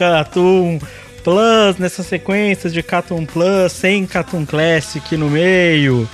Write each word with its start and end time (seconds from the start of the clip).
Um 0.00 0.78
Cartoon 0.78 0.78
Plus, 1.22 1.76
nessa 1.78 2.02
sequência 2.02 2.70
de 2.70 2.82
Cartoon 2.82 3.26
Plus, 3.26 3.70
sem 3.72 4.06
Cartoon 4.06 4.46
Classic 4.46 5.14
no 5.16 5.28
meio. 5.28 6.08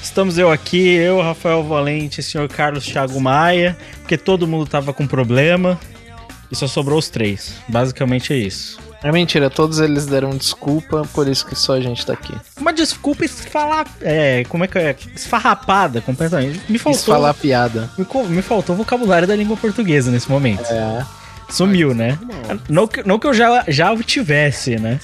Estamos 0.00 0.38
eu 0.38 0.48
aqui, 0.48 0.94
eu, 0.94 1.20
Rafael 1.20 1.64
Valente 1.64 2.20
e 2.20 2.22
o 2.22 2.24
senhor 2.24 2.48
Carlos 2.48 2.86
Thiago 2.86 3.20
Maia, 3.20 3.76
porque 4.00 4.16
todo 4.16 4.46
mundo 4.46 4.66
tava 4.66 4.92
com 4.92 5.04
problema 5.04 5.78
e 6.50 6.54
só 6.54 6.68
sobrou 6.68 6.98
os 6.98 7.08
três. 7.08 7.54
Basicamente 7.68 8.32
é 8.32 8.36
isso. 8.36 8.78
É 9.02 9.10
mentira, 9.10 9.50
todos 9.50 9.80
eles 9.80 10.06
deram 10.06 10.30
desculpa, 10.30 11.02
por 11.12 11.26
isso 11.26 11.44
que 11.44 11.56
só 11.56 11.74
a 11.74 11.80
gente 11.80 12.06
tá 12.06 12.12
aqui. 12.12 12.34
Uma 12.56 12.72
desculpa 12.72 13.24
esfalar, 13.24 13.86
é, 14.00 14.44
como 14.48 14.62
é 14.64 14.68
que 14.68 14.78
é? 14.78 14.94
Esfarrapada 15.14 16.00
completamente. 16.00 16.60
Me 16.68 16.78
faltou, 16.78 16.98
Quis 16.98 17.04
falar 17.04 17.34
piada. 17.34 17.90
me, 17.98 18.06
me 18.28 18.42
faltou 18.42 18.76
vocabulário 18.76 19.26
da 19.26 19.34
língua 19.34 19.56
portuguesa 19.56 20.12
nesse 20.12 20.30
momento. 20.30 20.64
É. 20.70 21.04
Sumiu, 21.48 21.94
né? 21.94 22.18
Não 22.68 22.86
que, 22.86 23.02
não 23.06 23.18
que 23.18 23.26
eu 23.26 23.34
já, 23.34 23.64
já 23.68 23.92
o 23.92 24.02
tivesse, 24.02 24.76
né? 24.76 24.98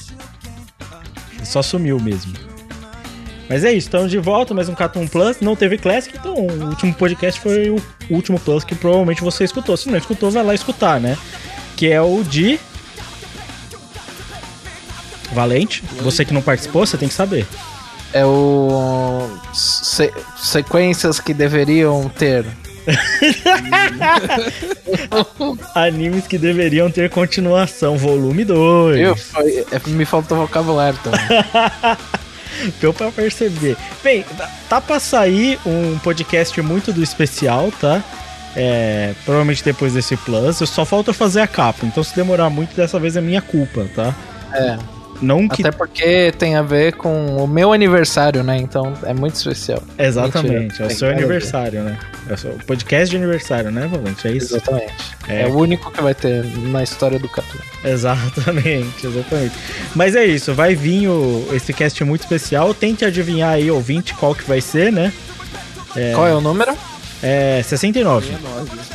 Só 1.44 1.62
sumiu 1.62 1.98
mesmo. 2.00 2.32
Mas 3.48 3.64
é 3.64 3.68
isso, 3.72 3.86
estamos 3.88 4.10
de 4.10 4.18
volta, 4.18 4.54
mais 4.54 4.68
um 4.68 4.74
Cartoon 4.74 5.06
Plus. 5.06 5.40
Não 5.40 5.54
teve 5.54 5.76
Classic, 5.76 6.16
então 6.16 6.34
o 6.34 6.64
último 6.68 6.94
podcast 6.94 7.40
foi 7.40 7.70
o 7.70 7.82
último 8.10 8.38
Plus 8.40 8.64
que 8.64 8.74
provavelmente 8.74 9.20
você 9.22 9.44
escutou. 9.44 9.76
Se 9.76 9.88
não 9.90 9.98
escutou, 9.98 10.30
vai 10.30 10.42
lá 10.42 10.54
escutar, 10.54 11.00
né? 11.00 11.16
Que 11.76 11.88
é 11.90 12.00
o 12.00 12.22
de. 12.22 12.58
Valente. 15.32 15.82
Você 16.00 16.24
que 16.24 16.32
não 16.34 16.42
participou, 16.42 16.86
você 16.86 16.96
tem 16.96 17.08
que 17.08 17.14
saber. 17.14 17.46
É 18.12 18.24
o. 18.24 19.28
se- 19.52 20.12
sequências 20.36 21.18
que 21.20 21.32
deveriam 21.34 22.08
ter. 22.10 22.44
Animes 25.74 26.26
que 26.26 26.38
deveriam 26.38 26.90
ter 26.90 27.10
continuação, 27.10 27.96
volume 27.96 28.44
2. 28.44 29.00
Eu, 29.00 29.16
é, 29.70 29.88
me 29.88 30.04
faltou 30.04 30.38
vocabulário 30.38 30.98
também. 31.02 31.20
Deu 32.80 32.92
pra 32.92 33.10
perceber. 33.10 33.76
Bem, 34.02 34.24
tá 34.68 34.80
pra 34.80 35.00
sair 35.00 35.58
um 35.64 35.98
podcast 35.98 36.60
muito 36.60 36.92
do 36.92 37.02
especial, 37.02 37.72
tá? 37.80 38.02
É, 38.54 39.14
provavelmente 39.24 39.64
depois 39.64 39.94
desse 39.94 40.16
plus. 40.16 40.58
Só 40.68 40.84
falta 40.84 41.12
fazer 41.12 41.40
a 41.40 41.46
capa. 41.46 41.86
Então, 41.86 42.04
se 42.04 42.14
demorar 42.14 42.50
muito, 42.50 42.76
dessa 42.76 43.00
vez 43.00 43.16
é 43.16 43.20
minha 43.20 43.40
culpa, 43.40 43.86
tá? 43.94 44.14
É. 44.52 44.76
Não 45.22 45.48
que. 45.48 45.62
Até 45.62 45.70
porque 45.70 46.32
tem 46.36 46.56
a 46.56 46.62
ver 46.62 46.94
com 46.94 47.36
o 47.36 47.46
meu 47.46 47.72
aniversário, 47.72 48.42
né? 48.42 48.58
Então 48.58 48.92
é 49.04 49.14
muito 49.14 49.36
especial. 49.36 49.82
Exatamente, 49.96 50.54
Mentira, 50.54 50.84
é 50.84 50.86
o 50.88 50.90
seu 50.90 51.08
aniversário, 51.08 51.82
né? 51.82 51.98
É 52.28 52.34
o 52.48 52.64
podcast 52.66 53.10
de 53.10 53.16
aniversário, 53.16 53.70
né, 53.70 53.86
Valente? 53.86 54.26
É 54.26 54.32
isso? 54.32 54.56
Exatamente. 54.56 54.92
É. 55.28 55.42
É. 55.42 55.46
o 55.46 55.56
único 55.56 55.90
que 55.90 56.02
vai 56.02 56.14
ter 56.14 56.44
na 56.58 56.82
história 56.82 57.18
do 57.18 57.28
Catu. 57.28 57.58
Exatamente, 57.84 59.06
exatamente. 59.06 59.54
Mas 59.94 60.16
é 60.16 60.24
isso, 60.24 60.52
vai 60.52 60.74
vir 60.74 61.08
o, 61.08 61.48
esse 61.52 61.72
cast 61.72 62.02
muito 62.04 62.22
especial. 62.22 62.74
Tente 62.74 63.04
adivinhar 63.04 63.50
aí, 63.50 63.70
ouvinte, 63.70 64.14
qual 64.14 64.34
que 64.34 64.44
vai 64.44 64.60
ser, 64.60 64.92
né? 64.92 65.12
Qual 66.14 66.26
é 66.26 66.34
o 66.34 66.40
número? 66.40 66.76
É 67.22 67.62
69. 67.62 68.34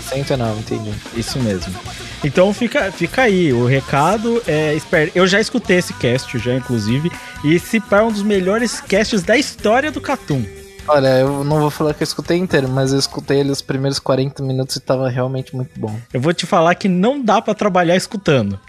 109, 0.09 0.59
entendi. 0.59 0.91
Isso 1.15 1.39
mesmo. 1.39 1.73
Então 2.23 2.53
fica, 2.53 2.91
fica 2.91 3.23
aí, 3.23 3.53
o 3.53 3.65
recado 3.65 4.41
é. 4.47 4.73
Espere, 4.73 5.11
eu 5.13 5.27
já 5.27 5.39
escutei 5.39 5.77
esse 5.77 5.93
cast, 5.93 6.37
já, 6.39 6.53
inclusive, 6.53 7.11
e 7.43 7.53
esse 7.53 7.79
pá 7.79 7.99
é 7.99 8.01
um 8.01 8.11
dos 8.11 8.23
melhores 8.23 8.81
casts 8.81 9.21
da 9.23 9.37
história 9.37 9.91
do 9.91 10.01
Catum. 10.01 10.43
Olha, 10.87 11.19
eu 11.19 11.43
não 11.43 11.59
vou 11.59 11.69
falar 11.69 11.93
que 11.93 12.01
eu 12.01 12.05
escutei 12.05 12.37
inteiro, 12.37 12.69
mas 12.69 12.93
eu 12.93 12.99
escutei 12.99 13.41
ele 13.41 13.51
os 13.51 13.61
primeiros 13.61 13.99
40 13.99 14.41
minutos 14.41 14.77
e 14.77 14.79
tava 14.79 15.09
realmente 15.09 15.55
muito 15.55 15.77
bom. 15.77 15.99
Eu 16.13 16.21
vou 16.21 16.33
te 16.33 16.45
falar 16.45 16.73
que 16.75 16.87
não 16.87 17.21
dá 17.21 17.41
pra 17.41 17.53
trabalhar 17.53 17.95
escutando. 17.95 18.59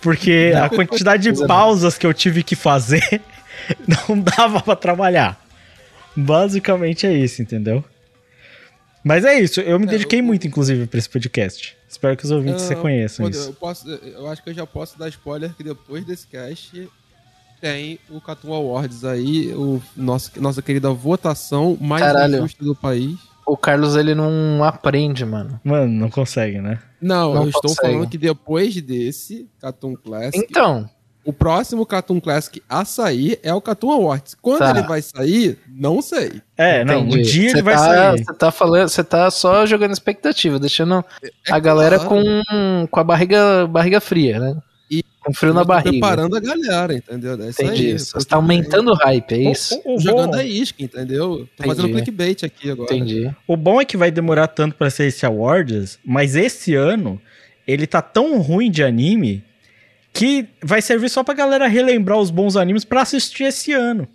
Porque 0.00 0.52
a 0.56 0.70
quantidade 0.70 1.30
de 1.30 1.38
pausas 1.46 1.98
que 1.98 2.06
eu 2.06 2.14
tive 2.14 2.42
que 2.42 2.56
fazer 2.56 3.20
não 4.08 4.18
dava 4.18 4.60
pra 4.62 4.74
trabalhar. 4.74 5.38
Basicamente 6.16 7.06
é 7.06 7.12
isso, 7.12 7.42
entendeu? 7.42 7.84
Mas 9.04 9.24
é 9.24 9.38
isso, 9.38 9.60
eu 9.60 9.78
me 9.78 9.86
dediquei 9.86 10.20
muito, 10.20 10.46
inclusive, 10.46 10.86
pra 10.86 10.98
esse 10.98 11.08
podcast. 11.08 11.76
Espero 11.90 12.16
que 12.16 12.24
os 12.24 12.30
ouvintes 12.30 12.64
Ah, 12.70 12.74
reconheçam 12.74 13.24
pode- 13.26 13.36
isso. 13.36 13.48
Eu, 13.48 13.52
posso, 13.54 13.90
eu 13.90 14.28
acho 14.28 14.42
que 14.42 14.50
eu 14.50 14.54
já 14.54 14.64
posso 14.66 14.96
dar 14.96 15.08
spoiler 15.08 15.52
que 15.54 15.64
depois 15.64 16.04
desse 16.04 16.26
cast 16.26 16.88
tem 17.60 17.98
o 18.08 18.20
Cartoon 18.20 18.54
Awards 18.54 19.04
aí, 19.04 19.52
o 19.52 19.82
nosso, 19.96 20.30
nossa 20.40 20.62
querida 20.62 20.90
votação 20.92 21.76
mais 21.80 22.02
Caralho. 22.02 22.36
injusta 22.38 22.64
do 22.64 22.74
país. 22.74 23.18
O 23.44 23.56
Carlos, 23.56 23.96
ele 23.96 24.14
não 24.14 24.62
aprende, 24.62 25.24
mano. 25.24 25.60
Mano, 25.64 25.92
não 25.92 26.08
consegue, 26.08 26.60
né? 26.60 26.78
Não, 27.00 27.34
Não 27.34 27.42
eu 27.42 27.48
estou 27.48 27.62
consegue. 27.62 27.92
falando 27.94 28.08
que 28.08 28.16
depois 28.16 28.80
desse 28.80 29.48
Cartoon 29.60 29.96
Classic, 29.96 30.38
Então, 30.48 30.88
o 31.24 31.32
próximo 31.32 31.84
Cartoon 31.84 32.18
Classic 32.20 32.62
a 32.68 32.84
sair 32.84 33.38
é 33.42 33.52
o 33.52 33.60
Cartoon 33.60 33.90
Awards. 33.92 34.34
Quando 34.40 34.58
Tá. 34.60 34.70
ele 34.70 34.82
vai 34.82 35.02
sair, 35.02 35.58
não 35.68 36.00
sei. 36.00 36.40
É, 36.56 36.84
não, 36.84 37.00
entendi. 37.00 37.18
o 37.18 37.22
dia 37.22 37.50
Você 37.50 37.56
ele 37.56 37.62
vai 37.62 37.74
tá- 37.74 37.80
sair. 37.84 38.24
Você 38.24 38.34
tá 38.34 38.50
falando, 38.50 38.88
você 38.88 39.04
tá 39.04 39.30
só 39.30 39.66
jogando 39.66 39.92
expectativa, 39.92 40.58
deixando 40.58 41.04
É 41.22 41.52
a 41.52 41.58
galera 41.58 41.98
claro. 41.98 42.24
com, 42.50 42.86
com 42.90 43.00
a 43.00 43.04
barriga, 43.04 43.66
barriga 43.66 44.00
fria, 44.00 44.38
né? 44.38 44.56
E- 44.90 45.04
com 45.24 45.32
frio 45.34 45.52
na 45.54 45.60
tô 45.60 45.66
barriga. 45.68 45.90
preparando 45.90 46.36
a 46.36 46.40
galera, 46.40 46.94
entendeu? 46.94 47.40
É 47.40 47.50
isso 47.50 47.62
Entendi. 47.62 47.86
aí. 47.88 47.98
Você 47.98 48.24
tá 48.26 48.36
aumentando 48.36 48.90
o 48.90 48.94
hype, 48.94 49.32
é 49.34 49.50
isso? 49.52 49.80
O, 49.84 49.92
o- 49.92 49.96
o 49.96 50.00
Jogando 50.00 50.30
bom, 50.32 50.38
a 50.38 50.44
isca, 50.44 50.82
entendeu? 50.82 51.46
Tô 51.56 51.64
fazendo 51.64 51.88
Entendi. 51.88 52.02
clickbait 52.02 52.42
aqui 52.44 52.70
agora. 52.70 52.92
Entendi. 52.94 53.30
o 53.46 53.56
bom 53.56 53.80
é 53.80 53.84
que 53.84 53.96
vai 53.96 54.10
demorar 54.10 54.48
tanto 54.48 54.74
pra 54.74 54.88
ser 54.90 55.04
esse 55.04 55.24
Awards, 55.26 55.98
mas 56.04 56.34
esse 56.34 56.74
ano 56.74 57.20
ele 57.68 57.86
tá 57.86 58.02
tão 58.02 58.40
ruim 58.40 58.68
de 58.70 58.82
anime 58.82 59.44
que 60.12 60.46
vai 60.62 60.82
servir 60.82 61.08
só 61.08 61.22
pra 61.22 61.34
galera 61.34 61.66
relembrar 61.68 62.18
os 62.18 62.30
bons 62.30 62.56
animes 62.56 62.84
pra 62.84 63.02
assistir 63.02 63.44
esse 63.44 63.72
ano. 63.72 64.04
É 64.04 64.06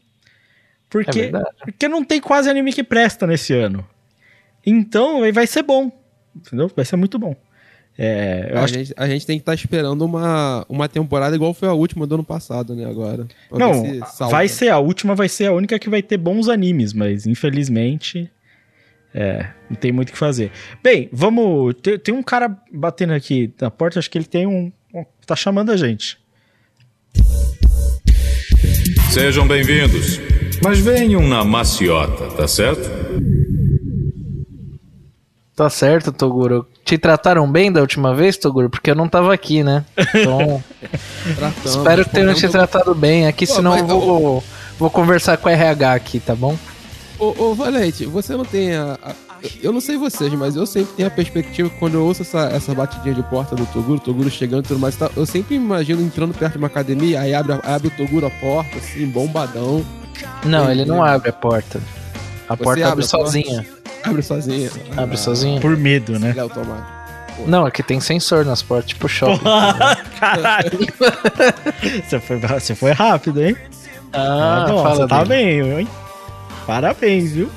Porque, 0.90 1.22
verdade. 1.24 1.46
porque 1.64 1.88
não 1.88 2.04
tem 2.04 2.22
quase 2.22 2.50
anime 2.50 2.72
que 2.72 2.84
presta 2.84 3.26
nesse 3.28 3.54
ano. 3.54 3.86
Então 4.66 5.20
vai- 5.22 5.32
vai 5.32 5.48
ser 5.48 5.64
bom. 5.64 5.92
Entendeu? 6.36 6.72
Vai 6.76 6.86
ser 6.86 6.96
muito 6.96 7.18
bom. 7.20 7.36
É, 7.98 8.50
eu 8.52 8.58
a, 8.60 8.64
acho 8.64 8.74
gente, 8.74 8.94
a 8.98 9.08
gente 9.08 9.26
tem 9.26 9.38
que 9.38 9.42
estar 9.42 9.54
esperando 9.54 10.04
uma, 10.04 10.66
uma 10.68 10.88
temporada 10.90 11.34
igual 11.36 11.54
foi 11.54 11.70
a 11.70 11.74
última 11.74 12.06
do 12.06 12.16
ano 12.16 12.24
passado, 12.26 12.76
né? 12.76 12.86
Agora. 12.86 13.26
Não, 13.52 13.74
se 14.06 14.24
vai 14.30 14.50
ser 14.50 14.68
a 14.70 14.80
última, 14.80 15.16
vai 15.16 15.30
ser 15.30 15.46
a 15.46 15.54
única 15.54 15.80
que 15.80 15.90
vai 15.90 16.02
ter 16.02 16.18
bons 16.18 16.50
animes, 16.50 16.92
mas 16.92 17.26
infelizmente 17.26 18.30
é, 19.14 19.48
não 19.70 19.78
tem 19.78 19.94
muito 19.94 20.10
o 20.10 20.12
que 20.12 20.18
fazer. 20.18 20.52
Bem, 20.84 21.08
vamos. 21.12 21.74
Tem, 21.82 21.98
tem 21.98 22.14
um 22.14 22.22
cara 22.24 22.58
batendo 22.70 23.14
aqui 23.14 23.54
na 23.62 23.72
porta, 23.72 23.98
acho 23.98 24.10
que 24.12 24.18
ele 24.18 24.26
tem 24.26 24.46
um. 24.46 24.72
Um- 25.26 25.28
tá 25.28 25.36
chamando 25.36 25.72
a 25.72 25.78
gente. 25.78 26.18
Sejam 29.12 29.48
bem-vindos. 29.48 30.20
Mas 30.64 30.80
venham 30.80 31.22
na 31.28 31.44
maciota, 31.44 32.28
tá 32.36 32.48
certo? 32.48 32.90
Tá 35.56 35.70
certo, 35.70 36.12
Toguro. 36.12 36.68
Te 36.84 36.98
trataram 36.98 37.50
bem 37.50 37.72
da 37.72 37.82
última 37.82 38.14
vez, 38.14 38.38
Toguro? 38.38 38.70
Porque 38.70 38.92
eu 38.92 38.96
não 38.96 39.08
tava 39.08 39.34
aqui, 39.34 39.64
né? 39.64 39.86
Então, 40.14 40.62
espero 41.66 42.04
que 42.06 42.12
tenham 42.12 42.34
te 42.34 42.48
tratado 42.48 42.94
bem. 42.94 43.26
Aqui, 43.26 43.48
Pô, 43.48 43.54
senão 43.54 43.78
eu 43.78 43.88
vou, 43.88 44.44
vou 44.78 44.90
conversar 44.90 45.38
com 45.38 45.48
o 45.48 45.52
RH 45.52 45.94
aqui, 45.94 46.20
tá 46.20 46.36
bom? 46.36 46.58
Ô, 47.18 47.34
ô, 47.38 47.56
Valente, 47.56 48.06
você 48.06 48.36
não 48.36 48.44
tem 48.44 48.76
a, 48.76 48.98
a- 49.02 49.16
Eu 49.62 49.72
não 49.74 49.82
sei 49.82 49.98
vocês, 49.98 50.32
mas 50.34 50.56
eu 50.56 50.66
sempre 50.66 50.94
tenho 50.96 51.08
a 51.08 51.12
perspectiva 51.12 51.70
que 51.70 51.76
quando 51.78 51.96
eu 51.96 52.06
ouço 52.06 52.22
essa, 52.22 52.42
essa 52.52 52.74
batidinha 52.74 53.14
de 53.16 53.24
porta 53.24 53.56
do 53.56 53.66
Toguro, 53.68 54.00
Toguro 54.00 54.30
chegando 54.30 54.66
e 54.66 54.68
tudo 54.68 54.80
mais, 54.80 54.96
tá, 54.96 55.10
eu 55.16 55.26
sempre 55.26 55.56
imagino 55.56 56.02
entrando 56.02 56.34
perto 56.34 56.54
de 56.54 56.58
uma 56.60 56.68
academia, 56.68 57.22
aí 57.22 57.34
abre, 57.34 57.54
a- 57.54 57.76
abre 57.76 57.88
o 57.88 57.92
Toguro 57.92 58.26
a 58.28 58.30
porta, 58.32 58.78
assim, 58.78 59.06
bombadão, 59.08 59.86
Não, 60.44 60.70
ele 60.72 60.86
não 60.86 61.04
abre 61.04 61.30
a 61.30 61.34
porta. 61.34 61.80
A 62.48 62.56
Você 62.56 62.64
porta 62.64 62.82
abre, 62.82 62.84
abre 62.84 63.06
a 63.06 63.08
porta? 63.08 63.26
sozinha. 63.26 63.66
abre 64.04 64.22
sozinha. 64.22 64.70
Abre 64.96 65.18
sozinha. 65.18 65.60
Por 65.62 65.76
medo, 65.76 66.18
né? 66.20 66.34
É 66.36 66.40
automático. 66.40 66.96
Não, 67.48 67.66
aqui 67.66 67.84
tem 67.84 68.00
sensor 68.00 68.46
nas 68.46 68.62
portas, 68.62 68.88
tipo 68.92 69.10
shopping. 69.10 69.44
Caralho. 70.20 70.70
você, 72.08 72.20
foi, 72.20 72.38
você 72.38 72.76
foi 72.76 72.92
rápido, 72.92 73.44
hein? 73.44 73.56
Ah, 74.14 74.64
Tá 74.68 74.72
bom, 74.74 74.84
fala 74.84 74.96
você 74.96 75.08
tá 75.08 75.26
bem, 75.26 75.60
hein? 75.80 75.88
Parabéns, 76.66 77.34
viu? 77.34 77.50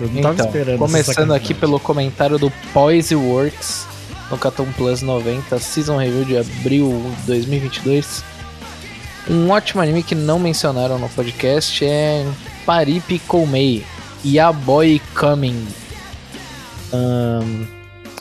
Eu 0.00 0.08
não 0.08 0.22
tava 0.22 0.34
Então, 0.34 0.46
esperando. 0.46 0.68
essa 0.74 0.78
começando 0.78 1.32
aqui 1.34 1.54
pelo 1.54 1.78
comentário 1.78 2.38
do 2.38 2.50
Poise 2.72 3.14
Works 3.14 3.86
no 4.30 4.36
Catum 4.38 4.70
Plus 4.72 5.02
90, 5.02 5.58
Season 5.58 5.96
Review 5.96 6.24
de 6.24 6.36
abril 6.38 7.12
de 7.20 7.26
2022. 7.26 8.24
Um 9.30 9.50
ótimo 9.50 9.80
anime 9.80 10.02
que 10.02 10.14
não 10.14 10.38
mencionaram 10.38 10.98
no 10.98 11.08
podcast 11.08 11.84
é 11.84 12.26
Paripi 12.66 13.18
Koumei, 13.20 13.84
Yaboy 14.24 15.00
Coming. 15.14 15.66
Ahn, 16.92 17.66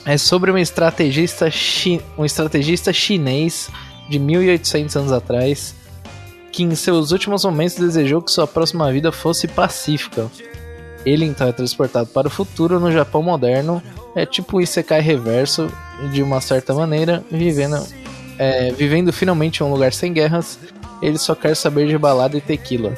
é 0.05 0.17
sobre 0.17 0.51
um 0.51 0.57
estrategista, 0.57 1.49
chi- 1.51 2.01
um 2.17 2.25
estrategista 2.25 2.91
chinês 2.93 3.69
de 4.09 4.19
1800 4.19 4.95
anos 4.95 5.11
atrás 5.11 5.75
que 6.51 6.61
em 6.63 6.75
seus 6.75 7.11
últimos 7.11 7.43
momentos 7.45 7.75
desejou 7.75 8.21
que 8.21 8.31
sua 8.31 8.45
próxima 8.45 8.91
vida 8.91 9.11
fosse 9.11 9.47
pacífica. 9.47 10.29
Ele 11.05 11.25
então 11.25 11.47
é 11.47 11.51
transportado 11.51 12.07
para 12.07 12.27
o 12.27 12.31
futuro 12.31 12.79
no 12.79 12.91
Japão 12.91 13.21
moderno. 13.21 13.81
É 14.15 14.25
tipo 14.25 14.57
um 14.57 14.61
Isekai 14.61 15.01
reverso, 15.01 15.69
de 16.11 16.21
uma 16.23 16.39
certa 16.39 16.73
maneira, 16.73 17.23
vivendo, 17.31 17.85
é, 18.37 18.71
vivendo 18.71 19.11
finalmente 19.11 19.59
em 19.61 19.63
um 19.65 19.71
lugar 19.71 19.91
sem 19.93 20.13
guerras. 20.13 20.59
Ele 21.01 21.17
só 21.17 21.35
quer 21.35 21.55
saber 21.55 21.87
de 21.87 21.97
balada 21.97 22.37
e 22.37 22.41
tequila. 22.41 22.93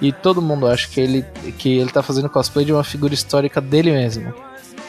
E 0.00 0.12
todo 0.12 0.42
mundo 0.42 0.66
acha 0.66 0.86
que 0.88 1.00
ele, 1.00 1.24
que 1.58 1.78
ele 1.78 1.90
tá 1.90 2.02
fazendo 2.02 2.28
cosplay 2.28 2.64
de 2.64 2.72
uma 2.72 2.84
figura 2.84 3.14
histórica 3.14 3.60
dele 3.60 3.90
mesmo. 3.92 4.32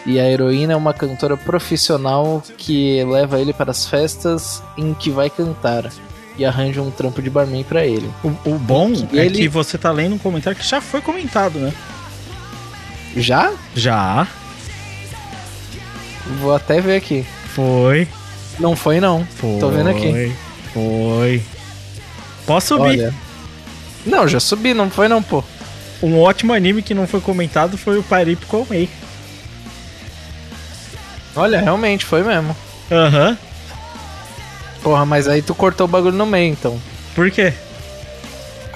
E 0.05 0.19
a 0.19 0.29
heroína 0.29 0.73
é 0.73 0.75
uma 0.75 0.93
cantora 0.93 1.35
profissional 1.37 2.43
que 2.57 3.03
leva 3.05 3.39
ele 3.39 3.53
para 3.53 3.71
as 3.71 3.85
festas 3.85 4.61
em 4.77 4.93
que 4.93 5.09
vai 5.09 5.29
cantar. 5.29 5.89
E 6.37 6.45
arranja 6.45 6.81
um 6.81 6.89
trampo 6.91 7.21
de 7.21 7.29
barman 7.29 7.63
para 7.63 7.85
ele. 7.85 8.09
O, 8.23 8.29
o 8.51 8.57
bom 8.59 8.91
é 9.13 9.25
ele- 9.25 9.39
que 9.39 9.47
você 9.49 9.77
tá 9.77 9.91
lendo 9.91 10.15
um 10.15 10.17
comentário 10.17 10.57
que 10.57 10.65
já 10.65 10.79
foi 10.79 11.01
comentado, 11.01 11.59
né? 11.59 11.73
Já? 13.15 13.51
Já 13.75 14.27
Vou 16.39 16.53
até 16.53 16.79
ver 16.79 16.97
aqui. 16.97 17.25
foi. 17.55 18.07
Não 18.59 18.75
foi 18.75 18.99
não. 18.99 19.25
Foi. 19.25 19.59
Tô 19.59 19.69
vendo 19.69 19.89
aqui. 19.89 20.35
Foi. 20.73 21.41
Posso 22.45 22.75
subir? 22.75 22.99
Olha. 22.99 23.13
Não, 24.05 24.27
já 24.27 24.39
subi, 24.39 24.73
não 24.73 24.89
foi 24.89 25.07
não, 25.07 25.23
pô. 25.23 25.43
Um 26.01 26.19
ótimo 26.19 26.53
anime 26.53 26.81
que 26.81 26.93
não 26.93 27.07
foi 27.07 27.19
comentado 27.21 27.77
foi 27.77 27.97
o 27.97 28.03
Parip 28.03 28.45
Komei. 28.45 28.89
Olha, 31.35 31.61
realmente 31.61 32.05
foi 32.05 32.23
mesmo. 32.23 32.55
Aham. 32.91 33.37
Porra, 34.81 35.05
mas 35.05 35.27
aí 35.27 35.41
tu 35.41 35.53
cortou 35.53 35.85
o 35.85 35.89
bagulho 35.89 36.15
no 36.15 36.25
meio, 36.25 36.51
então. 36.51 36.79
Por 37.13 37.29
quê? 37.31 37.53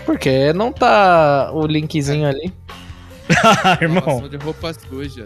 Porque 0.06 0.52
não 0.54 0.72
tá 0.72 1.50
o 1.54 1.66
linkzinho 1.66 2.28
ali. 2.28 2.54
Ah, 3.44 3.78
irmão. 3.82 4.04
Lavação 4.06 4.30
de 4.30 4.38
roupa 4.38 4.74
suja. 4.74 5.26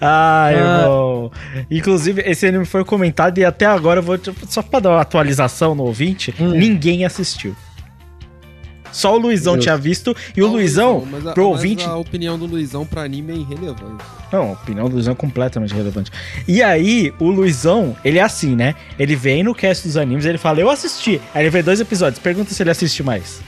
Ah, 0.00 0.44
Ah. 0.46 0.52
irmão. 0.52 1.32
Inclusive, 1.70 2.22
esse 2.26 2.46
anime 2.46 2.64
foi 2.64 2.84
comentado 2.84 3.38
e 3.38 3.44
até 3.44 3.66
agora 3.66 4.00
eu 4.00 4.02
vou. 4.02 4.18
Só 4.48 4.62
pra 4.62 4.80
dar 4.80 4.90
uma 4.90 5.00
atualização 5.00 5.74
no 5.74 5.84
ouvinte, 5.84 6.34
Hum. 6.40 6.50
ninguém 6.50 7.04
assistiu. 7.04 7.54
Só 8.92 9.14
o 9.14 9.18
Luizão 9.20 9.54
Justo. 9.54 9.62
tinha 9.62 9.76
visto 9.76 10.16
e 10.36 10.42
o 10.42 10.46
Só 10.46 10.52
Luizão, 10.52 11.06
mas 11.08 11.24
a- 11.24 11.32
pro 11.32 11.44
mas 11.44 11.52
ouvinte. 11.52 11.84
a 11.84 11.94
opinião 11.94 12.36
do 12.36 12.44
Luizão 12.44 12.84
pra 12.84 13.02
anime 13.02 13.32
é 13.32 13.36
irrelevante. 13.36 14.02
Não, 14.32 14.48
a 14.48 14.52
opinião 14.52 14.88
do 14.88 14.94
Luizão 14.94 15.12
é 15.12 15.16
completamente 15.16 15.72
relevante. 15.72 16.10
E 16.48 16.60
aí, 16.60 17.12
o 17.20 17.30
Luizão, 17.30 17.96
ele 18.04 18.18
é 18.18 18.22
assim, 18.22 18.56
né? 18.56 18.74
Ele 18.98 19.14
vem 19.14 19.44
no 19.44 19.54
cast 19.54 19.86
dos 19.86 19.96
animes, 19.96 20.24
ele 20.24 20.38
fala, 20.38 20.58
eu 20.58 20.68
assisti. 20.68 21.20
Aí 21.32 21.42
ele 21.44 21.50
vê 21.50 21.62
dois 21.62 21.78
episódios, 21.78 22.20
pergunta 22.20 22.52
se 22.52 22.60
ele 22.64 22.70
assiste 22.70 23.00
mais. 23.04 23.40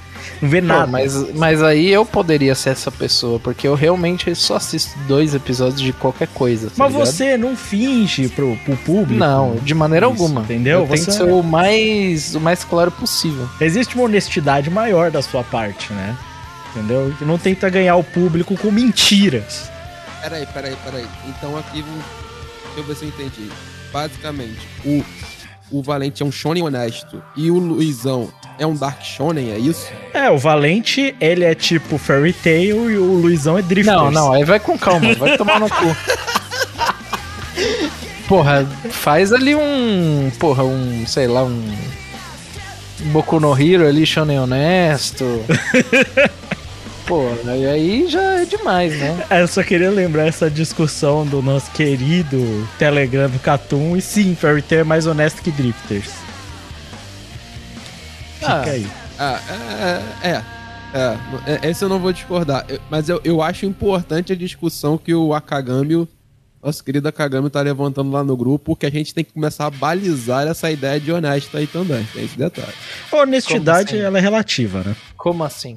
Não 0.43 0.49
vê 0.49 0.61
Pô, 0.61 0.67
nada. 0.67 0.87
mas, 0.89 1.33
mas 1.37 1.63
aí 1.63 1.89
eu 1.89 2.05
poderia 2.05 2.55
ser 2.57 2.71
essa 2.71 2.91
pessoa, 2.91 3.39
porque 3.39 3.67
eu 3.69 3.75
realmente 3.77 4.35
só 4.35 4.57
assisto 4.57 4.91
dois 5.07 5.35
episódios 5.37 5.81
de 5.81 5.93
qualquer 5.93 6.27
coisa. 6.29 6.67
tá 6.69 6.75
Mas 6.77 6.93
ligado? 6.93 7.07
você 7.07 7.37
não 7.39 7.55
finge 7.57 8.29
pro, 8.29 8.57
pro 8.65 8.77
público. 8.79 9.15
Não, 9.15 9.55
de 9.63 9.73
maneira 9.73 10.07
Isso, 10.11 10.21
alguma. 10.21 10.41
entendeu? 10.43 10.81
Eu 10.81 10.87
Você- 10.87 11.05
que 11.07 11.13
ser 11.13 11.23
o 11.23 11.43
mais, 11.45 12.35
o 12.35 12.41
mais 12.41 12.65
claro 12.65 12.91
possível. 12.91 13.49
Existe 13.61 13.95
uma 13.95 14.05
honestidade 14.05 14.69
maior 14.69 15.11
da 15.13 15.23
sua 15.23 15.45
parte, 15.45 15.93
né? 15.93 16.17
Entendeu? 16.75 17.15
E 17.21 17.25
não 17.25 17.39
tenta 17.39 17.71
ganhar 17.71 17.95
o 17.97 18.03
público 18.03 18.57
com 18.57 18.71
mentiras. 18.71 19.71
Peraí, 20.23 20.47
peraí, 20.47 20.77
peraí. 20.85 21.07
Então 21.29 21.57
aqui, 21.57 21.83
deixa 21.83 22.79
eu 22.79 22.85
ver 22.85 22.97
se 22.97 23.05
eu 23.05 23.09
entendi. 23.09 23.49
Basicamente, 23.93 24.59
o, 24.85 25.05
o 25.71 25.83
Valente 25.83 26.23
é 26.23 26.27
um 26.27 26.33
shonen 26.33 26.63
honesto 26.63 27.23
e 27.37 27.51
o 27.51 27.59
Luizão 27.59 28.29
é 28.59 28.67
um 28.67 28.75
dark 28.75 29.03
shonen, 29.03 29.51
é 29.51 29.59
isso? 29.59 29.89
É, 30.13 30.31
o 30.31 30.39
Valente, 30.39 31.15
ele 31.21 31.45
é 31.45 31.55
tipo 31.55 31.99
Fairy 31.99 32.33
Tail 32.33 32.91
e 32.91 32.97
o 32.97 33.05
Luizão 33.15 33.59
é 33.59 33.63
Drifters. 33.63 33.97
Não, 33.97 34.11
não, 34.11 34.33
aí 34.33 34.45
vai 34.45 34.61
com 34.61 34.79
calma, 34.79 35.15
vai 35.15 35.37
tomar 35.39 35.59
no 35.61 35.69
cu. 35.69 35.97
Porra, 38.29 38.67
faz 38.91 39.33
ali 39.33 39.55
um. 39.55 40.31
Porra, 40.39 40.65
um. 40.65 41.05
Sei 41.07 41.27
lá, 41.27 41.45
um. 41.45 41.75
Boku 43.07 43.41
no 43.41 43.61
Hero 43.61 43.87
ali, 43.87 44.07
Shonen 44.07 44.39
Honesto. 44.39 45.25
Porra, 47.07 47.57
e 47.57 47.67
aí 47.67 48.07
já 48.09 48.41
é 48.41 48.45
demais, 48.45 48.97
né? 48.99 49.25
É, 49.29 49.43
Eu 49.43 49.49
só 49.49 49.63
queria 49.63 49.91
lembrar 49.91 50.27
essa 50.27 50.49
discussão 50.49 51.27
do 51.27 51.43
nosso 51.43 51.71
querido 51.73 52.67
Telegram 52.79 53.29
do 53.29 53.39
Catum. 53.41 53.97
E 53.97 54.01
sim, 54.01 54.37
Fairy 54.37 54.63
Tail 54.63 54.83
é 54.83 54.85
mais 54.85 55.07
honesto 55.07 55.43
que 55.43 55.51
Drifters. 55.51 56.22
Fica 58.43 58.53
Ah, 58.53 58.63
aí. 58.65 58.87
Ah, 59.19 59.41
é, 60.23 60.29
é, 60.29 60.43
é, 60.95 61.65
é. 61.65 61.71
Esse 61.71 61.85
eu 61.85 61.89
não 61.89 61.99
vou 61.99 62.13
discordar. 62.13 62.67
Mas 62.91 63.09
eu, 63.09 63.21
eu 63.25 63.41
acho 63.43 63.65
importante 63.67 64.33
a 64.33 64.37
discussão 64.37 64.99
que 64.99 65.15
o 65.15 65.33
Akagami, 65.33 66.09
nosso 66.63 66.83
querido 66.85 67.09
Akagami, 67.09 67.49
tá 67.51 67.61
levantando 67.61 68.11
lá 68.11 68.23
no 68.25 68.37
grupo, 68.37 68.77
que 68.77 68.87
a 68.87 68.91
gente 68.91 69.15
tem 69.15 69.25
que 69.25 69.33
começar 69.33 69.67
a 69.67 69.71
balizar 69.71 70.47
essa 70.47 70.71
ideia 70.71 70.99
de 71.01 71.11
honesto 71.13 71.57
aí 71.57 71.67
também. 71.67 72.07
Tem 72.13 72.25
esse 72.25 72.37
detalhe. 72.37 72.73
A 73.11 73.17
honestidade, 73.17 73.95
assim? 73.97 74.05
ela 74.05 74.19
é 74.19 74.21
relativa, 74.21 74.83
né? 74.83 74.97
Como 75.17 75.45
assim? 75.45 75.77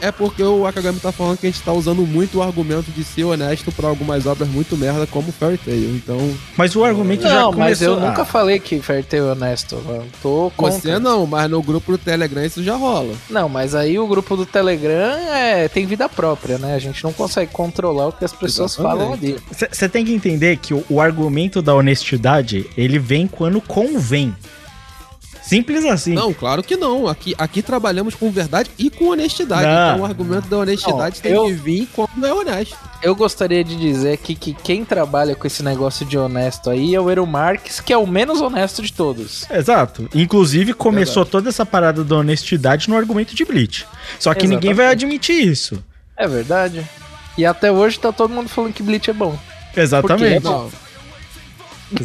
É 0.00 0.10
porque 0.12 0.42
o 0.42 0.66
Akagami 0.66 1.00
tá 1.00 1.12
falando 1.12 1.38
que 1.38 1.46
a 1.46 1.50
gente 1.50 1.62
tá 1.62 1.72
usando 1.72 2.06
muito 2.06 2.38
o 2.38 2.42
argumento 2.42 2.90
de 2.90 3.02
ser 3.04 3.24
honesto 3.24 3.72
pra 3.72 3.88
algumas 3.88 4.26
obras 4.26 4.48
muito 4.48 4.76
merda, 4.76 5.06
como 5.06 5.32
Fairy 5.32 5.58
Tail. 5.58 5.96
Então, 5.96 6.18
Mas 6.56 6.74
o 6.76 6.84
argumento 6.84 7.22
já 7.22 7.34
Não, 7.34 7.52
começou... 7.52 7.58
mas 7.58 7.82
eu 7.82 8.00
nunca 8.00 8.24
falei 8.24 8.58
que 8.58 8.80
Fairtail 8.80 9.28
é 9.28 9.32
honesto. 9.32 9.74
Eu 9.74 10.06
tô 10.22 10.52
contra. 10.56 10.78
você 10.80 10.98
não, 10.98 11.26
mas 11.26 11.50
no 11.50 11.62
grupo 11.62 11.92
do 11.92 11.98
Telegram 11.98 12.44
isso 12.44 12.62
já 12.62 12.76
rola. 12.76 13.14
Não, 13.28 13.48
mas 13.48 13.74
aí 13.74 13.98
o 13.98 14.06
grupo 14.06 14.36
do 14.36 14.46
Telegram 14.46 15.16
é, 15.28 15.68
tem 15.68 15.86
vida 15.86 16.08
própria, 16.08 16.58
né? 16.58 16.74
A 16.74 16.78
gente 16.78 17.02
não 17.02 17.12
consegue 17.12 17.52
controlar 17.52 18.08
o 18.08 18.12
que 18.12 18.24
as 18.24 18.32
pessoas 18.32 18.72
Exatamente. 18.72 18.98
falam 19.00 19.12
ali. 19.14 19.36
Você 19.70 19.88
tem 19.88 20.04
que 20.04 20.12
entender 20.12 20.56
que 20.58 20.74
o, 20.74 20.84
o 20.88 21.00
argumento 21.00 21.60
da 21.60 21.74
honestidade, 21.74 22.66
ele 22.76 22.98
vem 22.98 23.26
quando 23.26 23.60
convém. 23.60 24.34
Simples 25.48 25.84
assim. 25.86 26.12
Não, 26.14 26.34
claro 26.34 26.62
que 26.62 26.76
não. 26.76 27.08
Aqui, 27.08 27.34
aqui 27.38 27.62
trabalhamos 27.62 28.14
com 28.14 28.30
verdade 28.30 28.70
e 28.78 28.90
com 28.90 29.06
honestidade. 29.08 29.62
Não. 29.66 29.90
Então 29.94 30.00
o 30.02 30.04
argumento 30.04 30.46
da 30.48 30.58
honestidade 30.58 31.16
Não, 31.16 31.22
tem 31.22 31.32
eu- 31.32 31.44
que 31.46 31.52
vir 31.52 31.88
quando 31.94 32.26
é 32.26 32.32
honesto. 32.34 32.76
Eu 33.02 33.14
gostaria 33.14 33.62
de 33.64 33.76
dizer 33.76 34.12
aqui 34.12 34.34
que 34.34 34.52
quem 34.52 34.84
trabalha 34.84 35.34
com 35.34 35.46
esse 35.46 35.62
negócio 35.62 36.04
de 36.04 36.18
honesto 36.18 36.68
aí 36.68 36.94
é 36.94 37.00
o 37.00 37.08
Eru 37.08 37.26
Marques, 37.26 37.80
que 37.80 37.92
é 37.92 37.96
o 37.96 38.06
menos 38.06 38.40
honesto 38.40 38.82
de 38.82 38.92
todos. 38.92 39.46
Exato. 39.50 40.08
Inclusive, 40.14 40.74
começou 40.74 41.24
toda 41.24 41.48
essa 41.48 41.64
parada 41.64 42.02
da 42.04 42.16
honestidade 42.16 42.90
no 42.90 42.96
argumento 42.96 43.34
de 43.34 43.44
Bleach. 43.44 43.86
Só 44.18 44.34
que 44.34 44.46
ninguém 44.46 44.74
vai 44.74 44.86
Exatamente. 44.86 45.04
admitir 45.04 45.46
isso. 45.48 45.82
É 46.16 46.26
verdade. 46.28 46.84
E 47.38 47.46
até 47.46 47.70
hoje 47.72 47.98
tá 48.00 48.12
todo 48.12 48.34
mundo 48.34 48.48
falando 48.48 48.72
que 48.74 48.82
Bleach 48.82 49.08
é 49.08 49.12
bom. 49.14 49.38
Exatamente. 49.76 50.40
Porque 50.42 50.48
Não. 50.48 50.68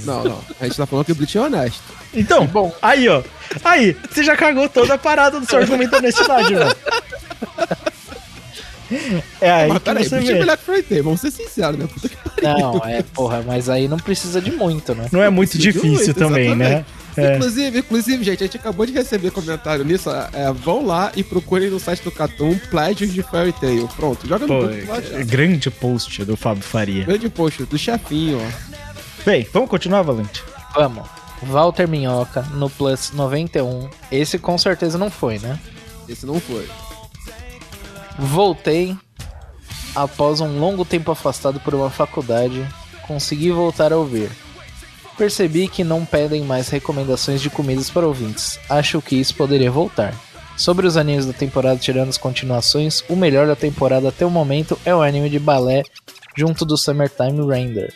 Não, 0.06 0.24
não. 0.24 0.42
A 0.60 0.66
gente 0.66 0.78
tá 0.78 0.86
falando 0.86 1.06
que 1.06 1.12
o 1.12 1.16
Bleach 1.16 1.38
é 1.38 1.42
honesto. 1.42 1.82
Então, 2.13 2.46
Bom. 2.48 2.74
aí, 2.82 3.08
ó. 3.10 3.22
Aí, 3.63 3.96
você 4.10 4.24
já 4.24 4.36
cagou 4.36 4.70
toda 4.70 4.94
a 4.94 4.98
parada 4.98 5.40
do 5.40 5.46
seu 5.46 5.60
argumento 5.60 5.92
da 5.92 5.98
honestidade, 5.98 6.54
velho. 6.54 6.75
É 9.42 9.50
aí 9.50 9.70
Mas 9.70 9.78
que 9.80 9.84
peraí, 9.86 10.04
você 10.04 10.10
Bleach 10.18 10.30
é 10.30 10.34
vê. 10.34 10.40
melhor 10.40 10.58
que 10.58 10.63
Fairy 10.63 10.84
Tail, 10.84 11.04
vamos 11.04 11.22
ser 11.22 11.32
sinceros, 11.32 11.78
né? 11.78 11.88
Puta 11.92 12.10
que 12.10 12.16
pariu. 12.16 12.60
Não, 12.60 12.78
é, 12.86 13.02
porra, 13.02 13.44
mas 13.46 13.70
aí 13.70 13.88
não 13.88 13.98
precisa 13.98 14.40
de 14.40 14.52
muito, 14.52 14.94
né? 14.94 15.08
Não 15.12 15.22
é 15.22 15.30
muito 15.30 15.58
difícil 15.58 15.90
muito, 15.90 16.13
também, 16.13 16.56
né? 16.56 16.86
É. 17.16 17.36
Inclusive, 17.36 17.80
inclusive, 17.80 18.24
gente, 18.24 18.44
a 18.44 18.46
gente 18.48 18.58
acabou 18.58 18.86
de 18.86 18.92
receber 18.92 19.32
comentário 19.32 19.86
nisso. 19.86 20.10
É, 20.10 20.52
vão 20.52 20.86
lá 20.86 21.12
e 21.16 21.24
procurem 21.24 21.70
no 21.70 21.80
site 21.80 22.04
do 22.04 22.12
Catum 22.12 22.58
Pledges 22.70 23.13
de 23.13 23.22
Fairy 23.22 23.54
Tail. 23.54 23.88
Pronto, 23.96 24.28
joga 24.28 24.48
no 24.48 24.62
Pô, 24.62 25.24
grande 25.25 25.70
post 25.70 26.25
do 26.25 26.36
Fábio 26.36 26.63
Faria. 26.63 27.06
Grande 27.06 27.30
post 27.30 27.63
do 27.66 27.78
chefinho, 27.78 28.40
ó. 28.40 28.74
Bem, 29.25 29.48
vamos 29.53 29.70
continuar, 29.70 30.01
Valente? 30.01 30.44
Vamos. 30.75 31.08
Walter 31.44 31.88
Minhoca 31.88 32.42
no 32.53 32.70
Plus 32.70 33.12
91. 33.13 33.89
Esse 34.12 34.38
com 34.38 34.58
certeza 34.58 34.98
não 34.98 35.10
foi, 35.10 35.39
né? 35.39 35.58
Esse 36.10 36.25
não 36.25 36.42
foi. 36.42 36.68
Voltei 38.20 38.98
após 39.96 40.42
um 40.42 40.60
longo 40.60 40.84
tempo 40.84 41.10
afastado 41.10 41.58
por 41.62 41.74
uma 41.74 41.89
faculdade. 41.89 42.68
Consegui 43.08 43.50
voltar 43.51 43.94
a 43.94 43.98
ouvir. 43.98 44.30
Percebi 45.18 45.70
que 45.70 45.86
não 45.86 46.03
pedem 46.03 46.44
mais 46.44 46.68
recomendações 46.68 47.42
de 47.42 47.50
comidas 47.50 47.89
para 47.89 48.06
ouvintes. 48.06 48.60
Acho 48.70 49.01
que 49.01 49.15
isso 49.15 49.36
poderia 49.36 49.72
voltar. 49.72 50.13
Sobre 50.58 50.86
os 50.86 50.98
animes 50.98 51.25
da 51.25 51.34
temporada 51.34 51.80
tirando 51.80 52.10
as 52.10 52.18
continuações, 52.18 53.03
o 53.08 53.15
melhor 53.15 53.48
da 53.48 53.56
temporada 53.56 54.10
até 54.10 54.25
o 54.25 54.30
momento 54.30 54.77
é 54.86 54.94
o 54.94 55.01
anime 55.01 55.30
de 55.30 55.39
balé 55.39 55.84
junto 56.36 56.65
do 56.65 56.77
Summertime 56.77 57.48
Render. 57.48 57.94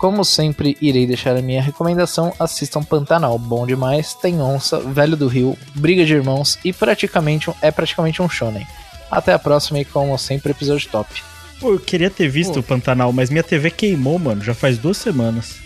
Como 0.00 0.24
sempre, 0.24 0.78
irei 0.80 1.06
deixar 1.06 1.36
a 1.36 1.42
minha 1.42 1.60
recomendação: 1.60 2.32
assistam 2.38 2.82
Pantanal, 2.82 3.38
bom 3.38 3.66
demais, 3.66 4.14
tem 4.14 4.40
onça, 4.40 4.80
Velho 4.80 5.14
do 5.14 5.28
Rio, 5.28 5.58
Briga 5.74 6.06
de 6.06 6.14
Irmãos 6.14 6.58
e 6.64 6.72
praticamente 6.72 7.50
é 7.60 7.70
praticamente 7.70 8.22
um 8.22 8.28
shonen. 8.28 8.66
Até 9.10 9.34
a 9.34 9.38
próxima 9.38 9.78
e 9.78 9.84
como 9.84 10.16
sempre, 10.16 10.52
episódio 10.52 10.88
top. 10.90 11.22
Pô, 11.60 11.72
eu 11.72 11.78
queria 11.78 12.08
ter 12.08 12.28
visto 12.28 12.54
Pô. 12.54 12.60
o 12.60 12.62
Pantanal, 12.62 13.12
mas 13.12 13.28
minha 13.28 13.42
TV 13.42 13.70
queimou, 13.70 14.18
mano, 14.18 14.42
já 14.42 14.54
faz 14.54 14.78
duas 14.78 14.96
semanas. 14.96 15.56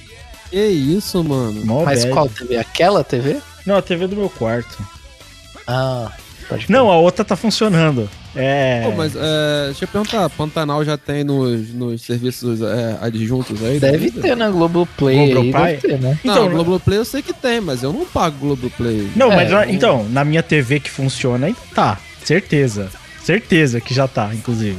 Que 0.50 0.66
isso, 0.66 1.22
mano. 1.22 1.64
Mó 1.64 1.84
Mas 1.84 2.02
bad. 2.04 2.12
qual 2.12 2.28
TV? 2.28 2.56
Aquela 2.56 3.04
TV? 3.04 3.40
Não, 3.64 3.76
a 3.76 3.82
TV 3.82 4.08
do 4.08 4.16
meu 4.16 4.28
quarto. 4.28 4.84
Ah, 5.64 6.10
Não, 6.68 6.90
a 6.90 6.96
outra 6.96 7.24
tá 7.24 7.36
funcionando. 7.36 8.08
É. 8.36 8.82
Pô, 8.84 8.92
mas 8.92 9.14
é, 9.14 9.66
deixa 9.66 9.84
eu 9.84 9.88
perguntar, 9.88 10.28
Pantanal 10.30 10.84
já 10.84 10.96
tem 10.98 11.22
nos, 11.22 11.72
nos 11.72 12.02
serviços 12.02 12.60
é, 12.62 12.98
adjuntos 13.00 13.62
aí? 13.64 13.78
Deve 13.78 13.98
vida? 13.98 14.20
ter 14.22 14.36
na 14.36 14.50
Globoplay 14.50 15.30
Globoplay? 15.30 15.76
deve 15.76 15.88
ter, 15.88 16.00
né? 16.00 16.18
Não, 16.24 16.34
Então, 16.34 16.50
Globoplay 16.50 16.98
eu 16.98 17.04
sei 17.04 17.22
que 17.22 17.32
tem, 17.32 17.60
mas 17.60 17.82
eu 17.82 17.92
não 17.92 18.04
pago 18.04 18.36
Globoplay. 18.38 19.08
Não, 19.14 19.30
É, 19.32 19.36
mas 19.36 19.50
não- 19.50 19.64
então, 19.70 20.08
na 20.10 20.24
minha 20.24 20.42
TV 20.42 20.80
que 20.80 20.90
funciona, 20.90 21.46
aí 21.46 21.54
tá. 21.74 21.98
Certeza. 22.24 22.88
Certeza 23.22 23.80
que 23.80 23.94
já 23.94 24.08
tá, 24.08 24.30
inclusive. 24.34 24.78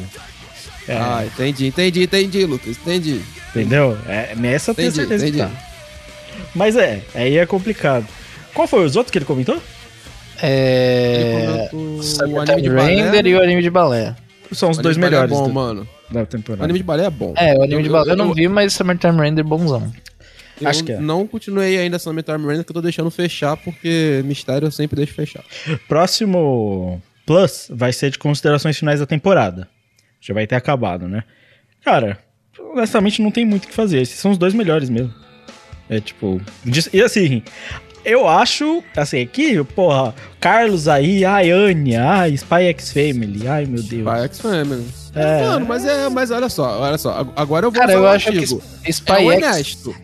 É, 0.87 0.97
Ah, 0.97 1.23
entendi, 1.25 1.67
entendi, 1.67 2.03
entendi, 2.03 2.45
Lucas, 2.45 2.77
entendi. 2.77 3.21
entendeu? 3.49 3.97
É, 4.07 4.35
nessa 4.35 4.71
eu 4.71 4.75
tenho 4.75 4.89
Entendi, 4.89 5.07
certeza 5.07 5.27
entendi. 5.27 5.43
que 5.43 5.49
tá. 5.49 6.45
Mas 6.53 6.75
é, 6.75 7.01
aí 7.15 7.37
é 7.37 7.45
complicado. 7.45 8.05
Qual 8.53 8.67
foi 8.67 8.85
os 8.85 8.95
outros 8.95 9.11
que 9.11 9.17
ele 9.17 9.25
comentou? 9.25 9.57
É. 10.45 11.69
O 11.73 12.39
anime 12.39 12.61
de 12.61 12.69
balé, 12.69 12.95
Render 12.95 13.23
né? 13.23 13.29
e 13.29 13.35
o 13.35 13.41
anime 13.41 13.61
de 13.61 13.69
balé. 13.69 14.15
São 14.51 14.69
os 14.69 14.77
O 14.77 14.81
dois 14.81 14.95
anime 14.97 15.09
de 15.09 15.15
balé 15.15 15.27
melhores 15.27 15.31
É 15.31 15.35
bom, 15.41 15.47
do- 15.47 15.53
mano. 15.53 15.87
da 16.11 16.21
O 16.21 16.25
temporada. 16.25 16.63
anime 16.63 16.79
de 16.79 16.83
balé 16.83 17.05
é 17.05 17.09
bom. 17.09 17.33
É, 17.35 17.53
o 17.57 17.63
anime 17.63 17.81
de 17.83 17.89
Eu- 17.89 17.93
balé 17.93 18.07
eu 18.11 18.13
eu- 18.13 18.17
não 18.17 18.33
vi, 18.33 18.47
mas 18.47 18.73
Summertime 18.73 19.19
Render 19.19 19.43
bonzão. 19.43 19.91
Eu 20.61 20.69
Acho 20.69 20.83
que 20.85 20.93
é. 20.93 20.99
não 20.99 21.27
continuei 21.27 21.77
ainda 21.77 21.99
Summertime 21.99 22.45
Render, 22.47 22.63
que 22.63 22.71
eu 22.71 22.75
tô 22.75 22.81
deixando 22.81 23.11
fechar, 23.11 23.57
porque 23.57 24.21
mistério 24.23 24.67
eu 24.67 24.71
sempre 24.71 24.95
deixo 24.95 25.13
fechar. 25.13 25.43
Próximo 25.87 27.01
Plus 27.25 27.67
vai 27.71 27.91
ser 27.91 28.11
de 28.11 28.19
considerações 28.19 28.77
finais 28.77 28.99
da 28.99 29.05
temporada. 29.05 29.67
Já 30.21 30.33
vai 30.33 30.45
ter 30.47 30.55
acabado, 30.55 31.07
né? 31.07 31.23
Cara, 31.83 32.17
honestamente 32.73 33.21
não 33.21 33.31
tem 33.31 33.43
muito 33.45 33.65
o 33.65 33.67
que 33.67 33.73
fazer. 33.73 34.01
Esses 34.01 34.17
são 34.19 34.31
os 34.31 34.37
dois 34.37 34.53
melhores 34.53 34.89
mesmo. 34.89 35.13
É 35.89 35.99
tipo. 35.99 36.41
E 36.93 37.01
assim, 37.01 37.43
eu 38.05 38.27
acho, 38.27 38.83
assim, 38.95 39.25
que, 39.27 39.63
porra, 39.63 40.13
Carlos 40.39 40.87
aí, 40.87 41.25
ai, 41.25 41.51
Anya, 41.51 42.03
ai, 42.05 42.33
Spy 42.35 42.63
X 42.69 42.91
Family, 42.93 43.47
ai 43.47 43.65
meu 43.65 43.81
Deus. 43.83 44.03
Vai 44.03 44.23
X 44.25 44.39
Family. 44.39 44.85
É. 45.15 45.43
Mano, 45.47 45.65
mas 45.65 45.85
é, 45.85 46.09
mas 46.09 46.29
olha 46.31 46.49
só, 46.49 46.81
olha 46.81 46.97
só. 46.97 47.19
ag- 47.19 47.31
Agora 47.35 47.65
eu 47.65 47.71
vou 47.71 47.79
Cara, 47.79 47.93
eu 47.93 47.99
falar 47.99 48.13
acho 48.15 48.31
que. 48.31 48.43
Spy 48.91 49.11
é 49.13 49.15
X. 49.15 49.25
honesto. 49.43 49.95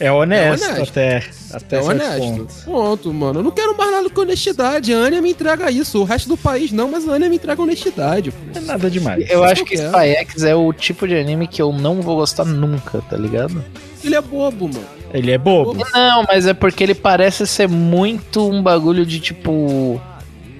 É 0.00 0.12
honesto, 0.12 0.64
É 0.64 0.68
honesto. 0.74 0.90
até, 0.90 1.22
até 1.52 1.76
É 1.78 1.82
honesto. 1.82 2.18
ponto. 2.20 2.54
Ponto, 2.64 3.12
mano. 3.14 3.40
Eu 3.40 3.42
não 3.42 3.50
quero 3.50 3.76
mais 3.76 3.90
nada 3.90 4.08
com 4.08 4.20
honestidade. 4.20 4.94
A 4.94 4.96
Anya 4.98 5.20
me 5.20 5.30
entrega 5.32 5.70
isso. 5.72 5.98
O 6.00 6.04
resto 6.04 6.28
do 6.28 6.36
país 6.36 6.70
não, 6.70 6.88
mas 6.88 7.08
a 7.08 7.12
Anya 7.14 7.28
me 7.28 7.34
entrega 7.34 7.60
honestidade. 7.60 8.30
pô. 8.30 8.36
Não 8.54 8.62
é 8.62 8.64
nada 8.64 8.88
demais. 8.88 9.28
Eu 9.28 9.42
Isso 9.42 9.52
acho 9.52 9.64
que 9.64 9.74
eu 9.74 9.86
Spy 9.90 10.08
X 10.20 10.44
é 10.44 10.54
o 10.54 10.72
tipo 10.72 11.08
de 11.08 11.16
anime 11.16 11.48
que 11.48 11.60
eu 11.60 11.72
não 11.72 12.00
vou 12.00 12.14
gostar 12.14 12.44
nunca, 12.44 13.02
tá 13.10 13.16
ligado? 13.16 13.64
Ele 14.02 14.14
é 14.14 14.20
bobo, 14.20 14.68
mano. 14.68 14.86
Ele 15.12 15.30
é 15.30 15.38
bobo. 15.38 15.86
Não, 15.92 16.24
mas 16.28 16.46
é 16.46 16.54
porque 16.54 16.82
ele 16.82 16.94
parece 16.94 17.46
ser 17.46 17.68
muito 17.68 18.48
um 18.48 18.62
bagulho 18.62 19.04
de 19.04 19.20
tipo. 19.20 20.00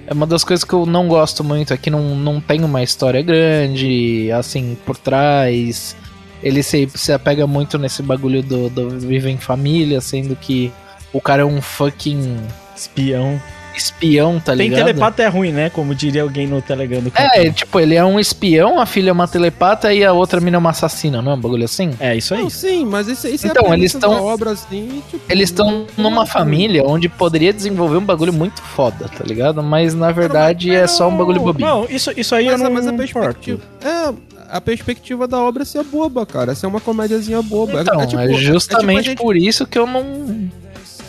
É 0.07 0.13
uma 0.13 0.25
das 0.25 0.43
coisas 0.43 0.63
que 0.63 0.73
eu 0.73 0.85
não 0.85 1.07
gosto 1.07 1.43
muito, 1.43 1.73
é 1.73 1.77
que 1.77 1.91
não, 1.91 2.15
não 2.15 2.41
tem 2.41 2.63
uma 2.63 2.81
história 2.81 3.21
grande, 3.21 4.31
assim, 4.31 4.75
por 4.85 4.97
trás. 4.97 5.95
Ele 6.41 6.63
se, 6.63 6.89
se 6.95 7.11
apega 7.11 7.45
muito 7.45 7.77
nesse 7.77 8.01
bagulho 8.01 8.41
do, 8.41 8.69
do 8.69 8.89
viver 8.99 9.29
em 9.29 9.37
família, 9.37 10.01
sendo 10.01 10.35
que 10.35 10.71
o 11.13 11.21
cara 11.21 11.43
é 11.43 11.45
um 11.45 11.61
fucking 11.61 12.37
Espião. 12.75 13.39
Espião, 13.79 14.39
tá 14.39 14.55
Tem 14.55 14.69
ligado? 14.69 14.85
telepata 14.85 15.23
é 15.23 15.27
ruim, 15.27 15.51
né? 15.51 15.69
Como 15.69 15.95
diria 15.95 16.21
alguém 16.23 16.45
no 16.47 16.61
Telegram 16.61 17.01
do 17.01 17.11
É, 17.15 17.49
tipo, 17.49 17.79
ele 17.79 17.95
é 17.95 18.03
um 18.03 18.19
espião, 18.19 18.79
a 18.79 18.85
filha 18.85 19.09
é 19.09 19.13
uma 19.13 19.27
telepata 19.27 19.93
e 19.93 20.03
a 20.03 20.13
outra 20.13 20.39
mina 20.39 20.57
é 20.57 20.59
uma 20.59 20.69
assassina, 20.71 21.21
não 21.21 21.31
é 21.31 21.35
um 21.35 21.39
bagulho 21.39 21.65
assim? 21.65 21.91
É 21.99 22.15
isso 22.15 22.33
aí. 22.33 22.41
Não, 22.41 22.49
sim, 22.49 22.85
mas 22.85 23.07
isso, 23.07 23.27
isso 23.27 23.47
Então, 23.47 23.63
é 23.67 23.71
a 23.71 23.77
eles 23.77 23.91
premissa 23.93 23.99
tão- 23.99 24.13
da 24.15 24.21
obra, 24.21 24.51
assim, 24.51 25.01
tipo, 25.09 25.23
Eles 25.31 25.49
estão 25.49 25.85
não- 25.97 26.09
numa 26.09 26.25
família 26.25 26.83
onde 26.85 27.07
poderia 27.09 27.51
desenvolver 27.53 27.97
um 27.97 28.05
bagulho 28.05 28.33
muito 28.33 28.61
foda, 28.61 29.07
tá 29.07 29.23
ligado? 29.23 29.63
Mas 29.63 29.93
na 29.93 30.11
verdade 30.11 30.69
é 30.73 30.85
só 30.87 31.07
um 31.07 31.17
bagulho 31.17 31.41
bobinho. 31.41 31.67
Não, 31.67 31.85
isso, 31.89 32.11
isso 32.17 32.35
aí 32.35 32.45
Mas, 32.45 32.59
eu 32.59 32.63
não, 32.67 32.73
mas 32.73 32.87
a 32.87 32.93
perspectiva. 32.93 33.59
É, 33.83 34.13
a 34.51 34.59
perspectiva 34.61 35.27
da 35.27 35.37
obra 35.39 35.63
é 35.63 35.65
ser 35.65 35.83
boba, 35.83 36.25
cara. 36.25 36.55
Ser 36.55 36.67
uma 36.67 36.79
comédiazinha 36.81 37.41
boba. 37.41 37.81
Então, 37.81 38.01
é, 38.01 38.07
tipo- 38.07 38.33
justamente 38.33 38.97
é 38.97 39.01
tipo 39.01 39.09
gente- 39.11 39.21
por 39.21 39.37
isso 39.37 39.65
que 39.65 39.77
eu 39.77 39.85
não 39.87 40.49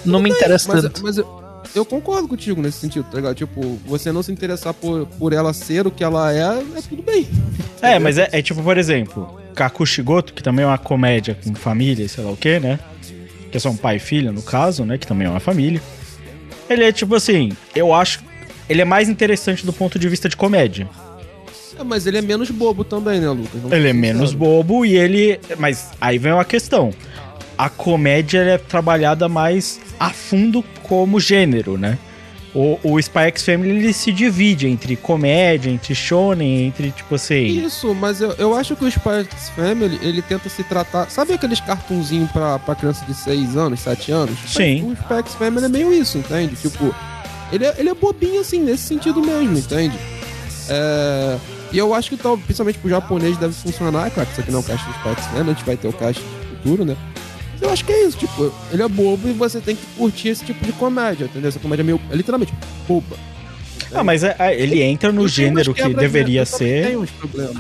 não 0.05 0.19
me 0.21 0.31
interessa 0.31 0.73
Mas, 0.73 0.83
tanto. 0.83 1.03
mas 1.03 1.19
eu, 1.19 1.27
eu 1.75 1.85
concordo 1.85 2.29
contigo 2.29 2.61
nesse 2.61 2.79
sentido, 2.79 3.05
tá 3.05 3.17
ligado? 3.17 3.35
Tipo, 3.35 3.79
você 3.87 4.11
não 4.13 4.23
se 4.23 4.33
interessar 4.33 4.75
por, 4.75 5.07
por 5.07 5.33
ela 5.33 5.53
ser 5.53 5.87
o 5.87 5.91
que 5.91 6.03
ela 6.03 6.33
é, 6.33 6.63
é 6.79 6.83
tudo 6.89 7.03
bem. 7.03 7.27
É, 7.83 7.99
mas 7.99 8.19
é, 8.19 8.29
é 8.31 8.43
tipo, 8.43 8.63
por 8.63 8.77
exemplo, 8.77 9.41
Kakushigoto, 9.55 10.35
que 10.35 10.43
também 10.43 10.67
é 10.67 10.69
uma 10.69 10.77
comédia 10.77 11.35
com 11.43 11.55
família, 11.55 12.07
sei 12.07 12.23
lá 12.23 12.31
o 12.31 12.37
que, 12.37 12.61
né? 12.61 12.79
Que 13.51 13.57
é 13.57 13.61
só 13.61 13.71
um 13.71 13.77
pai 13.77 13.97
e 13.97 13.99
filha, 13.99 14.31
no 14.31 14.43
caso, 14.43 14.85
né? 14.85 14.99
Que 14.99 15.07
também 15.07 15.27
é 15.27 15.31
uma 15.31 15.41
família. 15.41 15.81
Ele 16.69 16.85
é 16.85 16.93
tipo 16.93 17.15
assim, 17.15 17.53
eu 17.75 17.95
acho. 17.95 18.23
Ele 18.69 18.83
é 18.83 18.85
mais 18.85 19.09
interessante 19.09 19.65
do 19.65 19.73
ponto 19.73 19.99
de 19.99 20.07
vista 20.11 20.29
de 20.29 20.37
comédia. 20.37 20.87
É, 21.79 21.83
mas 21.83 22.07
ele 22.07 22.19
é 22.19 22.23
menos 22.23 22.51
bobo 22.51 22.85
também, 22.85 23.19
né, 23.19 23.31
Lucas? 23.31 23.55
Vamos 23.55 23.73
Ele 23.73 23.89
é 23.89 23.93
menos 23.95 24.35
bobo 24.35 24.85
e 24.85 24.97
ele. 24.97 25.41
Mas 25.59 25.89
aí 25.99 26.19
vem 26.19 26.33
uma 26.33 26.45
questão. 26.45 26.93
A 27.61 27.69
comédia 27.69 28.39
é 28.39 28.57
trabalhada 28.57 29.29
mais 29.29 29.79
a 29.99 30.09
fundo 30.09 30.65
como 30.83 31.21
gênero, 31.21 31.77
né? 31.77 31.99
O, 32.55 32.79
o 32.83 32.99
Spy 32.99 33.25
X 33.25 33.45
Family 33.45 33.69
ele 33.69 33.93
se 33.93 34.11
divide 34.11 34.67
entre 34.67 34.97
comédia, 34.97 35.71
entre 35.71 35.95
shonen, 35.95 36.69
entre 36.69 36.91
tipo 36.91 37.17
assim. 37.17 37.67
Isso, 37.67 37.95
mas 37.95 38.23
eu, 38.23 38.33
eu 38.39 38.55
acho 38.55 38.75
que 38.75 38.87
o 38.87 38.89
Spy 38.89 39.27
X 39.31 39.51
Family, 39.51 39.99
ele 40.01 40.23
tenta 40.23 40.49
se 40.49 40.65
tratar... 40.65 41.11
Sabe 41.11 41.35
aqueles 41.35 41.61
cartunzinhos 41.61 42.33
pra, 42.33 42.59
pra 42.59 42.75
criança 42.75 43.05
de 43.05 43.13
6 43.13 43.55
anos, 43.59 43.81
7 43.81 44.11
anos? 44.11 44.39
Sim. 44.47 44.93
O 44.93 44.93
Spy 44.95 45.19
X 45.19 45.35
Family 45.35 45.67
é 45.67 45.69
meio 45.69 45.93
isso, 45.93 46.17
entende? 46.17 46.57
Tipo, 46.57 46.95
ele 47.53 47.67
é, 47.67 47.75
ele 47.77 47.91
é 47.91 47.95
bobinho 47.95 48.41
assim, 48.41 48.61
nesse 48.61 48.85
sentido 48.85 49.21
mesmo, 49.21 49.59
entende? 49.59 49.99
É... 50.67 51.37
E 51.71 51.77
eu 51.77 51.93
acho 51.93 52.09
que, 52.09 52.17
principalmente 52.17 52.79
pro 52.79 52.89
japonês, 52.89 53.37
deve 53.37 53.53
funcionar. 53.53 54.07
É 54.07 54.11
claro 54.11 54.27
que 54.27 54.33
isso 54.33 54.41
aqui 54.41 54.51
não 54.51 54.61
é 54.61 54.63
o 54.63 54.65
cast 54.65 54.87
do 54.87 55.11
X 55.11 55.27
Family, 55.27 55.51
a 55.51 55.53
gente 55.53 55.65
vai 55.67 55.77
ter 55.77 55.89
o 55.89 55.93
cast 55.93 56.23
no 56.23 56.57
futuro, 56.57 56.87
né? 56.87 56.97
Eu 57.61 57.71
acho 57.71 57.85
que 57.85 57.93
é 57.93 58.05
isso, 58.07 58.17
tipo, 58.17 58.53
ele 58.73 58.83
é 58.83 58.89
bobo 58.89 59.29
e 59.29 59.33
você 59.33 59.61
tem 59.61 59.77
que 59.77 59.85
curtir 59.97 60.29
esse 60.29 60.45
tipo 60.45 60.65
de 60.65 60.73
comédia, 60.73 61.25
entendeu? 61.27 61.49
Essa 61.49 61.59
comédia 61.59 61.83
é 61.83 61.85
meio, 61.85 62.01
é 62.11 62.17
literalmente 62.17 62.53
boba. 62.89 63.17
Ah, 63.93 64.03
mas 64.05 64.23
é- 64.25 64.35
é- 64.39 64.59
ele 64.59 64.81
entra 64.83 65.13
no 65.13 65.23
Eu 65.23 65.29
gênero 65.29 65.75
que 65.75 65.93
deveria 65.95 66.43
eu 66.43 66.47
ser. 66.47 66.87
tenho 66.87 67.03
uns 67.03 67.11
problemas. 67.11 67.57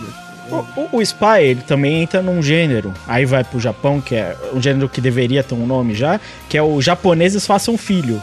O, 0.51 0.81
o, 0.81 0.97
o 0.99 1.03
Spy, 1.03 1.41
ele 1.43 1.61
também 1.63 2.03
entra 2.03 2.23
num 2.23 2.43
gênero. 2.43 2.93
Aí 3.07 3.25
vai 3.25 3.45
pro 3.45 3.61
Japão, 3.61 4.01
que 4.01 4.15
é 4.17 4.37
um 4.55 4.61
gênero 4.61 4.89
que 4.89 5.01
deveria 5.01 5.43
ter 5.45 5.55
um 5.55 5.67
nome 5.67 5.95
já, 5.95 6.19
que 6.49 6.57
é 6.57 6.63
o 6.63 6.81
Japoneses 6.81 7.47
Façam 7.47 7.77
Filho. 7.77 8.21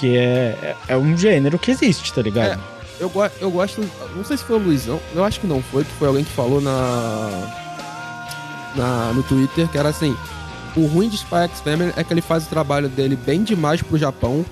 Que 0.00 0.16
é, 0.16 0.20
é, 0.62 0.76
é 0.88 0.96
um 0.96 1.16
gênero 1.16 1.58
que 1.58 1.70
existe, 1.70 2.12
tá 2.12 2.20
ligado? 2.22 2.60
Eu, 2.98 3.08
go- 3.10 3.30
eu 3.40 3.50
gosto. 3.50 3.80
Não 4.16 4.24
sei 4.24 4.36
se 4.36 4.44
foi 4.44 4.56
o 4.56 4.58
Luizão. 4.60 4.98
Eu 5.14 5.22
acho 5.24 5.38
que 5.40 5.46
não 5.46 5.62
foi, 5.62 5.84
que 5.84 5.90
foi 5.98 6.08
alguém 6.08 6.24
que 6.24 6.32
falou 6.32 6.60
na. 6.60 7.30
na 8.74 9.12
no 9.12 9.22
Twitter, 9.22 9.68
que 9.68 9.78
era 9.78 9.88
assim. 9.90 10.16
O 10.76 10.86
ruim 10.86 11.08
de 11.08 11.16
Spy 11.16 11.44
X 11.44 11.60
Family 11.60 11.92
é 11.96 12.04
que 12.04 12.12
ele 12.12 12.20
faz 12.20 12.44
o 12.44 12.48
trabalho 12.48 12.88
dele 12.88 13.16
bem 13.16 13.42
demais 13.42 13.82
pro 13.82 13.96
Japão. 13.96 14.44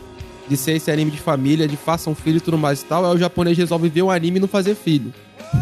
De 0.48 0.56
ser 0.58 0.72
esse 0.72 0.90
anime 0.90 1.10
de 1.10 1.18
família, 1.18 1.66
de 1.66 1.76
faça 1.76 2.10
um 2.10 2.14
filho 2.14 2.36
e 2.36 2.40
tudo 2.40 2.58
mais 2.58 2.82
e 2.82 2.84
tal. 2.84 3.06
Aí 3.06 3.14
o 3.14 3.18
japonês 3.18 3.56
resolve 3.56 3.88
ver 3.88 4.02
o 4.02 4.10
anime 4.10 4.36
e 4.36 4.40
não 4.40 4.48
fazer 4.48 4.74
filho. 4.74 5.12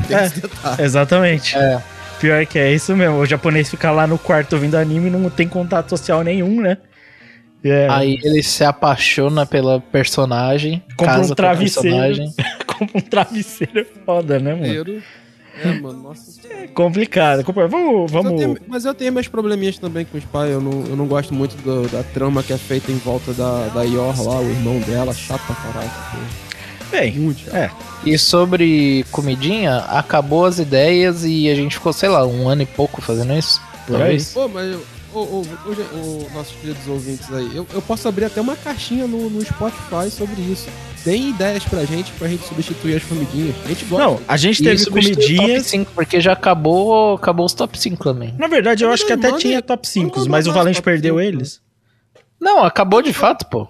Tem 0.08 0.16
É. 0.16 0.84
Exatamente. 0.84 1.56
É. 1.56 1.80
Pior 2.20 2.44
que 2.46 2.58
é 2.58 2.72
isso 2.72 2.96
mesmo. 2.96 3.18
O 3.18 3.26
japonês 3.26 3.70
fica 3.70 3.90
lá 3.90 4.06
no 4.06 4.18
quarto 4.18 4.54
ouvindo 4.54 4.76
anime 4.76 5.08
e 5.08 5.10
não 5.10 5.28
tem 5.30 5.48
contato 5.48 5.90
social 5.90 6.22
nenhum, 6.22 6.60
né? 6.60 6.78
É, 7.64 7.86
Aí 7.88 8.18
ele 8.24 8.42
se 8.42 8.64
apaixona 8.64 9.46
pela 9.46 9.80
personagem, 9.80 10.82
compra 10.96 11.14
casa 11.14 11.32
um 11.32 11.34
travesseiro. 11.36 11.88
personagem. 11.88 12.34
compra 12.66 12.98
um 12.98 13.00
travesseiro 13.00 13.80
é 13.80 13.86
foda, 14.04 14.40
né, 14.40 14.52
mano? 14.54 15.02
É, 15.62 15.72
mano, 15.80 16.02
nossa. 16.02 16.40
É 16.48 16.66
complicado. 16.68 17.44
Compra- 17.44 17.68
Vamos, 17.68 18.10
Mas 18.10 18.14
eu, 18.14 18.22
vamos. 18.22 18.40
tenho, 18.40 18.56
mas 18.68 18.84
eu 18.84 18.94
tenho 18.94 19.12
meus 19.12 19.28
probleminhas 19.28 19.78
também 19.78 20.04
com 20.04 20.16
os 20.18 20.24
pais. 20.24 20.50
Eu 20.52 20.60
não, 20.60 20.84
eu 20.86 20.96
não 20.96 21.06
gosto 21.06 21.34
muito 21.34 21.54
do- 21.62 21.88
da 21.88 22.02
trama 22.02 22.42
que 22.42 22.52
é 22.52 22.58
feita 22.58 22.90
em 22.90 22.96
volta 22.96 23.32
da, 23.34 23.68
da 23.68 23.82
Yor 23.82 24.20
lá, 24.26 24.40
o 24.40 24.48
irmão 24.50 24.78
dela. 24.80 25.12
Chato 25.12 25.42
pra 25.46 25.54
caralho. 25.56 25.90
Bem, 26.90 27.12
Muito 27.18 27.54
é. 27.56 27.70
E 28.04 28.18
sobre 28.18 29.04
comidinha, 29.10 29.78
acabou 29.88 30.44
as 30.44 30.58
ideias 30.58 31.24
e 31.24 31.48
a 31.48 31.54
gente 31.54 31.74
ficou, 31.76 31.92
sei 31.92 32.08
lá, 32.08 32.26
um 32.26 32.48
ano 32.48 32.62
e 32.62 32.66
pouco 32.66 33.00
fazendo 33.00 33.32
isso. 33.34 33.60
Por 33.86 33.96
Talvez. 33.98 34.32
Pô, 34.32 34.48
mas, 34.48 34.74
ô, 35.14 35.18
ô, 35.20 35.22
ô, 35.22 35.42
ô, 35.42 36.28
nossos 36.34 36.54
queridos 36.60 36.86
ouvintes 36.88 37.32
aí, 37.32 37.50
eu, 37.56 37.66
eu 37.72 37.80
posso 37.82 38.06
abrir 38.08 38.24
até 38.26 38.40
uma 38.40 38.56
caixinha 38.56 39.06
no, 39.06 39.30
no 39.30 39.40
Spotify 39.44 40.10
sobre 40.10 40.40
isso. 40.42 40.68
Tem 41.04 41.30
ideias 41.30 41.64
pra 41.64 41.84
gente, 41.84 42.12
pra 42.12 42.28
gente 42.28 42.44
substituir 42.46 42.96
as 42.96 43.02
comidinhas. 43.04 43.56
A 43.64 43.68
gente 43.68 43.84
gosta. 43.86 44.04
Não, 44.06 44.20
a 44.28 44.36
gente 44.36 44.60
E 44.60 44.64
teve 44.64 44.82
o 44.82 44.86
top 44.86 45.00
comidinhas. 45.02 45.66
5, 45.66 45.92
porque 45.94 46.20
já 46.20 46.32
acabou, 46.32 47.14
acabou 47.14 47.44
os 47.44 47.52
top 47.54 47.76
5 47.78 48.04
também. 48.04 48.32
Na 48.38 48.46
verdade, 48.46 48.84
eu 48.84 48.90
acho 48.92 49.04
que 49.06 49.12
até 49.12 49.28
Manda- 49.28 49.38
tinha 49.40 49.60
top 49.60 49.88
5, 49.88 50.18
manda 50.18 50.30
mas 50.30 50.46
o 50.46 50.52
Valente 50.52 50.80
perdeu 50.80 51.14
5, 51.18 51.20
eles. 51.20 51.60
Não, 52.40 52.62
acabou 52.64 53.02
de 53.02 53.12
fato, 53.12 53.46
pô. 53.46 53.66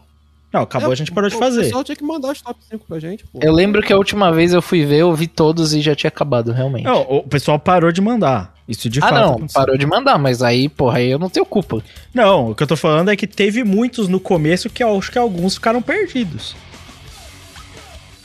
Não, 0.52 0.62
acabou, 0.62 0.90
É, 0.90 0.92
a 0.92 0.96
gente 0.96 1.10
parou 1.10 1.30
de 1.30 1.34
pô, 1.36 1.40
O 1.40 1.44
fazer. 1.44 1.62
pessoal 1.62 1.82
tinha 1.82 1.96
que 1.96 2.04
mandar 2.04 2.30
os 2.32 2.42
top 2.42 2.60
5 2.70 2.84
pra 2.86 2.98
gente, 2.98 3.24
pô. 3.26 3.38
Eu 3.42 3.52
lembro 3.52 3.80
que 3.82 3.90
a 3.90 3.96
última 3.96 4.30
vez 4.30 4.52
eu 4.52 4.60
fui 4.60 4.84
ver, 4.84 4.98
eu 4.98 5.14
vi 5.14 5.26
todos 5.26 5.72
e 5.72 5.80
já 5.80 5.94
tinha 5.94 6.08
acabado, 6.08 6.52
realmente. 6.52 6.84
Não, 6.84 7.00
o 7.02 7.22
pessoal 7.22 7.58
parou 7.58 7.90
de 7.90 8.02
mandar. 8.02 8.52
Isso 8.68 8.90
de 8.90 8.98
ah, 9.00 9.02
fato. 9.02 9.14
não, 9.14 9.30
aconteceu. 9.34 9.60
parou 9.60 9.76
de 9.78 9.86
mandar, 9.86 10.18
mas 10.18 10.42
aí, 10.42 10.68
porra, 10.68 10.98
aí 10.98 11.10
eu 11.10 11.18
não 11.18 11.30
tenho 11.30 11.46
culpa. 11.46 11.82
Não, 12.12 12.50
o 12.50 12.54
que 12.54 12.62
eu 12.62 12.66
tô 12.66 12.76
falando 12.76 13.10
é 13.10 13.16
que 13.16 13.26
teve 13.26 13.64
muitos 13.64 14.08
no 14.08 14.20
começo 14.20 14.68
que 14.68 14.84
eu 14.84 14.96
acho 14.98 15.10
que 15.10 15.18
alguns 15.18 15.54
ficaram 15.54 15.80
perdidos. 15.80 16.54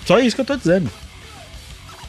Só 0.07 0.19
isso 0.19 0.35
que 0.35 0.41
eu 0.41 0.45
tô 0.45 0.55
dizendo. 0.55 0.89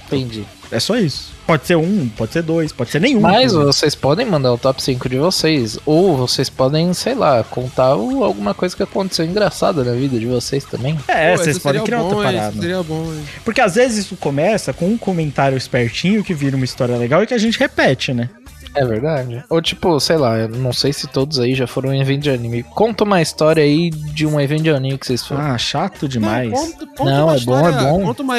Entendi. 0.07 0.47
É 0.71 0.79
só 0.79 0.97
isso. 0.97 1.33
Pode 1.47 1.67
ser 1.67 1.77
um, 1.77 2.09
pode 2.11 2.33
ser 2.33 2.43
dois, 2.43 2.73
pode 2.73 2.91
ser 2.91 3.01
nenhum. 3.01 3.21
Mas 3.21 3.53
vocês 3.53 3.95
podem 3.95 4.27
mandar 4.27 4.53
o 4.53 4.59
top 4.59 4.83
5 4.83 5.09
de 5.09 5.17
vocês. 5.17 5.79
Ou 5.85 6.17
vocês 6.17 6.49
podem, 6.49 6.93
sei 6.93 7.15
lá, 7.15 7.43
contar 7.43 7.87
alguma 7.87 8.55
coisa 8.55 8.77
que 8.77 8.83
aconteceu 8.83 9.25
engraçada 9.25 9.83
na 9.83 9.93
vida 9.93 10.19
de 10.19 10.27
vocês 10.27 10.65
também. 10.65 10.99
É, 11.09 11.33
Pô, 11.33 11.39
vocês 11.43 11.59
podem 11.59 11.81
seria 11.81 11.87
criar 11.87 11.99
bom, 11.99 12.17
outra 12.17 12.33
parada. 12.33 12.61
Seria 12.61 12.83
bom, 12.83 13.03
hein? 13.05 13.25
Porque 13.45 13.61
às 13.61 13.75
vezes 13.75 14.05
isso 14.07 14.17
começa 14.17 14.73
com 14.73 14.87
um 14.87 14.99
comentário 14.99 15.57
espertinho 15.57 16.23
que 16.23 16.35
vira 16.35 16.55
uma 16.55 16.65
história 16.65 16.97
legal 16.97 17.23
e 17.23 17.27
que 17.27 17.35
a 17.35 17.39
gente 17.39 17.59
repete, 17.59 18.13
né? 18.13 18.29
É 18.75 18.85
verdade. 18.85 19.43
Ou 19.51 19.61
tipo, 19.61 19.99
sei 19.99 20.17
lá, 20.17 20.37
eu 20.39 20.49
não 20.49 20.73
sei 20.73 20.93
se 20.93 21.07
todos 21.07 21.39
aí 21.39 21.55
já 21.55 21.67
foram 21.67 21.93
em 21.93 22.01
evento 22.01 22.23
de 22.23 22.31
anime. 22.31 22.63
Conta 22.63 23.05
uma 23.05 23.21
história 23.21 23.63
aí 23.63 23.91
de 23.91 24.27
um 24.27 24.41
evento 24.41 24.63
de 24.65 24.71
anime 24.71 24.99
que 24.99 25.07
vocês 25.07 25.27
foram. 25.27 25.41
Ah, 25.43 25.59
chato 25.59 26.09
demais. 26.09 26.51
Não, 26.51 26.73
conta- 26.73 26.87
conta 26.97 27.11
Não, 27.11 27.27
uma 27.27 27.37
é 27.37 27.41
bom, 27.41 27.69
é 27.69 27.73
bom. 27.73 28.05
Conta 28.05 28.23
uma, 28.23 28.35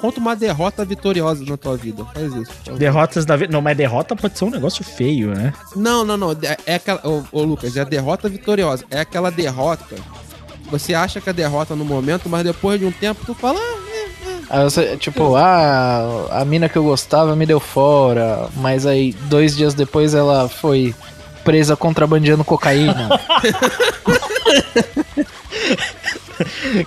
conta 0.00 0.20
uma 0.20 0.36
derrota 0.36 0.84
vitoriosa 0.84 1.44
na 1.44 1.56
tua 1.56 1.76
vida. 1.76 2.04
Faz 2.12 2.32
isso. 2.34 2.52
Derrotas 2.76 3.24
da 3.24 3.36
vida. 3.36 3.52
Não, 3.52 3.60
mas 3.62 3.76
derrota 3.76 4.14
pode 4.16 4.38
ser 4.38 4.44
um 4.44 4.50
negócio 4.50 4.84
feio, 4.84 5.34
né? 5.34 5.52
Não, 5.74 6.04
não, 6.04 6.16
não. 6.16 6.32
É, 6.32 6.56
é 6.66 6.74
aquela. 6.74 7.00
Ô, 7.06 7.22
ô, 7.32 7.42
Lucas, 7.42 7.76
é 7.76 7.80
a 7.80 7.84
derrota 7.84 8.28
vitoriosa. 8.28 8.84
É 8.90 9.00
aquela 9.00 9.30
derrota. 9.30 9.94
Você 10.70 10.92
acha 10.92 11.18
que 11.20 11.30
é 11.30 11.32
derrota 11.32 11.74
no 11.74 11.84
momento, 11.84 12.28
mas 12.28 12.44
depois 12.44 12.78
de 12.78 12.84
um 12.84 12.92
tempo 12.92 13.20
tu 13.24 13.34
fala. 13.34 13.58
Ah, 13.58 13.78
Aí 14.50 14.64
você, 14.64 14.96
tipo, 14.96 15.36
ah, 15.36 16.26
a 16.30 16.44
mina 16.44 16.68
que 16.68 16.76
eu 16.76 16.84
gostava 16.84 17.36
me 17.36 17.44
deu 17.44 17.60
fora, 17.60 18.48
mas 18.56 18.86
aí 18.86 19.12
dois 19.28 19.54
dias 19.56 19.74
depois 19.74 20.14
ela 20.14 20.48
foi 20.48 20.94
presa 21.44 21.76
contrabandeando 21.76 22.44
cocaína. 22.44 23.08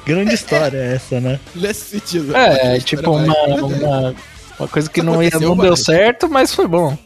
Grande 0.05 0.33
história 0.33 0.77
essa, 0.77 1.19
né? 1.19 1.39
nesse 1.55 1.99
sentido. 1.99 2.35
é, 2.35 2.79
tipo 2.79 3.11
história 3.11 3.11
uma, 3.11 3.35
uma, 3.55 4.15
uma 4.59 4.67
coisa 4.67 4.89
que 4.89 5.01
não, 5.01 5.21
ia, 5.21 5.31
não 5.39 5.55
deu 5.55 5.75
certo, 5.75 6.29
mas 6.29 6.53
foi 6.53 6.67
bom. 6.67 6.97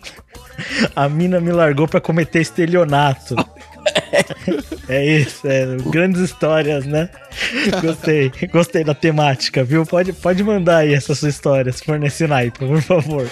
A 0.96 1.10
mina 1.10 1.41
me 1.41 1.52
largou 1.52 1.88
pra 1.88 2.00
cometer 2.00 2.41
estelionato. 2.41 3.36
é 4.89 5.05
isso, 5.05 5.47
é. 5.47 5.77
Grandes 5.89 6.21
histórias, 6.21 6.86
né? 6.86 7.10
Gostei, 7.81 8.31
gostei 8.51 8.84
da 8.84 8.93
temática, 8.93 9.63
viu? 9.63 9.86
Pode, 9.86 10.13
pode 10.13 10.43
mandar 10.43 10.77
aí 10.77 10.93
essa 10.93 11.15
sua 11.15 11.29
história, 11.29 11.71
se 11.71 11.84
for 11.84 11.99
nesse 11.99 12.27
naipe, 12.27 12.60
por 12.60 12.81
favor. 12.81 13.29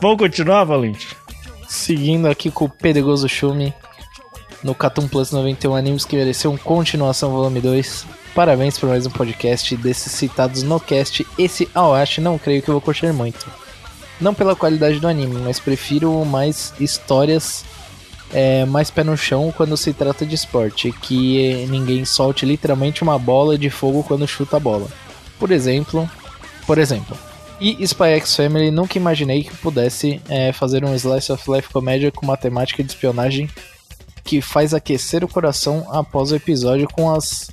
Vamos 0.00 0.18
continuar, 0.18 0.64
Valente? 0.64 1.16
Seguindo 1.68 2.28
aqui 2.28 2.50
com 2.50 2.66
o 2.66 2.70
Pedregoso 2.70 3.28
Shumi 3.28 3.74
no 4.62 4.74
Catum 4.74 5.06
Plus 5.06 5.30
91 5.30 5.74
Animes 5.74 6.04
que 6.04 6.16
mereceu 6.16 6.56
continuação 6.58 7.30
volume 7.30 7.60
2. 7.60 8.06
Parabéns 8.34 8.78
por 8.78 8.88
mais 8.88 9.06
um 9.06 9.10
podcast 9.10 9.76
desses 9.76 10.12
citados 10.12 10.62
no 10.62 10.78
cast. 10.78 11.26
Esse 11.38 11.68
Awashi 11.74 12.20
não 12.20 12.38
creio 12.38 12.62
que 12.62 12.68
eu 12.68 12.74
vou 12.74 12.80
curtir 12.80 13.12
muito. 13.12 13.46
Não 14.20 14.34
pela 14.34 14.56
qualidade 14.56 14.98
do 14.98 15.08
anime, 15.08 15.36
mas 15.36 15.60
prefiro 15.60 16.24
mais 16.24 16.72
histórias 16.80 17.64
é, 18.32 18.64
mais 18.64 18.90
pé 18.90 19.04
no 19.04 19.16
chão 19.16 19.52
quando 19.56 19.76
se 19.76 19.92
trata 19.92 20.24
de 20.26 20.34
esporte. 20.34 20.92
Que 20.92 21.66
ninguém 21.68 22.04
solte 22.04 22.46
literalmente 22.46 23.02
uma 23.02 23.18
bola 23.18 23.58
de 23.58 23.70
fogo 23.70 24.02
quando 24.02 24.26
chuta 24.26 24.56
a 24.56 24.60
bola. 24.60 24.88
Por 25.38 25.50
exemplo, 25.50 26.08
por 26.66 26.78
exemplo, 26.78 27.16
e 27.60 27.82
Spy 27.82 28.10
X 28.16 28.36
Family 28.36 28.70
nunca 28.70 28.98
imaginei 28.98 29.44
que 29.44 29.56
pudesse 29.56 30.20
é, 30.28 30.52
fazer 30.52 30.84
um 30.84 30.94
slice 30.94 31.32
of 31.32 31.50
life 31.50 31.70
comédia 31.70 32.12
com 32.12 32.26
uma 32.26 32.36
temática 32.36 32.82
de 32.82 32.90
espionagem 32.90 33.48
que 34.22 34.40
faz 34.42 34.74
aquecer 34.74 35.24
o 35.24 35.28
coração 35.28 35.86
após 35.90 36.32
o 36.32 36.36
episódio 36.36 36.88
com 36.88 37.10
as 37.10 37.50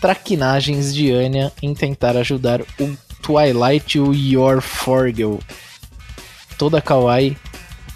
traquinagens 0.00 0.94
de 0.94 1.10
Anya 1.12 1.52
em 1.60 1.74
tentar 1.74 2.16
ajudar 2.16 2.62
o 2.62 2.96
Twilight 3.20 3.98
e 3.98 4.00
o 4.00 4.14
Yor 4.14 4.62
Forgel. 4.62 5.40
Toda 6.56 6.80
kawaii 6.80 7.36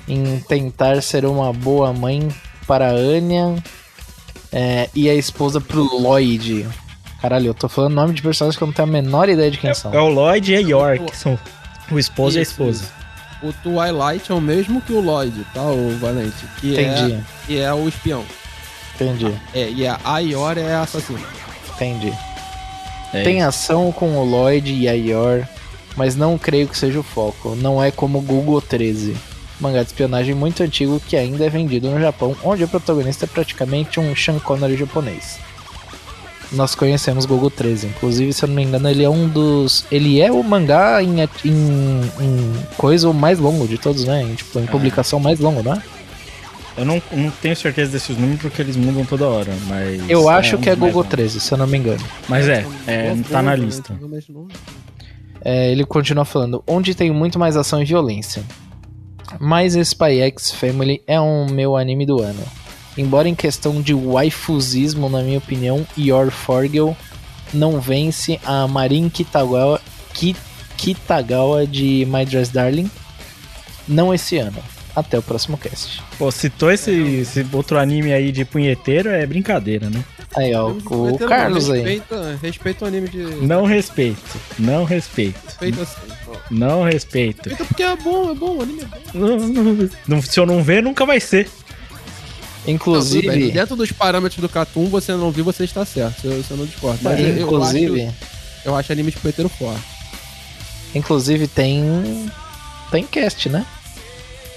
em 0.09 0.39
tentar 0.41 1.03
ser 1.03 1.25
uma 1.25 1.53
boa 1.53 1.93
mãe 1.93 2.29
para 2.67 2.89
a 2.89 2.93
Anya 2.93 3.63
é, 4.53 4.89
e 4.95 5.09
a 5.09 5.15
esposa 5.15 5.61
pro 5.61 5.83
Lloyd. 5.83 6.67
Caralho, 7.21 7.49
eu 7.49 7.55
tô 7.55 7.69
falando 7.69 7.95
nome 7.95 8.15
de 8.15 8.23
personagens 8.23 8.57
que 8.57 8.63
eu 8.63 8.67
não 8.67 8.75
tenho 8.75 8.89
a 8.89 8.91
menor 8.91 9.29
ideia 9.29 9.51
de 9.51 9.59
quem 9.59 9.73
são. 9.75 9.93
É 9.95 10.01
o 10.01 10.09
Lloyd 10.09 10.53
e 10.53 10.57
a 10.57 10.61
York, 10.61 11.05
que 11.11 11.17
são 11.17 11.39
o 11.91 11.99
esposo 11.99 12.37
e 12.37 12.41
a 12.41 12.43
Isso, 12.43 12.53
esposa. 12.53 12.85
O 13.43 13.53
Twilight 13.53 14.31
é 14.31 14.35
o 14.35 14.41
mesmo 14.41 14.81
que 14.81 14.93
o 14.93 15.01
Lloyd, 15.01 15.45
tá, 15.53 15.63
o 15.63 15.97
Valente? 15.99 16.45
Que 16.61 16.73
Entendi, 16.73 17.13
É, 17.15 17.21
que 17.47 17.59
é 17.61 17.73
o 17.73 17.89
espião. 17.89 18.25
entendi, 18.95 19.33
É, 19.55 19.69
e 19.69 19.87
a 19.87 19.99
Aior 20.05 20.57
é 20.59 20.75
a 20.75 20.83
assassina. 20.83 21.19
entendi. 21.75 22.13
É 23.13 23.23
Tem 23.25 23.43
ação 23.43 23.93
com 23.93 24.17
o 24.17 24.25
Lloyd 24.25 24.73
e 24.73 24.89
a 24.89 24.93
Yor, 24.93 25.47
mas 25.97 26.17
não 26.17 26.39
creio 26.39 26.67
que 26.69 26.79
seja 26.79 26.99
o 27.01 27.03
foco. 27.03 27.55
Não 27.57 27.83
é 27.83 27.91
como 27.91 28.21
Google 28.23 28.61
13, 28.63 29.17
mangá 29.63 29.83
de 29.83 29.89
espionagem 29.89 30.35
muito 30.35 30.63
antigo 30.63 31.01
que 31.01 31.17
ainda 31.17 31.45
é 31.45 31.49
vendido 31.49 31.89
no 31.89 32.01
Japão, 32.01 32.37
onde 32.43 32.65
o 32.65 32.69
protagonista 32.69 33.25
é 33.25 33.29
praticamente 33.29 34.01
um 34.01 34.15
Sean 34.15 34.39
Connery 34.39 34.77
japonês. 34.77 35.39
Nós 36.51 36.75
conhecemos 36.75 37.25
Google 37.25 37.51
13, 37.51 37.87
inclusive, 37.87 38.33
se 38.33 38.45
eu 38.45 38.49
não 38.49 38.57
me 38.57 38.63
engano, 38.63 38.89
ele 38.91 39.03
é 39.03 39.09
um 39.09 39.27
dos. 39.27 39.87
Ele 39.91 40.21
é 40.21 40.31
o 40.31 40.43
mangá 40.43 41.03
em, 41.03 41.21
em, 41.21 42.01
em 42.21 42.53
coisa 42.77 43.11
mais 43.11 43.39
longo 43.39 43.67
de 43.67 43.79
todos, 43.79 44.05
né? 44.05 44.23
Em, 44.23 44.35
tipo, 44.35 44.59
em 44.59 44.67
publicação 44.67 45.19
mais 45.19 45.41
longo, 45.41 45.63
né? 45.63 45.83
Eu 46.77 46.85
não, 46.85 47.03
não 47.13 47.31
tenho 47.31 47.57
certeza 47.57 47.93
desses 47.93 48.17
números 48.19 48.43
porque 48.43 48.61
eles 48.61 48.77
mudam 48.77 49.05
toda 49.05 49.27
hora, 49.27 49.53
mas. 49.67 50.09
Eu 50.11 50.29
acho 50.29 50.57
um 50.57 50.61
que 50.61 50.69
é 50.69 50.75
Google 50.75 50.97
longos. 50.97 51.11
13, 51.11 51.41
se 51.41 51.53
eu 51.53 51.57
não 51.57 51.67
me 51.67 51.79
engano. 51.79 52.05
Mas 52.29 52.47
é, 52.47 52.67
é 52.87 53.17
tá 53.31 53.43
na 53.43 53.55
lista. 53.55 53.99
É, 55.45 55.73
ele 55.73 55.85
continua 55.85 56.25
falando, 56.25 56.63
onde 56.67 56.95
tem 56.95 57.11
muito 57.11 57.39
mais 57.39 57.57
ação 57.57 57.83
e 57.83 57.85
violência. 57.85 58.43
Mas 59.41 59.75
Spy 59.75 60.21
X 60.21 60.51
Family 60.53 61.03
é 61.07 61.21
um 61.21 61.47
meu 61.47 61.77
anime 61.77 62.07
do 62.07 62.21
ano. 62.23 62.43
Embora 62.97 63.29
em 63.29 63.35
questão 63.35 63.81
de 63.81 63.95
waifuzismo, 63.95 65.09
na 65.09 65.23
minha 65.23 65.39
opinião, 65.39 65.87
Yor 65.97 66.31
Forgel 66.31 66.97
não 67.53 67.81
vence 67.81 68.39
a 68.45 68.67
Marin 68.69 69.09
Kitagawa, 69.09 69.81
Ki- 70.13 70.37
Kitagawa 70.77 71.67
de 71.67 72.07
My 72.11 72.25
Dress 72.25 72.53
Darling. 72.53 72.91
Não 73.89 74.13
esse 74.13 74.37
ano. 74.37 74.59
Até 74.95 75.19
o 75.19 75.23
próximo 75.23 75.57
cast. 75.57 76.03
Pô, 76.19 76.31
citou 76.31 76.71
esse, 76.71 76.91
esse 76.91 77.47
outro 77.53 77.79
anime 77.79 78.13
aí 78.13 78.31
de 78.31 78.45
punheteiro, 78.45 79.09
é 79.09 79.25
brincadeira, 79.27 79.89
né? 79.89 80.05
Aí, 80.37 80.55
ó, 80.55 80.69
o 80.71 81.19
Carlos 81.19 81.71
aí. 81.71 81.81
Respeita, 81.81 82.39
respeita 82.43 82.85
o 82.85 82.89
anime 82.89 83.09
de. 83.09 83.19
Não 83.47 83.65
respeito, 83.65 84.21
não 84.59 84.85
respeito, 84.85 85.41
Respeita 85.47 85.83
assim. 85.83 85.97
ó. 86.29 86.37
não 86.51 86.83
respeito. 86.85 87.49
Respeita 87.49 87.65
porque 87.65 87.83
é 87.83 87.97
bom, 87.97 88.31
é 88.31 88.35
bom, 88.35 88.57
o 88.59 88.63
anime 88.63 88.83
é 88.83 88.85
bom. 88.85 88.99
Não- 89.15 89.39
não- 89.39 89.91
não- 90.09 90.23
se 90.23 90.39
eu 90.39 90.45
não 90.47 90.63
ver, 90.63 90.83
nunca 90.83 91.07
vai 91.07 91.21
ser. 91.21 91.45
Não, 91.47 91.95
bem. 92.65 92.75
Inclusive, 92.75 93.51
Dentro 93.51 93.75
dos 93.77 93.91
parâmetros 93.93 94.41
do 94.41 94.49
Catum, 94.49 94.87
você 94.89 95.13
não 95.13 95.31
viu, 95.31 95.45
você 95.45 95.65
está 95.65 95.85
certo. 95.85 96.25
Eu, 96.27 96.45
eu 96.51 96.57
não 96.57 96.67
discordo. 96.67 96.99
Mas 97.03 97.19
eu- 97.19 97.27
eu, 97.29 97.43
inclusive, 97.45 98.03
acho, 98.07 98.15
eu 98.67 98.77
acho 98.77 98.93
anime 98.93 99.11
de 99.11 99.17
punheteiro 99.19 99.49
forte. 99.49 99.83
inclusive 100.95 101.47
tem 101.49 102.31
tem 102.91 103.05
cast, 103.07 103.49
né? 103.49 103.65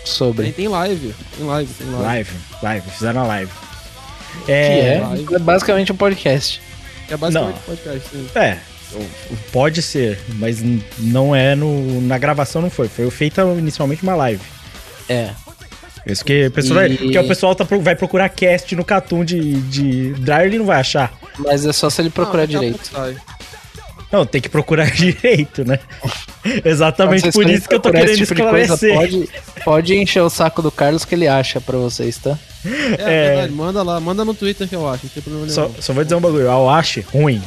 Sobre. 0.09 0.43
Tem, 0.45 0.53
tem 0.53 0.67
live. 0.67 1.13
Tem 1.37 1.45
live, 1.45 1.73
tem 1.73 1.87
live. 1.87 2.03
Live, 2.03 2.31
live, 2.61 2.89
fizeram 2.91 3.21
a 3.21 3.27
live. 3.27 3.51
Que 4.45 4.51
É, 4.51 4.95
é, 4.97 4.99
live. 5.01 5.35
é 5.35 5.39
basicamente 5.39 5.91
um 5.91 5.95
podcast. 5.95 6.61
É 7.09 7.15
basicamente 7.17 7.53
Não. 7.55 7.59
um 7.73 7.75
podcast, 7.75 8.09
sim. 8.09 8.27
é, 8.35 8.57
pode 9.51 9.81
ser, 9.81 10.19
mas 10.35 10.57
não 10.99 11.35
é 11.35 11.55
no. 11.55 12.01
Na 12.01 12.17
gravação 12.17 12.61
não 12.61 12.69
foi. 12.69 12.87
Foi 12.87 13.09
feita 13.11 13.41
inicialmente 13.57 14.03
uma 14.03 14.15
live. 14.15 14.41
É. 15.07 15.29
Isso 16.05 16.23
que 16.23 16.45
o 16.47 16.51
pessoal, 16.51 16.85
E- 16.85 16.97
porque 16.97 17.17
o 17.17 17.27
pessoal 17.27 17.55
tá, 17.55 17.63
vai 17.63 17.95
procurar 17.95 18.29
cast 18.29 18.75
no 18.75 18.85
Catum 18.85 19.25
de, 19.25 19.59
de 19.61 20.13
Dryer 20.13 20.45
ele 20.47 20.59
não 20.59 20.65
vai 20.65 20.79
achar. 20.79 21.11
Mas 21.39 21.65
é 21.65 21.73
só 21.73 21.89
se 21.89 21.99
ele 22.01 22.11
procurar 22.11 22.43
Não, 22.43 22.47
direito. 22.59 22.79
sai. 22.87 23.15
Não, 24.15 24.25
tem 24.25 24.39
que 24.41 24.49
procurar 24.49 24.89
direito, 24.95 25.65
né? 25.65 25.79
Exatamente 26.63 27.31
por 27.31 27.49
isso 27.49 27.67
que 27.67 27.75
eu 27.75 27.79
tô 27.79 27.91
querendo 27.91 28.09
esse 28.11 28.25
tipo 28.25 28.43
coisa, 28.49 28.73
esclarecer. 28.73 28.95
pode, 28.95 29.29
pode 29.63 29.95
encher 29.95 30.21
o 30.21 30.29
saco 30.29 30.61
do 30.61 30.71
Carlos 30.71 31.03
que 31.05 31.15
ele 31.15 31.27
acha 31.27 31.59
pra 31.59 31.77
vocês, 31.77 32.17
tá? 32.17 32.37
É, 32.65 32.95
É. 32.97 33.27
verdade, 33.29 33.53
manda 33.53 33.83
lá, 33.83 33.99
manda 33.99 34.23
no 34.23 34.33
Twitter 34.33 34.67
que 34.67 34.75
eu 34.75 34.87
acho, 34.87 35.05
não 35.05 35.09
tem 35.11 35.23
problema 35.23 35.49
Só, 35.49 35.61
nenhum. 35.67 35.81
só 35.81 35.93
vou 35.93 36.03
dizer 36.03 36.15
um 36.15 36.21
bagulho. 36.21 36.49
A 36.49 36.57
Oashi, 36.59 37.01
ruim. 37.11 37.41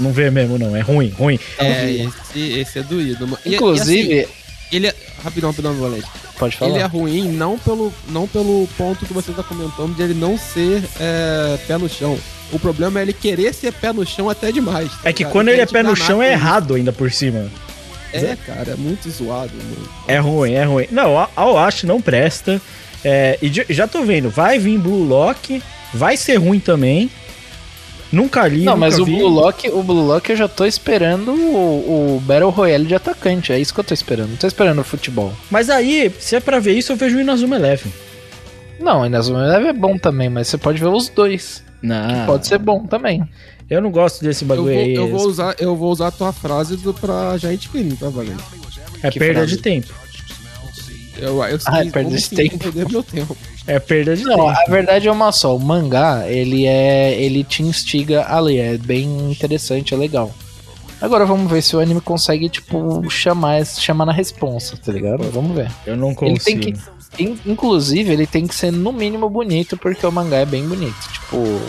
Não 0.00 0.12
vê 0.12 0.30
mesmo, 0.30 0.58
não. 0.58 0.74
É 0.76 0.80
ruim, 0.80 1.08
ruim. 1.10 1.38
É, 1.58 1.90
esse, 1.90 2.40
esse 2.58 2.78
é 2.78 2.82
doído. 2.82 3.38
E- 3.44 3.50
e 3.50 3.54
Inclusive, 3.54 4.20
assim, 4.20 4.32
ele 4.72 4.86
é. 4.88 4.94
Rapidão, 5.22 5.50
rapidão, 5.50 5.74
Valente. 5.74 6.06
pode 6.38 6.56
falar. 6.56 6.70
Ele 6.70 6.80
é 6.80 6.86
ruim 6.86 7.28
não 7.32 7.58
pelo, 7.58 7.92
não 8.08 8.26
pelo 8.28 8.68
ponto 8.78 9.04
que 9.04 9.12
você 9.12 9.32
tá 9.32 9.42
comentando 9.42 9.94
de 9.96 10.02
ele 10.02 10.14
não 10.14 10.36
ser 10.38 10.82
é, 11.00 11.58
pé 11.66 11.76
no 11.78 11.88
chão. 11.88 12.18
O 12.52 12.58
problema 12.58 12.98
é 12.98 13.02
ele 13.02 13.12
querer 13.12 13.52
ser 13.54 13.72
pé 13.72 13.92
no 13.92 14.06
chão 14.06 14.28
até 14.30 14.50
demais. 14.50 14.88
tá 14.90 14.98
É 15.04 15.12
que 15.12 15.18
ligado? 15.18 15.32
quando 15.32 15.48
ele 15.48 15.60
é 15.60 15.66
pé 15.66 15.82
no 15.82 15.94
chão 15.94 16.22
é 16.22 16.32
errado 16.32 16.74
ainda 16.74 16.92
por 16.92 17.10
cima. 17.12 17.50
É, 18.12 18.36
cara, 18.46 18.70
é 18.72 18.74
muito 18.76 19.08
zoado. 19.10 19.52
Mano. 19.54 19.88
É 20.06 20.18
ruim, 20.18 20.52
é 20.54 20.64
ruim. 20.64 20.86
Não, 20.90 21.18
a 21.18 21.28
a 21.36 21.46
Oashi 21.46 21.86
não 21.86 22.00
presta. 22.00 22.60
É, 23.04 23.38
e 23.42 23.52
já 23.72 23.86
tô 23.86 24.02
vendo, 24.02 24.30
vai 24.30 24.58
vir 24.58 24.78
Blue 24.78 25.04
Lock, 25.04 25.62
vai 25.92 26.16
ser 26.16 26.36
ruim 26.36 26.58
também. 26.58 27.10
Nunca 28.10 28.48
li, 28.48 28.64
Não, 28.64 28.72
nunca 28.72 28.76
mas 28.86 28.98
o 28.98 29.04
vi. 29.04 29.16
Blue 29.16 29.28
Lock, 29.28 29.68
o 29.68 29.82
Blue 29.82 30.06
Lock 30.06 30.30
eu 30.30 30.36
já 30.36 30.48
tô 30.48 30.64
esperando 30.64 31.30
o, 31.32 32.16
o 32.16 32.20
Battle 32.24 32.48
Royale 32.50 32.86
de 32.86 32.94
atacante. 32.94 33.52
É 33.52 33.60
isso 33.60 33.74
que 33.74 33.80
eu 33.80 33.84
tô 33.84 33.92
esperando. 33.92 34.30
Não 34.30 34.36
tô 34.36 34.46
esperando 34.46 34.80
o 34.80 34.84
futebol. 34.84 35.32
Mas 35.50 35.68
aí, 35.68 36.10
se 36.18 36.34
é 36.34 36.40
pra 36.40 36.58
ver 36.58 36.72
isso, 36.72 36.92
eu 36.92 36.96
vejo 36.96 37.18
o 37.18 37.20
Inazuma 37.20 37.56
Eleven. 37.56 37.92
Não, 38.80 39.02
ainda 39.02 39.18
é 39.18 39.72
bom 39.74 39.98
também, 39.98 40.30
mas 40.30 40.48
você 40.48 40.56
pode 40.56 40.80
ver 40.80 40.86
os 40.86 41.08
dois. 41.10 41.62
Não, 41.82 42.26
Pode 42.26 42.46
ser 42.46 42.58
bom 42.58 42.84
também. 42.86 43.22
eu 43.70 43.80
não 43.80 43.90
gosto 43.90 44.22
desse 44.24 44.42
Eu 44.44 44.48
vou, 44.48 44.56
bagulho 44.56 44.78
aí. 44.78 44.94
eu, 44.94 45.08
vou 45.08 45.26
usar, 45.26 45.54
eu 45.58 45.76
vou 45.76 45.90
usar 45.92 46.08
a 46.08 46.10
tua 46.10 46.32
frase 46.32 46.76
do, 46.76 46.92
pra 46.92 47.36
Giant 47.38 47.68
Clean, 47.68 47.90
tá, 47.96 48.08
Valente? 48.08 48.42
é 49.02 49.10
que 49.10 49.18
perda 49.18 49.40
frase? 49.40 49.56
de 49.56 49.62
tempo. 49.62 49.92
Eu, 51.16 51.42
eu 51.44 51.58
Ah, 51.66 51.82
como 51.92 52.14
esse 52.14 52.28
sim, 52.28 52.36
tempo. 52.36 52.58
perder 52.58 52.88
meu 52.88 53.02
tempo. 53.02 53.36
É 53.66 53.78
perda 53.78 54.16
de 54.16 54.22
Não, 54.24 54.36
tempo. 54.36 54.48
a 54.48 54.70
verdade 54.70 55.08
é 55.08 55.12
uma 55.12 55.32
só. 55.32 55.54
O 55.56 55.58
mangá, 55.60 56.24
ele 56.28 56.64
é. 56.64 57.20
ele 57.20 57.42
te 57.44 57.62
instiga 57.62 58.22
a 58.24 58.38
ler. 58.40 58.74
É 58.74 58.78
bem 58.78 59.30
interessante, 59.30 59.92
é 59.92 59.96
legal. 59.96 60.32
Agora 61.00 61.24
vamos 61.26 61.50
ver 61.50 61.62
se 61.62 61.76
o 61.76 61.80
anime 61.80 62.00
consegue, 62.00 62.48
tipo, 62.48 63.08
chamar, 63.10 63.64
chamar 63.66 64.06
na 64.06 64.12
responsa, 64.12 64.76
tá 64.76 64.90
ligado? 64.92 65.22
Vamos 65.32 65.54
ver. 65.56 65.70
Eu 65.86 65.96
não 65.96 66.10
Ele 66.22 66.38
tem 66.38 66.58
consigo. 66.58 66.60
que. 66.60 66.97
In- 67.18 67.38
Inclusive, 67.46 68.12
ele 68.12 68.26
tem 68.26 68.46
que 68.46 68.54
ser 68.54 68.72
no 68.72 68.92
mínimo 68.92 69.28
bonito, 69.30 69.76
porque 69.76 70.04
o 70.06 70.10
mangá 70.12 70.38
é 70.38 70.46
bem 70.46 70.66
bonito. 70.66 70.96
Tipo, 71.12 71.60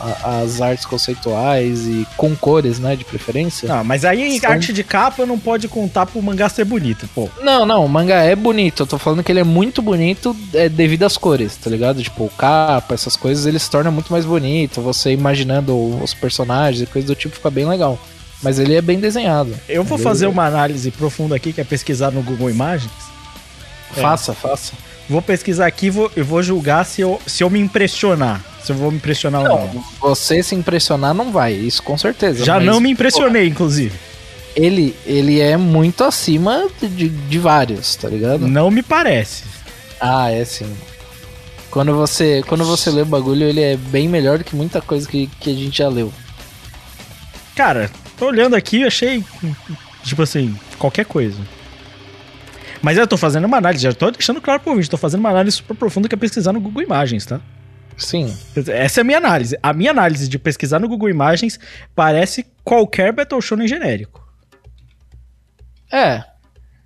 a- 0.00 0.38
as 0.42 0.60
artes 0.60 0.86
conceituais 0.86 1.86
e 1.86 2.06
com 2.16 2.34
cores, 2.36 2.78
né, 2.78 2.94
de 2.94 3.04
preferência. 3.04 3.68
Não, 3.68 3.82
mas 3.82 4.04
aí 4.04 4.38
São- 4.38 4.50
arte 4.50 4.72
de 4.72 4.84
capa 4.84 5.26
não 5.26 5.38
pode 5.38 5.66
contar 5.66 6.06
pro 6.06 6.22
mangá 6.22 6.48
ser 6.48 6.64
bonito, 6.64 7.08
pô. 7.14 7.28
Não, 7.40 7.66
não, 7.66 7.84
o 7.84 7.88
mangá 7.88 8.22
é 8.22 8.36
bonito. 8.36 8.84
Eu 8.84 8.86
tô 8.86 8.96
falando 8.96 9.24
que 9.24 9.32
ele 9.32 9.40
é 9.40 9.44
muito 9.44 9.82
bonito 9.82 10.36
é, 10.54 10.68
devido 10.68 11.02
às 11.04 11.16
cores, 11.16 11.56
tá 11.56 11.68
ligado? 11.68 12.00
Tipo, 12.02 12.28
capa, 12.38 12.94
essas 12.94 13.16
coisas, 13.16 13.44
ele 13.44 13.58
se 13.58 13.68
torna 13.70 13.90
muito 13.90 14.12
mais 14.12 14.24
bonito. 14.24 14.80
Você 14.80 15.10
imaginando 15.12 15.76
os 16.02 16.14
personagens 16.14 16.82
e 16.82 16.86
coisas 16.86 17.08
do 17.08 17.16
tipo 17.16 17.34
fica 17.34 17.50
bem 17.50 17.66
legal. 17.66 17.98
Mas 18.40 18.60
ele 18.60 18.76
é 18.76 18.80
bem 18.80 19.00
desenhado. 19.00 19.52
Eu 19.68 19.82
vou 19.82 19.98
fazer 19.98 20.28
uma 20.28 20.46
análise 20.46 20.92
profunda 20.92 21.34
aqui, 21.34 21.52
que 21.52 21.60
é 21.60 21.64
pesquisar 21.64 22.12
no 22.12 22.22
Google 22.22 22.48
Imagens. 22.48 22.92
É. 23.96 24.00
Faça, 24.00 24.32
faça. 24.32 24.74
Vou 25.08 25.22
pesquisar 25.22 25.66
aqui 25.66 25.86
e 25.86 26.22
vou, 26.22 26.42
julgar 26.42 26.84
se 26.84 27.00
eu, 27.00 27.20
se 27.26 27.42
eu 27.42 27.48
me 27.48 27.58
impressionar. 27.58 28.44
Se 28.62 28.72
eu 28.72 28.76
vou 28.76 28.90
me 28.90 28.98
impressionar 28.98 29.40
ou 29.42 29.48
não. 29.48 29.74
Não, 29.74 29.84
você 30.00 30.42
se 30.42 30.54
impressionar 30.54 31.14
não 31.14 31.32
vai, 31.32 31.54
isso 31.54 31.82
com 31.82 31.96
certeza. 31.96 32.44
Já 32.44 32.56
mas, 32.56 32.66
não 32.66 32.78
me 32.78 32.90
impressionei, 32.90 33.46
inclusive. 33.48 33.98
Ele, 34.54 34.94
ele 35.06 35.40
é 35.40 35.56
muito 35.56 36.04
acima 36.04 36.68
de, 36.82 37.08
de 37.08 37.38
vários, 37.38 37.96
tá 37.96 38.08
ligado? 38.08 38.46
Não 38.46 38.70
me 38.70 38.82
parece. 38.82 39.44
Ah, 39.98 40.30
é 40.30 40.44
sim. 40.44 40.70
Quando 41.70 41.94
você, 41.94 42.42
quando 42.46 42.64
você 42.64 42.90
lê 42.90 43.02
o 43.02 43.06
bagulho, 43.06 43.44
ele 43.44 43.62
é 43.62 43.76
bem 43.76 44.08
melhor 44.08 44.38
do 44.38 44.44
que 44.44 44.54
muita 44.54 44.80
coisa 44.80 45.08
que, 45.08 45.26
que 45.40 45.50
a 45.50 45.54
gente 45.54 45.78
já 45.78 45.88
leu. 45.88 46.12
Cara, 47.54 47.90
tô 48.18 48.26
olhando 48.26 48.54
aqui 48.54 48.78
e 48.78 48.84
achei, 48.84 49.24
tipo 50.04 50.22
assim, 50.22 50.54
qualquer 50.78 51.04
coisa. 51.04 51.38
Mas 52.82 52.96
eu 52.96 53.06
tô 53.06 53.16
fazendo 53.16 53.44
uma 53.44 53.56
análise, 53.56 53.82
já 53.82 53.92
tô 53.92 54.10
deixando 54.10 54.40
claro 54.40 54.60
pro 54.60 54.70
ouvinte, 54.70 54.88
tô 54.88 54.96
fazendo 54.96 55.20
uma 55.20 55.30
análise 55.30 55.56
super 55.56 55.76
profunda 55.76 56.08
que 56.08 56.14
é 56.14 56.18
pesquisar 56.18 56.52
no 56.52 56.60
Google 56.60 56.82
Imagens, 56.82 57.26
tá? 57.26 57.40
Sim. 57.96 58.32
Essa 58.68 59.00
é 59.00 59.02
a 59.02 59.04
minha 59.04 59.18
análise. 59.18 59.58
A 59.60 59.72
minha 59.72 59.90
análise 59.90 60.28
de 60.28 60.38
pesquisar 60.38 60.78
no 60.78 60.88
Google 60.88 61.10
Imagens 61.10 61.58
parece 61.94 62.46
qualquer 62.62 63.12
Battle 63.12 63.40
Shonen 63.40 63.66
genérico. 63.66 64.24
É. 65.92 66.22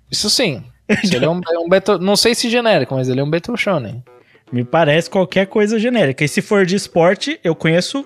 Isso 0.09 0.29
sim. 0.29 0.63
Isso 1.03 1.13
ele 1.15 1.25
é 1.25 1.29
um, 1.29 1.39
é 1.47 1.59
um 1.59 1.69
Battle, 1.69 1.99
não 1.99 2.15
sei 2.15 2.33
se 2.33 2.49
genérico, 2.49 2.95
mas 2.95 3.07
ele 3.07 3.19
é 3.19 3.23
um 3.23 3.29
Battle 3.29 3.55
Shonen. 3.55 4.03
Me 4.51 4.63
parece 4.63 5.09
qualquer 5.09 5.45
coisa 5.47 5.79
genérica. 5.79 6.23
E 6.23 6.27
se 6.27 6.41
for 6.41 6.65
de 6.65 6.75
esporte, 6.75 7.39
eu 7.43 7.55
conheço 7.55 8.05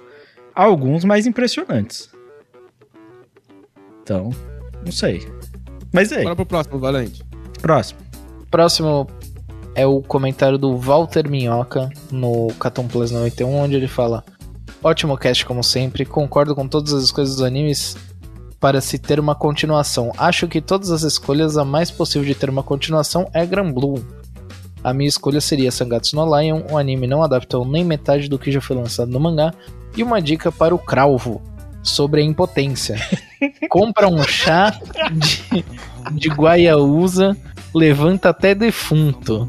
alguns 0.54 1.06
mais 1.06 1.26
impressionantes. 1.26 2.10
Então, 4.04 4.30
não 4.86 4.92
sei. 4.92 5.28
Mas 5.94 6.12
é, 6.12 6.24
Bora 6.24 6.36
pro 6.36 6.46
próximo, 6.46 6.80
Valente. 6.80 7.27
Próximo. 7.62 8.00
Próximo 8.50 9.08
é 9.76 9.86
o 9.86 10.02
comentário 10.02 10.58
do 10.58 10.76
Walter 10.78 11.30
Minhoca 11.30 11.90
no 12.12 12.48
Caton 12.60 12.88
Plus 12.88 13.12
91, 13.12 13.56
onde 13.56 13.76
ele 13.76 13.88
fala: 13.88 14.24
Ótimo 14.84 15.18
cast, 15.18 15.46
como 15.46 15.64
sempre. 15.64 16.06
Concordo 16.06 16.56
com 16.56 16.68
todas 16.68 16.94
as 16.94 17.12
coisas 17.12 17.36
dos 17.36 17.44
animes 17.44 17.96
para 18.60 18.82
se 18.82 18.98
ter 18.98 19.20
uma 19.20 19.36
continuação. 19.36 20.12
Acho 20.18 20.48
que 20.48 20.62
todas 20.62 20.92
as 20.92 21.04
escolhas, 21.04 21.58
a 21.58 21.66
mais 21.66 21.92
possível 21.92 22.28
de 22.28 22.36
ter 22.36 22.50
uma 22.50 22.64
continuação 22.64 23.30
é 23.34 23.46
Gran 23.46 23.72
Blue. 23.72 24.04
A 24.84 24.94
minha 24.94 25.10
escolha 25.10 25.42
seria 25.42 25.72
Sangatsu 25.72 26.16
no 26.16 26.40
Lion, 26.40 26.64
um 26.72 26.78
anime 26.78 27.08
não 27.08 27.24
adaptou 27.24 27.66
nem 27.66 27.84
metade 27.84 28.30
do 28.30 28.40
que 28.40 28.52
já 28.52 28.62
foi 28.62 28.76
lançado 28.76 29.12
no 29.12 29.20
mangá, 29.20 29.54
e 29.96 30.04
uma 30.04 30.22
dica 30.22 30.52
para 30.52 30.74
o 30.74 30.80
Cralvo 30.80 31.42
sobre 31.88 32.22
a 32.22 32.24
impotência. 32.24 32.96
Compra 33.70 34.08
um 34.08 34.24
chá 34.24 34.78
de, 35.12 35.66
de 36.14 36.30
guaiaúza, 36.30 37.36
levanta 37.74 38.30
até 38.30 38.54
defunto. 38.56 39.48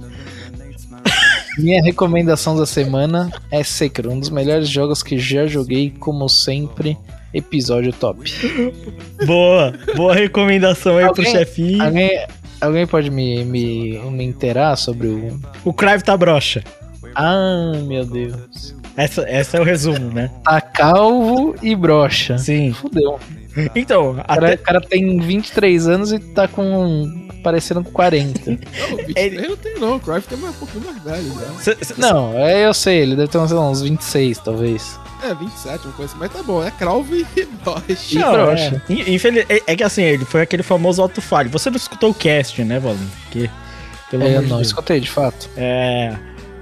Minha 1.58 1.82
recomendação 1.82 2.56
da 2.56 2.64
semana 2.66 3.30
é 3.50 3.64
Sekiro, 3.64 4.12
um 4.12 4.20
dos 4.20 4.30
melhores 4.30 4.68
jogos 4.68 5.02
que 5.02 5.18
já 5.18 5.44
joguei, 5.46 5.90
como 5.98 6.28
sempre, 6.28 6.96
episódio 7.34 7.92
top. 7.92 8.30
Boa, 9.26 9.74
boa 9.96 10.14
recomendação 10.14 10.96
aí 10.98 11.04
pro 11.12 11.16
Alguém- 11.26 11.32
chefinho. 11.32 11.82
Alguém, 11.82 12.26
alguém 12.60 12.86
pode 12.86 13.10
me, 13.10 13.44
me, 13.44 13.98
me 13.98 14.24
inteirar 14.24 14.76
sobre 14.76 15.08
o. 15.08 15.40
O 15.64 15.72
Crive 15.72 16.04
tá 16.04 16.16
broxa. 16.16 16.62
Ah, 17.14 17.72
meu 17.84 18.04
Deus. 18.04 18.76
Essa, 18.98 19.22
essa 19.28 19.56
é 19.56 19.60
o 19.60 19.64
resumo, 19.64 20.10
né? 20.12 20.30
Tá 20.44 20.60
calvo 20.60 21.54
e 21.62 21.74
brocha. 21.76 22.36
Sim. 22.36 22.72
Fudeu. 22.72 23.18
Então, 23.74 24.10
O 24.10 24.14
cara, 24.16 24.46
até, 24.46 24.54
o 24.54 24.58
cara 24.58 24.80
tem 24.80 25.18
23 25.20 25.86
anos 25.88 26.12
e 26.12 26.18
tá 26.18 26.46
com. 26.48 27.28
parecendo 27.42 27.82
com 27.84 27.90
40. 27.92 28.50
Não, 28.50 28.56
o 28.92 28.96
23 29.06 29.48
não 29.48 29.56
tem 29.56 29.74
não, 29.78 29.96
o 29.96 30.00
Cruyff 30.00 30.28
tem 30.28 30.38
mais, 30.38 30.54
um 30.54 30.58
pouquinho 30.58 30.84
mais 30.84 31.02
velho 31.02 31.32
já. 31.34 31.62
cê- 31.62 31.76
cê- 31.80 31.94
Não, 31.96 32.36
é, 32.36 32.66
eu 32.66 32.74
sei, 32.74 32.98
ele 32.98 33.16
deve 33.16 33.28
ter 33.28 33.38
uns, 33.38 33.48
sei 33.50 33.58
lá, 33.58 33.70
uns 33.70 33.82
26, 33.82 34.38
talvez. 34.38 34.98
É, 35.24 35.34
27, 35.34 35.84
uma 35.86 35.92
coisa 35.94 36.12
assim, 36.12 36.20
mas 36.20 36.32
tá 36.32 36.42
bom, 36.44 36.62
é 36.64 36.70
Cralvo 36.70 37.14
e 37.16 37.24
Bosch. 37.64 38.12
E 38.12 38.18
Não, 38.18 38.32
broxa. 38.32 38.82
é. 38.88 38.92
In- 38.92 39.14
infeliz- 39.14 39.46
é, 39.48 39.62
é 39.66 39.76
que 39.76 39.82
assim, 39.82 40.02
ele 40.02 40.24
foi 40.24 40.42
aquele 40.42 40.62
famoso 40.62 41.00
alto 41.02 41.20
falho. 41.20 41.50
Você 41.50 41.70
não 41.70 41.76
escutou 41.76 42.10
o 42.10 42.14
cast, 42.14 42.62
né, 42.64 42.78
Valin? 42.78 43.08
Porque, 43.24 43.50
pelo 44.10 44.22
É, 44.24 44.36
eu 44.36 44.42
de 44.42 44.48
não 44.48 44.56
Deus. 44.58 44.68
escutei, 44.68 45.00
de 45.00 45.10
fato. 45.10 45.48
É, 45.56 46.14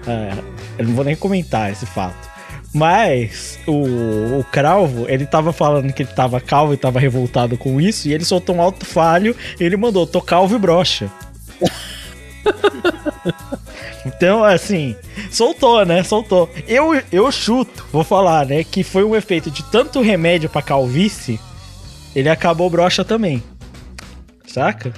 é, 0.07 0.33
eu 0.79 0.87
não 0.87 0.95
vou 0.95 1.05
nem 1.05 1.17
comentar 1.17 1.71
esse 1.71 1.87
fato. 1.87 2.37
Mas 2.73 3.59
o, 3.67 3.73
o 3.73 4.45
ele 5.09 5.25
tava 5.25 5.53
falando 5.53 5.93
que 5.93 6.03
ele 6.03 6.13
tava 6.13 6.41
calvo 6.41 6.75
e 6.75 6.77
tava 6.77 7.01
revoltado 7.01 7.57
com 7.57 7.81
isso, 7.81 8.07
e 8.07 8.13
ele 8.13 8.25
soltou 8.25 8.57
um 8.57 8.61
alto 8.61 8.85
falho 8.85 9.35
e 9.59 9.65
ele 9.65 9.77
mandou, 9.77 10.07
tô 10.07 10.21
calvo 10.21 10.57
e 10.57 10.59
brocha. 10.59 11.11
então, 14.05 14.45
assim, 14.45 14.95
soltou, 15.31 15.87
né? 15.87 16.03
Soltou. 16.03 16.51
Eu, 16.69 17.01
eu 17.11 17.33
chuto, 17.33 17.87
vou 17.91 18.05
falar, 18.05 18.45
né? 18.45 18.63
Que 18.63 18.85
foi 18.85 19.05
um 19.05 19.17
efeito 19.17 19.51
de 19.51 19.63
tanto 19.65 20.03
remédio 20.03 20.51
pra 20.51 20.61
calvície, 20.61 21.41
ele 22.15 22.29
acabou 22.29 22.69
brocha 22.69 23.05
também. 23.05 23.43
Saca? 24.47 24.93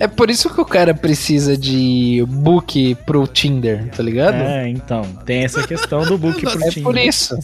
É 0.00 0.06
por 0.06 0.30
isso 0.30 0.48
que 0.52 0.60
o 0.60 0.64
cara 0.64 0.94
precisa 0.94 1.56
de 1.56 2.24
book 2.28 2.94
pro 3.06 3.26
Tinder, 3.26 3.88
tá 3.90 4.02
ligado? 4.02 4.34
É, 4.36 4.64
É, 4.64 4.68
então, 4.68 5.02
tem 5.26 5.44
essa 5.44 5.66
questão 5.66 6.02
do 6.04 6.16
book 6.16 6.40
pro 6.40 6.58
Tinder. 6.70 6.82
por 6.84 6.96
isso. 6.96 7.36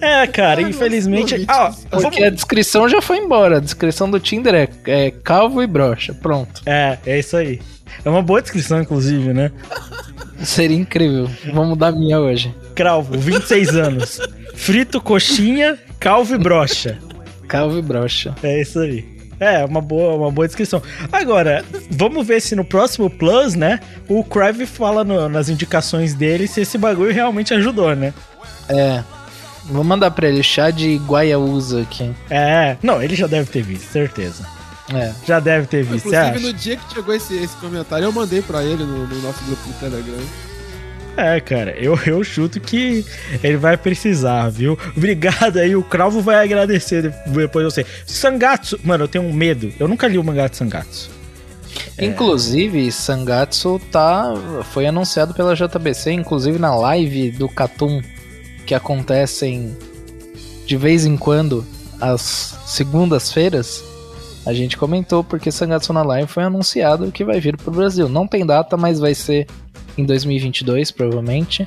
É, 0.00 0.26
cara, 0.26 0.62
infelizmente. 0.62 1.44
Ah, 1.48 1.74
Porque 1.90 2.22
a 2.22 2.30
descrição 2.30 2.88
já 2.88 3.02
foi 3.02 3.18
embora. 3.18 3.56
A 3.56 3.60
descrição 3.60 4.08
do 4.10 4.20
Tinder 4.20 4.54
é, 4.54 4.68
é 4.86 5.10
calvo 5.10 5.62
e 5.62 5.66
brocha. 5.66 6.14
Pronto. 6.14 6.62
É, 6.64 6.98
é 7.04 7.18
isso 7.18 7.36
aí. 7.36 7.60
É 8.04 8.08
uma 8.08 8.22
boa 8.22 8.40
descrição, 8.40 8.80
inclusive, 8.80 9.32
né? 9.32 9.50
Seria 10.44 10.76
incrível. 10.76 11.28
Vamos 11.46 11.70
mudar 11.70 11.88
a 11.88 11.92
minha 11.92 12.20
hoje. 12.20 12.54
Cralvo, 12.76 13.18
26 13.18 13.74
anos. 13.74 14.20
Frito, 14.54 15.00
coxinha, 15.00 15.76
calvo 15.98 16.34
e 16.34 16.38
brocha. 16.38 16.96
Calvo 17.48 17.78
e 17.78 17.82
brocha. 17.82 18.34
É 18.42 18.60
isso 18.60 18.78
aí. 18.78 19.17
É, 19.40 19.64
uma 19.64 19.80
boa, 19.80 20.14
uma 20.14 20.30
boa 20.32 20.46
descrição. 20.46 20.82
Agora, 21.12 21.64
vamos 21.90 22.26
ver 22.26 22.40
se 22.40 22.56
no 22.56 22.64
próximo 22.64 23.08
Plus, 23.08 23.54
né, 23.54 23.78
o 24.08 24.24
Crave 24.24 24.66
fala 24.66 25.04
no- 25.04 25.28
nas 25.28 25.48
indicações 25.48 26.14
dele 26.14 26.46
se 26.48 26.60
esse 26.62 26.76
bagulho 26.76 27.12
realmente 27.12 27.54
ajudou, 27.54 27.94
né? 27.94 28.12
É. 28.68 29.02
Vou 29.66 29.84
mandar 29.84 30.10
pra 30.12 30.28
ele 30.28 30.42
chá 30.42 30.70
de 30.70 30.96
guaiaúza 31.06 31.82
aqui. 31.82 32.10
É, 32.30 32.76
não, 32.82 33.02
ele 33.02 33.14
já 33.14 33.26
deve 33.26 33.50
ter 33.50 33.62
visto, 33.62 33.90
certeza. 33.92 34.44
É. 34.94 35.12
Já 35.26 35.38
deve 35.38 35.66
ter 35.66 35.82
visto, 35.84 36.08
Inclusive, 36.08 36.40
no 36.46 36.52
dia 36.54 36.76
que 36.78 36.94
chegou 36.94 37.14
esse, 37.14 37.34
esse 37.36 37.54
comentário, 37.56 38.04
eu 38.06 38.12
mandei 38.12 38.40
pra 38.40 38.64
ele 38.64 38.82
no, 38.84 39.06
no 39.06 39.22
nosso 39.22 39.44
grupo 39.44 39.68
do 39.68 39.74
Telegram. 39.78 40.14
É, 41.20 41.40
cara, 41.40 41.72
eu, 41.72 41.98
eu 42.06 42.22
chuto 42.22 42.60
que 42.60 43.04
ele 43.42 43.56
vai 43.56 43.76
precisar, 43.76 44.48
viu? 44.50 44.78
Obrigado 44.96 45.56
aí, 45.58 45.74
o 45.74 45.82
Cravo 45.82 46.20
vai 46.20 46.36
agradecer 46.44 47.02
de- 47.10 47.32
depois 47.32 47.66
de 47.66 47.72
você. 47.74 47.86
Sangatsu, 48.06 48.78
mano, 48.84 49.02
eu 49.04 49.08
tenho 49.08 49.24
um 49.24 49.32
medo. 49.32 49.72
Eu 49.80 49.88
nunca 49.88 50.06
li 50.06 50.16
o 50.16 50.22
mangá 50.22 50.46
de 50.46 50.56
Sangatsu. 50.56 51.10
Inclusive, 52.00 52.92
Sangatsu 52.92 53.80
tá, 53.90 54.32
foi 54.72 54.86
anunciado 54.86 55.34
pela 55.34 55.56
JBC, 55.56 56.12
inclusive 56.12 56.56
na 56.58 56.74
live 56.76 57.32
do 57.32 57.48
Katum, 57.48 58.00
que 58.64 58.72
acontecem 58.74 59.76
de 60.66 60.76
vez 60.76 61.04
em 61.04 61.16
quando, 61.16 61.66
às 62.00 62.56
segundas-feiras. 62.66 63.82
A 64.46 64.52
gente 64.54 64.76
comentou 64.78 65.24
porque 65.24 65.50
Sangatsu 65.50 65.92
na 65.92 66.02
Live 66.02 66.28
foi 66.30 66.42
anunciado 66.44 67.10
que 67.12 67.24
vai 67.24 67.38
vir 67.40 67.56
pro 67.56 67.70
Brasil. 67.72 68.08
Não 68.08 68.26
tem 68.26 68.46
data, 68.46 68.76
mas 68.76 68.98
vai 68.98 69.14
ser 69.14 69.46
em 70.00 70.04
2022, 70.04 70.90
provavelmente. 70.90 71.66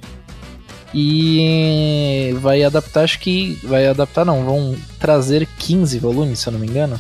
E 0.94 2.36
vai 2.42 2.64
adaptar, 2.64 3.04
acho 3.04 3.20
que. 3.20 3.58
Vai 3.64 3.88
adaptar, 3.88 4.26
não, 4.26 4.44
vão 4.44 4.76
trazer 5.00 5.48
15 5.58 6.00
volumes, 6.00 6.40
se 6.40 6.48
eu 6.48 6.54
não 6.54 6.60
me 6.60 6.68
engano. 6.68 7.00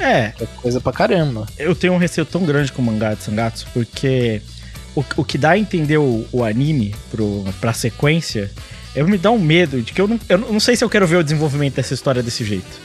É, 0.00 0.30
Que 0.36 0.44
é 0.44 0.46
coisa 0.56 0.80
pra 0.80 0.92
caramba. 0.92 1.46
eu 1.58 1.74
tenho 1.74 1.92
um 1.92 1.98
receio 1.98 2.24
tão 2.24 2.44
grande 2.44 2.70
com 2.72 2.80
o 2.80 2.84
mangá 2.84 3.14
de 3.14 3.22
Sangatsu, 3.24 3.66
porque 3.74 4.40
o, 4.94 5.04
o 5.16 5.24
que 5.24 5.36
dá 5.36 5.50
a 5.50 5.58
entender 5.58 5.98
o, 5.98 6.24
o 6.30 6.44
anime 6.44 6.94
pro, 7.10 7.44
pra 7.60 7.72
sequência, 7.72 8.50
eu 8.94 9.08
me 9.08 9.18
dá 9.18 9.30
um 9.32 9.40
medo 9.40 9.82
de 9.82 9.92
que 9.92 10.00
eu 10.00 10.06
não, 10.06 10.18
eu 10.28 10.38
não 10.38 10.60
sei 10.60 10.76
se 10.76 10.84
eu 10.84 10.88
quero 10.90 11.06
ver 11.06 11.16
o 11.16 11.22
desenvolvimento 11.24 11.74
dessa 11.74 11.94
história 11.94 12.22
desse 12.22 12.44
jeito. 12.44 12.80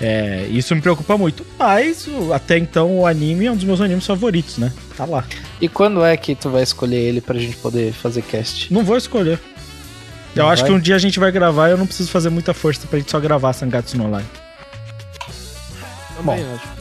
É, 0.00 0.46
isso 0.50 0.74
me 0.74 0.80
preocupa 0.80 1.18
muito. 1.18 1.44
Mas 1.58 2.06
até 2.34 2.56
então 2.56 3.00
o 3.00 3.06
anime 3.06 3.46
é 3.46 3.52
um 3.52 3.56
dos 3.56 3.64
meus 3.64 3.80
animes 3.80 4.06
favoritos, 4.06 4.56
né? 4.56 4.72
Tá 4.96 5.04
lá. 5.04 5.24
E 5.60 5.68
quando 5.68 6.02
é 6.04 6.16
que 6.16 6.34
tu 6.34 6.48
vai 6.48 6.62
escolher 6.62 6.96
ele 6.96 7.20
pra 7.20 7.38
gente 7.38 7.56
poder 7.56 7.92
fazer 7.92 8.22
cast? 8.22 8.72
Não 8.72 8.82
vou 8.82 8.96
escolher. 8.96 9.38
Eu 10.34 10.44
Não 10.44 10.50
acho 10.50 10.62
vai? 10.62 10.70
que 10.70 10.76
um 10.76 10.80
dia 10.80 10.94
a 10.94 10.98
gente 10.98 11.18
vai 11.18 11.30
gravar 11.30 11.68
e 11.68 11.72
eu 11.72 11.76
não 11.76 11.86
preciso 11.86 12.10
fazer 12.10 12.30
muita 12.30 12.54
força 12.54 12.86
pra 12.86 12.98
gente 12.98 13.10
só 13.10 13.20
gravar 13.20 13.52
Sangatsu 13.52 13.98
no 13.98 14.06
Online. 14.06 14.26
Também 16.16 16.44
Bom. 16.44 16.54
acho. 16.54 16.80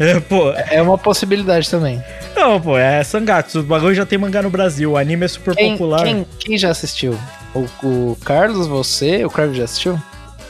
É, 0.00 0.10
é, 0.12 0.20
pô. 0.20 0.52
É 0.52 0.80
uma 0.80 0.96
possibilidade 0.96 1.68
também. 1.68 2.02
Não, 2.34 2.60
pô, 2.60 2.78
é 2.78 3.02
Sangatsu. 3.04 3.60
O 3.60 3.62
bagulho 3.64 3.94
já 3.94 4.06
tem 4.06 4.18
mangá 4.18 4.40
no 4.42 4.50
Brasil. 4.50 4.92
O 4.92 4.96
anime 4.96 5.24
é 5.24 5.28
super 5.28 5.54
Quem, 5.54 5.72
popular. 5.72 6.02
quem, 6.04 6.26
quem 6.38 6.56
já 6.58 6.70
assistiu? 6.70 7.18
O, 7.54 7.66
o 7.86 8.18
Carlos, 8.24 8.66
você, 8.66 9.24
o 9.24 9.30
Crave 9.30 9.56
já 9.56 9.64
assistiu? 9.64 10.00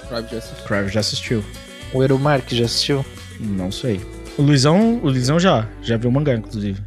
Private 0.09 0.35
Justice. 0.35 0.63
Crave 0.67 0.89
já 0.91 1.01
assistiu. 1.01 1.45
O 1.93 2.03
Erumar 2.03 2.43
que 2.43 2.55
já 2.57 2.65
assistiu? 2.65 3.05
Não 3.41 3.71
sei. 3.73 4.01
O 4.37 4.43
Luizão, 4.43 5.01
o 5.03 5.09
Luizão 5.09 5.39
já. 5.39 5.67
Já 5.83 5.97
viu 5.97 6.11
o 6.11 6.13
mangá, 6.13 6.35
inclusive. 6.35 6.81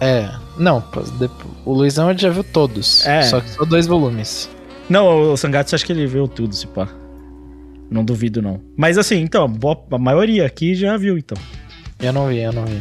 É. 0.00 0.28
Não, 0.58 0.82
o 1.64 1.72
Luizão 1.72 2.10
ele 2.10 2.18
já 2.18 2.30
viu 2.30 2.44
todos. 2.44 3.06
É. 3.06 3.22
Só 3.22 3.40
que 3.40 3.50
só 3.50 3.64
dois 3.64 3.86
volumes. 3.86 4.48
Não, 4.88 5.32
o 5.32 5.36
Sangatsu 5.36 5.74
acho 5.74 5.84
que 5.84 5.92
ele 5.92 6.06
viu 6.06 6.28
tudo, 6.28 6.54
se 6.54 6.66
pá. 6.66 6.88
Não 7.90 8.04
duvido, 8.04 8.42
não. 8.42 8.60
Mas 8.76 8.98
assim, 8.98 9.16
então, 9.20 9.50
a 9.90 9.98
maioria 9.98 10.44
aqui 10.46 10.74
já 10.74 10.96
viu, 10.96 11.16
então. 11.16 11.38
Eu 12.00 12.12
não 12.12 12.28
vi, 12.28 12.38
eu 12.40 12.52
não 12.52 12.64
vi. 12.64 12.80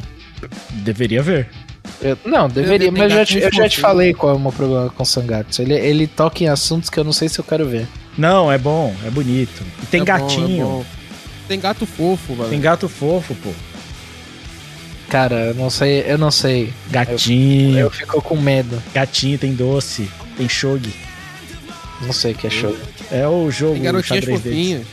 Deveria 0.83 1.21
ver. 1.21 1.47
Eu- 2.01 2.17
não, 2.25 2.47
deveria, 2.49 2.91
tem 2.91 2.99
mas 3.01 3.11
eu 3.11 3.17
já, 3.19 3.25
te, 3.25 3.39
eu 3.39 3.53
já 3.53 3.69
te 3.69 3.79
falei 3.79 4.13
qual 4.13 4.33
é 4.33 4.35
o 4.35 4.39
meu 4.39 4.51
problema 4.51 4.89
com 4.89 5.03
o 5.03 5.05
Sangatsu. 5.05 5.61
Ele, 5.61 5.73
ele 5.75 6.07
toca 6.07 6.43
em 6.43 6.47
assuntos 6.47 6.89
que 6.89 6.99
eu 6.99 7.03
não 7.03 7.13
sei 7.13 7.29
se 7.29 7.39
eu 7.39 7.43
quero 7.43 7.65
ver. 7.67 7.87
Não, 8.17 8.51
é 8.51 8.57
bom, 8.57 8.93
é 9.05 9.09
bonito. 9.09 9.63
E 9.83 9.85
tem 9.85 10.01
É 10.01 10.05
bom, 10.05 10.11
é 10.11 10.19
gatinho. 10.19 10.65
bom. 10.65 10.85
Tem 11.47 11.59
gato 11.59 11.85
fofo, 11.85 12.33
velho. 12.35 12.49
tem 12.49 12.59
gato 12.59 12.89
fofo, 12.89 13.35
pô. 13.35 13.51
Cara, 15.09 15.35
eu 15.47 15.53
não 15.53 15.69
sei, 15.69 16.03
eu 16.07 16.17
não 16.17 16.31
sei. 16.31 16.73
Gatinho. 16.89 17.77
Eu 17.77 17.91
fico 17.91 18.21
com 18.21 18.35
medo. 18.35 18.81
Gatinho, 18.93 19.37
tem 19.37 19.53
doce. 19.53 20.09
Tem 20.35 20.49
shogi. 20.49 20.93
Não 22.01 22.11
sei 22.11 22.33
o 22.33 22.35
que 22.35 22.47
é 22.47 22.49
show. 22.49 22.75
É 23.11 23.27
o 23.27 23.49
jogo 23.51 23.73
Tem 23.75 23.83
garotinhas 23.83 24.41
deles. 24.41 24.85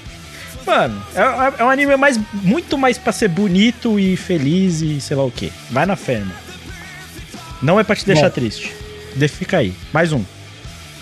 Mano, 0.67 1.03
é, 1.15 1.61
é 1.61 1.65
um 1.65 1.71
anime 1.71 1.97
mais, 1.97 2.21
muito 2.33 2.79
mais 2.79 2.97
pra 2.97 3.12
ser 3.12 3.27
bonito 3.29 3.99
e 3.99 4.17
feliz 4.17 4.81
e 4.81 5.01
sei 5.01 5.17
lá 5.17 5.25
o 5.25 5.31
que. 5.31 5.53
Vai 5.71 5.87
na 5.87 5.97
fé, 5.97 6.15
irmão. 6.15 6.37
Não 7.61 7.81
é 7.81 7.85
pra 7.85 7.97
te 7.97 8.05
deixar 8.07 8.29
Bom. 8.29 8.35
triste. 8.35 8.73
De- 9.17 9.27
Fica 9.29 9.59
aí. 9.59 9.75
Mais 9.93 10.12
um. 10.12 10.23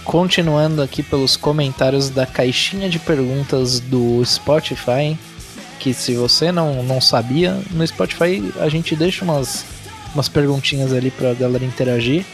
Continuando 0.04 0.80
aqui 0.80 1.02
pelos 1.02 1.36
comentários 1.36 2.08
da 2.08 2.24
caixinha 2.24 2.88
de 2.88 2.98
perguntas 2.98 3.80
do 3.80 4.24
Spotify, 4.24 5.18
que 5.80 5.92
se 5.94 6.14
você 6.14 6.52
não, 6.52 6.82
não 6.84 7.00
sabia, 7.00 7.58
no 7.70 7.84
Spotify 7.86 8.52
a 8.60 8.68
gente 8.68 8.94
deixa 8.94 9.24
umas, 9.24 9.64
umas 10.14 10.28
perguntinhas 10.28 10.92
ali 10.92 11.10
pra 11.10 11.32
galera 11.34 11.64
interagir. 11.64 12.24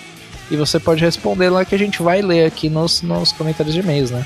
E 0.50 0.56
você 0.56 0.78
pode 0.78 1.02
responder 1.02 1.48
lá 1.48 1.64
que 1.64 1.74
a 1.74 1.78
gente 1.78 2.02
vai 2.02 2.20
ler 2.20 2.44
aqui 2.46 2.68
nos, 2.68 3.02
nos 3.02 3.32
comentários 3.32 3.74
de 3.74 3.80
e-mails, 3.80 4.10
né? 4.10 4.24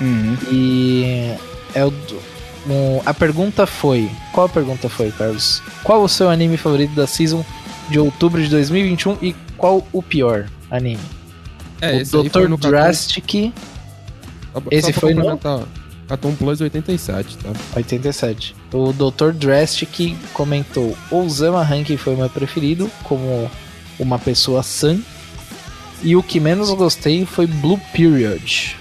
Uhum. 0.00 0.36
E 0.50 1.34
é 1.74 1.84
o, 1.84 1.92
um, 2.68 3.00
a 3.04 3.12
pergunta 3.12 3.66
foi. 3.66 4.10
Qual 4.32 4.46
a 4.46 4.48
pergunta 4.48 4.88
foi, 4.88 5.10
Carlos? 5.12 5.62
Qual 5.84 6.02
o 6.02 6.08
seu 6.08 6.28
anime 6.30 6.56
favorito 6.56 6.94
da 6.94 7.06
season 7.06 7.44
de 7.88 7.98
outubro 7.98 8.42
de 8.42 8.48
2021 8.48 9.18
e 9.22 9.34
qual 9.56 9.86
o 9.92 10.02
pior 10.02 10.46
anime? 10.70 11.00
É, 11.80 11.92
o 11.92 12.00
esse 12.00 12.16
aí 12.16 12.28
foi 12.28 12.46
Dr. 12.48 12.68
Drastic 12.68 13.52
Só- 14.52 14.62
esse 14.70 14.92
só 14.92 15.00
foi 15.00 15.14
no- 15.14 15.38
Cartoon 16.10 16.34
Plus 16.34 16.60
87, 16.60 17.38
tá? 17.38 17.52
87. 17.76 18.56
O 18.72 18.92
Dr. 18.92 19.30
Drastic 19.32 20.16
comentou: 20.32 20.98
Ousama 21.08 21.62
Ranking 21.62 21.96
foi 21.96 22.14
o 22.14 22.16
meu 22.16 22.28
preferido, 22.28 22.90
como 23.04 23.48
uma 23.96 24.18
pessoa 24.18 24.60
sã. 24.64 24.98
E 26.02 26.16
o 26.16 26.22
que 26.22 26.40
menos 26.40 26.68
gostei 26.70 27.24
foi 27.24 27.46
Blue 27.46 27.80
Period. 27.92 28.76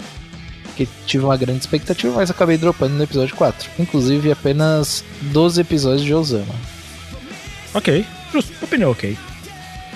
Que 0.76 0.88
tive 1.06 1.24
uma 1.24 1.38
grande 1.38 1.60
expectativa, 1.60 2.16
mas 2.16 2.32
acabei 2.32 2.58
dropando 2.58 2.96
no 2.96 3.04
episódio 3.04 3.36
4. 3.36 3.70
Inclusive 3.78 4.32
apenas 4.32 5.04
12 5.22 5.62
episódios 5.62 6.04
de 6.04 6.14
Ousama. 6.14 6.56
Ok. 7.76 8.04
Justo. 8.34 8.54
Opinião 8.64 8.90
ok. 8.90 9.16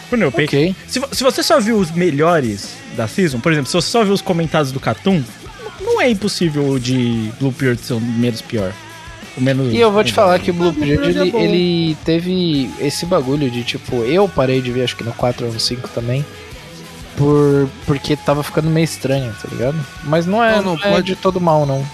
Opinião 0.08 0.30
ok. 0.30 0.46
Ok. 0.46 0.76
Se, 0.88 1.02
se 1.12 1.24
você 1.24 1.42
só 1.42 1.60
viu 1.60 1.78
os 1.78 1.90
melhores 1.90 2.76
da 2.96 3.08
season, 3.08 3.40
por 3.40 3.52
exemplo, 3.52 3.72
se 3.72 3.74
você 3.74 3.90
só 3.90 4.04
viu 4.04 4.14
os 4.14 4.22
comentários 4.22 4.72
do 4.72 4.80
Catum, 4.80 5.24
não 5.84 6.02
é 6.02 6.10
impossível 6.10 6.68
o 6.70 6.80
de 6.80 7.32
Blue 7.40 7.52
Period 7.52 7.80
ser 7.80 7.94
o 7.94 8.00
menos 8.02 8.42
pior. 8.42 8.74
O 9.38 9.42
menos. 9.42 9.74
E 9.74 9.78
eu 9.78 9.92
vou 9.92 10.04
te 10.04 10.14
falar 10.14 10.40
que 10.40 10.52
o 10.52 10.54
Blue 10.54 10.74
Period 10.74 11.18
é 11.18 11.22
ele, 11.22 11.32
bom. 11.32 11.40
ele 11.40 11.98
teve 12.06 12.70
esse 12.80 13.06
bagulho 13.06 13.50
de 13.50 13.64
tipo, 13.64 13.98
eu 14.04 14.28
parei 14.30 14.62
de 14.62 14.72
ver 14.72 14.84
acho 14.84 14.96
que 14.96 15.04
no 15.04 15.14
4 15.14 15.48
ou 15.48 15.54
no 15.54 15.60
5 15.60 15.90
também. 15.90 16.24
Por, 17.18 17.70
porque 17.86 18.16
tava 18.16 18.42
ficando 18.44 18.70
meio 18.70 18.86
estranho, 18.86 19.32
tá 19.40 19.48
ligado? 19.52 19.78
Mas 20.04 20.26
não 20.26 20.44
é, 20.44 20.56
Não, 20.58 20.64
não, 20.64 20.76
não 20.78 20.84
é 20.86 20.92
pode- 20.94 21.06
de 21.06 21.16
todo 21.16 21.40
mal, 21.40 21.66
não. 21.66 21.86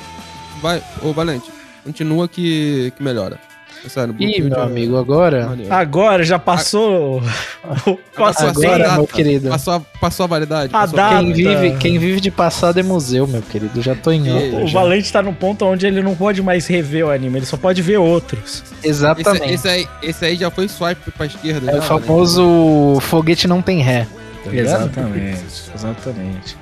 Vai, 0.61 0.81
ô 1.01 1.11
Valente, 1.13 1.49
continua 1.83 2.27
que, 2.27 2.93
que 2.95 3.03
melhora. 3.03 3.37
Sério, 3.87 4.13
Ih, 4.19 4.41
meu 4.41 4.61
amigo, 4.61 4.97
agora. 4.97 5.47
maneiro. 5.47 5.73
Agora 5.73 6.23
já 6.23 6.37
passou. 6.37 7.21
passou 7.63 7.99
Passou 8.15 8.47
agora, 8.49 8.75
a 8.89 8.93
meu 8.93 9.01
data. 9.03 9.13
querido. 9.13 9.49
Passou 9.49 9.73
a, 9.73 9.79
passou 9.99 10.23
a 10.25 10.27
validade? 10.27 10.75
A 10.75 10.79
passou 10.79 10.95
data. 10.97 11.15
Quem 11.15 11.33
vive, 11.33 11.71
quem 11.77 11.97
vive 11.99 12.19
de 12.19 12.29
passado 12.29 12.79
é 12.79 12.83
museu, 12.83 13.25
meu 13.25 13.41
querido. 13.41 13.81
Já 13.81 13.95
tô 13.95 14.11
em 14.11 14.29
outra. 14.31 14.63
O 14.65 14.67
já. 14.67 14.79
Valente 14.79 15.11
tá 15.13 15.21
no 15.21 15.33
ponto 15.33 15.63
onde 15.65 15.87
ele 15.87 16.01
não 16.01 16.13
pode 16.15 16.41
mais 16.41 16.67
rever 16.67 17.05
o 17.05 17.09
anime, 17.09 17.39
ele 17.39 17.45
só 17.45 17.55
pode 17.57 17.81
ver 17.81 17.97
outros. 17.97 18.63
Esse, 18.79 18.87
Exatamente. 18.89 19.53
esse, 19.53 19.67
aí, 19.67 19.87
esse 20.03 20.25
aí 20.25 20.35
já 20.35 20.51
foi 20.51 20.67
swipe 20.67 21.11
pra 21.11 21.25
esquerda. 21.25 21.71
é 21.71 21.73
já, 21.73 21.77
o 21.77 21.81
né? 21.81 21.87
famoso 22.05 22.97
foguete 23.01 23.47
não 23.47 23.61
tem 23.61 23.81
ré. 23.81 24.05
Tá? 24.43 24.53
Exatamente, 24.55 25.41
exatamente. 25.73 26.57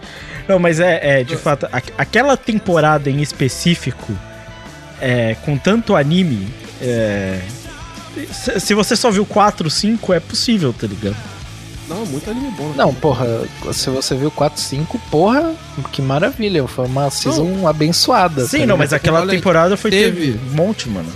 Não, 0.47 0.59
mas 0.59 0.79
é, 0.79 1.19
é 1.19 1.23
de 1.23 1.35
fato, 1.35 1.65
a- 1.71 1.81
aquela 1.97 2.37
temporada 2.37 3.09
em 3.09 3.21
específico, 3.21 4.13
é, 5.01 5.35
com 5.43 5.57
tanto 5.57 5.95
anime, 5.95 6.47
é, 6.81 7.41
Se, 8.31 8.59
se 8.59 8.73
você 8.73 8.95
só 8.95 9.09
viu 9.11 9.25
4, 9.25 9.69
5, 9.69 10.13
é 10.13 10.19
possível, 10.19 10.73
tá 10.73 10.87
ligado? 10.87 11.15
Não, 11.87 12.05
muito 12.05 12.29
anime 12.29 12.51
bom. 12.51 12.67
né? 12.69 12.73
Não, 12.77 12.93
porra, 12.93 13.25
se 13.71 13.89
você 13.89 14.13
viu 14.15 14.29
4, 14.29 14.59
5, 14.61 14.99
porra, 15.09 15.53
que 15.91 16.01
maravilha. 16.01 16.67
Foi 16.67 16.85
uma 16.85 17.09
season 17.09 17.65
abençoada. 17.67 18.45
Sim, 18.45 18.59
tá 18.61 18.65
não, 18.65 18.77
mas 18.77 18.91
aquela 18.91 19.21
Olha, 19.21 19.29
temporada 19.31 19.77
foi 19.77 19.89
teve, 19.91 20.33
teve- 20.33 20.39
um 20.51 20.55
monte, 20.55 20.89
mano. 20.89 21.07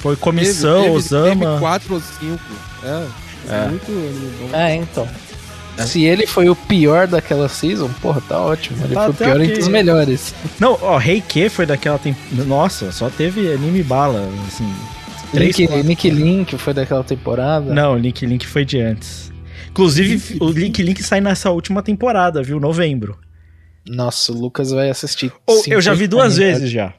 Foi 0.00 0.14
Teve- 0.14 0.22
Comissão, 0.22 0.82
teve, 0.84 0.96
Osama. 0.96 1.46
Teve 1.46 1.58
quatro 1.60 1.94
ou 1.94 2.00
cinco. 2.00 2.40
É, 2.84 3.06
É. 3.48 3.68
muito 3.68 3.90
anime 3.90 4.32
bom. 4.40 4.56
É, 4.56 4.76
então. 4.76 5.08
Se 5.86 6.04
ele 6.04 6.26
foi 6.26 6.48
o 6.50 6.54
pior 6.54 7.06
daquela 7.08 7.48
season, 7.48 7.88
porra, 8.00 8.20
tá 8.28 8.38
ótimo. 8.38 8.76
Ele 8.84 8.94
Tá 8.94 9.04
foi 9.04 9.10
o 9.10 9.14
pior 9.14 9.36
ok. 9.36 9.46
entre 9.46 9.60
os 9.62 9.68
melhores. 9.68 10.34
Não, 10.60 10.78
ó, 10.82 10.98
Reiki 10.98 11.48
foi 11.48 11.64
daquela 11.66 11.98
temporada. 11.98 12.44
Nossa, 12.44 12.92
só 12.92 13.08
teve 13.08 13.52
anime 13.52 13.82
bala, 13.82 14.28
assim. 14.46 14.70
Três, 15.32 15.56
Nick, 15.56 15.66
quatro. 15.68 15.84
Nick 15.86 16.10
Link 16.10 16.58
foi 16.58 16.74
daquela 16.74 17.02
temporada. 17.04 17.72
Não, 17.72 17.94
o 17.94 17.98
Link 17.98 18.24
Link 18.26 18.46
foi 18.46 18.64
de 18.64 18.78
antes. 18.80 19.32
Inclusive, 19.70 20.36
o 20.40 20.50
Link 20.50 20.82
Link 20.82 21.02
sai 21.02 21.20
nessa 21.20 21.50
última 21.50 21.82
temporada, 21.82 22.42
viu? 22.42 22.60
Novembro. 22.60 23.18
Nossa, 23.88 24.30
o 24.32 24.34
Lucas 24.38 24.70
vai 24.70 24.90
assistir. 24.90 25.32
Ou 25.46 25.62
eu 25.66 25.80
já 25.80 25.92
vi 25.92 26.04
50 26.04 26.08
duas 26.08 26.36
vezes 26.36 26.70
já. 26.70 26.92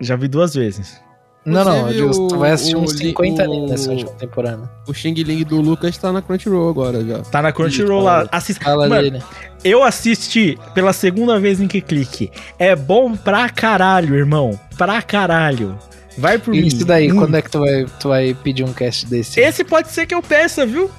Já 0.00 0.16
vi 0.16 0.28
duas 0.28 0.54
vezes. 0.54 1.02
Não, 1.44 1.62
não, 1.62 1.90
Inclusive, 1.90 2.10
digo, 2.10 2.28
tu 2.28 2.38
vai 2.38 2.52
assistir 2.52 2.74
o- 2.74 2.78
uns 2.80 2.94
o- 2.94 2.96
50 2.96 3.46
o- 3.50 3.68
nessa 3.68 3.90
última 3.90 4.12
temporada. 4.12 4.70
O 4.88 4.94
Xing 4.94 5.12
Ling 5.12 5.44
do 5.44 5.60
Lucas 5.60 5.98
tá 5.98 6.10
na 6.10 6.22
Crunchyroll 6.22 6.70
agora 6.70 7.04
já. 7.04 7.18
Tá 7.18 7.42
na 7.42 7.52
Crunchyroll 7.52 8.02
lá. 8.02 8.26
Fala 8.62 8.88
Mano, 8.88 9.02
dele. 9.02 9.22
eu 9.62 9.82
assisti 9.84 10.58
pela 10.72 10.94
segunda 10.94 11.38
vez 11.38 11.60
em 11.60 11.68
que 11.68 11.82
clique. 11.82 12.30
É 12.58 12.74
bom 12.74 13.14
pra 13.14 13.50
caralho, 13.50 14.14
irmão. 14.14 14.58
Pra 14.78 15.02
caralho. 15.02 15.76
Vai 16.18 16.38
por 16.38 16.54
E 16.54 16.60
mim. 16.60 16.66
isso 16.66 16.84
daí, 16.84 17.10
Hum. 17.12 17.16
quando 17.16 17.34
é 17.36 17.42
que 17.42 17.50
tu 17.50 17.58
vai, 17.60 17.86
tu 18.00 18.08
vai 18.08 18.34
pedir 18.34 18.62
um 18.64 18.72
cast 18.72 19.06
desse? 19.06 19.40
Esse 19.40 19.64
pode 19.64 19.90
ser 19.90 20.06
que 20.06 20.14
eu 20.14 20.22
peça, 20.22 20.64
viu? 20.66 20.90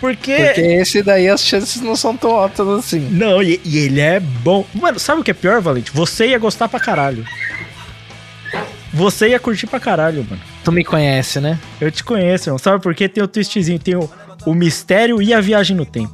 Porque. 0.00 0.34
Porque 0.36 0.60
esse 0.60 1.02
daí 1.02 1.28
as 1.28 1.44
chances 1.44 1.80
não 1.80 1.94
são 1.96 2.16
tão 2.16 2.30
altas 2.32 2.66
assim. 2.68 3.00
Não, 3.10 3.42
e, 3.42 3.60
e 3.64 3.78
ele 3.78 4.00
é 4.00 4.18
bom. 4.20 4.66
Mano, 4.74 4.98
sabe 4.98 5.20
o 5.20 5.24
que 5.24 5.30
é 5.30 5.34
pior, 5.34 5.60
Valente? 5.60 5.90
Você 5.94 6.26
ia 6.28 6.38
gostar 6.38 6.68
pra 6.68 6.80
caralho. 6.80 7.24
Você 8.92 9.28
ia 9.28 9.38
curtir 9.40 9.66
pra 9.66 9.80
caralho, 9.80 10.26
mano. 10.28 10.42
Tu 10.64 10.70
me 10.70 10.84
conhece, 10.84 11.40
né? 11.40 11.58
Eu 11.80 11.90
te 11.90 12.04
conheço, 12.04 12.48
irmão. 12.48 12.58
Sabe 12.58 12.82
por 12.82 12.94
quê? 12.94 13.08
Tem 13.08 13.22
o 13.24 13.28
twistzinho, 13.28 13.78
tem 13.78 13.96
o, 13.96 14.08
o 14.44 14.52
mistério 14.54 15.22
e 15.22 15.32
a 15.32 15.40
viagem 15.40 15.74
no 15.76 15.86
tempo. 15.86 16.12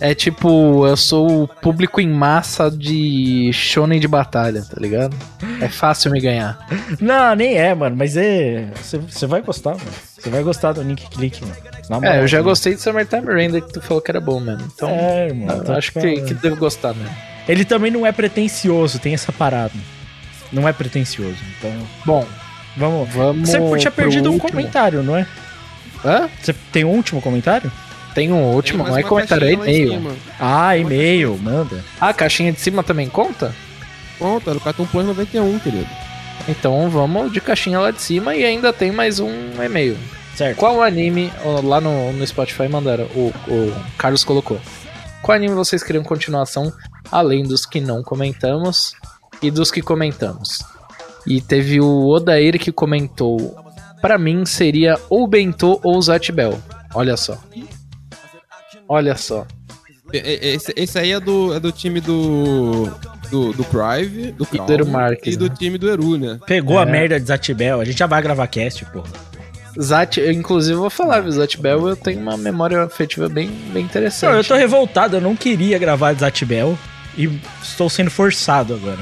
É 0.00 0.14
tipo, 0.14 0.86
eu 0.86 0.96
sou 0.96 1.44
o 1.44 1.48
público 1.48 2.00
em 2.00 2.08
massa 2.08 2.70
de 2.70 3.50
shonen 3.52 3.98
de 3.98 4.06
batalha, 4.06 4.62
tá 4.62 4.78
ligado? 4.80 5.16
É 5.60 5.68
fácil 5.68 6.10
me 6.10 6.20
ganhar. 6.20 6.58
Não, 7.00 7.34
nem 7.34 7.56
é, 7.56 7.74
mano, 7.74 7.96
mas 7.96 8.16
é. 8.16 8.68
Você 8.82 9.26
vai 9.26 9.40
gostar, 9.40 9.70
mano. 9.70 9.90
Você 10.18 10.28
vai 10.28 10.42
gostar 10.42 10.72
do 10.72 10.84
Nick 10.84 11.08
Click, 11.08 11.40
mano. 11.42 11.56
Moral, 11.88 12.12
É, 12.12 12.20
eu 12.22 12.26
já 12.26 12.38
mano. 12.38 12.50
gostei 12.50 12.74
de 12.74 12.80
Summertime 12.82 13.26
Render 13.32 13.62
que 13.62 13.72
tu 13.72 13.80
falou 13.80 14.02
que 14.02 14.10
era 14.10 14.20
bom 14.20 14.38
mesmo. 14.40 14.68
Então, 14.74 14.88
É, 14.90 15.28
irmão. 15.28 15.62
eu 15.66 15.74
acho 15.74 15.92
que, 15.92 16.20
que 16.22 16.34
devo 16.34 16.56
gostar 16.56 16.92
mesmo. 16.94 17.14
Ele 17.48 17.64
também 17.64 17.90
não 17.90 18.04
é 18.04 18.12
pretencioso, 18.12 18.98
tem 18.98 19.14
essa 19.14 19.32
parada. 19.32 19.72
Não 20.52 20.68
é 20.68 20.72
pretencioso. 20.72 21.36
Então, 21.58 21.72
Bom, 22.04 22.26
vamos. 22.76 23.08
vamos. 23.14 23.48
Você 23.48 23.58
tinha 23.78 23.90
perdido 23.90 24.28
um 24.28 24.32
último. 24.34 24.50
comentário, 24.50 25.02
não 25.02 25.16
é? 25.16 25.26
Hã? 26.04 26.28
Você 26.42 26.52
tem 26.72 26.84
um 26.84 26.90
último 26.90 27.22
comentário? 27.22 27.70
Tem 28.16 28.32
um 28.32 28.54
último, 28.54 28.82
Tem 28.82 28.92
não 28.92 28.98
é 28.98 29.02
comentário, 29.02 29.46
é 29.46 29.52
e-mail. 29.52 30.16
Ah, 30.40 30.74
e-mail, 30.74 31.36
manda. 31.36 31.84
Ah, 32.00 32.08
a 32.08 32.14
caixinha 32.14 32.50
de 32.50 32.58
cima 32.58 32.82
também 32.82 33.10
conta? 33.10 33.54
Pronto, 34.16 34.48
era 34.48 34.58
o 34.58 34.60
Cartoon 34.62 34.86
Plus 34.86 35.04
91, 35.04 35.58
querido. 35.58 35.86
Então 36.48 36.88
vamos 36.88 37.30
de 37.30 37.42
caixinha 37.42 37.78
lá 37.78 37.90
de 37.90 38.00
cima 38.00 38.34
e 38.34 38.42
ainda 38.42 38.72
tem 38.72 38.90
mais 38.90 39.20
um 39.20 39.30
e-mail. 39.62 39.98
Certo. 40.34 40.56
Qual 40.56 40.82
anime, 40.82 41.30
lá 41.62 41.78
no, 41.78 42.10
no 42.14 42.26
Spotify 42.26 42.66
mandaram, 42.68 43.04
o, 43.14 43.30
o 43.48 43.74
Carlos 43.98 44.24
colocou. 44.24 44.58
Qual 45.20 45.36
anime 45.36 45.54
vocês 45.54 45.82
queriam 45.82 46.02
continuação, 46.02 46.72
além 47.12 47.42
dos 47.42 47.66
que 47.66 47.82
não 47.82 48.02
comentamos 48.02 48.94
e 49.42 49.50
dos 49.50 49.70
que 49.70 49.82
comentamos? 49.82 50.60
E 51.26 51.42
teve 51.42 51.82
o 51.82 52.06
Odair 52.06 52.58
que 52.58 52.72
comentou, 52.72 53.54
pra 54.00 54.16
mim 54.16 54.46
seria 54.46 54.98
ou 55.10 55.26
Bentô 55.26 55.78
ou 55.84 56.00
Zatibel. 56.00 56.58
Olha 56.94 57.14
só. 57.14 57.38
Olha 58.88 59.16
só. 59.16 59.46
Esse, 60.12 60.72
esse 60.76 60.98
aí 60.98 61.12
é 61.12 61.18
do, 61.20 61.52
é 61.54 61.60
do 61.60 61.72
time 61.72 62.00
do. 62.00 62.90
Do, 63.30 63.52
do 63.52 63.64
Prive, 63.64 64.30
do 64.30 64.46
E 64.52 64.56
do 64.58 64.66
Calvo, 64.66 64.86
Marques, 64.86 65.34
e 65.34 65.36
do 65.36 65.48
né? 65.48 65.54
time 65.58 65.76
do 65.76 65.90
Eru, 65.90 66.16
né? 66.16 66.38
Pegou 66.46 66.78
a 66.78 66.82
É. 66.82 66.86
merda 66.86 67.18
de 67.18 67.26
Zatibel. 67.26 67.80
A 67.80 67.84
gente 67.84 67.98
já 67.98 68.06
vai 68.06 68.22
gravar 68.22 68.46
cast, 68.46 68.84
porra. 68.86 69.08
Zat, 69.82 70.18
eu, 70.18 70.30
inclusive 70.30 70.76
vou 70.78 70.88
falar, 70.88 71.20
viu, 71.20 71.32
Zatibel 71.32 71.88
eu 71.88 71.96
tenho 71.96 72.20
uma 72.20 72.36
memória 72.36 72.80
afetiva 72.84 73.28
bem, 73.28 73.48
bem 73.72 73.84
interessante. 73.84 74.30
Não, 74.30 74.38
eu 74.38 74.44
tô 74.44 74.54
revoltado. 74.54 75.16
Eu 75.16 75.20
não 75.20 75.34
queria 75.34 75.76
gravar 75.76 76.14
Zatibel. 76.14 76.78
E 77.18 77.28
estou 77.60 77.90
sendo 77.90 78.10
forçado 78.12 78.74
agora. 78.74 79.00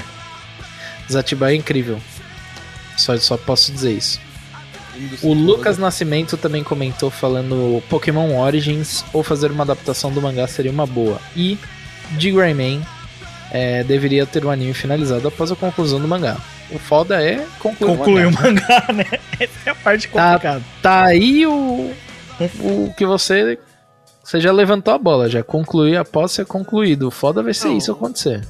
Zatibel 1.12 1.48
é 1.48 1.54
incrível. 1.54 2.00
Só, 2.96 3.14
só 3.18 3.36
posso 3.36 3.70
dizer 3.70 3.92
isso. 3.92 4.18
O. 5.22 5.32
Lucas 5.34 5.78
Nascimento 5.78 6.36
também 6.36 6.62
comentou 6.62 7.10
falando 7.10 7.82
Pokémon 7.88 8.38
Origins 8.38 9.04
ou 9.12 9.22
fazer 9.22 9.50
uma 9.50 9.64
adaptação 9.64 10.12
do 10.12 10.20
mangá 10.22 10.46
seria 10.46 10.70
uma 10.70 10.86
boa. 10.86 11.20
E 11.36 11.58
de 12.12 12.30
Rayman 12.32 12.82
é, 13.50 13.82
deveria 13.84 14.26
ter 14.26 14.44
o 14.44 14.50
anime 14.50 14.74
finalizado 14.74 15.26
após 15.28 15.50
a 15.50 15.56
conclusão 15.56 16.00
do 16.00 16.06
mangá. 16.08 16.36
O 16.70 16.78
foda 16.78 17.22
é 17.22 17.44
concluir 17.58 17.96
Concluiu 17.96 18.28
o 18.28 18.30
o 18.30 18.34
mangá. 18.34 18.44
mangá, 18.68 18.86
né? 18.92 19.04
Essa 19.38 19.52
é 19.66 19.70
a 19.70 19.74
parte 19.74 20.08
Tá. 20.08 20.32
complicada. 20.32 20.62
Tá 20.82 21.04
aí 21.04 21.46
o, 21.46 21.92
o 22.60 22.94
que 22.96 23.04
você. 23.04 23.58
Você 24.22 24.40
já 24.40 24.50
levantou 24.52 24.94
a 24.94 24.98
bola, 24.98 25.28
já 25.28 25.42
concluir 25.42 25.96
após 25.98 26.32
ser 26.32 26.46
concluído. 26.46 27.08
O 27.08 27.10
foda 27.10 27.42
vai 27.42 27.52
ser 27.52 27.68
Não. 27.68 27.76
isso 27.76 27.92
acontecer. 27.92 28.42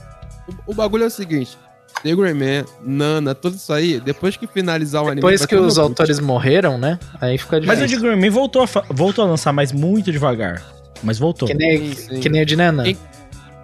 O, 0.67 0.71
o 0.71 0.75
bagulho 0.75 1.03
é 1.05 1.07
o 1.09 1.11
seguinte: 1.11 1.59
The 2.03 2.15
Greyman, 2.15 2.65
Nana, 2.85 3.35
tudo 3.35 3.57
isso 3.57 3.73
aí, 3.73 3.99
depois 4.01 4.37
que 4.37 4.47
finalizar 4.47 5.03
o 5.03 5.07
anime. 5.07 5.17
Depois 5.23 5.47
que 5.47 5.55
os 5.57 5.79
autores 5.79 6.21
morreram, 6.21 6.77
né? 6.77 6.99
Aí 7.21 7.39
fica 7.39 7.61
Mas 7.65 7.79
o 7.79 7.83
difícil. 7.87 7.99
de 8.01 8.05
Grammy 8.07 8.29
voltou 8.29 8.63
a, 8.63 8.67
voltou 8.93 9.25
a 9.25 9.29
lançar, 9.29 9.53
mas 9.53 9.73
muito 9.73 10.13
devagar. 10.13 10.63
Mas 11.03 11.19
voltou. 11.19 11.49
Que 11.49 11.55
nem, 11.55 11.95
Sim, 11.95 12.15
sim. 12.15 12.21
que 12.21 12.29
nem 12.29 12.43
o 12.43 12.47
de 12.47 12.57
Nana. 12.57 12.83
Quem- 12.85 12.99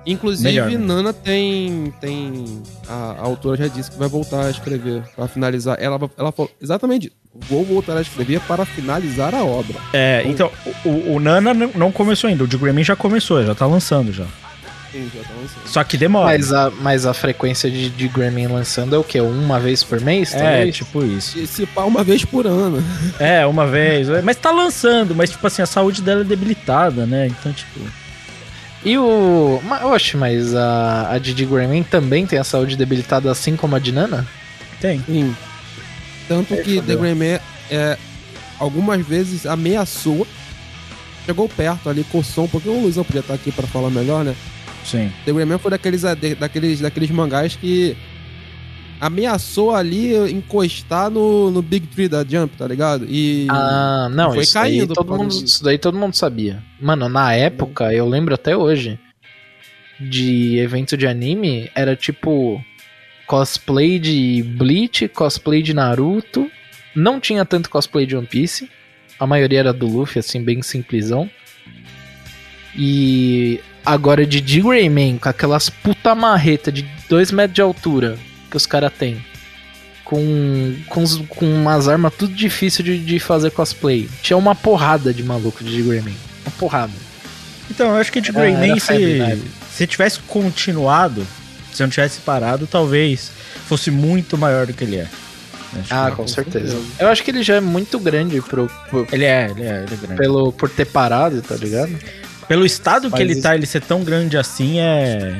Inclusive, 0.06 0.48
Melhor, 0.48 0.70
né? 0.70 0.78
Nana 0.78 1.12
tem. 1.12 1.92
tem 2.00 2.62
a, 2.88 3.16
a 3.18 3.20
autora 3.20 3.58
já 3.58 3.68
disse 3.68 3.90
que 3.90 3.98
vai 3.98 4.08
voltar 4.08 4.46
a 4.46 4.50
escrever 4.50 5.02
para 5.14 5.28
finalizar. 5.28 5.76
Ela, 5.78 6.00
ela 6.16 6.32
falou 6.32 6.50
exatamente. 6.60 7.12
Vou 7.34 7.62
voltar 7.66 7.98
a 7.98 8.00
escrever 8.00 8.40
para 8.40 8.64
finalizar 8.64 9.34
a 9.34 9.44
obra. 9.44 9.76
É, 9.92 10.22
então, 10.24 10.50
o, 10.86 11.12
o- 11.16 11.20
Nana 11.20 11.52
não 11.52 11.92
começou 11.92 12.28
ainda. 12.28 12.44
O 12.44 12.48
de 12.48 12.56
Grammy 12.56 12.82
já 12.82 12.96
começou, 12.96 13.44
já 13.44 13.54
tá 13.54 13.66
lançando 13.66 14.10
já. 14.10 14.24
Sim, 14.92 15.11
já 15.14 15.22
tá 15.22 15.35
lançando. 15.40 15.66
Só 15.68 15.85
que 15.85 15.96
demora. 15.96 16.26
Mas 16.26 16.53
a, 16.53 16.70
mas 16.70 17.07
a 17.07 17.14
frequência 17.14 17.70
de, 17.70 17.90
de 17.90 18.09
Grammy 18.09 18.46
lançando 18.46 18.94
é 18.94 18.98
o 18.98 19.05
quê? 19.05 19.20
Uma 19.20 19.61
vez 19.61 19.85
por 19.85 20.00
mês? 20.00 20.35
é, 20.35 20.38
talvez? 20.38 20.76
tipo 20.76 21.05
isso. 21.05 21.38
E 21.38 21.46
se 21.46 21.64
pá 21.66 21.85
uma 21.85 22.03
vez 22.03 22.24
por 22.24 22.46
ano. 22.46 22.83
É, 23.18 23.46
uma 23.46 23.66
vez. 23.66 24.09
é, 24.09 24.22
Mas 24.22 24.37
tá 24.37 24.50
lançando, 24.50 25.14
mas 25.14 25.31
tipo 25.31 25.46
assim, 25.46 25.62
a 25.62 25.66
saúde 25.66 26.03
dela 26.03 26.22
é 26.22 26.24
debilitada, 26.24 27.07
né? 27.07 27.26
Então, 27.26 27.53
tipo. 27.53 27.81
E 28.85 28.96
o. 28.96 29.61
Mas, 29.64 29.83
oxe, 29.85 30.16
mas 30.16 30.55
a, 30.55 31.12
a 31.12 31.18
Didi 31.18 31.44
Grammy 31.44 31.85
também 31.85 32.26
tem 32.26 32.38
a 32.38 32.44
saúde 32.44 32.76
debilitada 32.76 33.31
assim 33.31 33.57
como 33.57 33.76
a 33.76 33.79
de 33.79 33.92
Nana? 33.92 34.26
Tem. 34.81 35.03
Sim. 35.07 35.37
Tanto 36.26 36.55
Aí 36.55 36.62
que. 36.62 36.81
The 36.81 36.96
Greyman 36.96 37.38
é, 37.70 37.98
algumas 38.59 39.05
vezes 39.07 39.46
ameaçou. 39.46 40.26
Chegou 41.26 41.48
perto 41.48 41.88
ali, 41.90 42.03
coçou 42.05 42.44
um 42.44 42.48
pouquinho. 42.48 42.76
O 42.76 42.83
Luizão 42.83 43.05
podia 43.05 43.20
estar 43.20 43.35
aqui 43.35 43.53
para 43.53 43.66
falar 43.66 43.90
melhor, 43.90 44.24
né? 44.24 44.35
Sim. 44.84 45.10
The 45.24 45.32
Greyman 45.32 45.58
foi 45.58 45.70
daqueles, 45.70 46.04
ade- 46.04 46.34
daqueles, 46.34 46.80
daqueles 46.80 47.11
mangás 47.11 47.55
que 47.57 47.96
ameaçou 49.00 49.74
ali 49.74 50.14
encostar 50.30 51.11
no, 51.11 51.50
no 51.50 51.62
Big 51.62 51.86
Tree 51.86 52.09
da 52.09 52.24
Jump, 52.24 52.57
tá 52.57 52.66
ligado? 52.66 53.07
E 53.09 53.46
Ah, 53.48 54.09
não, 54.12 54.32
foi 54.32 54.42
isso, 54.42 54.55
daí 54.55 54.62
caindo 54.78 54.94
todo 54.94 55.07
por 55.07 55.18
causa 55.18 55.34
mundo, 55.36 55.46
isso 55.46 55.64
daí 55.64 55.78
todo 55.78 55.98
mundo 55.98 56.14
sabia. 56.14 56.62
Mano, 56.80 57.09
na 57.09 57.32
época, 57.32 57.92
eu 57.94 58.07
lembro 58.09 58.34
até 58.34 58.57
hoje, 58.57 58.98
de 59.98 60.59
evento 60.59 60.96
de 60.96 61.07
anime, 61.07 61.70
era 61.74 61.94
tipo 61.96 62.62
cosplay 63.26 63.98
de 63.98 64.42
Bleach, 64.42 65.09
cosplay 65.09 65.62
de 65.62 65.72
Naruto. 65.72 66.50
Não 66.94 67.20
tinha 67.20 67.44
tanto 67.44 67.70
cosplay 67.70 68.05
de 68.05 68.16
One 68.16 68.26
Piece. 68.26 68.68
A 69.18 69.26
maioria 69.26 69.61
era 69.61 69.72
do 69.72 69.86
Luffy, 69.86 70.18
assim, 70.18 70.42
bem 70.42 70.61
simplesão. 70.62 71.30
E 72.76 73.61
agora 73.85 74.26
de 74.26 74.41
D. 74.41 74.61
Rayman, 74.61 75.18
com 75.18 75.28
aquelas 75.28 75.68
puta 75.70 76.14
marreta 76.14 76.70
de 76.70 76.83
2 77.09 77.31
metros 77.33 77.55
de 77.55 77.61
altura 77.62 78.18
que 78.51 78.57
os 78.57 78.66
caras 78.66 78.93
têm. 78.99 79.24
Com, 80.05 80.74
com, 80.89 81.05
com 81.28 81.47
umas 81.47 81.87
armas 81.89 82.12
tudo 82.18 82.35
difícil 82.35 82.85
de, 82.85 82.99
de 82.99 83.20
fazer 83.20 83.51
cosplay. 83.53 84.09
Tinha 84.22 84.37
uma 84.37 84.55
porrada 84.57 85.14
de 85.14 85.22
maluco 85.22 85.62
de 85.62 85.83
D. 85.83 85.89
Rayman. 85.89 86.16
Uma 86.45 86.51
porrada. 86.59 86.93
Então, 87.70 87.91
eu 87.91 87.97
acho 87.97 88.11
que 88.11 88.20
de 88.20 88.33
Greyman, 88.33 88.81
febre 88.81 89.18
na 89.18 89.31
se, 89.37 89.43
se 89.76 89.87
tivesse 89.87 90.18
continuado, 90.26 91.24
se 91.72 91.81
não 91.81 91.89
tivesse 91.89 92.18
parado, 92.20 92.66
talvez 92.66 93.31
fosse 93.68 93.93
muito 93.93 94.37
maior 94.37 94.66
do 94.66 94.72
que 94.72 94.83
ele 94.83 94.97
é. 94.97 95.07
Acho 95.78 95.95
Ah, 95.95 96.11
com 96.11 96.26
certeza. 96.26 96.76
Eu 96.99 97.07
acho 97.07 97.22
que 97.22 97.31
ele 97.31 97.45
já 97.45 97.55
é 97.55 97.61
muito 97.61 97.97
grande 98.01 98.41
pro, 98.43 98.68
pro- 98.89 99.07
Ele 99.12 99.24
é, 99.24 99.49
ele 99.53 99.62
é, 99.62 99.85
ele 99.85 99.95
é 99.95 99.97
grande. 99.97 100.16
pelo, 100.20 100.51
por 100.53 100.68
ter 100.68 100.85
parado, 100.87 101.41
tá 101.43 101.55
ligado? 101.55 101.97
Pelo 102.51 102.66
estado 102.66 103.09
que 103.12 103.22
ele 103.22 103.34
isso- 103.34 103.42
tá, 103.42 103.55
ele 103.55 103.64
ser 103.64 103.80
tão 103.80 104.03
grande 104.03 104.36
assim 104.36 104.80
é. 104.80 105.38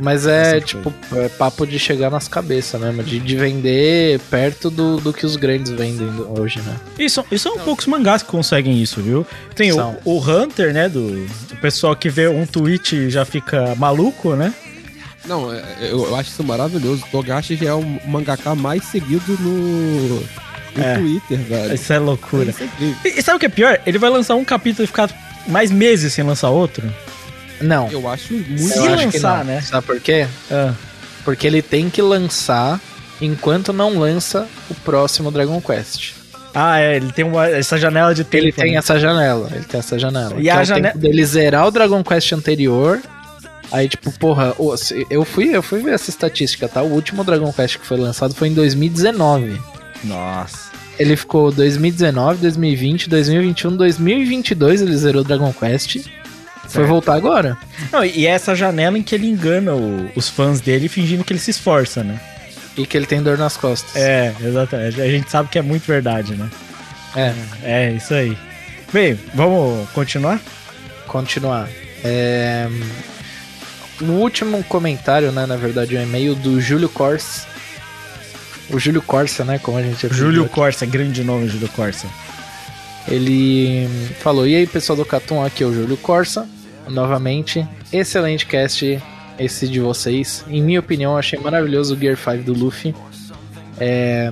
Mas 0.00 0.26
é, 0.26 0.58
tipo, 0.60 0.92
é 1.14 1.28
papo 1.28 1.66
de 1.66 1.78
chegar 1.78 2.10
nas 2.10 2.28
cabeças 2.28 2.80
mesmo, 2.80 3.02
de, 3.02 3.18
de 3.20 3.36
vender 3.36 4.18
perto 4.30 4.70
do, 4.70 4.96
do 4.98 5.12
que 5.12 5.24
os 5.26 5.36
grandes 5.36 5.70
vendem 5.70 6.08
hoje, 6.38 6.60
né? 6.60 6.76
E 6.98 7.08
são, 7.10 7.24
e 7.30 7.38
são 7.38 7.58
poucos 7.58 7.86
mangás 7.86 8.22
que 8.22 8.28
conseguem 8.30 8.80
isso, 8.82 9.00
viu? 9.02 9.26
Tem 9.54 9.70
o, 9.72 9.96
o 10.04 10.18
Hunter, 10.18 10.72
né? 10.72 10.88
Do, 10.88 11.26
do 11.26 11.56
pessoal 11.60 11.94
que 11.94 12.08
vê 12.08 12.26
um 12.26 12.46
tweet 12.46 12.96
e 12.96 13.10
já 13.10 13.24
fica 13.26 13.74
maluco, 13.76 14.34
né? 14.34 14.52
Não, 15.26 15.52
é- 15.52 15.62
eu, 15.80 16.06
eu 16.06 16.16
acho 16.16 16.30
isso 16.30 16.42
maravilhoso. 16.44 17.04
Togashi 17.12 17.54
já 17.56 17.68
é 17.70 17.74
o 17.74 17.82
mangaka 18.06 18.54
mais 18.54 18.82
seguido 18.84 19.36
no, 19.40 20.20
no 20.20 20.82
É. 20.82 20.94
Twitter, 20.96 21.38
velho. 21.38 21.74
Isso 21.74 21.92
é 21.92 21.98
loucura. 21.98 22.50
Isso 22.50 22.62
é 22.62 22.66
incrível. 22.66 22.96
E, 23.04 23.08
e 23.18 23.22
sabe 23.22 23.36
o 23.36 23.40
que 23.40 23.46
é 23.46 23.50
pior? 23.50 23.78
Ele 23.86 23.98
vai 23.98 24.08
lançar 24.10 24.34
um 24.36 24.44
capítulo 24.44 24.84
e 24.84 24.86
ficar 24.86 25.08
mais 25.48 25.70
meses 25.70 26.12
sem 26.12 26.24
lançar 26.24 26.50
outro. 26.50 26.92
Não, 27.60 27.88
Eu 27.90 28.06
acho 28.08 28.32
muito. 28.34 28.58
Se 28.58 28.76
eu 28.78 28.84
acho 28.92 29.08
que 29.08 29.16
lançar, 29.18 29.38
não. 29.38 29.44
né? 29.54 29.60
Sabe 29.62 29.86
por 29.86 29.98
quê? 30.00 30.26
Ah, 30.50 30.72
Porque 31.24 31.46
ele 31.46 31.62
tem 31.62 31.88
que 31.88 32.02
lançar 32.02 32.78
enquanto 33.20 33.72
não 33.72 33.98
lança 33.98 34.46
o 34.70 34.74
próximo 34.74 35.30
Dragon 35.30 35.60
Quest. 35.60 36.12
Ah, 36.54 36.78
é, 36.80 36.96
ele 36.96 37.12
tem 37.12 37.24
uma, 37.24 37.46
essa 37.48 37.78
janela 37.78 38.14
de 38.14 38.24
tempo. 38.24 38.44
Ele 38.44 38.52
tem 38.52 38.72
né? 38.72 38.78
essa 38.78 38.98
janela, 38.98 39.50
ele 39.54 39.64
tem 39.64 39.78
essa 39.80 39.98
janela. 39.98 40.34
E 40.38 40.42
que 40.42 40.50
a 40.50 40.56
é 40.56 40.62
o 40.62 40.64
jane- 40.64 40.82
tempo 40.82 40.98
dele 40.98 41.24
zerar 41.24 41.66
o 41.66 41.70
Dragon 41.70 42.02
Quest 42.04 42.32
anterior. 42.32 43.00
Aí, 43.72 43.88
tipo, 43.88 44.12
porra, 44.12 44.54
eu 45.10 45.24
fui, 45.24 45.54
eu 45.56 45.62
fui 45.62 45.80
ver 45.82 45.94
essa 45.94 46.08
estatística, 46.08 46.68
tá? 46.68 46.82
O 46.82 46.92
último 46.92 47.24
Dragon 47.24 47.52
Quest 47.52 47.78
que 47.78 47.86
foi 47.86 47.96
lançado 47.98 48.32
foi 48.34 48.48
em 48.48 48.54
2019. 48.54 49.60
Nossa. 50.04 50.65
Ele 50.98 51.14
ficou 51.16 51.52
2019, 51.52 52.40
2020, 52.40 53.08
2021, 53.08 53.76
2022 53.76 54.80
ele 54.82 54.96
zerou 54.96 55.20
o 55.22 55.24
Dragon 55.24 55.52
Quest. 55.52 56.06
Foi 56.68 56.84
voltar 56.84 57.14
agora. 57.14 57.56
Não, 57.92 58.04
e 58.04 58.26
é 58.26 58.30
essa 58.30 58.54
janela 58.54 58.98
em 58.98 59.02
que 59.02 59.14
ele 59.14 59.26
engana 59.28 59.72
o- 59.74 60.10
os 60.16 60.28
fãs 60.28 60.60
dele 60.60 60.88
fingindo 60.88 61.22
que 61.22 61.32
ele 61.32 61.38
se 61.40 61.50
esforça, 61.50 62.02
né? 62.02 62.18
E 62.76 62.84
que 62.86 62.96
ele 62.96 63.06
tem 63.06 63.22
dor 63.22 63.38
nas 63.38 63.56
costas. 63.56 63.94
É, 63.94 64.34
exatamente. 64.42 65.00
A 65.00 65.08
gente 65.08 65.30
sabe 65.30 65.48
que 65.48 65.58
é 65.58 65.62
muito 65.62 65.86
verdade, 65.86 66.34
né? 66.34 66.50
É, 67.14 67.32
É, 67.62 67.92
isso 67.92 68.12
aí. 68.14 68.36
Bem, 68.92 69.18
vamos 69.34 69.88
continuar? 69.90 70.40
continuar. 71.06 71.68
É, 72.04 72.68
O 74.00 74.04
último 74.12 74.62
comentário, 74.64 75.32
né? 75.32 75.46
Na 75.46 75.56
verdade, 75.56 75.96
é 75.96 76.00
um 76.00 76.02
e-mail 76.02 76.34
do 76.34 76.60
Júlio 76.60 76.88
Corsa. 76.88 77.46
O 78.70 78.78
Júlio 78.78 79.02
Corsa, 79.02 79.44
né? 79.44 79.58
Como 79.58 79.78
a 79.78 79.82
gente 79.82 80.08
Júlio. 80.12 80.48
Corsa, 80.48 80.84
grande 80.84 81.22
nome, 81.22 81.48
Júlio 81.48 81.68
Corsa. 81.68 82.06
Ele 83.08 83.88
falou: 84.20 84.46
E 84.46 84.54
aí, 84.54 84.66
pessoal 84.66 84.96
do 84.96 85.04
Catum, 85.04 85.42
aqui 85.44 85.62
é 85.62 85.66
o 85.66 85.72
Júlio 85.72 85.96
Corsa. 85.96 86.48
Novamente, 86.88 87.66
excelente 87.92 88.46
cast 88.46 89.00
esse 89.38 89.68
de 89.68 89.80
vocês. 89.80 90.44
Em 90.48 90.62
minha 90.62 90.80
opinião, 90.80 91.16
achei 91.16 91.38
maravilhoso 91.38 91.94
o 91.94 91.98
Gear 91.98 92.16
5 92.16 92.44
do 92.44 92.52
Luffy. 92.52 92.94
É, 93.78 94.30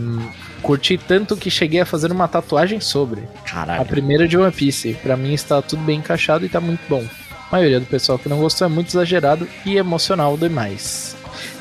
curti 0.62 0.96
tanto 0.96 1.36
que 1.36 1.50
cheguei 1.50 1.80
a 1.80 1.86
fazer 1.86 2.10
uma 2.10 2.26
tatuagem 2.26 2.80
sobre. 2.80 3.20
A 3.20 3.48
Caralho. 3.48 3.84
primeira 3.84 4.26
de 4.26 4.36
One 4.36 4.52
Piece. 4.52 4.94
Pra 5.02 5.16
mim 5.16 5.32
está 5.32 5.60
tudo 5.62 5.82
bem 5.82 5.98
encaixado 5.98 6.44
e 6.44 6.48
tá 6.48 6.60
muito 6.60 6.80
bom. 6.88 7.04
A 7.50 7.56
maioria 7.56 7.78
do 7.78 7.86
pessoal 7.86 8.18
que 8.18 8.28
não 8.28 8.38
gostou 8.38 8.66
é 8.66 8.70
muito 8.70 8.88
exagerado 8.88 9.46
e 9.64 9.76
emocional 9.76 10.36
demais. 10.36 11.13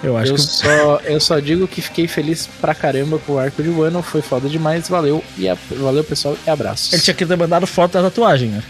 Eu 0.03 0.17
acho 0.17 0.31
Eu 0.31 0.35
que. 0.35 0.41
só, 0.41 0.99
eu 1.05 1.19
só 1.19 1.39
digo 1.39 1.67
que 1.67 1.81
fiquei 1.81 2.07
feliz 2.07 2.47
pra 2.59 2.75
caramba 2.75 3.17
com 3.25 3.33
o 3.33 3.39
arco 3.39 3.63
de 3.63 3.69
Wano, 3.69 4.01
foi 4.03 4.21
foda 4.21 4.49
demais, 4.49 4.89
valeu 4.89 5.23
e 5.37 5.47
a- 5.47 5.57
valeu 5.71 6.03
pessoal 6.03 6.37
e 6.45 6.49
abraços. 6.49 6.91
Ele 6.91 7.01
tinha 7.01 7.13
que 7.13 7.25
ter 7.25 7.37
mandado 7.37 7.65
foto 7.65 7.93
da 7.93 8.03
tatuagem, 8.03 8.49
né? 8.49 8.61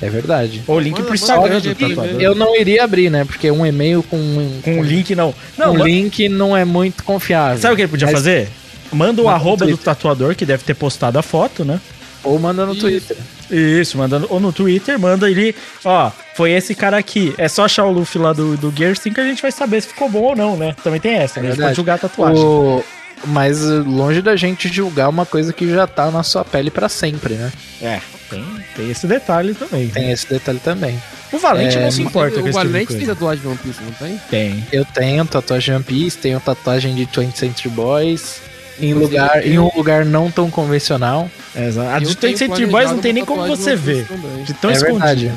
É 0.00 0.08
verdade. 0.08 0.62
Ou 0.66 0.80
link 0.80 0.94
Manda- 0.94 1.04
pro 1.06 1.14
Instagram 1.14 1.60
do 1.60 1.74
tatuador. 1.74 2.20
Eu 2.20 2.34
não 2.34 2.56
iria 2.56 2.82
abrir, 2.82 3.08
né? 3.10 3.24
Porque 3.24 3.48
um 3.50 3.64
e-mail 3.64 4.02
com 4.02 4.16
um, 4.16 4.60
Com 4.64 4.80
o 4.80 4.82
link, 4.82 5.14
não. 5.14 5.32
Não, 5.56 5.74
um 5.74 5.84
link 5.84 6.28
não 6.28 6.56
é 6.56 6.64
muito 6.64 7.04
confiável. 7.04 7.60
sabe 7.60 7.74
o 7.74 7.76
que 7.76 7.82
ele 7.82 7.90
podia 7.90 8.06
Mas- 8.06 8.14
fazer? 8.16 8.48
Manda 8.92 9.22
o 9.22 9.28
arroba 9.28 9.64
do 9.66 9.76
tatuador, 9.76 10.34
que 10.34 10.44
deve 10.44 10.64
ter 10.64 10.74
postado 10.74 11.18
a 11.18 11.22
foto, 11.22 11.64
né? 11.64 11.80
Ou 12.24 12.38
manda 12.38 12.64
no 12.64 12.72
Isso. 12.72 12.80
Twitter. 12.80 13.16
Isso, 13.50 13.98
mandando. 13.98 14.26
Ou 14.30 14.40
no 14.40 14.52
Twitter, 14.52 14.98
manda 14.98 15.30
ele. 15.30 15.54
Ó, 15.84 16.10
foi 16.34 16.52
esse 16.52 16.74
cara 16.74 16.96
aqui. 16.96 17.34
É 17.36 17.48
só 17.48 17.64
achar 17.64 17.84
o 17.84 17.92
Luffy 17.92 18.20
lá 18.20 18.32
do, 18.32 18.56
do 18.56 18.72
Gear 18.74 18.96
5 18.96 19.14
que 19.14 19.20
a 19.20 19.24
gente 19.24 19.42
vai 19.42 19.52
saber 19.52 19.82
se 19.82 19.88
ficou 19.88 20.08
bom 20.08 20.22
ou 20.22 20.36
não, 20.36 20.56
né? 20.56 20.74
Também 20.82 21.00
tem 21.00 21.14
essa, 21.14 21.40
né? 21.40 21.48
A 21.48 21.50
gente 21.50 21.62
pode 21.62 21.76
julgar 21.76 21.94
a 21.94 21.98
tatuagem. 21.98 22.42
O... 22.42 22.82
Mas 23.24 23.62
longe 23.62 24.20
da 24.20 24.34
gente 24.34 24.68
julgar 24.68 25.08
uma 25.08 25.24
coisa 25.24 25.52
que 25.52 25.68
já 25.68 25.86
tá 25.86 26.10
na 26.10 26.22
sua 26.22 26.44
pele 26.44 26.70
pra 26.70 26.88
sempre, 26.88 27.34
né? 27.34 27.52
É, 27.80 28.00
tem, 28.28 28.44
tem 28.74 28.90
esse 28.90 29.06
detalhe 29.06 29.54
também. 29.54 29.88
Tem 29.88 30.10
esse 30.10 30.28
detalhe 30.28 30.58
também. 30.58 31.00
O 31.32 31.38
Valente 31.38 31.78
É, 31.78 31.82
não 31.82 31.90
se 31.90 32.02
importa 32.02 32.40
com 32.40 32.42
o 32.42 32.44
tipo 32.44 32.60
de 32.60 32.68
Valente 32.68 32.94
tem 32.94 33.06
tatuagem 33.06 33.42
de 33.42 33.48
One 33.48 33.58
Piece, 33.58 33.82
não 33.82 33.92
tem? 33.92 34.20
Tem. 34.28 34.66
Eu 34.72 34.84
tenho 34.84 35.24
tatuagem 35.24 35.74
One 35.74 35.84
Piece, 35.84 36.18
tenho 36.18 36.40
tatuagem 36.40 36.94
de 36.94 37.06
20th 37.06 37.36
Century 37.36 37.68
Boys. 37.70 38.40
Em, 38.82 38.94
lugar, 38.94 39.46
em 39.46 39.58
um 39.58 39.70
lugar 39.76 40.04
não 40.04 40.30
tão 40.30 40.50
convencional. 40.50 41.30
É, 41.54 41.68
exato. 41.68 41.88
A 41.88 41.98
de 42.00 42.16
tenho 42.16 42.32
20 42.32 42.38
Century 42.38 42.66
planejado 42.66 42.72
Boys 42.72 42.90
não 42.90 42.98
tem 42.98 43.12
nem 43.12 43.24
como 43.24 43.46
você 43.46 43.76
ver. 43.76 44.06
Também. 44.06 44.42
De 44.44 44.54
tão 44.54 44.70
é 44.70 44.72
escondido. 44.74 44.98
verdade. 44.98 45.32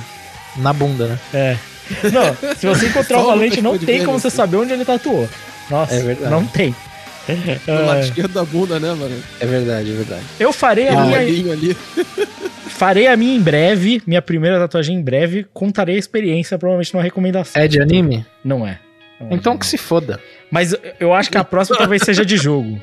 Na 0.57 0.73
bunda, 0.73 1.07
né? 1.07 1.19
É. 1.33 1.57
Não, 2.11 2.55
se 2.55 2.65
você 2.65 2.87
encontrar 2.87 3.19
o 3.19 3.25
Valente, 3.27 3.61
não 3.61 3.77
tem 3.77 4.03
como 4.03 4.19
você 4.19 4.27
assim. 4.27 4.37
saber 4.37 4.57
onde 4.57 4.73
ele 4.73 4.83
tatuou. 4.85 5.29
Nossa, 5.69 5.93
É 5.93 5.99
verdade. 6.01 6.31
não 6.31 6.45
tem. 6.45 6.75
Do 7.65 7.71
lado 7.85 7.99
É, 7.99 8.01
esquerdo 8.01 8.33
da 8.33 8.43
bunda, 8.45 8.79
né, 8.79 8.93
mano? 8.93 9.15
É 9.39 9.45
verdade, 9.45 9.91
é 9.91 9.93
verdade. 9.95 10.23
eu 10.39 10.53
farei 10.53 10.87
a 10.87 11.05
minha. 11.05 11.19
ali. 11.19 11.75
Farei 12.67 13.07
a 13.07 13.15
minha 13.17 13.35
em 13.35 13.41
breve, 13.41 14.01
minha 14.05 14.21
primeira 14.21 14.59
tatuagem 14.59 14.95
em 14.97 15.01
breve. 15.01 15.45
Contarei 15.53 15.95
a 15.95 15.99
experiência, 15.99 16.57
provavelmente 16.57 16.93
numa 16.93 17.03
recomendação. 17.03 17.61
É 17.61 17.67
de 17.67 17.81
anime? 17.81 18.25
Não 18.43 18.67
é. 18.67 18.79
Não 19.19 19.29
é 19.29 19.33
Então 19.33 19.53
de 19.53 19.59
que 19.59 19.65
se 19.65 19.77
foda. 19.77 20.19
Mas 20.51 20.75
eu 20.99 21.13
acho 21.13 21.29
que 21.31 21.37
a 21.37 21.43
próxima 21.43 21.77
talvez 21.77 22.01
seja 22.03 22.25
de 22.25 22.37
jogo. 22.37 22.79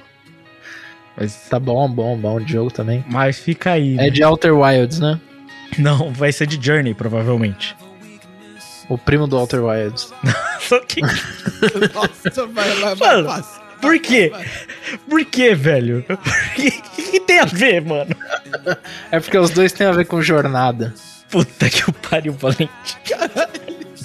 Mas, 1.16 1.48
Tá 1.48 1.58
bom, 1.58 1.88
bom, 1.88 2.16
bom 2.16 2.40
de 2.40 2.52
jogo 2.52 2.70
também. 2.70 3.04
mas 3.08 3.38
fica 3.38 3.72
aí. 3.72 3.94
É 3.94 4.04
né? 4.04 4.10
de 4.10 4.22
Outer 4.22 4.56
Wilds, 4.56 5.00
né? 5.00 5.20
Não, 5.78 6.12
vai 6.12 6.32
ser 6.32 6.46
de 6.46 6.64
Journey, 6.64 6.94
provavelmente. 6.94 7.76
O 8.88 8.98
primo 8.98 9.26
do 9.26 9.38
Outer 9.38 9.64
Wilds. 9.64 10.12
Só 10.60 10.80
que. 10.80 11.00
Nossa, 11.00 12.46
vai, 12.46 12.70
vai, 12.76 12.94
vai, 12.94 13.22
Mano. 13.22 13.44
Por 13.80 13.98
quê? 13.98 14.32
Por 15.08 15.24
quê, 15.24 15.54
velho? 15.54 16.04
O 17.02 17.12
que 17.12 17.20
tem 17.20 17.40
a 17.40 17.44
ver, 17.44 17.82
mano? 17.82 18.14
É 19.10 19.20
porque 19.20 19.36
os 19.36 19.50
dois 19.50 19.72
têm 19.72 19.86
a 19.86 19.92
ver 19.92 20.06
com 20.06 20.22
jornada. 20.22 20.94
Puta 21.30 21.68
que 21.68 21.88
o 21.88 21.92
pariu, 21.92 22.32
Valente. 22.32 22.70
Meu 23.08 23.48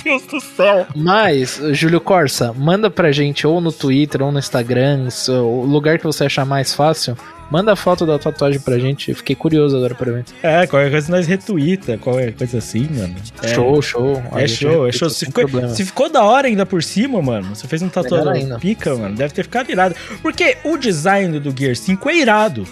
Deus 0.07 0.23
do 0.23 0.39
céu. 0.41 0.85
Mas, 0.95 1.59
Júlio 1.71 1.99
Corsa, 2.01 2.53
manda 2.57 2.89
pra 2.89 3.11
gente 3.11 3.45
ou 3.45 3.59
no 3.61 3.71
Twitter 3.71 4.21
ou 4.21 4.31
no 4.31 4.39
Instagram, 4.39 5.07
o 5.29 5.65
lugar 5.65 5.97
que 5.99 6.03
você 6.05 6.25
achar 6.25 6.45
mais 6.45 6.73
fácil. 6.73 7.17
Manda 7.49 7.71
a 7.71 7.75
foto 7.77 8.05
da 8.05 8.19
tatuagem 8.19 8.59
pra 8.59 8.77
gente. 8.77 9.09
Eu 9.09 9.15
Fiquei 9.15 9.33
curioso 9.33 9.77
agora 9.77 9.95
pra 9.95 10.11
ver. 10.11 10.25
É, 10.43 10.67
qualquer 10.67 10.91
coisa 10.91 11.09
nós 11.09 11.25
retuita, 11.27 11.97
qualquer 11.97 12.33
coisa 12.33 12.57
assim, 12.57 12.85
mano. 12.91 13.15
É, 13.41 13.47
Show, 13.53 13.81
show. 13.81 14.21
É 14.35 14.45
show, 14.49 14.85
é 14.85 14.91
show. 14.91 15.09
sem 15.09 15.19
Se 15.19 15.25
ficou, 15.27 15.43
problema. 15.47 15.73
se 15.73 15.85
ficou 15.85 16.09
da 16.09 16.23
hora 16.23 16.47
ainda 16.47 16.65
por 16.65 16.83
cima, 16.83 17.21
mano, 17.21 17.55
você 17.55 17.65
fez 17.65 17.81
um 17.81 17.87
tatuador 17.87 18.33
ainda. 18.33 18.59
pica, 18.59 18.93
mano, 18.95 19.15
deve 19.15 19.33
ter 19.33 19.43
ficado 19.43 19.71
irado. 19.71 19.95
Porque 20.21 20.57
o 20.65 20.75
design 20.75 21.39
do 21.39 21.57
Gear 21.57 21.73
5 21.73 22.09
é 22.09 22.17
irado. 22.17 22.67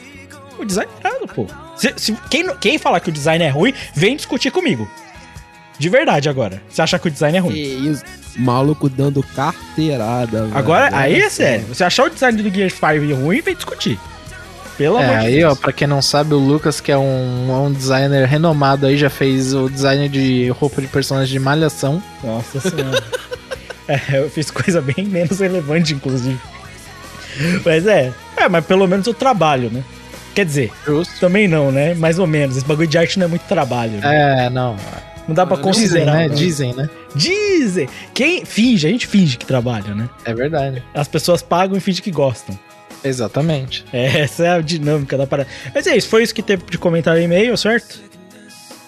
O 0.59 0.65
design 0.65 0.91
é 1.01 1.07
irado, 1.07 1.27
pô. 1.27 1.47
Se, 1.77 1.93
se- 1.95 2.17
quem, 2.29 2.45
quem 2.57 2.77
falar 2.77 2.99
que 2.99 3.09
o 3.09 3.13
design 3.13 3.45
é 3.45 3.49
ruim, 3.49 3.73
vem 3.93 4.17
discutir 4.17 4.51
comigo. 4.51 4.89
De 5.77 5.89
verdade 5.89 6.29
agora. 6.29 6.61
Você 6.69 6.81
acha 6.81 6.97
que 6.97 7.07
o 7.07 7.11
design 7.11 7.37
é 7.37 7.41
ruim? 7.41 7.53
Que 7.53 7.59
isso? 7.61 8.03
Maluco 8.37 8.89
dando 8.89 9.21
carteirada, 9.23 10.43
velho. 10.43 10.57
Agora, 10.57 10.89
aí 10.95 11.19
é 11.21 11.29
sério. 11.29 11.65
Você 11.67 11.83
achar 11.83 12.05
o 12.05 12.09
design 12.09 12.41
do 12.41 12.49
Gear 12.53 12.69
5 12.69 13.15
ruim, 13.21 13.41
vem 13.41 13.55
discutir. 13.55 13.99
Pelo 14.77 14.99
É, 14.99 15.03
amor 15.05 15.19
de 15.19 15.25
aí, 15.27 15.35
Deus. 15.37 15.53
ó, 15.53 15.55
pra 15.55 15.71
quem 15.71 15.87
não 15.87 16.01
sabe, 16.01 16.33
o 16.33 16.37
Lucas, 16.37 16.81
que 16.81 16.91
é 16.91 16.97
um, 16.97 17.65
um 17.65 17.71
designer 17.71 18.27
renomado 18.27 18.85
aí, 18.85 18.97
já 18.97 19.09
fez 19.09 19.53
o 19.53 19.69
design 19.69 20.09
de 20.09 20.49
roupa 20.49 20.81
de 20.81 20.87
personagem 20.87 21.31
de 21.31 21.39
malhação. 21.39 22.03
Nossa 22.21 22.59
senhora. 22.59 23.01
é, 23.87 23.99
eu 24.19 24.29
fiz 24.29 24.51
coisa 24.51 24.81
bem 24.81 25.05
menos 25.05 25.39
relevante, 25.39 25.93
inclusive. 25.93 26.37
Mas 27.65 27.87
é. 27.87 28.11
É, 28.35 28.49
mas 28.49 28.65
pelo 28.65 28.85
menos 28.87 29.07
eu 29.07 29.13
trabalho, 29.13 29.69
né? 29.69 29.81
Quer 30.33 30.45
dizer, 30.45 30.71
Justo. 30.85 31.17
também 31.21 31.47
não, 31.47 31.71
né? 31.71 31.93
Mais 31.93 32.19
ou 32.19 32.27
menos. 32.27 32.57
Esse 32.57 32.65
bagulho 32.65 32.87
de 32.87 32.97
arte 32.97 33.17
não 33.17 33.25
é 33.27 33.29
muito 33.29 33.43
trabalho. 33.43 33.93
Né? 33.93 34.45
É, 34.45 34.49
não. 34.49 34.75
Não 35.27 35.33
dá 35.35 35.45
pra 35.45 35.57
Dizem, 35.57 35.71
Dizem, 35.71 35.89
considerar. 36.05 36.15
né? 36.15 36.29
Dizem, 36.29 36.73
né? 36.75 36.89
Dizem. 37.15 37.89
Quem 38.13 38.45
finge, 38.45 38.87
a 38.87 38.89
gente 38.91 39.07
finge 39.07 39.37
que 39.37 39.45
trabalha, 39.45 39.93
né? 39.95 40.09
É 40.23 40.33
verdade. 40.33 40.83
As 40.93 41.07
pessoas 41.07 41.41
pagam 41.41 41.75
e 41.77 41.79
fingem 41.79 42.03
que 42.03 42.11
gostam. 42.11 42.57
Exatamente. 43.03 43.85
É, 43.93 44.21
essa 44.21 44.43
é 44.45 44.49
a 44.49 44.61
dinâmica 44.61 45.17
da 45.17 45.25
parada. 45.27 45.49
Mas 45.73 45.85
é 45.87 45.95
isso, 45.95 46.09
foi 46.09 46.23
isso 46.23 46.33
que 46.33 46.41
teve 46.41 46.63
de 46.69 46.77
comentário 46.77 47.21
e-mail, 47.21 47.55
certo? 47.57 47.99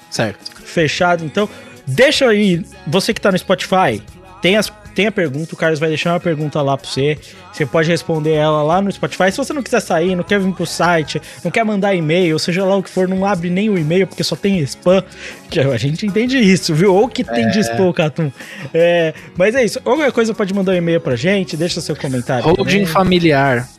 Certo. 0.10 0.52
Fechado, 0.64 1.24
então. 1.26 1.48
Deixa 1.86 2.28
aí, 2.28 2.66
você 2.86 3.14
que 3.14 3.22
tá 3.22 3.32
no 3.32 3.38
Spotify, 3.38 4.02
tem 4.42 4.58
as 4.58 4.72
tem 4.98 5.06
a 5.06 5.12
pergunta, 5.12 5.54
o 5.54 5.58
Carlos 5.58 5.80
vai 5.80 5.90
deixar 5.90 6.14
uma 6.14 6.20
pergunta 6.20 6.60
lá 6.60 6.76
pra 6.76 6.90
você. 6.90 7.20
Você 7.54 7.68
pode 7.68 7.88
responder 7.88 8.32
ela 8.32 8.64
lá 8.64 8.82
no 8.82 8.92
Spotify. 8.92 9.32
Se 9.32 9.38
você 9.38 9.54
não 9.54 9.62
quiser 9.62 9.80
sair, 9.80 10.16
não 10.16 10.24
quer 10.24 10.40
vir 10.40 10.52
pro 10.52 10.66
site, 10.66 11.22
não 11.44 11.52
quer 11.52 11.64
mandar 11.64 11.94
e-mail, 11.94 12.40
seja 12.40 12.66
lá 12.66 12.76
o 12.76 12.82
que 12.82 12.90
for, 12.90 13.08
não 13.08 13.24
abre 13.24 13.48
nem 13.48 13.70
o 13.70 13.78
e-mail 13.78 14.08
porque 14.08 14.24
só 14.24 14.36
tem 14.36 14.58
spam. 14.62 15.04
Que 15.52 15.60
A 15.60 15.78
gente 15.78 16.04
entende 16.04 16.40
isso, 16.40 16.74
viu? 16.74 16.96
Ou 16.96 17.08
que 17.08 17.24
tem 17.24 17.48
de 17.50 17.60
spam, 17.60 17.94
Catum. 17.94 18.32
É, 18.74 19.14
mas 19.38 19.54
é 19.54 19.64
isso. 19.64 19.80
Qualquer 19.82 20.12
coisa 20.12 20.34
pode 20.34 20.52
mandar 20.52 20.72
um 20.72 20.76
e-mail 20.76 21.00
pra 21.00 21.16
gente, 21.16 21.56
deixa 21.56 21.80
seu 21.80 21.96
comentário. 21.96 22.44
Holding 22.44 22.64
também. 22.64 22.86
familiar. 22.88 23.70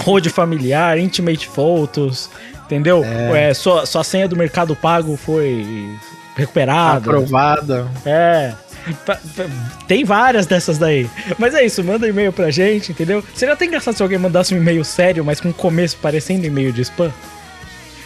Road 0.00 0.28
familiar, 0.28 0.98
Intimate 0.98 1.46
Photos, 1.46 2.28
entendeu? 2.64 3.04
É, 3.04 3.54
sua, 3.54 3.86
sua 3.86 4.02
senha 4.02 4.26
do 4.26 4.34
Mercado 4.34 4.74
Pago 4.74 5.16
foi 5.16 5.88
recuperada. 6.34 6.98
Aprovada. 6.98 7.86
É. 8.04 8.54
Tem 9.86 10.04
várias 10.04 10.46
dessas 10.46 10.78
daí. 10.78 11.08
Mas 11.38 11.54
é 11.54 11.64
isso, 11.64 11.82
manda 11.84 12.08
e-mail 12.08 12.32
pra 12.32 12.50
gente, 12.50 12.92
entendeu? 12.92 13.22
Seria 13.34 13.54
até 13.54 13.64
engraçado 13.66 13.96
se 13.96 14.02
alguém 14.02 14.18
mandasse 14.18 14.54
um 14.54 14.58
e-mail 14.58 14.84
sério, 14.84 15.24
mas 15.24 15.40
com 15.40 15.52
começo 15.52 15.96
parecendo 15.98 16.46
e-mail 16.46 16.72
de 16.72 16.82
spam. 16.82 17.12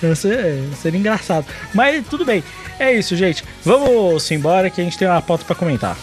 Ia 0.02 0.14
ser- 0.16 0.60
Seria 0.80 0.98
engraçado. 0.98 1.46
Mas 1.74 2.04
tudo 2.08 2.24
bem. 2.24 2.42
É 2.78 2.92
isso, 2.92 3.14
gente. 3.16 3.44
Vamos 3.64 4.28
embora 4.30 4.68
que 4.70 4.80
a 4.80 4.84
gente 4.84 4.98
tem 4.98 5.06
uma 5.06 5.22
pauta 5.22 5.44
pra 5.44 5.54
comentar. 5.54 5.96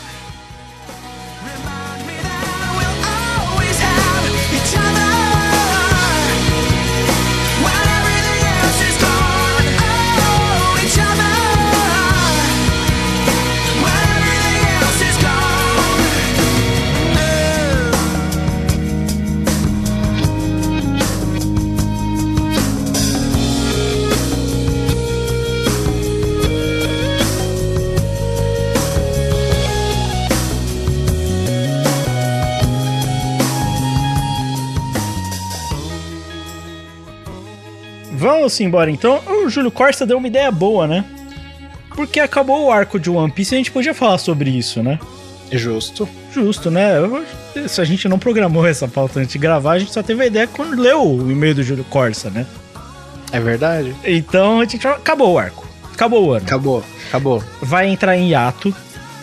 Vamos 38.49 38.61
embora 38.61 38.89
então. 38.89 39.21
O 39.27 39.47
Júlio 39.47 39.69
Costa 39.69 40.07
deu 40.07 40.17
uma 40.17 40.27
ideia 40.27 40.51
boa, 40.51 40.87
né? 40.87 41.05
Porque 41.95 42.19
acabou 42.19 42.65
o 42.65 42.71
arco 42.71 42.99
de 42.99 43.09
One 43.09 43.31
Piece 43.31 43.53
e 43.53 43.55
a 43.55 43.57
gente 43.59 43.71
podia 43.71 43.93
falar 43.93 44.17
sobre 44.17 44.49
isso, 44.49 44.81
né? 44.81 44.99
Justo. 45.51 46.09
Justo, 46.33 46.71
né? 46.71 46.93
Se 47.67 47.79
a 47.79 47.83
gente 47.85 48.09
não 48.09 48.17
programou 48.17 48.65
essa 48.67 48.87
pauta 48.87 49.19
antes 49.19 49.33
de 49.33 49.37
gravar, 49.37 49.73
a 49.73 49.79
gente 49.79 49.93
só 49.93 50.01
teve 50.01 50.23
a 50.23 50.25
ideia 50.25 50.47
quando 50.47 50.81
leu 50.81 51.03
o 51.03 51.31
e-mail 51.31 51.53
do 51.53 51.61
Júlio 51.61 51.83
Corsa, 51.83 52.31
né? 52.31 52.47
É 53.31 53.39
verdade. 53.39 53.95
Então 54.03 54.59
a 54.59 54.65
gente 54.65 54.87
acabou 54.87 55.33
o 55.33 55.37
arco. 55.37 55.67
Acabou 55.93 56.27
o 56.27 56.31
ano. 56.33 56.45
Acabou. 56.45 56.83
Acabou. 57.09 57.43
Vai 57.61 57.87
entrar 57.87 58.17
em 58.17 58.29
hiato 58.29 58.73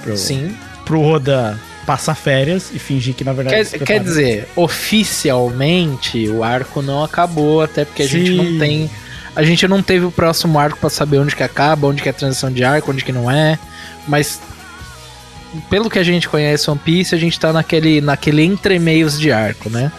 pro, 0.03 0.16
Sim. 0.16 0.55
pro 0.85 1.01
Roda 1.01 1.59
passar 1.85 2.14
férias 2.14 2.70
e 2.72 2.79
fingir 2.79 3.14
que 3.14 3.24
na 3.24 3.33
verdade. 3.33 3.70
Quer, 3.70 3.79
quer 3.85 4.01
dizer, 4.01 4.49
oficialmente 4.55 6.29
o 6.29 6.45
arco 6.45 6.81
não 6.83 7.03
acabou, 7.03 7.62
até 7.62 7.85
porque 7.85 8.03
a 8.03 8.09
gente 8.09 8.31
não 8.33 8.59
tem. 8.59 8.89
A 9.37 9.43
gente 9.45 9.68
não 9.68 9.82
teve 9.82 10.05
o 10.07 10.11
próximo 10.11 10.59
arco 10.59 10.78
pra 10.78 10.89
saber 10.91 11.18
onde 11.18 11.37
que 11.37 11.43
acaba, 11.43 11.87
onde 11.87 12.03
que 12.03 12.09
é 12.09 12.11
a 12.11 12.14
transição 12.14 12.51
de 12.51 12.64
arco, 12.64 12.91
onde 12.91 13.05
que 13.05 13.12
não 13.12 13.30
é. 13.30 13.59
Mas 14.09 14.41
pelo 15.70 15.89
que 15.91 15.99
a 15.99 16.03
gente 16.03 16.28
conhece 16.28 16.70
One 16.70 16.80
Piece, 16.82 17.14
a 17.14 17.18
gente 17.18 17.39
tá 17.39 17.53
naquele, 17.53 18.01
naquele 18.01 18.43
entremeios 18.45 19.18
de 19.18 19.30
arco, 19.30 19.68
né? 19.70 19.93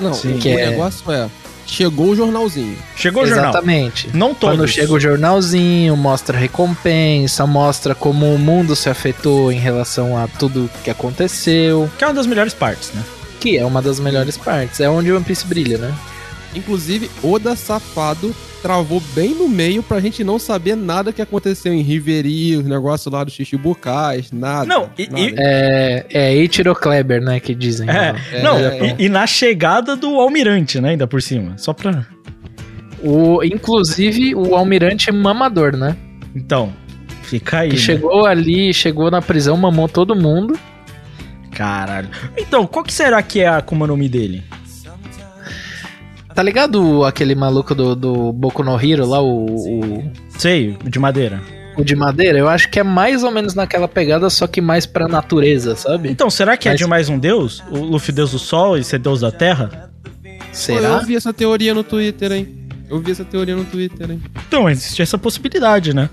Não, 0.00 0.12
Sim. 0.12 0.34
o 0.34 0.38
Que 0.38 0.50
é- 0.50 0.70
negócio 0.70 1.10
é. 1.10 1.28
Chegou 1.68 2.10
o 2.10 2.16
jornalzinho. 2.16 2.76
Chegou 2.94 3.24
o 3.24 3.26
jornal. 3.26 3.50
Exatamente. 3.50 4.08
Não 4.14 4.32
todos. 4.32 4.56
Quando 4.56 4.68
chega 4.68 4.92
o 4.92 5.00
jornalzinho, 5.00 5.96
mostra 5.96 6.36
a 6.36 6.40
recompensa, 6.40 7.44
mostra 7.44 7.92
como 7.92 8.32
o 8.32 8.38
mundo 8.38 8.76
se 8.76 8.88
afetou 8.88 9.50
em 9.50 9.58
relação 9.58 10.16
a 10.16 10.28
tudo 10.28 10.70
que 10.84 10.90
aconteceu, 10.90 11.90
Que 11.98 12.04
é 12.04 12.06
uma 12.06 12.14
das 12.14 12.26
melhores 12.26 12.54
partes, 12.54 12.92
né? 12.92 13.02
que 13.40 13.58
é 13.58 13.64
uma 13.64 13.82
das 13.82 13.98
melhores 14.00 14.36
partes. 14.36 14.78
É 14.80 14.88
onde 14.88 15.10
o 15.10 15.16
One 15.16 15.24
Piece 15.24 15.44
brilha, 15.44 15.76
né? 15.78 15.92
Inclusive, 16.54 17.10
Oda 17.22 17.54
Safado 17.56 18.34
travou 18.66 19.00
bem 19.14 19.32
no 19.32 19.48
meio 19.48 19.80
pra 19.80 20.00
gente 20.00 20.24
não 20.24 20.40
saber 20.40 20.74
nada 20.76 21.12
que 21.12 21.22
aconteceu 21.22 21.72
em 21.72 21.82
Riveri, 21.82 22.56
os 22.56 22.64
negócios 22.64 23.12
lá 23.12 23.22
dos 23.22 23.32
Chichibukais, 23.32 24.32
nada. 24.32 24.66
Não, 24.66 24.90
e- 24.98 25.06
nada. 25.06 25.20
e- 25.20 25.34
É, 25.38 26.06
é 26.10 26.34
Eiichiro 26.34 26.74
Kleber, 26.74 27.22
né, 27.22 27.38
que 27.38 27.54
dizem. 27.54 27.88
É, 27.88 28.14
É, 28.32 28.42
não, 28.42 28.58
é. 28.58 28.96
E, 28.98 29.04
e 29.04 29.08
na 29.08 29.24
chegada 29.24 29.94
do 29.94 30.08
Almirante, 30.20 30.80
né? 30.80 30.90
Ainda 30.90 31.06
por 31.06 31.22
cima. 31.22 31.56
Só 31.56 31.72
pra. 31.72 32.04
O, 33.04 33.44
inclusive, 33.44 34.34
o 34.34 34.56
almirante 34.56 35.12
mamador, 35.12 35.76
né? 35.76 35.96
Então, 36.34 36.72
fica 37.22 37.60
aí. 37.60 37.68
Que 37.68 37.76
né? 37.76 37.80
chegou 37.82 38.26
ali, 38.26 38.74
chegou 38.74 39.10
na 39.12 39.22
prisão, 39.22 39.56
mamou 39.56 39.88
todo 39.88 40.16
mundo. 40.16 40.58
Caralho. 41.52 42.08
Então, 42.36 42.66
qual 42.66 42.84
que 42.84 42.92
será 42.92 43.22
que 43.22 43.40
é 43.40 43.46
a 43.46 43.58
Akuma 43.58 43.86
no 43.86 43.96
Mi 43.96 44.08
dele? 44.08 44.42
Tá 46.36 46.42
ligado 46.42 47.02
aquele 47.02 47.34
maluco 47.34 47.74
do, 47.74 47.96
do 47.96 48.30
Boku 48.30 48.62
no 48.62 48.78
Hero 48.78 49.06
lá, 49.06 49.22
o, 49.22 49.46
o, 49.46 50.12
Sei, 50.36 50.76
de 50.84 50.98
madeira. 50.98 51.40
o 51.78 51.82
de 51.82 51.96
madeira? 51.96 52.38
Eu 52.38 52.46
acho 52.46 52.68
que 52.70 52.78
é 52.78 52.82
mais 52.82 53.24
ou 53.24 53.30
menos 53.30 53.54
naquela 53.54 53.88
pegada, 53.88 54.28
só 54.28 54.46
que 54.46 54.60
mais 54.60 54.84
pra 54.84 55.08
natureza, 55.08 55.74
sabe? 55.74 56.10
Então, 56.10 56.28
será 56.28 56.54
que 56.54 56.68
é 56.68 56.72
Mas- 56.72 56.78
de 56.78 56.86
mais 56.86 57.08
um 57.08 57.18
deus? 57.18 57.64
O 57.70 57.78
Luffy, 57.78 58.12
deus 58.12 58.32
do 58.32 58.38
sol, 58.38 58.76
e 58.76 58.84
ser 58.84 58.98
deus 58.98 59.20
da 59.20 59.32
terra? 59.32 59.90
Será? 60.52 60.88
Eu 61.00 61.06
vi 61.06 61.16
essa 61.16 61.32
teoria 61.32 61.72
no 61.72 61.82
Twitter, 61.82 62.30
hein? 62.32 62.68
Eu 62.90 63.00
vi 63.00 63.12
essa 63.12 63.24
teoria 63.24 63.56
no 63.56 63.64
Twitter, 63.64 64.10
hein? 64.10 64.22
Então, 64.46 64.68
existe 64.68 65.00
essa 65.00 65.16
possibilidade, 65.16 65.94
né? 65.94 66.10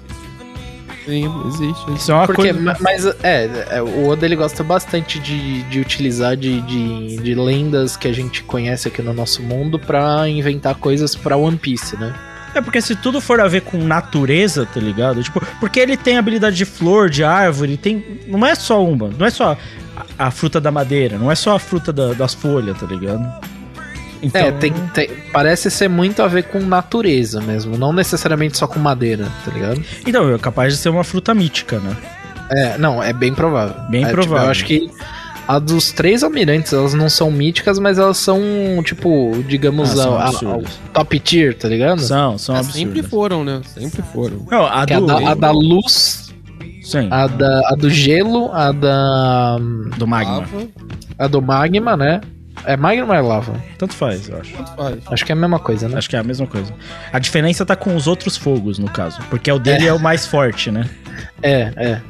Sim, 1.05 1.29
existe. 1.47 1.93
Isso 1.95 2.11
é 2.11 2.15
uma 2.15 2.25
Porque, 2.25 2.41
coisa. 2.53 2.59
ma- 2.59 2.77
mas 2.79 3.05
é, 3.23 3.67
é, 3.71 3.81
o 3.81 4.07
Oda 4.07 4.25
ele 4.25 4.35
gosta 4.35 4.63
bastante 4.63 5.19
de, 5.19 5.63
de 5.63 5.79
utilizar 5.79 6.35
de, 6.37 6.61
de, 6.61 7.17
de 7.17 7.35
lendas 7.35 7.97
que 7.97 8.07
a 8.07 8.13
gente 8.13 8.41
conhece 8.43 8.87
aqui 8.87 9.01
no 9.01 9.13
nosso 9.13 9.41
mundo 9.43 9.77
pra 9.77 10.27
inventar 10.29 10.75
coisas 10.75 11.15
pra 11.15 11.35
One 11.35 11.57
Piece, 11.57 11.97
né? 11.97 12.13
É 12.55 12.61
porque 12.61 12.79
se 12.81 12.95
tudo 12.95 13.19
for 13.19 13.41
a 13.41 13.47
ver 13.47 13.61
com 13.61 13.77
natureza, 13.83 14.65
tá 14.71 14.79
ligado? 14.79 15.23
Tipo, 15.23 15.41
porque 15.59 15.79
ele 15.79 15.97
tem 15.97 16.17
habilidade 16.17 16.55
de 16.55 16.65
flor, 16.65 17.09
de 17.09 17.23
árvore, 17.23 17.75
tem. 17.77 18.21
Não 18.27 18.45
é 18.45 18.53
só 18.55 18.83
uma, 18.85 19.09
não 19.09 19.25
é 19.25 19.29
só 19.31 19.57
a, 20.17 20.27
a 20.27 20.31
fruta 20.31 20.61
da 20.61 20.71
madeira, 20.71 21.17
não 21.17 21.31
é 21.31 21.35
só 21.35 21.55
a 21.55 21.59
fruta 21.59 21.91
da- 21.91 22.13
das 22.13 22.33
folhas, 22.35 22.77
tá 22.79 22.85
ligado? 22.85 23.25
Então, 24.23 24.41
É, 24.41 24.51
tem, 24.53 24.71
tem- 24.93 25.09
parece 25.31 25.69
ser 25.69 25.89
muito 25.89 26.21
a 26.23 26.27
ver 26.27 26.43
com 26.43 26.59
natureza 26.59 27.41
mesmo, 27.41 27.77
não 27.77 27.91
necessariamente 27.91 28.57
só 28.57 28.65
com 28.65 28.79
madeira, 28.79 29.27
tá 29.45 29.51
ligado? 29.51 29.83
Então, 30.07 30.33
é 30.33 30.37
capaz 30.39 30.73
de 30.73 30.79
ser 30.79 30.89
uma 30.89 31.03
fruta 31.03 31.33
mítica, 31.33 31.79
né? 31.79 31.95
É, 32.49 32.77
não, 32.77 33.01
é 33.03 33.11
bem 33.13 33.33
provável. 33.33 33.75
Bem 33.89 34.03
É, 34.03 34.07
tipo, 34.07 34.21
provável. 34.21 34.45
eu 34.45 34.51
acho 34.51 34.65
que 34.65 34.89
a 35.47 35.59
dos 35.59 35.91
três 35.91 36.23
almirantes, 36.23 36.71
elas 36.71 36.93
não 36.93 37.09
são 37.09 37.29
míticas, 37.29 37.77
mas 37.79 37.97
elas 37.97 38.17
são, 38.17 38.39
tipo, 38.83 39.33
digamos, 39.47 39.91
Ah, 39.91 40.03
são 40.03 40.15
a- 40.15 40.23
a- 40.23 40.53
ao 40.55 40.63
top 40.93 41.19
tier, 41.19 41.57
tá 41.57 41.67
ligado? 41.67 41.99
São, 41.99 42.37
são 42.37 42.55
absurdas. 42.55 42.79
sempre 42.79 43.03
foram, 43.03 43.43
né? 43.43 43.61
Sempre 43.73 44.01
foram. 44.13 44.45
Não, 44.49 44.65
a 44.65 44.85
é 44.87 44.93
a 44.93 44.99
do, 44.99 45.05
da, 45.07 45.31
a 45.31 45.33
da 45.33 45.51
luz, 45.51 46.33
Sim, 46.81 47.07
a, 47.11 47.27
da, 47.27 47.61
a 47.69 47.75
do 47.75 47.89
gelo, 47.89 48.51
a 48.53 48.71
da. 48.71 49.57
do 49.97 50.07
magma. 50.07 50.45
A 51.17 51.27
do 51.27 51.41
magma, 51.41 51.97
né? 51.97 52.21
É 52.65 52.77
magma 52.77 53.05
ou 53.07 53.13
é 53.13 53.21
lava? 53.21 53.53
Tanto 53.77 53.93
faz, 53.93 54.29
eu 54.29 54.39
acho. 54.39 54.53
tanto 54.53 54.71
faz. 54.75 54.97
Acho 55.11 55.25
que 55.25 55.31
é 55.31 55.35
a 55.35 55.37
mesma 55.37 55.59
coisa, 55.59 55.89
né? 55.89 55.97
Acho 55.97 56.09
que 56.09 56.15
é 56.15 56.19
a 56.19 56.23
mesma 56.23 56.47
coisa. 56.47 56.73
A 57.11 57.19
diferença 57.19 57.65
tá 57.65 57.75
com 57.75 57.95
os 57.95 58.07
outros 58.07 58.37
fogos, 58.37 58.79
no 58.79 58.89
caso. 58.89 59.19
Porque 59.29 59.51
o 59.51 59.59
dele 59.59 59.87
é, 59.87 59.93
o 59.93 59.99
mais 59.99 60.25
forte, 60.25 60.71
né? 60.71 60.89
É, 61.41 61.71
é. 61.75 62.01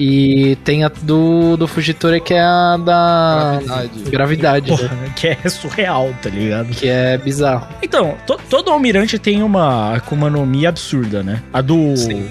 E 0.00 0.56
tem 0.62 0.84
a 0.84 0.88
do, 0.88 1.56
do 1.56 1.66
Fugitora 1.66 2.20
que 2.20 2.32
é 2.32 2.40
a 2.40 2.76
da. 2.76 3.58
Gravidade. 3.60 4.10
Gravidade, 4.10 4.70
né? 4.70 4.76
Porra, 4.76 4.96
que 5.16 5.26
é 5.28 5.48
surreal, 5.48 6.14
tá 6.22 6.30
ligado? 6.30 6.68
Que 6.68 6.88
é 6.88 7.18
bizarro. 7.18 7.66
Então, 7.82 8.16
to- 8.24 8.38
todo 8.48 8.70
almirante 8.70 9.18
tem 9.18 9.42
uma 9.42 9.96
Akuma 9.96 10.30
no 10.30 10.46
Mi 10.46 10.66
absurda, 10.66 11.22
né? 11.24 11.42
A 11.52 11.60
do. 11.60 11.96
Sim. 11.96 12.30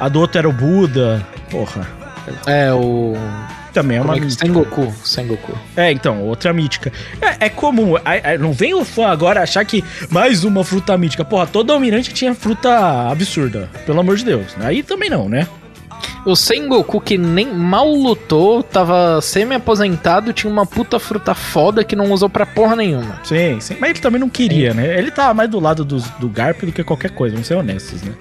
A 0.00 0.08
do 0.08 0.18
outro 0.18 0.38
era 0.38 0.48
o 0.48 0.52
Buda. 0.52 1.24
Porra. 1.50 1.86
É, 2.46 2.72
o. 2.72 3.14
Também 3.74 3.96
é 3.98 4.00
Como 4.00 4.12
uma 4.12 4.16
é 4.16 4.20
que... 4.20 4.26
mítica. 4.26 4.46
Sengoku. 4.46 4.94
Sengoku. 5.04 5.58
É, 5.76 5.90
então, 5.92 6.22
outra 6.22 6.52
mítica. 6.52 6.90
É, 7.20 7.46
é 7.46 7.48
comum. 7.50 7.96
a- 7.96 8.02
a- 8.34 8.38
não 8.38 8.52
vem 8.52 8.72
o 8.72 8.84
fã 8.84 9.08
agora 9.08 9.42
achar 9.42 9.64
que 9.64 9.84
mais 10.08 10.44
uma 10.44 10.62
fruta 10.64 10.96
mítica. 10.96 11.24
Porra, 11.24 11.46
todo 11.46 11.72
almirante 11.72 12.14
tinha 12.14 12.34
fruta 12.34 12.70
absurda. 13.10 13.68
Pelo 13.84 13.98
amor 14.00 14.16
de 14.16 14.24
Deus. 14.24 14.56
Aí 14.60 14.82
também 14.82 15.10
não, 15.10 15.28
né? 15.28 15.46
O 16.24 16.34
Sengoku, 16.36 17.00
que 17.00 17.18
nem 17.18 17.52
mal 17.52 17.88
lutou, 17.92 18.62
tava 18.62 19.20
semi-aposentado, 19.20 20.32
tinha 20.32 20.50
uma 20.50 20.64
puta 20.64 20.98
fruta 20.98 21.34
foda 21.34 21.84
que 21.84 21.94
não 21.96 22.10
usou 22.12 22.30
pra 22.30 22.46
porra 22.46 22.76
nenhuma. 22.76 23.20
Sim, 23.24 23.58
sim. 23.60 23.76
Mas 23.80 23.90
ele 23.90 23.98
também 23.98 24.20
não 24.20 24.28
queria, 24.30 24.72
né? 24.72 24.96
Ele 24.98 25.10
tava 25.10 25.34
mais 25.34 25.50
do 25.50 25.60
lado 25.60 25.84
dos- 25.84 26.08
do 26.20 26.28
Garp 26.28 26.62
do 26.62 26.72
que 26.72 26.82
qualquer 26.84 27.10
coisa, 27.10 27.34
vamos 27.34 27.46
ser 27.48 27.54
honestos, 27.56 28.02
né? 28.02 28.12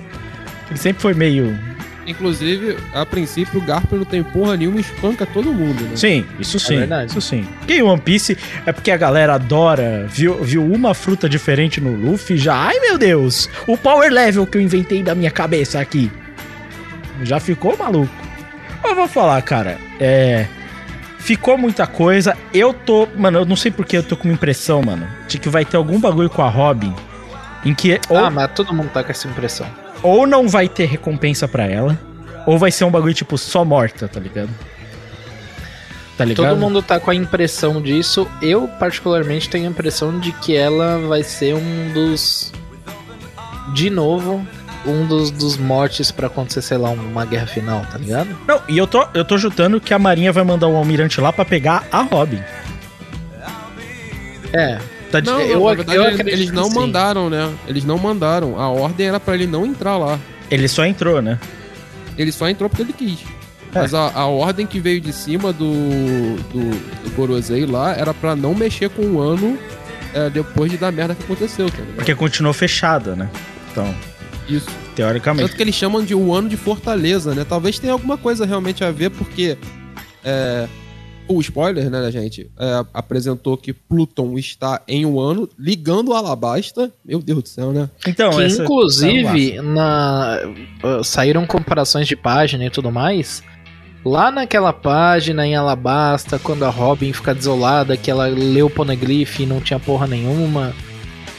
Ele 0.69 0.79
sempre 0.79 1.01
foi 1.01 1.13
meio 1.13 1.57
Inclusive, 2.05 2.77
a 2.93 3.05
princípio, 3.05 3.59
o 3.59 3.63
Garp 3.63 3.91
não 3.93 4.03
tem 4.03 4.21
porra 4.21 4.57
nenhuma 4.57 4.77
e 4.77 4.81
espanca 4.81 5.25
todo 5.25 5.53
mundo, 5.53 5.83
né? 5.83 5.95
Sim, 5.95 6.25
isso 6.39 6.59
sim. 6.59 6.77
verdade. 6.77 7.11
Isso 7.11 7.21
sim. 7.21 7.47
Porque 7.59 7.81
One 7.81 8.01
Piece 8.01 8.37
é 8.65 8.71
porque 8.73 8.91
a 8.91 8.97
galera 8.97 9.35
adora, 9.35 10.05
viu, 10.09 10.43
viu 10.43 10.65
uma 10.65 10.93
fruta 10.93 11.29
diferente 11.29 11.79
no 11.79 11.95
Luffy 11.95 12.35
e 12.35 12.39
já. 12.39 12.55
Ai 12.55 12.79
meu 12.79 12.97
Deus! 12.97 13.49
O 13.67 13.77
power 13.77 14.11
level 14.11 14.45
que 14.45 14.57
eu 14.57 14.61
inventei 14.61 15.01
da 15.01 15.15
minha 15.15 15.31
cabeça 15.31 15.79
aqui. 15.79 16.11
Já 17.21 17.39
ficou 17.39 17.77
maluco. 17.77 18.13
Eu 18.83 18.95
vou 18.95 19.07
falar, 19.07 19.41
cara, 19.41 19.77
é. 19.99 20.45
Ficou 21.19 21.57
muita 21.57 21.87
coisa. 21.87 22.35
Eu 22.53 22.73
tô. 22.73 23.07
Mano, 23.15 23.39
eu 23.39 23.45
não 23.45 23.55
sei 23.55 23.71
porque 23.71 23.95
eu 23.95 24.03
tô 24.03 24.17
com 24.17 24.25
uma 24.25 24.33
impressão, 24.33 24.81
mano, 24.81 25.07
de 25.27 25.37
que 25.37 25.47
vai 25.47 25.63
ter 25.63 25.77
algum 25.77 25.97
bagulho 25.97 26.29
com 26.29 26.41
a 26.41 26.49
Robin. 26.49 26.93
Em 27.63 27.73
que. 27.73 27.97
Ou, 28.09 28.17
Ah, 28.17 28.29
mas 28.29 28.51
todo 28.51 28.73
mundo 28.73 28.89
tá 28.89 29.01
com 29.01 29.11
essa 29.11 29.25
impressão. 29.27 29.82
Ou 30.03 30.27
não 30.27 30.47
vai 30.47 30.67
ter 30.67 30.85
recompensa 30.85 31.47
pra 31.47 31.65
ela, 31.65 31.97
ou 32.45 32.59
vai 32.59 32.71
ser 32.71 32.83
um 32.83 32.91
bagulho 32.91 33.13
tipo 33.13 33.37
só 33.37 33.63
morta, 33.63 34.07
tá 34.07 34.19
ligado? 34.19 34.49
Tá 36.17 36.25
ligado? 36.25 36.47
Todo 36.47 36.59
mundo 36.59 36.81
tá 36.81 36.99
com 36.99 37.09
a 37.09 37.15
impressão 37.15 37.81
disso. 37.81 38.29
Eu, 38.41 38.67
particularmente, 38.67 39.49
tenho 39.49 39.67
a 39.67 39.71
impressão 39.71 40.19
de 40.19 40.31
que 40.31 40.55
ela 40.55 40.99
vai 40.99 41.23
ser 41.23 41.55
um 41.55 41.91
dos. 41.91 42.53
De 43.73 43.89
novo, 43.89 44.45
um 44.85 45.07
dos, 45.07 45.31
dos 45.31 45.57
mortes 45.57 46.11
pra 46.11 46.27
acontecer, 46.27 46.61
sei 46.61 46.77
lá, 46.77 46.89
uma 46.89 47.25
guerra 47.25 47.47
final, 47.47 47.83
tá 47.91 47.97
ligado? 47.97 48.29
Não, 48.47 48.61
e 48.67 48.77
eu 48.77 48.85
tô, 48.85 49.07
eu 49.13 49.25
tô 49.25 49.37
jutando 49.37 49.81
que 49.81 49.93
a 49.93 49.99
Marinha 49.99 50.31
vai 50.31 50.43
mandar 50.43 50.67
o 50.67 50.75
almirante 50.75 51.19
lá 51.19 51.33
pra 51.33 51.45
pegar 51.45 51.87
a 51.91 52.01
Robin. 52.01 52.43
É. 54.51 54.77
Tá 55.13 55.19
de- 55.19 55.27
Não, 55.27 55.39
Eu 55.41 55.63
na 55.69 55.75
verdade, 55.75 55.95
eu 55.97 56.03
eles- 56.05 56.19
acredito 56.19 56.41
eles 56.41 56.51
não 56.51 56.69
sim. 56.71 56.75
mandaram, 56.75 57.29
né? 57.29 57.53
Eles 57.67 57.85
não 57.85 57.99
mandaram. 57.99 58.59
A 58.59 58.67
ordem 58.69 59.07
era 59.07 59.19
pra 59.19 59.35
ele 59.35 59.45
não 59.45 59.63
entrar 59.63 59.95
lá. 59.97 60.19
Ele 60.49 60.67
só 60.67 60.83
entrou, 60.85 61.21
né? 61.21 61.37
Ele 62.17 62.31
só 62.31 62.49
entrou 62.49 62.67
porque 62.67 62.81
ele 62.81 62.93
quis. 62.93 63.19
É. 63.75 63.79
Mas 63.79 63.93
a, 63.93 64.11
a 64.11 64.25
ordem 64.25 64.65
que 64.65 64.79
veio 64.79 64.99
de 64.99 65.13
cima 65.13 65.53
do, 65.53 65.65
do, 66.51 66.69
do 67.03 67.15
Gorosei 67.15 67.63
lá 67.67 67.93
era 67.95 68.11
pra 68.11 68.35
não 68.35 68.55
mexer 68.55 68.89
com 68.89 69.03
o 69.03 69.21
ano 69.21 69.57
é, 70.15 70.29
depois 70.31 70.71
de 70.71 70.77
dar 70.77 70.91
merda 70.91 71.13
que 71.13 71.23
aconteceu, 71.23 71.69
tá? 71.69 71.77
Porque 71.95 72.15
continuou 72.15 72.53
fechada, 72.53 73.15
né? 73.15 73.29
Então, 73.71 73.93
Isso. 74.49 74.67
teoricamente. 74.95 75.45
Tanto 75.45 75.55
que 75.57 75.61
eles 75.63 75.75
chamam 75.75 76.03
de 76.03 76.15
o 76.15 76.33
ano 76.33 76.49
de 76.49 76.57
Fortaleza, 76.57 77.35
né? 77.35 77.45
Talvez 77.47 77.77
tenha 77.77 77.93
alguma 77.93 78.17
coisa 78.17 78.45
realmente 78.47 78.83
a 78.83 78.89
ver, 78.91 79.09
porque 79.11 79.57
é, 80.23 80.67
o 81.27 81.39
spoiler, 81.41 81.89
né, 81.89 82.11
gente? 82.11 82.49
É, 82.59 82.85
apresentou 82.93 83.55
que 83.57 83.71
Pluton 83.73 84.37
está 84.37 84.81
em 84.87 85.05
um 85.05 85.19
ano, 85.19 85.49
ligando 85.57 86.09
o 86.09 86.13
Alabasta. 86.13 86.91
Meu 87.05 87.19
Deus 87.21 87.43
do 87.43 87.49
céu, 87.49 87.71
né? 87.71 87.89
Então, 88.07 88.31
que 88.31 88.41
essa- 88.43 88.63
inclusive 88.63 89.61
na 89.61 90.39
uh, 90.83 91.03
saíram 91.03 91.45
comparações 91.45 92.07
de 92.07 92.15
página 92.15 92.65
e 92.65 92.69
tudo 92.69 92.91
mais. 92.91 93.41
Lá 94.05 94.29
naquela 94.29 94.73
página 94.73 95.47
em 95.47 95.55
Alabasta, 95.55 96.37
quando 96.37 96.65
a 96.65 96.69
Robin 96.69 97.13
fica 97.13 97.33
desolada, 97.33 97.95
que 97.95 98.11
ela 98.11 98.27
leu 98.27 98.65
o 98.65 98.69
Poneglyph 98.69 99.39
e 99.39 99.45
não 99.45 99.61
tinha 99.61 99.79
porra 99.79 100.05
nenhuma, 100.05 100.73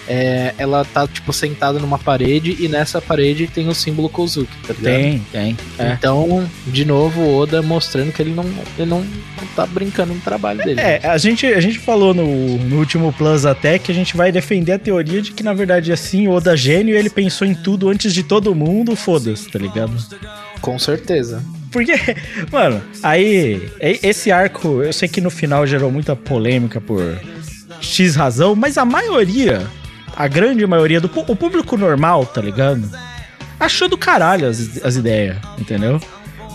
é, 0.09 0.55
ela 0.59 0.85
tá 0.85 1.07
tipo 1.07 1.33
sentada 1.33 1.79
numa 1.79 1.99
parede 1.99 2.57
e 2.61 2.69
nessa 2.69 3.01
parede 3.01 3.47
tem 3.47 3.69
o 3.69 3.75
símbolo 3.75 4.09
Kozuki, 4.09 4.57
tá 4.67 4.75
ligado? 4.75 4.95
Tem, 4.95 5.27
tem. 5.33 5.57
É. 5.79 5.93
Então, 5.93 6.49
de 6.67 6.85
novo, 6.85 7.21
o 7.21 7.37
Oda 7.37 7.63
mostrando 7.63 8.13
que 8.13 8.21
ele 8.21 8.35
não, 8.35 8.45
ele 8.79 8.89
não, 8.89 9.01
não 9.01 9.47
tá 9.55 9.67
brincando 9.67 10.15
no 10.15 10.21
trabalho 10.21 10.63
dele. 10.65 10.81
É, 10.81 11.01
a 11.05 11.17
gente, 11.19 11.47
a 11.47 11.61
gente 11.61 11.79
falou 11.79 12.13
no, 12.13 12.59
no 12.59 12.79
último 12.79 13.13
Plus 13.13 13.47
até 13.47 13.79
que 13.79 13.91
a 13.91 13.95
gente 13.95 14.17
vai 14.17 14.31
defender 14.31 14.73
a 14.73 14.79
teoria 14.79 15.23
de 15.23 15.33
que, 15.33 15.43
na 15.43 15.53
verdade, 15.53 15.93
assim, 15.93 16.29
o 16.29 16.33
Oda 16.33 16.57
gênio, 16.57 16.97
ele 16.97 17.11
pensou 17.11 17.47
em 17.47 17.55
tudo 17.55 17.89
antes 17.89 18.13
de 18.13 18.23
todo 18.23 18.55
mundo, 18.55 18.95
foda-se, 18.97 19.49
tá 19.49 19.59
ligado? 19.59 19.95
Com 20.61 20.79
certeza. 20.79 21.43
Porque, 21.71 21.95
mano, 22.53 22.81
aí, 23.03 23.69
esse 23.81 24.31
arco, 24.31 24.83
eu 24.83 24.93
sei 24.93 25.09
que 25.09 25.21
no 25.21 25.31
final 25.31 25.67
gerou 25.67 25.91
muita 25.91 26.15
polêmica 26.15 26.81
por 26.81 27.21
X 27.81 28.15
razão, 28.15 28.55
mas 28.55 28.79
a 28.79 28.85
maioria, 28.85 29.67
a 30.17 30.29
grande 30.29 30.67
maioria 30.67 31.01
do 31.01 31.11
o 31.27 31.37
público 31.37 31.77
normal, 31.77 32.27
tá 32.27 32.41
ligado? 32.41 32.89
Achou 33.59 33.89
do 33.89 33.97
caralho 33.97 34.49
as, 34.49 34.85
as 34.85 34.97
ideias, 34.97 35.37
entendeu? 35.59 36.01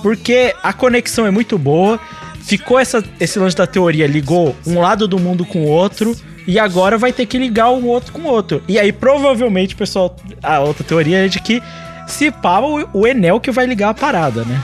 Porque 0.01 0.53
a 0.64 0.72
conexão 0.74 1.26
é 1.26 1.32
muito 1.32 1.57
boa, 1.57 1.99
ficou 2.41 2.80
essa, 2.80 3.03
esse 3.20 3.38
lance 3.39 3.55
da 3.55 3.68
teoria, 3.68 4.07
ligou 4.07 4.55
um 4.66 4.80
lado 4.80 5.07
do 5.07 5.20
mundo 5.20 5.45
com 5.45 5.60
o 5.64 5.68
outro, 5.68 6.16
e 6.47 6.57
agora 6.57 6.97
vai 6.97 7.14
ter 7.14 7.26
que 7.26 7.38
ligar 7.38 7.70
um 7.70 7.86
outro 7.86 8.12
com 8.12 8.22
o 8.22 8.28
outro. 8.28 8.64
E 8.68 8.80
aí, 8.80 8.91
provavelmente, 8.91 9.76
pessoal, 9.76 10.16
a 10.41 10.60
outra 10.60 10.84
teoria 10.84 11.26
é 11.26 11.28
de 11.28 11.39
que 11.39 11.62
se 12.07 12.32
pá, 12.32 12.60
o, 12.60 12.88
o 12.91 13.05
Enel 13.05 13.39
que 13.39 13.51
vai 13.51 13.66
ligar 13.66 13.89
a 13.89 13.93
parada, 13.93 14.43
né? 14.43 14.62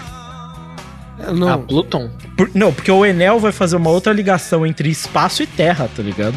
É, 1.19 1.31
não. 1.31 1.47
A 1.47 1.57
Pluton? 1.57 2.09
Por- 2.35 2.49
não, 2.53 2.73
porque 2.73 2.91
o 2.91 3.05
Enel 3.05 3.39
vai 3.39 3.51
fazer 3.51 3.75
uma 3.75 3.89
outra 3.89 4.11
ligação 4.11 4.65
entre 4.65 4.89
espaço 4.89 5.43
e 5.43 5.47
terra, 5.47 5.89
tá 5.95 6.01
ligado? 6.01 6.35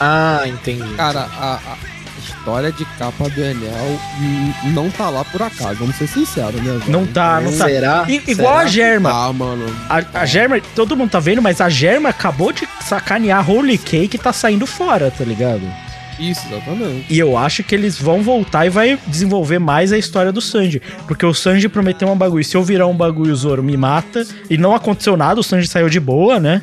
Ah, 0.00 0.42
entendi. 0.46 0.82
Cara, 0.96 1.20
a, 1.38 1.54
a 1.54 1.76
história 2.18 2.72
de 2.72 2.84
capa 2.98 3.28
do 3.28 3.40
Enel 3.40 3.98
não 4.72 4.90
tá 4.90 5.08
lá 5.08 5.24
por 5.24 5.40
acaso, 5.42 5.76
vamos 5.76 5.96
ser 5.96 6.06
sinceros, 6.08 6.60
né? 6.60 6.72
velho? 6.78 6.90
Não 6.90 7.06
tá, 7.06 7.40
não 7.40 7.56
tá. 7.56 7.64
Será? 7.66 8.04
I- 8.08 8.22
igual 8.26 8.54
Será? 8.54 8.60
a 8.60 8.66
Germa. 8.66 9.10
Ah, 9.28 9.32
mano. 9.32 9.64
A, 9.88 10.20
a 10.20 10.26
Germa, 10.26 10.60
todo 10.74 10.96
mundo 10.96 11.10
tá 11.10 11.20
vendo, 11.20 11.40
mas 11.40 11.60
a 11.60 11.68
Germa 11.68 12.08
acabou 12.08 12.52
de 12.52 12.66
sacanear 12.82 13.48
Holy 13.48 13.78
Cake 13.78 14.16
e 14.16 14.18
tá 14.18 14.32
saindo 14.32 14.66
fora, 14.66 15.10
tá 15.10 15.24
ligado? 15.24 15.62
Isso, 16.18 16.46
exatamente. 16.46 17.06
E 17.12 17.18
eu 17.18 17.36
acho 17.36 17.64
que 17.64 17.74
eles 17.74 17.98
vão 17.98 18.22
voltar 18.22 18.66
e 18.66 18.70
vai 18.70 18.96
desenvolver 19.06 19.58
mais 19.58 19.92
a 19.92 19.98
história 19.98 20.30
do 20.30 20.40
Sanji. 20.40 20.80
Porque 21.08 21.26
o 21.26 21.34
Sanji 21.34 21.68
prometeu 21.68 22.08
um 22.08 22.16
bagulho. 22.16 22.44
Se 22.44 22.56
eu 22.56 22.62
virar 22.62 22.86
um 22.86 22.96
bagulho, 22.96 23.32
o 23.32 23.36
Zoro 23.36 23.64
me 23.64 23.76
mata. 23.76 24.24
E 24.48 24.56
não 24.56 24.72
aconteceu 24.74 25.16
nada, 25.16 25.40
o 25.40 25.42
Sanji 25.42 25.66
saiu 25.66 25.88
de 25.88 25.98
boa, 25.98 26.38
né? 26.38 26.62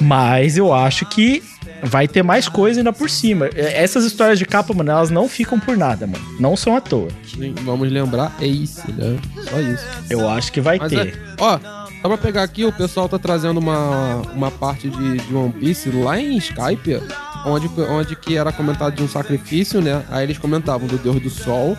Mas 0.00 0.56
eu 0.56 0.72
acho 0.72 1.04
que 1.06 1.42
vai 1.82 2.06
ter 2.06 2.22
mais 2.22 2.48
coisa 2.48 2.80
ainda 2.80 2.92
por 2.92 3.10
cima. 3.10 3.46
É, 3.54 3.82
Essas 3.82 4.04
histórias 4.04 4.38
de 4.38 4.44
capa, 4.46 4.72
mano, 4.72 4.90
elas 4.90 5.10
não 5.10 5.28
ficam 5.28 5.58
por 5.58 5.76
nada, 5.76 6.06
mano. 6.06 6.24
Não 6.38 6.56
são 6.56 6.76
à 6.76 6.80
toa. 6.80 7.08
Sim, 7.24 7.54
Vamos 7.64 7.90
lembrar, 7.90 8.32
é 8.40 8.46
isso, 8.46 8.82
né? 8.92 9.18
Só 9.50 9.60
isso. 9.60 9.84
Eu 10.08 10.28
acho 10.28 10.52
que 10.52 10.60
vai 10.60 10.78
Mas 10.78 10.90
ter. 10.90 11.08
é, 11.08 11.14
ó, 11.38 11.58
só 12.00 12.08
pra 12.08 12.18
pegar 12.18 12.42
aqui, 12.42 12.64
o 12.64 12.72
pessoal 12.72 13.08
tá 13.08 13.18
trazendo 13.18 13.58
uma, 13.58 14.16
uma 14.34 14.50
parte 14.50 14.88
de, 14.88 15.18
de 15.18 15.34
One 15.34 15.52
Piece 15.52 15.90
lá 15.90 16.18
em 16.18 16.36
Skype, 16.36 17.00
onde, 17.46 17.68
onde 17.88 18.16
que 18.16 18.36
era 18.36 18.52
comentado 18.52 18.94
de 18.94 19.02
um 19.02 19.08
sacrifício, 19.08 19.80
né? 19.80 20.02
Aí 20.10 20.24
eles 20.24 20.38
comentavam 20.38 20.86
do 20.86 20.98
Deus 20.98 21.20
do 21.20 21.30
Sol, 21.30 21.76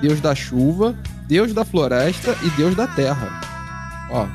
Deus 0.00 0.20
da 0.20 0.34
Chuva, 0.34 0.94
Deus 1.26 1.52
da 1.52 1.64
Floresta 1.64 2.36
e 2.42 2.50
Deus 2.50 2.74
da 2.74 2.86
Terra. 2.86 3.40
Ó, 4.10 4.26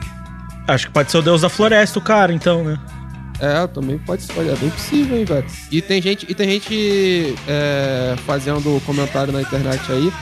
Acho 0.68 0.88
que 0.88 0.94
pode 0.94 1.12
ser 1.12 1.18
o 1.18 1.22
deus 1.22 1.42
da 1.42 1.50
floresta, 1.50 1.98
o 1.98 2.02
cara, 2.02 2.32
então, 2.32 2.64
né? 2.64 2.80
É, 3.42 3.66
também 3.66 3.98
pode 3.98 4.22
ser, 4.22 4.34
é 4.40 4.56
bem 4.56 4.70
possível, 4.70 5.18
hein, 5.18 5.26
velho. 5.26 5.46
E 5.72 5.82
tem 5.82 6.00
gente, 6.00 6.28
e 6.30 6.36
tem 6.36 6.48
gente 6.48 7.36
é, 7.48 8.16
fazendo 8.24 8.80
comentário 8.86 9.34
na 9.34 9.42
internet 9.42 9.92
aí. 9.92 10.14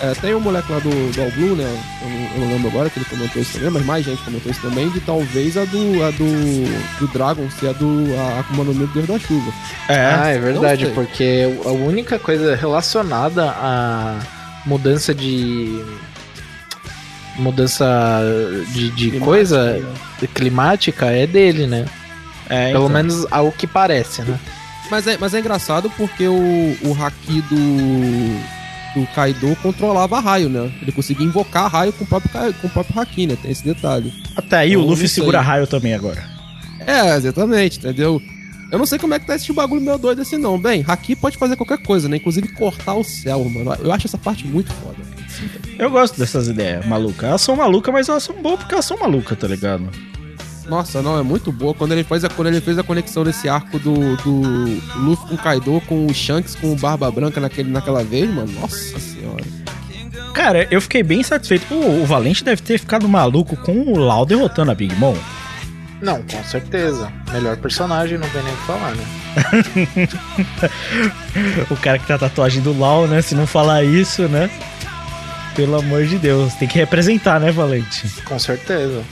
É, 0.00 0.12
tem 0.14 0.34
um 0.34 0.40
moleque 0.40 0.70
lá 0.70 0.80
do, 0.80 0.90
do 0.90 1.22
All 1.22 1.30
Blue, 1.30 1.54
né? 1.54 1.64
Eu 2.02 2.08
não, 2.08 2.18
eu 2.18 2.40
não 2.40 2.52
lembro 2.54 2.68
agora 2.68 2.90
que 2.90 2.98
ele 2.98 3.06
comentou 3.06 3.40
isso 3.40 3.52
também, 3.52 3.70
mas 3.70 3.86
mais 3.86 4.04
gente 4.04 4.22
comentou 4.22 4.50
isso 4.50 4.60
também, 4.60 4.90
de 4.90 5.00
talvez 5.00 5.56
a 5.56 5.64
do, 5.64 6.02
a 6.02 6.10
do, 6.10 6.98
do 6.98 7.12
Dragon 7.12 7.48
ser 7.50 7.68
a 7.68 7.72
do 7.72 8.04
a 8.18 8.40
Akuma 8.40 8.64
no 8.64 8.74
Mi 8.74 8.86
do 8.86 8.92
Deus 8.92 9.06
da 9.06 9.18
Chuva. 9.18 9.52
Ah, 9.88 10.28
é 10.28 10.38
verdade, 10.38 10.86
porque 10.88 11.44
a 11.64 11.70
única 11.70 12.18
coisa 12.18 12.56
relacionada 12.56 13.48
à 13.48 14.18
mudança 14.66 15.14
de. 15.14 15.82
mudança 17.38 17.86
de, 18.72 18.90
de 18.90 19.10
Climática, 19.10 19.24
coisa 19.24 19.72
né? 19.72 20.28
climática 20.34 21.06
é 21.06 21.26
dele, 21.26 21.66
né? 21.66 21.86
É, 22.48 22.72
Pelo 22.72 22.84
então. 22.84 22.88
menos 22.88 23.26
ao 23.30 23.50
que 23.52 23.66
parece, 23.66 24.22
né? 24.22 24.38
Mas 24.90 25.06
é, 25.06 25.18
mas 25.18 25.34
é 25.34 25.40
engraçado 25.40 25.90
porque 25.96 26.28
o, 26.28 26.76
o 26.82 26.96
Haki 26.98 27.42
do, 27.42 29.00
do 29.00 29.06
Kaido 29.14 29.56
controlava 29.62 30.20
raio, 30.20 30.48
né? 30.48 30.72
Ele 30.80 30.92
conseguia 30.92 31.26
invocar 31.26 31.70
raio 31.70 31.92
com 31.92 32.04
o 32.04 32.06
próprio, 32.06 32.30
com 32.54 32.66
o 32.66 32.70
próprio 32.70 33.00
Haki, 33.00 33.26
né? 33.26 33.36
Tem 33.40 33.50
esse 33.50 33.64
detalhe. 33.64 34.12
Até 34.36 34.58
aí 34.58 34.76
o 34.76 34.80
Eu 34.80 34.86
Luffy 34.86 35.08
segura 35.08 35.40
raio 35.40 35.66
também 35.66 35.94
agora. 35.94 36.22
É, 36.78 37.16
exatamente, 37.16 37.78
entendeu? 37.78 38.22
Eu 38.70 38.78
não 38.78 38.86
sei 38.86 38.98
como 38.98 39.14
é 39.14 39.18
que 39.18 39.26
tá 39.26 39.34
esse 39.34 39.52
bagulho 39.52 39.80
meu 39.80 39.98
doido 39.98 40.22
assim, 40.22 40.36
não. 40.36 40.58
Bem, 40.58 40.84
Haki 40.86 41.16
pode 41.16 41.36
fazer 41.36 41.56
qualquer 41.56 41.78
coisa, 41.78 42.08
né? 42.08 42.16
Inclusive 42.16 42.48
cortar 42.48 42.94
o 42.94 43.04
céu, 43.04 43.44
mano. 43.44 43.74
Eu 43.80 43.92
acho 43.92 44.06
essa 44.06 44.18
parte 44.18 44.46
muito 44.46 44.72
foda. 44.72 44.98
Eu 45.78 45.90
gosto 45.90 46.18
dessas 46.18 46.48
ideias 46.48 46.84
malucas. 46.86 47.28
Elas 47.28 47.40
são 47.40 47.56
malucas, 47.56 47.92
mas 47.92 48.08
elas 48.08 48.22
são 48.22 48.34
boas 48.36 48.58
porque 48.60 48.74
elas 48.74 48.84
são 48.84 48.98
malucas, 48.98 49.38
tá 49.38 49.46
ligado? 49.46 49.88
Nossa, 50.68 51.00
não, 51.00 51.18
é 51.18 51.22
muito 51.22 51.52
boa. 51.52 51.72
Quando 51.74 51.92
ele 51.92 52.02
fez 52.02 52.24
a, 52.24 52.28
quando 52.28 52.48
ele 52.48 52.60
fez 52.60 52.78
a 52.78 52.82
conexão 52.82 53.24
desse 53.24 53.48
arco 53.48 53.78
do, 53.78 54.16
do 54.16 54.40
Luffy 54.96 55.28
com 55.28 55.34
o 55.34 55.38
Kaido, 55.38 55.82
com 55.86 56.06
o 56.06 56.14
Shanks 56.14 56.54
com 56.54 56.72
o 56.72 56.76
Barba 56.76 57.10
Branca 57.10 57.40
naquele, 57.40 57.70
naquela 57.70 58.02
vez, 58.02 58.28
mano. 58.32 58.52
Nossa 58.60 58.98
senhora. 58.98 59.44
Cara, 60.34 60.66
eu 60.70 60.80
fiquei 60.80 61.02
bem 61.02 61.22
satisfeito. 61.22 61.72
O, 61.72 62.02
o 62.02 62.06
Valente 62.06 62.44
deve 62.44 62.60
ter 62.62 62.78
ficado 62.78 63.08
maluco 63.08 63.56
com 63.56 63.72
o 63.72 63.98
Lau 63.98 64.26
derrotando 64.26 64.70
a 64.70 64.74
Big 64.74 64.94
Mom. 64.96 65.16
Não, 66.00 66.22
com 66.22 66.44
certeza. 66.44 67.10
Melhor 67.32 67.56
personagem, 67.56 68.18
não 68.18 68.28
tem 68.28 68.42
nem 68.42 68.52
o 68.52 68.56
que 68.56 68.66
falar, 68.66 68.94
né? 68.94 69.04
O 71.70 71.76
cara 71.76 71.98
que 71.98 72.06
tem 72.06 72.16
a 72.16 72.18
tatuagem 72.18 72.62
do 72.62 72.78
Lau, 72.78 73.06
né? 73.06 73.22
Se 73.22 73.34
não 73.34 73.46
falar 73.46 73.82
isso, 73.82 74.28
né? 74.28 74.50
Pelo 75.54 75.76
amor 75.76 76.04
de 76.04 76.18
Deus. 76.18 76.52
Tem 76.54 76.68
que 76.68 76.78
representar, 76.78 77.40
né, 77.40 77.50
Valente? 77.50 78.08
Com 78.24 78.38
certeza. 78.38 79.02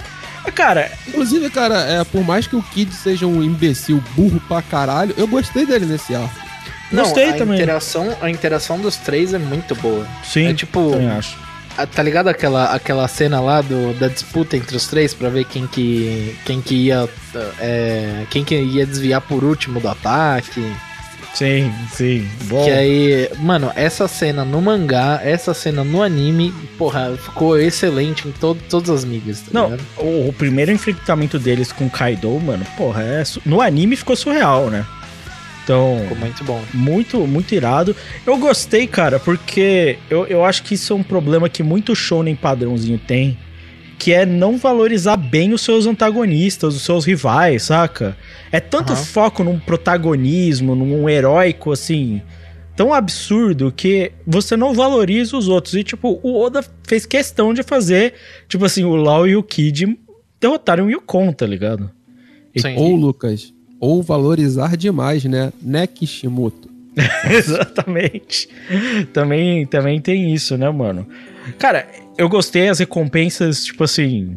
Cara, 0.53 0.91
Inclusive, 1.09 1.51
cara, 1.51 1.81
é, 1.81 2.05
por 2.05 2.23
mais 2.25 2.47
que 2.47 2.55
o 2.57 2.63
Kid 2.63 2.93
seja 2.95 3.27
um 3.27 3.43
imbecil 3.43 4.03
burro 4.15 4.41
pra 4.47 4.63
caralho, 4.63 5.15
eu 5.17 5.27
gostei 5.27 5.67
dele 5.67 5.87
nesse 5.87 6.15
arco. 6.15 6.45
Gostei 6.93 7.31
a 7.31 7.33
também. 7.35 7.57
Interação, 7.57 8.17
a 8.21 8.31
interação 8.31 8.79
dos 8.79 8.97
três 8.97 9.35
é 9.35 9.39
muito 9.39 9.75
boa. 9.75 10.07
sim, 10.23 10.47
É 10.47 10.55
tipo, 10.55 10.91
também 10.91 11.11
acho. 11.11 11.37
Tá 11.93 12.03
ligado 12.05 12.29
aquela, 12.29 12.67
aquela 12.67 13.09
cena 13.09 13.41
lá 13.41 13.61
do, 13.61 13.99
da 13.99 14.07
disputa 14.07 14.57
entre 14.57 14.77
os 14.77 14.87
três 14.87 15.13
pra 15.13 15.29
ver 15.29 15.45
quem 15.45 15.67
que, 15.67 16.37
quem 16.45 16.61
que 16.63 16.75
ia 16.75 17.09
é, 17.59 18.27
quem 18.31 18.45
que 18.45 18.55
ia 18.55 18.87
desviar 18.87 19.21
por 19.21 19.43
último 19.43 19.81
do 19.81 19.89
ataque? 19.89 20.73
Sim, 21.35 21.73
sim. 21.93 22.29
Bom. 22.45 22.65
Que 22.65 22.71
aí, 22.71 23.29
mano, 23.41 23.71
essa 23.75 24.07
cena 24.07 24.45
no 24.45 24.63
mangá, 24.63 25.21
essa 25.23 25.53
cena 25.53 25.83
no 25.83 26.01
anime, 26.01 26.55
porra, 26.79 27.17
ficou 27.17 27.59
excelente 27.59 28.29
em 28.29 28.33
todo, 28.33 28.61
todas 28.71 28.89
as 28.89 29.05
mídias, 29.05 29.41
tá 29.41 29.49
Não, 29.53 29.77
o, 29.99 30.29
o 30.29 30.33
primeiro 30.33 30.71
enfrentamento 30.71 31.39
deles 31.39 31.73
com 31.73 31.91
Kaido, 31.91 32.31
mano, 32.41 32.65
porra, 32.77 33.03
é, 33.03 33.23
no 33.45 33.61
anime 33.61 33.97
ficou 33.97 34.15
surreal, 34.15 34.71
né? 34.71 34.87
Então, 35.65 35.99
Ficou 36.03 36.19
muito 36.19 36.45
bom. 36.45 36.63
muito, 36.75 37.27
muito 37.27 37.55
irado. 37.55 37.97
Eu 38.27 38.37
gostei, 38.37 38.87
cara, 38.87 39.19
porque 39.19 39.99
eu, 40.11 40.27
eu 40.27 40.45
acho 40.45 40.63
que 40.63 40.75
isso 40.75 40.93
é 40.93 40.97
um 40.97 41.03
problema 41.03 41.49
que 41.49 41.63
muito 41.63 41.97
shonen 41.97 42.37
padrãozinho 42.37 42.99
tem, 42.99 43.37
que 43.99 44.13
é 44.13 44.27
não 44.27 44.57
valorizar 44.57 45.17
bem 45.17 45.53
os 45.53 45.63
seus 45.63 45.87
antagonistas, 45.87 46.75
os 46.75 46.83
seus 46.83 47.05
rivais, 47.05 47.65
saca? 47.65 48.17
É 48.53 48.61
tanto 48.61 48.93
Aham. 48.93 49.05
foco 49.05 49.45
num 49.45 49.59
protagonismo, 49.59 50.75
num 50.75 51.09
heróico, 51.09 51.73
assim, 51.73 52.21
tão 52.77 52.93
absurdo 52.93 53.73
que 53.75 54.13
você 54.27 54.57
não 54.57 54.75
valoriza 54.75 55.37
os 55.37 55.49
outros. 55.49 55.75
E, 55.75 55.85
tipo, 55.85 56.21
o 56.23 56.41
Oda 56.41 56.65
fez 56.87 57.07
questão 57.07 57.55
de 57.55 57.63
fazer, 57.63 58.15
tipo 58.49 58.65
assim, 58.65 58.85
o 58.85 58.95
Lau 58.97 59.27
e 59.27 59.37
o 59.37 59.43
Kid 59.43 59.99
derrotarem 60.41 60.85
o 60.85 60.91
Yukon, 60.91 61.33
tá 61.33 61.47
ligado? 61.47 61.91
E-. 62.55 62.61
Ou, 62.77 62.95
Lucas, 62.95 63.53
ou 63.81 64.03
valorizar 64.03 64.77
demais, 64.77 65.25
né? 65.25 65.53
Né, 65.61 65.87
Kishimoto? 65.87 66.69
Exatamente. 67.29 68.49
Também, 69.13 69.67
também 69.67 70.01
tem 70.01 70.33
isso, 70.33 70.57
né, 70.57 70.71
mano? 70.71 71.07
Cara, 71.59 71.87
eu 72.17 72.29
gostei, 72.29 72.69
as 72.69 72.79
recompensas, 72.79 73.65
tipo 73.65 73.85
assim, 73.85 74.37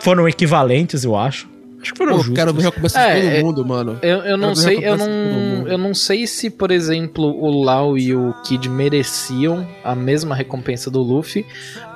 foram 0.00 0.28
equivalentes, 0.28 1.04
eu 1.04 1.16
acho. 1.16 1.48
Acho 1.82 1.92
que 1.92 1.98
foram 1.98 2.12
Pô, 2.12 2.18
justas. 2.18 2.34
quero 2.36 2.52
ver 2.52 2.62
recomeçar 2.64 3.10
É, 3.10 3.14
de 3.14 3.20
todo 3.22 3.34
é- 3.36 3.42
mundo, 3.42 3.66
mano. 3.66 3.98
Eu, 4.02 4.18
eu 4.18 4.36
não 4.36 4.54
sei, 4.54 4.76
eu 4.76 4.96
recompensa 4.96 5.06
não, 5.08 5.68
eu 5.68 5.78
não 5.78 5.94
sei 5.94 6.26
se, 6.26 6.50
por 6.50 6.70
exemplo, 6.70 7.24
o 7.24 7.62
Lau 7.62 7.96
e 7.96 8.14
o 8.14 8.34
Kid 8.44 8.68
mereciam 8.68 9.66
a 9.82 9.94
mesma 9.94 10.34
recompensa 10.34 10.90
do 10.90 11.00
Luffy, 11.00 11.46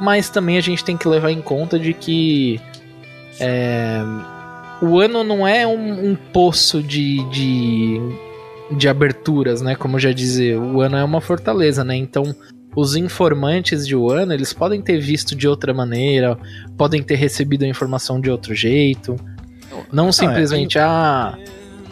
mas 0.01 0.31
também 0.31 0.57
a 0.57 0.61
gente 0.63 0.83
tem 0.83 0.97
que 0.97 1.07
levar 1.07 1.31
em 1.31 1.43
conta 1.43 1.79
de 1.79 1.93
que 1.93 2.59
é, 3.39 4.01
o 4.81 4.99
ano 4.99 5.23
não 5.23 5.47
é 5.47 5.67
um, 5.67 6.13
um 6.13 6.15
poço 6.33 6.83
de, 6.83 7.23
de, 7.31 8.01
de 8.75 8.89
aberturas, 8.89 9.61
né? 9.61 9.75
Como 9.77 9.97
eu 9.97 10.01
já 10.01 10.13
dizia, 10.13 10.59
o 10.59 10.81
ano 10.81 10.97
é 10.97 11.05
uma 11.05 11.21
fortaleza, 11.21 11.85
né? 11.85 11.95
Então 11.95 12.35
os 12.75 12.97
informantes 12.97 13.87
de 13.87 13.95
Wano, 13.95 14.33
eles 14.33 14.53
podem 14.53 14.81
ter 14.81 14.99
visto 14.99 15.35
de 15.35 15.47
outra 15.47 15.73
maneira, 15.73 16.37
podem 16.77 17.03
ter 17.03 17.17
recebido 17.17 17.65
a 17.65 17.69
informação 17.69 18.21
de 18.21 18.31
outro 18.31 18.55
jeito. 18.55 19.17
Não 19.93 20.13
simplesmente, 20.13 20.79
ah, 20.79 21.37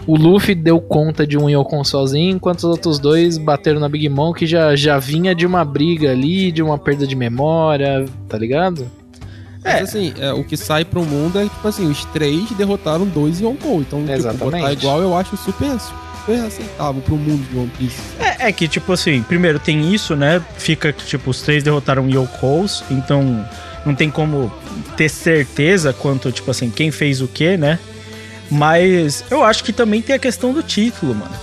o 0.06 0.16
Luffy 0.16 0.54
deu 0.54 0.80
conta 0.80 1.26
de 1.26 1.38
um 1.38 1.48
Yokon 1.48 1.84
sozinho, 1.84 2.36
enquanto 2.36 2.58
os 2.58 2.64
outros 2.64 2.98
dois 2.98 3.38
bateram 3.38 3.80
na 3.80 3.88
Big 3.88 4.08
Mom, 4.08 4.32
que 4.32 4.46
já, 4.46 4.74
já 4.74 4.98
vinha 4.98 5.34
de 5.34 5.46
uma 5.46 5.64
briga 5.64 6.10
ali, 6.10 6.50
de 6.50 6.62
uma 6.62 6.78
perda 6.78 7.06
de 7.06 7.14
memória, 7.14 8.04
tá 8.28 8.36
ligado? 8.36 8.90
Mas 9.64 9.82
assim, 9.82 10.12
é, 10.18 10.32
o 10.32 10.42
que 10.42 10.56
sai 10.56 10.84
pro 10.84 11.04
mundo 11.04 11.38
é 11.38 11.44
tipo 11.44 11.68
assim, 11.68 11.88
os 11.88 12.04
três 12.06 12.50
derrotaram 12.52 13.06
dois 13.06 13.40
Yonkou. 13.40 13.80
Então, 13.80 14.00
tipo, 14.00 14.12
Exatamente. 14.12 14.60
botar 14.60 14.72
igual 14.72 15.00
eu 15.00 15.16
acho 15.16 15.36
super, 15.36 15.78
super 16.24 16.44
aceitável 16.44 17.02
pro 17.02 17.16
mundo 17.16 17.46
de 17.50 17.56
One 17.56 17.70
Piece. 17.78 17.96
É, 18.18 18.48
é 18.48 18.52
que, 18.52 18.66
tipo 18.68 18.92
assim, 18.92 19.22
primeiro 19.22 19.58
tem 19.58 19.92
isso, 19.94 20.16
né? 20.16 20.42
Fica 20.56 20.92
que, 20.92 21.04
tipo, 21.04 21.30
os 21.30 21.42
três 21.42 21.62
derrotaram 21.62 22.08
Yokos, 22.08 22.82
então 22.90 23.46
não 23.84 23.94
tem 23.94 24.10
como 24.10 24.52
ter 24.96 25.08
certeza 25.08 25.92
quanto, 25.92 26.30
tipo 26.30 26.50
assim, 26.50 26.70
quem 26.70 26.90
fez 26.90 27.20
o 27.20 27.28
quê, 27.28 27.56
né? 27.56 27.78
Mas 28.50 29.24
eu 29.30 29.42
acho 29.42 29.64
que 29.64 29.72
também 29.72 30.02
tem 30.02 30.14
a 30.14 30.18
questão 30.18 30.52
do 30.52 30.62
título, 30.62 31.14
mano. 31.14 31.34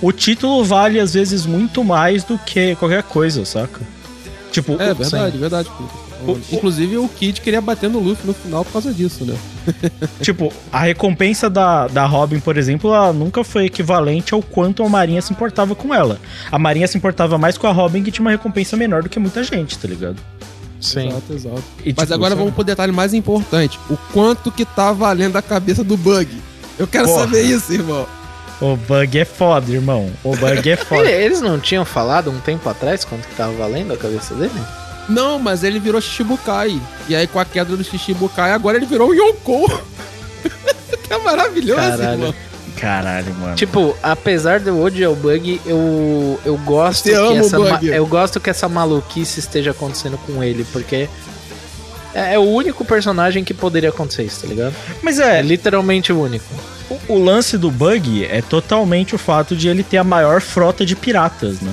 O 0.00 0.12
título 0.12 0.64
vale, 0.64 0.98
às 0.98 1.14
vezes, 1.14 1.46
muito 1.46 1.84
mais 1.84 2.24
do 2.24 2.38
que 2.38 2.74
qualquer 2.76 3.02
coisa, 3.02 3.44
saca? 3.44 3.80
Tipo, 4.50 4.80
É 4.80 4.92
verdade, 4.94 5.38
verdade. 5.38 5.68
pô. 5.70 5.84
O- 6.26 6.40
Inclusive 6.52 6.96
o 6.98 7.08
Kid 7.08 7.40
queria 7.40 7.60
bater 7.60 7.90
no 7.90 7.98
Luffy 7.98 8.26
no 8.26 8.32
final 8.34 8.64
por 8.64 8.72
causa 8.72 8.92
disso, 8.92 9.24
né? 9.24 9.36
Tipo, 10.22 10.52
a 10.72 10.80
recompensa 10.80 11.48
da, 11.50 11.86
da 11.88 12.04
Robin, 12.06 12.38
por 12.40 12.56
exemplo, 12.56 12.94
ela 12.94 13.12
nunca 13.12 13.42
foi 13.44 13.66
equivalente 13.66 14.34
ao 14.34 14.42
quanto 14.42 14.82
a 14.84 14.88
Marinha 14.88 15.20
se 15.22 15.32
importava 15.32 15.74
com 15.74 15.94
ela. 15.94 16.18
A 16.50 16.58
Marinha 16.58 16.86
se 16.86 16.96
importava 16.96 17.36
mais 17.38 17.56
com 17.58 17.66
a 17.66 17.72
Robin, 17.72 18.02
que 18.02 18.10
tinha 18.10 18.24
uma 18.24 18.30
recompensa 18.30 18.76
menor 18.76 19.02
do 19.02 19.08
que 19.08 19.18
muita 19.18 19.42
gente, 19.42 19.78
tá 19.78 19.88
ligado? 19.88 20.16
Sim. 20.80 21.08
Exato, 21.08 21.32
exato. 21.32 21.62
E, 21.84 21.94
Mas 21.96 22.04
tipo, 22.06 22.14
agora 22.14 22.34
vamos 22.34 22.54
pro 22.54 22.64
detalhe 22.64 22.90
mais 22.92 23.14
importante. 23.14 23.78
O 23.88 23.96
quanto 24.12 24.50
que 24.50 24.64
tá 24.64 24.92
valendo 24.92 25.36
a 25.36 25.42
cabeça 25.42 25.84
do 25.84 25.96
Bug. 25.96 26.28
Eu 26.78 26.86
quero 26.88 27.06
Porra. 27.06 27.20
saber 27.20 27.42
isso, 27.42 27.72
irmão. 27.72 28.06
O 28.60 28.76
bug 28.76 29.18
é 29.18 29.24
foda, 29.24 29.72
irmão. 29.72 30.08
O 30.22 30.36
bug 30.36 30.70
é 30.70 30.76
foda. 30.84 31.10
Eles 31.10 31.40
não 31.40 31.58
tinham 31.58 31.84
falado 31.84 32.30
um 32.30 32.38
tempo 32.40 32.68
atrás 32.68 33.04
quanto 33.04 33.26
que 33.26 33.34
tava 33.34 33.52
valendo 33.54 33.92
a 33.92 33.96
cabeça 33.96 34.34
dele? 34.34 34.52
Não, 35.08 35.38
mas 35.38 35.64
ele 35.64 35.78
virou 35.80 36.00
Shichibukai. 36.00 36.80
E 37.08 37.14
aí 37.16 37.26
com 37.26 37.38
a 37.40 37.44
queda 37.44 37.76
do 37.76 37.82
Shichibukai, 37.84 38.52
agora 38.52 38.76
ele 38.76 38.86
virou 38.86 39.10
o 39.10 39.14
Yonkou. 39.14 39.68
que 41.02 41.12
é 41.12 41.18
maravilhoso, 41.18 41.80
Caralho. 41.80 42.12
irmão. 42.12 42.34
Caralho, 42.78 43.34
mano. 43.34 43.54
Tipo, 43.54 43.96
apesar 44.02 44.58
de 44.58 44.68
eu 44.68 44.82
odiar 44.82 45.10
o 45.12 45.14
bug, 45.14 45.60
eu, 45.66 46.40
eu 46.44 46.56
gosto 46.58 47.04
Você 47.04 47.10
que 47.12 47.36
essa 47.38 47.58
ma- 47.58 47.78
eu 47.82 48.06
gosto 48.06 48.40
que 48.40 48.50
essa 48.50 48.68
maluquice 48.68 49.38
esteja 49.38 49.70
acontecendo 49.70 50.18
com 50.18 50.42
ele, 50.42 50.64
porque 50.72 51.08
é, 52.14 52.34
é 52.34 52.38
o 52.38 52.42
único 52.42 52.84
personagem 52.84 53.44
que 53.44 53.54
poderia 53.54 53.90
acontecer 53.90 54.24
isso, 54.24 54.40
tá 54.42 54.48
ligado? 54.48 54.74
Mas 55.02 55.20
É 55.20 55.38
é, 55.38 55.42
literalmente 55.42 56.12
o 56.12 56.20
único. 56.22 56.44
o, 56.90 57.14
o 57.14 57.18
lance 57.24 57.56
do 57.56 57.70
bug 57.70 58.24
é 58.24 58.42
totalmente 58.42 59.14
o 59.14 59.18
fato 59.18 59.54
de 59.54 59.68
ele 59.68 59.84
ter 59.84 59.98
a 59.98 60.04
maior 60.04 60.40
frota 60.40 60.84
de 60.84 60.96
piratas, 60.96 61.60
né? 61.60 61.72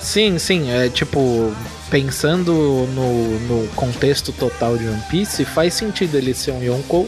Sim, 0.00 0.38
sim, 0.38 0.70
é 0.70 0.88
tipo, 0.90 1.54
pensando 1.92 2.52
no, 2.94 3.38
no 3.40 3.68
contexto 3.74 4.32
total 4.32 4.78
de 4.78 4.88
One 4.88 5.02
Piece, 5.10 5.44
faz 5.44 5.74
sentido 5.74 6.16
ele 6.16 6.32
ser 6.32 6.52
um 6.52 6.62
Yonkou, 6.62 7.06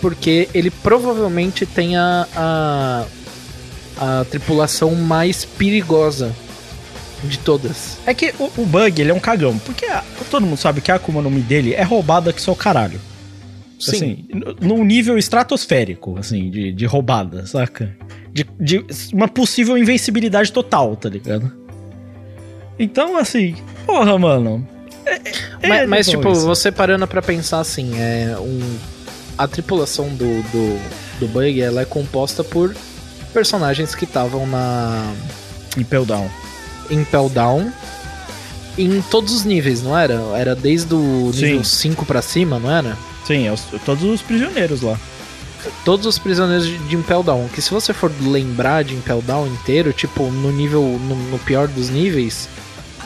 porque 0.00 0.48
ele 0.54 0.70
provavelmente 0.70 1.66
tem 1.66 1.98
a, 1.98 2.26
a, 2.34 3.04
a 3.98 4.24
tripulação 4.24 4.94
mais 4.94 5.44
perigosa 5.44 6.34
de 7.22 7.38
todas. 7.38 7.98
É 8.06 8.14
que 8.14 8.32
o, 8.38 8.50
o 8.56 8.64
bug, 8.64 9.02
ele 9.02 9.10
é 9.10 9.14
um 9.14 9.20
cagão. 9.20 9.58
Porque 9.58 9.84
a- 9.84 10.02
todo 10.30 10.46
mundo 10.46 10.56
sabe 10.56 10.80
que 10.80 10.90
a 10.90 10.94
Akuma 10.94 11.20
no 11.20 11.30
Mi 11.30 11.42
dele 11.42 11.74
é 11.74 11.82
roubada 11.82 12.32
que 12.32 12.40
só 12.40 12.52
o 12.52 12.56
caralho. 12.56 12.98
Sim. 13.78 13.90
Assim, 13.96 14.26
num 14.62 14.82
nível 14.82 15.18
estratosférico, 15.18 16.16
assim, 16.18 16.50
de, 16.50 16.72
de 16.72 16.86
roubada, 16.86 17.46
saca? 17.46 17.94
De, 18.32 18.46
de 18.58 18.82
uma 19.12 19.28
possível 19.28 19.76
invencibilidade 19.76 20.50
total, 20.50 20.96
tá 20.96 21.10
ligado? 21.10 21.52
Então, 22.82 23.16
assim, 23.16 23.54
porra, 23.86 24.18
mano. 24.18 24.66
É- 25.06 25.14
é- 25.14 25.68
mas, 25.68 25.80
é 25.82 25.86
mas, 25.86 26.08
tipo, 26.08 26.30
isso. 26.32 26.46
você 26.46 26.70
parando 26.72 27.06
pra 27.06 27.22
pensar 27.22 27.60
assim, 27.60 27.92
é 27.98 28.36
um, 28.38 28.76
a 29.38 29.46
tripulação 29.48 30.08
do, 30.08 30.42
do, 30.50 30.80
do 31.20 31.28
Bug 31.28 31.60
ela 31.60 31.82
é 31.82 31.84
composta 31.84 32.42
por 32.44 32.74
personagens 33.32 33.94
que 33.94 34.04
estavam 34.04 34.46
na 34.46 35.12
Impel 35.76 36.04
Down. 36.04 36.28
Impel 36.90 37.28
Down 37.28 37.72
em 38.78 39.00
todos 39.02 39.32
os 39.34 39.44
níveis, 39.44 39.82
não 39.82 39.96
era? 39.98 40.14
Era 40.36 40.54
desde 40.54 40.94
o 40.94 41.30
nível 41.34 41.64
Sim. 41.64 41.90
5 41.90 42.04
pra 42.06 42.20
cima, 42.22 42.58
não 42.58 42.70
era? 42.70 42.96
Sim, 43.26 43.46
é 43.46 43.52
os- 43.52 43.62
todos 43.84 44.04
os 44.04 44.22
prisioneiros 44.22 44.82
lá. 44.82 44.98
Todos 45.84 46.06
os 46.06 46.18
prisioneiros 46.18 46.66
de, 46.66 46.76
de 46.78 46.96
Impel 46.96 47.22
Down. 47.22 47.48
Que 47.54 47.62
se 47.62 47.70
você 47.70 47.92
for 47.92 48.10
lembrar 48.20 48.82
de 48.82 48.94
Impel 48.94 49.22
Down 49.22 49.46
inteiro, 49.46 49.92
tipo, 49.92 50.24
no 50.24 50.50
nível. 50.50 50.82
No, 50.82 51.14
no 51.14 51.38
pior 51.38 51.68
dos 51.68 51.88
níveis, 51.88 52.48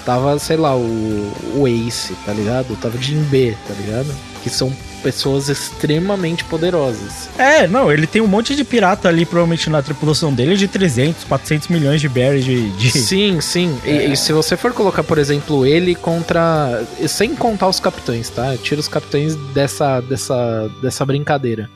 tava, 0.07 0.39
sei 0.39 0.57
lá, 0.57 0.75
o, 0.75 1.33
o 1.57 1.69
Ace, 1.69 2.15
tá 2.25 2.33
ligado? 2.33 2.75
Tava 2.77 2.97
Jim 2.97 3.21
B, 3.25 3.55
tá 3.69 3.75
ligado? 3.75 4.07
Que 4.43 4.49
são 4.49 4.73
pessoas 5.03 5.49
extremamente 5.49 6.43
poderosas. 6.45 7.29
É, 7.39 7.67
não, 7.69 7.93
ele 7.93 8.07
tem 8.07 8.23
um 8.23 8.27
monte 8.27 8.57
de 8.57 8.65
pirata 8.65 9.09
ali, 9.09 9.25
provavelmente 9.27 9.69
na 9.69 9.83
tripulação 9.83 10.33
dele, 10.33 10.57
de 10.57 10.67
300, 10.67 11.25
400 11.25 11.69
milhões 11.69 12.01
de 12.01 12.09
berries 12.09 12.45
de. 12.45 12.71
de- 12.71 12.91
Sim, 12.91 13.41
sim. 13.41 13.79
E- 13.85 13.91
É. 13.91 14.07
E, 14.07 14.17
se 14.17 14.33
você 14.33 14.57
for 14.57 14.73
colocar, 14.73 15.03
por 15.05 15.19
exemplo, 15.19 15.67
ele 15.67 15.95
contra. 15.95 16.85
Sem 17.09 17.35
contar 17.37 17.69
os 17.69 17.79
capitães, 17.81 18.31
tá? 18.31 18.57
Tira 18.57 18.81
os 18.81 18.89
capitães 18.89 19.37
dessa, 19.53 20.01
dessa, 20.01 20.71
dessa 20.81 21.05
brincadeira. 21.05 21.69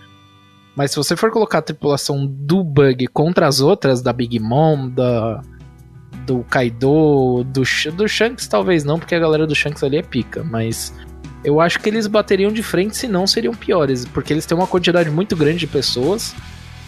Mas 0.75 0.93
se 0.93 0.97
você 0.97 1.15
for 1.17 1.31
colocar 1.31 1.59
a 1.59 1.63
tripulação 1.63 2.25
do 2.27 2.63
Bug 2.65 3.07
contra 3.09 3.47
as 3.47 3.61
outras, 3.61 4.01
da 4.01 4.13
Big 4.13 4.39
Mom, 4.41 4.89
da. 4.89 5.43
Do 6.31 6.45
Kaido, 6.49 7.45
do, 7.45 7.65
do 7.93 8.09
Shanks 8.09 8.47
talvez 8.47 8.85
não, 8.85 9.01
porque 9.01 9.17
a 9.17 9.19
galera 9.19 9.49
do 9.49 9.55
Shanks 9.55 9.83
ali 9.83 9.97
é 9.97 10.03
pica, 10.03 10.45
mas 10.45 10.95
eu 11.43 11.61
acho 11.61 11.81
que 11.81 11.89
eles 11.89 12.07
bateriam 12.07 12.53
de 12.53 12.63
frente, 12.63 12.97
se 12.97 13.09
não 13.09 13.27
seriam 13.27 13.53
piores, 13.53 14.05
porque 14.05 14.33
eles 14.33 14.47
têm 14.47 14.57
uma 14.57 14.67
quantidade 14.67 15.11
muito 15.11 15.35
grande 15.35 15.59
de 15.59 15.67
pessoas 15.67 16.33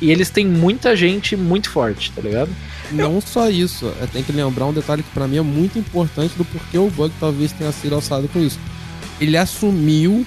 e 0.00 0.12
eles 0.12 0.30
têm 0.30 0.46
muita 0.46 0.94
gente 0.94 1.34
muito 1.34 1.70
forte, 1.70 2.12
tá 2.12 2.22
ligado? 2.22 2.50
Não 2.92 3.20
só 3.20 3.50
isso, 3.50 3.92
é, 4.00 4.06
tem 4.06 4.22
que 4.22 4.30
lembrar 4.30 4.66
um 4.66 4.72
detalhe 4.72 5.02
que 5.02 5.10
pra 5.10 5.26
mim 5.26 5.38
é 5.38 5.42
muito 5.42 5.76
importante 5.76 6.36
do 6.36 6.44
porquê 6.44 6.78
o 6.78 6.88
Bug 6.88 7.12
talvez 7.18 7.50
tenha 7.50 7.72
sido 7.72 7.96
alçado 7.96 8.28
com 8.28 8.38
isso. 8.38 8.60
Ele 9.20 9.36
assumiu 9.36 10.24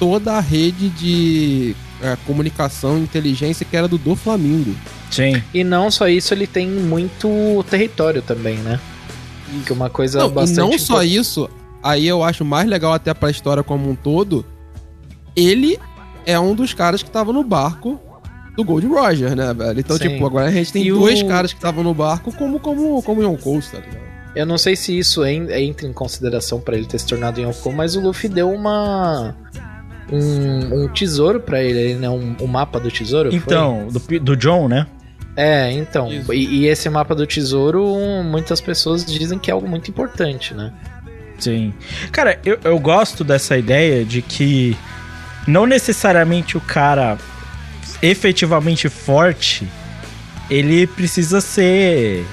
toda 0.00 0.32
a 0.32 0.40
rede 0.40 0.88
de 0.88 1.76
é, 2.02 2.16
comunicação 2.26 2.96
e 2.98 3.00
inteligência 3.02 3.66
que 3.68 3.76
era 3.76 3.88
do 3.88 3.98
do 3.98 4.14
Flamengo. 4.16 4.74
Sim. 5.10 5.42
E 5.52 5.64
não 5.64 5.90
só 5.90 6.08
isso, 6.08 6.32
ele 6.34 6.46
tem 6.46 6.68
muito 6.68 7.64
território 7.70 8.22
também, 8.22 8.56
né? 8.58 8.78
Que 9.66 9.72
é 9.72 9.74
uma 9.74 9.88
coisa 9.90 10.18
Não, 10.20 10.26
e 10.28 10.30
bastante 10.30 10.58
não 10.58 10.78
só 10.78 11.02
isso, 11.02 11.48
aí 11.82 12.06
eu 12.06 12.22
acho 12.22 12.44
mais 12.44 12.68
legal 12.68 12.92
até 12.92 13.12
pra 13.14 13.30
história 13.30 13.62
como 13.62 13.88
um 13.90 13.94
todo, 13.94 14.44
ele 15.34 15.78
é 16.26 16.38
um 16.38 16.54
dos 16.54 16.74
caras 16.74 17.02
que 17.02 17.10
tava 17.10 17.32
no 17.32 17.42
barco 17.42 17.98
do 18.56 18.64
Gold 18.64 18.86
Roger, 18.86 19.34
né, 19.36 19.54
velho? 19.54 19.80
Então, 19.80 19.96
Sim. 19.96 20.08
tipo, 20.10 20.26
agora 20.26 20.46
a 20.48 20.50
gente 20.50 20.72
tem 20.72 20.86
E 20.86 20.90
dois 20.92 21.22
o- 21.22 21.26
caras 21.26 21.52
que 21.52 21.58
estavam 21.58 21.82
no 21.84 21.94
barco 21.94 22.30
como 22.32 22.58
como 22.60 23.00
como 23.02 23.22
Yonkou, 23.22 23.60
tá 23.62 23.78
ligado? 23.78 24.08
Eu 24.36 24.44
não 24.44 24.58
sei 24.58 24.76
se 24.76 24.96
isso 24.96 25.24
en- 25.24 25.50
entra 25.50 25.86
em 25.86 25.92
consideração 25.92 26.60
pra 26.60 26.76
ele 26.76 26.86
ter 26.86 26.98
se 26.98 27.06
tornado 27.06 27.40
Yonkou, 27.40 27.72
mas 27.72 27.96
o 27.96 28.00
Luffy 28.00 28.28
deu 28.28 28.50
uma. 28.52 29.34
Um, 30.10 30.84
um 30.84 30.88
tesouro 30.88 31.40
pra 31.40 31.62
ele, 31.62 31.94
né? 31.94 32.08
Um, 32.08 32.34
um 32.40 32.46
mapa 32.46 32.80
do 32.80 32.90
tesouro. 32.90 33.30
foi? 33.30 33.38
Então, 33.38 33.88
do, 33.88 34.00
Pi- 34.00 34.18
do 34.18 34.36
John, 34.36 34.68
né? 34.68 34.86
É, 35.36 35.70
então. 35.70 36.10
E, 36.32 36.60
e 36.62 36.66
esse 36.66 36.88
mapa 36.90 37.14
do 37.14 37.26
tesouro, 37.26 37.84
muitas 38.24 38.60
pessoas 38.60 39.04
dizem 39.04 39.38
que 39.38 39.50
é 39.50 39.54
algo 39.54 39.68
muito 39.68 39.90
importante, 39.90 40.52
né? 40.54 40.72
Sim. 41.38 41.72
Cara, 42.10 42.40
eu, 42.44 42.58
eu 42.64 42.78
gosto 42.78 43.22
dessa 43.22 43.56
ideia 43.56 44.04
de 44.04 44.20
que 44.22 44.76
não 45.46 45.64
necessariamente 45.66 46.56
o 46.56 46.60
cara 46.60 47.16
efetivamente 48.02 48.88
forte, 48.88 49.68
ele 50.50 50.86
precisa 50.86 51.40
ser. 51.40 52.24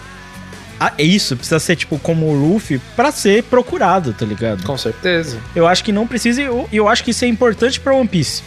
Ah, 0.80 0.94
é 0.98 1.04
isso, 1.04 1.36
precisa 1.38 1.60
ser 1.60 1.76
tipo 1.76 1.98
como 2.00 2.28
o 2.28 2.34
Luffy 2.34 2.80
pra 2.96 3.12
ser 3.12 3.44
procurado, 3.44 4.14
tá 4.14 4.26
ligado? 4.26 4.64
Com 4.64 4.78
certeza. 4.78 5.38
Eu 5.56 5.68
acho 5.68 5.84
que 5.84 5.92
não 5.92 6.06
precisa 6.06 6.42
e 6.42 6.46
eu, 6.46 6.68
eu 6.72 6.88
acho 6.90 7.04
que 7.04 7.12
isso 7.12 7.24
é 7.24 7.28
importante 7.28 7.80
pra 7.80 7.94
One 7.94 8.08
Piece. 8.08 8.44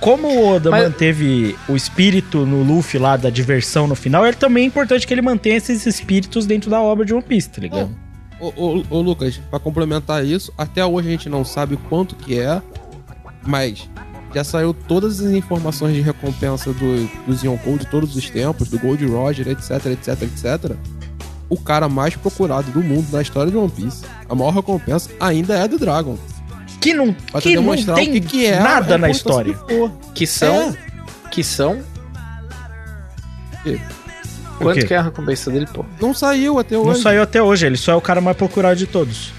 Como 0.00 0.28
o 0.28 0.54
Oda 0.54 0.70
Mas- 0.70 0.84
manteve 0.84 1.56
o 1.68 1.74
espírito 1.76 2.44
no 2.46 2.62
Luffy 2.62 2.98
lá 3.00 3.16
da 3.16 3.30
diversão 3.30 3.86
no 3.86 3.94
final, 3.94 4.26
ele 4.26 4.36
também 4.36 4.64
é 4.64 4.66
importante 4.66 5.06
que 5.06 5.14
ele 5.14 5.22
mantenha 5.22 5.56
esses 5.56 5.86
espíritos 5.86 6.46
dentro 6.46 6.70
da 6.70 6.80
obra 6.80 7.04
de 7.04 7.12
One 7.12 7.22
Piece, 7.22 7.48
tá 7.48 7.60
ligado? 7.60 7.90
Ô, 8.40 8.52
ô, 8.56 8.84
ô, 8.90 9.00
Lucas, 9.00 9.40
pra 9.50 9.58
complementar 9.58 10.24
isso, 10.24 10.52
até 10.56 10.84
hoje 10.84 11.08
a 11.08 11.10
gente 11.10 11.28
não 11.28 11.44
sabe 11.44 11.76
quanto 11.88 12.14
que 12.14 12.38
é, 12.38 12.62
mas 13.44 13.88
já 14.34 14.44
saiu 14.44 14.72
todas 14.72 15.20
as 15.20 15.32
informações 15.32 15.94
de 15.94 16.00
recompensa 16.00 16.72
do, 16.72 17.08
dos 17.26 17.42
Yonkou 17.42 17.78
de 17.78 17.86
todos 17.86 18.14
os 18.14 18.30
tempos, 18.30 18.68
do 18.68 18.78
Gold 18.78 19.04
Roger, 19.06 19.48
etc, 19.48 19.86
etc, 19.86 20.22
etc. 20.22 20.76
O 21.48 21.56
cara 21.58 21.88
mais 21.88 22.14
procurado 22.14 22.70
do 22.70 22.82
mundo 22.82 23.06
na 23.10 23.22
história 23.22 23.50
de 23.50 23.56
One 23.56 23.70
Piece. 23.70 24.04
A 24.28 24.34
maior 24.34 24.50
recompensa 24.52 25.10
ainda 25.18 25.54
é 25.56 25.66
do 25.66 25.78
Dragon. 25.78 26.18
Que 26.80 26.92
não, 26.94 27.12
Pra 27.12 27.40
que 27.40 27.54
não 27.56 27.62
demonstrar 27.62 27.96
tem 27.96 28.08
o 28.10 28.12
que, 28.12 28.20
que 28.20 28.46
é 28.46 28.60
nada 28.60 28.94
a 28.94 28.98
na 28.98 29.10
história. 29.10 29.58
que 30.14 30.26
são. 30.26 30.70
É. 30.70 30.76
Que 31.30 31.42
são. 31.42 31.82
quê? 33.62 33.80
Quanto 34.58 34.80
quê? 34.80 34.86
que 34.86 34.94
é 34.94 34.96
a 34.98 35.02
recompensa 35.02 35.50
dele, 35.50 35.66
pô? 35.72 35.84
Não 36.00 36.12
saiu 36.12 36.58
até 36.58 36.74
Não 36.74 36.82
hoje. 36.86 37.00
saiu 37.02 37.22
até 37.22 37.40
hoje, 37.42 37.66
ele 37.66 37.76
só 37.76 37.92
é 37.92 37.94
o 37.94 38.00
cara 38.00 38.20
mais 38.20 38.36
procurado 38.36 38.76
de 38.76 38.86
todos. 38.86 39.32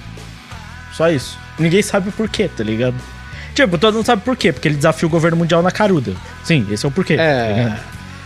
Só 0.93 1.09
isso. 1.09 1.37
Ninguém 1.57 1.81
sabe 1.81 2.09
o 2.09 2.11
porquê, 2.11 2.47
tá 2.49 2.63
ligado? 2.63 2.95
Tipo, 3.53 3.77
todo 3.77 3.95
mundo 3.95 4.05
sabe 4.05 4.21
por 4.23 4.35
quê, 4.37 4.53
porque 4.53 4.67
ele 4.67 4.75
desafia 4.77 5.05
o 5.07 5.09
governo 5.09 5.37
mundial 5.37 5.61
na 5.61 5.71
caruda. 5.71 6.13
Sim, 6.43 6.65
esse 6.71 6.85
é 6.85 6.89
o 6.89 6.91
porquê. 6.91 7.17
tá 7.17 7.23
É. 7.23 7.53
ligado? 7.53 7.79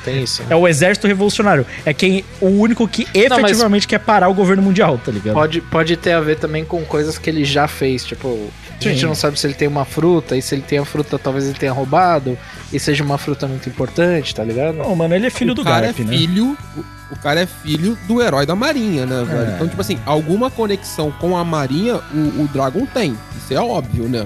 Tem 0.03 0.21
isso. 0.23 0.41
né? 0.43 0.47
É 0.51 0.55
o 0.55 0.67
exército 0.67 1.07
revolucionário. 1.07 1.65
É 1.85 1.93
quem 1.93 2.23
o 2.41 2.47
único 2.47 2.87
que 2.87 3.03
Não, 3.05 3.37
mas- 3.37 3.45
efetivamente 3.51 3.87
quer 3.87 3.99
parar 3.99 4.27
o 4.29 4.33
governo 4.33 4.61
mundial, 4.63 4.97
tá 5.03 5.11
ligado? 5.11 5.33
Pode, 5.33 5.61
pode 5.61 5.95
ter 5.97 6.11
a 6.13 6.19
ver 6.19 6.37
também 6.37 6.65
com 6.65 6.83
coisas 6.83 7.17
que 7.17 7.29
ele 7.29 7.45
já 7.45 7.67
fez. 7.67 8.03
Tipo, 8.03 8.49
a 8.79 8.83
gente 8.83 8.99
Sim. 8.99 9.05
não 9.05 9.15
sabe 9.15 9.39
se 9.39 9.47
ele 9.47 9.53
tem 9.53 9.67
uma 9.67 9.85
fruta, 9.85 10.35
e 10.35 10.41
se 10.41 10.53
ele 10.55 10.61
tem 10.61 10.79
a 10.79 10.85
fruta, 10.85 11.17
talvez 11.17 11.45
ele 11.45 11.57
tenha 11.57 11.71
roubado, 11.71 12.37
e 12.71 12.79
seja 12.79 13.03
uma 13.03 13.17
fruta 13.17 13.47
muito 13.47 13.69
importante, 13.69 14.35
tá 14.35 14.43
ligado? 14.43 14.75
Não, 14.75 14.95
mano, 14.95 15.15
ele 15.15 15.27
é 15.27 15.29
filho 15.29 15.51
o 15.53 15.55
do 15.55 15.63
cara 15.63 15.85
Garp, 15.87 15.99
é 15.99 16.03
né? 16.03 16.09
filho, 16.17 16.57
o, 16.75 17.13
o 17.13 17.17
cara 17.21 17.41
é 17.41 17.45
filho 17.45 17.97
do 18.07 18.21
herói 18.21 18.45
da 18.45 18.55
Marinha, 18.55 19.05
né, 19.05 19.23
velho? 19.23 19.51
É. 19.51 19.55
Então, 19.55 19.67
tipo 19.69 19.79
assim, 19.79 19.97
alguma 20.05 20.51
conexão 20.51 21.11
com 21.11 21.37
a 21.37 21.43
Marinha 21.45 21.95
o, 22.13 22.41
o 22.43 22.49
Dragon 22.51 22.85
tem. 22.87 23.15
Isso 23.37 23.53
é 23.53 23.59
óbvio, 23.61 24.09
né? 24.09 24.25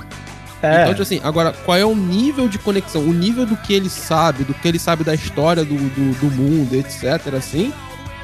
É. 0.61 0.81
Então, 0.81 0.89
tipo 0.89 1.01
assim, 1.03 1.21
agora, 1.23 1.51
qual 1.65 1.77
é 1.77 1.85
o 1.85 1.95
nível 1.95 2.47
de 2.47 2.57
conexão? 2.57 3.01
O 3.03 3.13
nível 3.13 3.45
do 3.45 3.55
que 3.57 3.73
ele 3.73 3.89
sabe, 3.89 4.43
do 4.43 4.53
que 4.53 4.67
ele 4.67 4.79
sabe 4.79 5.03
da 5.03 5.13
história 5.13 5.63
do, 5.63 5.75
do, 5.75 6.19
do 6.19 6.31
mundo, 6.35 6.73
etc, 6.75 7.33
assim, 7.37 7.71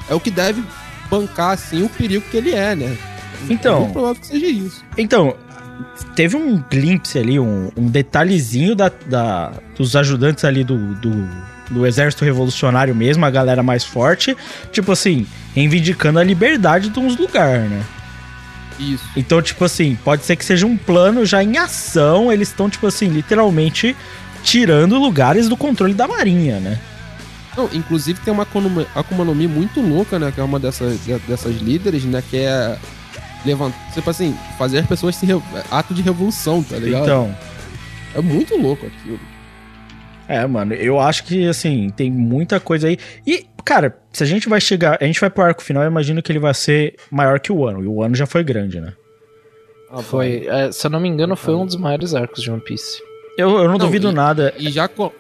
é 0.09 0.15
o 0.15 0.19
que 0.19 0.31
deve 0.31 0.63
bancar, 1.09 1.51
assim, 1.51 1.83
o 1.83 1.89
perigo 1.89 2.23
que 2.31 2.37
ele 2.37 2.51
é, 2.51 2.75
né? 2.75 2.97
Então. 3.49 3.75
É 3.75 3.79
muito 3.81 3.93
provável 3.93 4.15
que 4.21 4.27
seja 4.27 4.47
isso. 4.47 4.83
Então, 4.97 5.35
teve 6.15 6.35
um 6.35 6.63
glimpse 6.71 7.17
ali, 7.19 7.39
um, 7.39 7.69
um 7.77 7.87
detalhezinho 7.87 8.75
da, 8.75 8.91
da- 9.05 9.51
dos 9.77 9.95
ajudantes 9.95 10.43
ali 10.43 10.63
do, 10.63 10.77
do, 10.95 11.29
do 11.69 11.85
exército 11.85 12.25
revolucionário 12.25 12.95
mesmo, 12.95 13.25
a 13.25 13.29
galera 13.29 13.61
mais 13.61 13.83
forte, 13.83 14.35
tipo 14.71 14.91
assim, 14.91 15.27
reivindicando 15.53 16.17
a 16.19 16.23
liberdade 16.23 16.89
de 16.89 16.99
uns 16.99 17.15
lugares, 17.17 17.69
né? 17.69 17.83
Isso. 18.79 19.03
Então, 19.15 19.41
tipo 19.41 19.63
assim, 19.65 19.95
pode 20.03 20.23
ser 20.25 20.35
que 20.35 20.43
seja 20.45 20.65
um 20.65 20.75
plano 20.77 21.25
já 21.25 21.43
em 21.43 21.57
ação, 21.57 22.31
eles 22.31 22.49
estão, 22.49 22.69
tipo 22.69 22.85
assim, 22.87 23.07
literalmente 23.07 23.95
tirando 24.43 24.97
lugares 24.97 25.47
do 25.47 25.55
controle 25.55 25.93
da 25.93 26.07
marinha, 26.07 26.59
né? 26.59 26.79
Não, 27.55 27.69
inclusive 27.71 28.19
tem 28.21 28.33
uma 28.33 28.43
Akuma 28.95 29.23
no 29.23 29.35
Mi 29.35 29.47
muito 29.47 29.79
louca, 29.79 30.17
né? 30.17 30.31
Que 30.33 30.41
é 30.41 30.43
uma 30.43 30.59
dessas, 30.59 31.03
de- 31.05 31.19
dessas 31.19 31.55
líderes, 31.61 32.03
né? 32.03 32.23
Que 32.29 32.37
é 32.37 32.77
levantar, 33.45 33.77
tipo 33.93 34.09
assim, 34.09 34.35
fazer 34.57 34.79
as 34.79 34.87
pessoas 34.87 35.15
se 35.15 35.27
ato 35.69 35.93
de 35.93 36.01
revolução, 36.01 36.63
tá 36.63 36.77
ligado? 36.77 37.03
Então, 37.03 37.35
É 38.15 38.21
muito 38.21 38.55
louco 38.55 38.85
aquilo. 38.87 39.19
é, 40.27 40.45
mano, 40.47 40.73
eu 40.73 40.99
acho 40.99 41.23
que, 41.25 41.47
assim, 41.47 41.89
tem 41.95 42.09
muita 42.11 42.59
coisa 42.59 42.87
aí. 42.87 42.97
E, 43.25 43.45
cara, 43.65 43.97
se 44.11 44.23
a 44.23 44.25
gente 44.25 44.47
vai 44.49 44.59
chegar, 44.61 44.97
a 45.01 45.05
gente 45.05 45.19
vai 45.19 45.29
pro 45.29 45.43
arco 45.43 45.61
final, 45.63 45.83
eu 45.83 45.89
imagino 45.89 46.21
que 46.21 46.31
ele 46.31 46.39
vai 46.39 46.53
ser 46.53 46.95
maior 47.11 47.39
que 47.39 47.51
o 47.51 47.65
ano. 47.67 47.83
E 47.83 47.87
o 47.87 48.01
ano 48.03 48.15
já 48.15 48.25
foi 48.25 48.43
grande, 48.43 48.79
né? 48.79 48.93
Ah, 49.91 50.01
Foi, 50.01 50.45
é, 50.47 50.71
se 50.71 50.87
eu 50.87 50.91
não 50.91 50.99
me 50.99 51.07
engano, 51.07 51.35
foi 51.35 51.53
um 51.55 51.65
dos 51.65 51.75
maiores 51.75 52.15
arcos 52.15 52.41
de 52.41 52.49
One 52.49 52.61
Piece. 52.61 53.01
Eu, 53.37 53.49
eu 53.57 53.63
não, 53.65 53.71
Não, 53.73 53.77
duvido 53.77 54.09
e- 54.09 54.13
nada. 54.13 54.53
E 54.57 54.69
já, 54.71 54.87
co- 54.87 55.13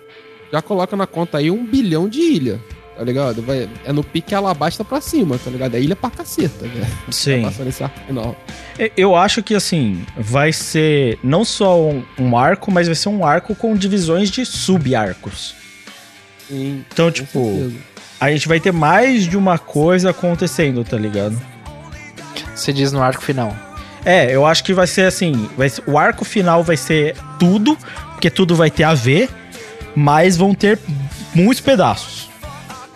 já 0.51 0.61
coloca 0.61 0.95
na 0.95 1.05
conta 1.05 1.37
aí 1.37 1.51
um 1.51 1.63
bilhão 1.65 2.09
de 2.09 2.19
ilha, 2.19 2.59
tá 2.97 3.03
ligado? 3.03 3.41
Vai, 3.43 3.69
é 3.85 3.93
no 3.93 4.03
pique 4.03 4.33
alabasta 4.33 4.83
pra 4.83 4.99
cima, 4.99 5.37
tá 5.37 5.51
ligado? 5.51 5.75
É 5.75 5.79
ilha 5.79 5.95
pra 5.95 6.09
caceta, 6.09 6.67
velho. 6.67 6.85
Sim. 7.11 7.43
Passando 7.43 7.67
esse 7.69 7.83
arco 7.83 7.99
final. 8.07 8.35
Eu- 8.79 8.91
Eu 8.97 9.15
acho 9.15 9.43
que, 9.43 9.53
assim, 9.53 10.03
vai 10.17 10.51
ser 10.51 11.19
não 11.23 11.45
só 11.45 11.79
um, 11.79 12.03
um 12.17 12.35
arco, 12.37 12.71
mas 12.71 12.87
vai 12.87 12.95
ser 12.95 13.09
um 13.09 13.23
arco 13.25 13.53
com 13.55 13.75
divisões 13.75 14.31
de 14.31 14.43
sub-arcos. 14.45 15.53
Sim, 16.47 16.83
Então, 16.91 17.05
com 17.07 17.11
tipo, 17.11 17.43
certeza. 17.45 17.75
A 18.23 18.31
gente 18.31 18.47
vai 18.47 18.59
ter 18.59 18.71
mais 18.71 19.23
de 19.27 19.37
uma 19.37 19.57
coisa 19.57 20.11
acontecendo, 20.11 20.83
tá 20.83 20.97
ligado? 20.97 21.39
Você 22.55 22.71
diz 22.71 22.91
no 22.91 23.01
arco 23.01 23.21
final. 23.23 23.55
É, 24.05 24.35
eu 24.35 24.45
acho 24.45 24.63
que 24.63 24.73
vai 24.73 24.85
ser 24.87 25.03
assim, 25.05 25.49
vai 25.57 25.69
ser- 25.69 25.83
o 25.87 25.97
arco 25.97 26.25
final 26.25 26.63
vai 26.63 26.75
ser 26.77 27.15
tudo, 27.39 27.77
porque 28.11 28.29
tudo 28.29 28.55
vai 28.55 28.69
ter 28.69 28.83
a 28.83 28.93
ver, 28.93 29.29
mas 29.95 30.35
vão 30.37 30.53
ter 30.53 30.77
muitos 31.33 31.61
pedaços. 31.61 32.29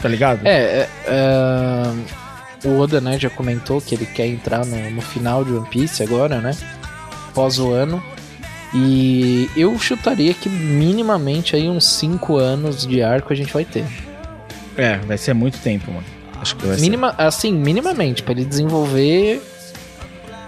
Tá 0.01 0.07
ligado? 0.07 0.45
É, 0.45 0.51
é, 0.51 0.89
é, 1.07 2.67
o 2.67 2.80
Oda, 2.80 3.01
né, 3.01 3.17
já 3.17 3.30
comentou 3.30 3.82
que 3.82 3.95
ele 3.95 4.05
quer 4.05 4.28
entrar 4.28 4.65
no, 4.65 4.91
no 4.91 5.01
final 5.01 5.43
de 5.43 5.53
One 5.53 5.67
Piece 5.69 6.03
agora, 6.03 6.39
né? 6.39 6.55
Pós 7.34 7.57
o 7.57 7.71
ano. 7.71 8.03
E 8.73 9.49
eu 9.55 9.78
chutaria 9.80 10.34
que 10.34 10.49
minimamente 10.49 11.55
aí 11.55 11.69
uns 11.69 11.88
5 11.88 12.36
anos 12.38 12.86
de 12.86 13.01
arco 13.01 13.32
a 13.32 13.36
gente 13.36 13.51
vai 13.53 13.63
ter. 13.65 13.86
É, 14.78 14.97
vai 14.97 15.17
ser 15.17 15.34
muito 15.34 15.57
tempo, 15.59 15.91
mano. 15.91 16.05
Acho 16.39 16.55
que 16.55 16.65
vai 16.65 16.75
ser. 16.75 16.82
Minima, 16.82 17.15
assim, 17.17 17.51
minimamente, 17.51 18.23
pra 18.23 18.34
ele 18.34 18.45
desenvolver 18.45 19.41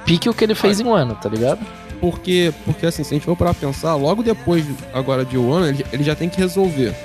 pique 0.05 0.29
o 0.29 0.33
que 0.33 0.43
ele 0.43 0.55
fez 0.55 0.79
em 0.79 0.85
um 0.85 0.93
ano, 0.93 1.15
tá 1.15 1.29
ligado? 1.29 1.59
Porque, 1.99 2.53
porque 2.65 2.85
assim, 2.85 3.03
se 3.03 3.13
a 3.13 3.17
gente 3.17 3.25
for 3.25 3.35
para 3.35 3.53
pensar, 3.53 3.95
logo 3.95 4.23
depois 4.23 4.65
agora 4.93 5.25
de 5.25 5.37
Wano, 5.37 5.67
ele, 5.67 5.85
ele 5.91 6.03
já 6.03 6.15
tem 6.15 6.29
que 6.29 6.37
resolver. 6.37 6.95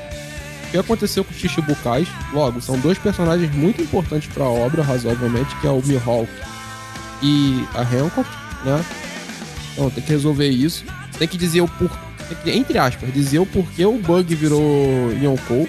O 0.69 0.71
que 0.71 0.79
aconteceu 0.79 1.25
com 1.25 1.31
os 1.33 1.37
Chichibukais? 1.37 2.09
Logo, 2.33 2.61
são 2.61 2.79
dois 2.79 2.99
personagens 2.99 3.53
muito 3.55 3.83
importantes 3.83 4.29
para 4.33 4.45
a 4.45 4.49
obra, 4.49 4.83
razoavelmente, 4.83 5.55
que 5.57 5.67
é 5.67 5.71
o 5.71 5.83
Mihawk 5.85 6.31
e 7.23 7.65
a 7.75 7.83
Hancock, 7.83 8.29
né? 8.65 8.85
Então 9.73 9.91
tem 9.91 10.03
que 10.03 10.11
resolver 10.11 10.49
isso. 10.49 10.85
Tem 11.19 11.29
que 11.29 11.37
dizer 11.37 11.61
o 11.61 11.69
porquê, 11.69 12.51
entre 12.51 12.79
aspas, 12.79 13.13
dizer 13.13 13.39
o 13.39 13.47
porquê 13.47 13.85
o 13.85 13.99
Bug 13.99 14.35
virou 14.35 15.13
Yonkou, 15.21 15.69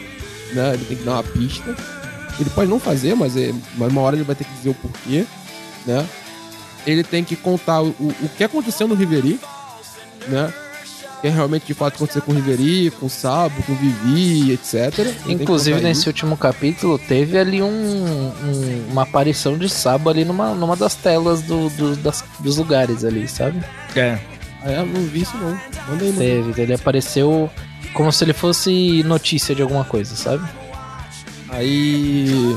né? 0.53 0.73
Ele 0.73 0.85
tem 0.85 0.97
que 0.97 1.03
dar 1.03 1.13
uma 1.13 1.23
pista. 1.23 1.75
Ele 2.39 2.49
pode 2.49 2.69
não 2.69 2.79
fazer, 2.79 3.15
mas, 3.15 3.35
é, 3.37 3.53
mas 3.77 3.91
uma 3.91 4.01
hora 4.01 4.15
ele 4.15 4.23
vai 4.25 4.35
ter 4.35 4.43
que 4.43 4.53
dizer 4.53 4.69
o 4.69 4.73
porquê, 4.73 5.25
né? 5.85 6.05
Ele 6.85 7.03
tem 7.03 7.23
que 7.23 7.35
contar 7.35 7.81
o, 7.81 7.87
o, 7.89 8.29
que 8.37 8.43
aconteceu 8.43 8.87
no 8.87 8.93
Riveri, 8.95 9.39
né? 10.27 10.53
O 11.17 11.21
que 11.21 11.29
realmente 11.29 11.65
de 11.65 11.73
fato 11.73 11.95
aconteceu 11.95 12.21
com 12.21 12.31
o 12.33 12.35
Riveri, 12.35 12.91
com 12.91 13.05
o 13.07 13.09
Sabo, 13.09 13.63
com 13.63 13.71
o 13.71 13.75
Vivi, 13.75 14.51
etc. 14.51 15.13
Inclusive, 15.27 15.79
nesse 15.81 16.01
isso. 16.01 16.09
último 16.09 16.37
capítulo, 16.37 16.99
teve 16.99 17.37
ali 17.37 17.61
um, 17.63 17.67
um- 17.69 18.87
uma 18.91 19.03
aparição 19.03 19.57
de 19.57 19.67
Sabo 19.69 20.09
ali 20.09 20.23
numa, 20.25 20.53
numa 20.53 20.75
das 20.75 20.93
telas 20.93 21.41
do, 21.41 21.69
do- 21.69 21.95
das- 21.95 22.23
dos 22.39 22.57
lugares 22.57 23.03
ali, 23.03 23.27
sabe? 23.27 23.63
É. 23.95 24.19
Ah, 24.61 24.71
é? 24.71 24.83
Não 24.85 25.01
vi 25.07 25.21
isso 25.21 25.35
não. 25.37 25.57
Manda 25.89 26.03
aí. 26.03 26.13
Teve, 26.13 26.61
ele 26.61 26.73
apareceu 26.73 27.49
como 27.95 28.11
se 28.11 28.23
ele 28.23 28.33
fosse 28.33 29.01
notícia 29.03 29.55
de 29.55 29.61
alguma 29.63 29.83
coisa, 29.83 30.15
sabe? 30.15 30.43
Aí 31.49 32.55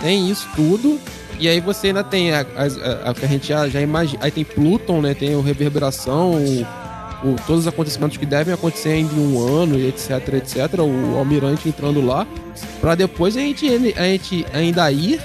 tem 0.00 0.30
isso 0.30 0.46
tudo. 0.54 0.98
E 1.38 1.48
aí 1.48 1.60
você 1.60 1.88
ainda 1.88 2.02
tem 2.02 2.32
a, 2.32 2.44
as- 2.56 2.76
a- 2.78 3.10
a 3.10 3.14
que 3.14 3.24
a 3.24 3.28
gente 3.28 3.46
já, 3.48 3.68
já 3.68 3.80
imagina. 3.80 4.18
Aí 4.24 4.30
tem 4.30 4.44
Pluton, 4.44 5.00
né? 5.00 5.14
Tem 5.14 5.36
o 5.36 5.40
Reverberação, 5.40 6.32
o, 6.32 6.66
o- 7.28 7.36
todos 7.46 7.62
os 7.62 7.66
acontecimentos 7.68 8.16
que 8.16 8.26
devem 8.26 8.52
acontecer 8.52 8.88
ainda 8.90 9.14
em 9.14 9.18
um 9.34 9.46
ano, 9.60 9.78
etc, 9.78 10.10
etc. 10.34 10.80
O 10.80 11.16
Almirante 11.16 11.68
entrando 11.68 12.00
lá. 12.04 12.26
Pra 12.80 12.94
depois 12.96 13.36
a 13.36 13.40
gente, 13.40 13.66
a 13.96 14.02
gente 14.04 14.44
ainda 14.52 14.90
ir. 14.90 15.20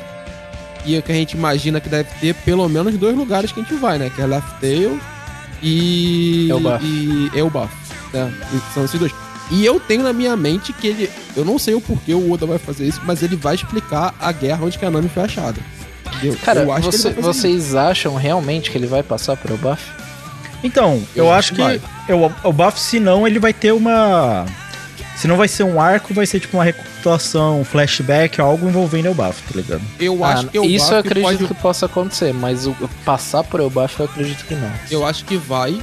E 0.86 0.98
o 0.98 1.02
que 1.02 1.12
a 1.12 1.16
gente 1.16 1.36
imagina 1.36 1.80
que 1.80 1.90
deve 1.90 2.10
ter 2.20 2.36
pelo 2.36 2.68
menos 2.70 2.96
dois 2.98 3.16
lugares 3.18 3.52
que 3.52 3.60
a 3.60 3.64
gente 3.64 3.74
vai, 3.76 3.98
né? 3.98 4.12
Que 4.14 4.22
é 4.22 4.26
Left 4.28 4.52
Tail 4.60 5.00
e. 5.64 6.48
Elbaf. 6.52 6.86
E 6.86 7.32
Elbaf. 7.40 7.74
E 8.14 8.74
São 8.74 8.86
esses 8.86 9.00
dois. 9.00 9.12
E 9.52 9.66
eu 9.66 9.80
tenho 9.80 10.04
na 10.04 10.14
minha 10.14 10.36
mente 10.38 10.72
que 10.74 10.88
ele. 10.88 11.10
Eu 11.36 11.44
não 11.44 11.60
sei 11.60 11.74
o 11.76 11.82
porquê 11.82 12.14
o 12.14 12.32
Oda 12.32 12.46
vai 12.46 12.58
fazer 12.58 12.86
isso, 12.88 13.02
mas 13.04 13.22
ele 13.22 13.36
vai 13.36 13.56
explicar 13.56 14.14
a 14.20 14.32
guerra 14.32 14.66
onde 14.66 14.78
que 14.78 14.86
a 14.86 14.90
Nami 14.92 15.10
foi 15.10 15.24
achada. 15.24 15.60
Entendeu? 16.18 16.38
Cara, 16.44 16.62
eu 16.62 16.72
acho 16.72 16.92
você- 16.92 16.98
que 17.02 17.08
ele 17.08 17.14
vai 17.16 17.24
fazer 17.34 17.40
vocês 17.42 17.76
acham 17.76 18.16
realmente 18.16 18.72
que 18.72 18.78
ele 18.78 18.88
vai 18.88 19.04
passar 19.04 19.36
por 19.36 19.52
Elbaf? 19.52 19.82
Então, 20.64 21.02
eu, 21.16 21.26
Eu 21.26 21.32
acho 21.34 21.54
acho 21.62 21.80
que 21.80 22.12
eu, 22.12 22.32
o 22.44 22.54
buff, 22.54 22.80
se 22.80 23.00
não, 23.00 23.28
ele 23.28 23.38
vai 23.40 23.52
ter 23.54 23.74
uma. 23.74 24.46
Se 25.18 25.28
não 25.28 25.36
vai 25.38 25.48
ser 25.48 25.64
um 25.64 25.80
arco, 25.80 26.14
vai 26.14 26.26
ser 26.26 26.40
tipo 26.40 26.58
uma 26.58 26.64
recapitulação, 26.64 27.60
um 27.62 27.66
flashback, 27.66 28.40
algo 28.42 28.68
envolvendo 28.68 29.12
o 29.12 29.14
buff, 29.14 29.42
tá 29.44 29.60
ligado? 29.60 29.82
isso. 29.82 30.04
Eu 30.04 30.24
acho 30.24 30.46
Ah, 30.48 30.50
que 30.50 30.60
o 30.60 30.64
isso 30.66 30.86
eu 30.86 30.98
Elbaf 30.98 31.08
acredito 31.08 31.38
pode. 31.40 31.48
que 31.48 31.62
possa 31.62 31.86
acontecer, 31.86 32.34
mas 32.34 32.66
o, 32.66 32.76
passar 33.06 33.44
por 33.44 33.60
Elbaf 33.60 34.00
eu 34.00 34.06
acredito 34.06 34.46
que 34.46 34.56
não. 34.56 34.72
Eu 34.90 35.06
acho 35.06 35.26
que 35.26 35.36
vai, 35.38 35.78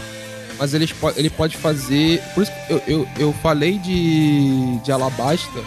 mas 0.60 0.74
eles 0.74 0.92
po- 0.92 1.12
ele 1.16 1.28
pode 1.30 1.56
fazer. 1.56 2.22
Por 2.34 2.42
isso 2.44 2.52
que 2.52 2.72
eu, 2.72 2.82
eu, 2.86 3.08
eu 3.18 3.32
falei 3.42 3.78
de, 3.78 4.78
de 4.84 4.92
Alabasta. 4.92 5.58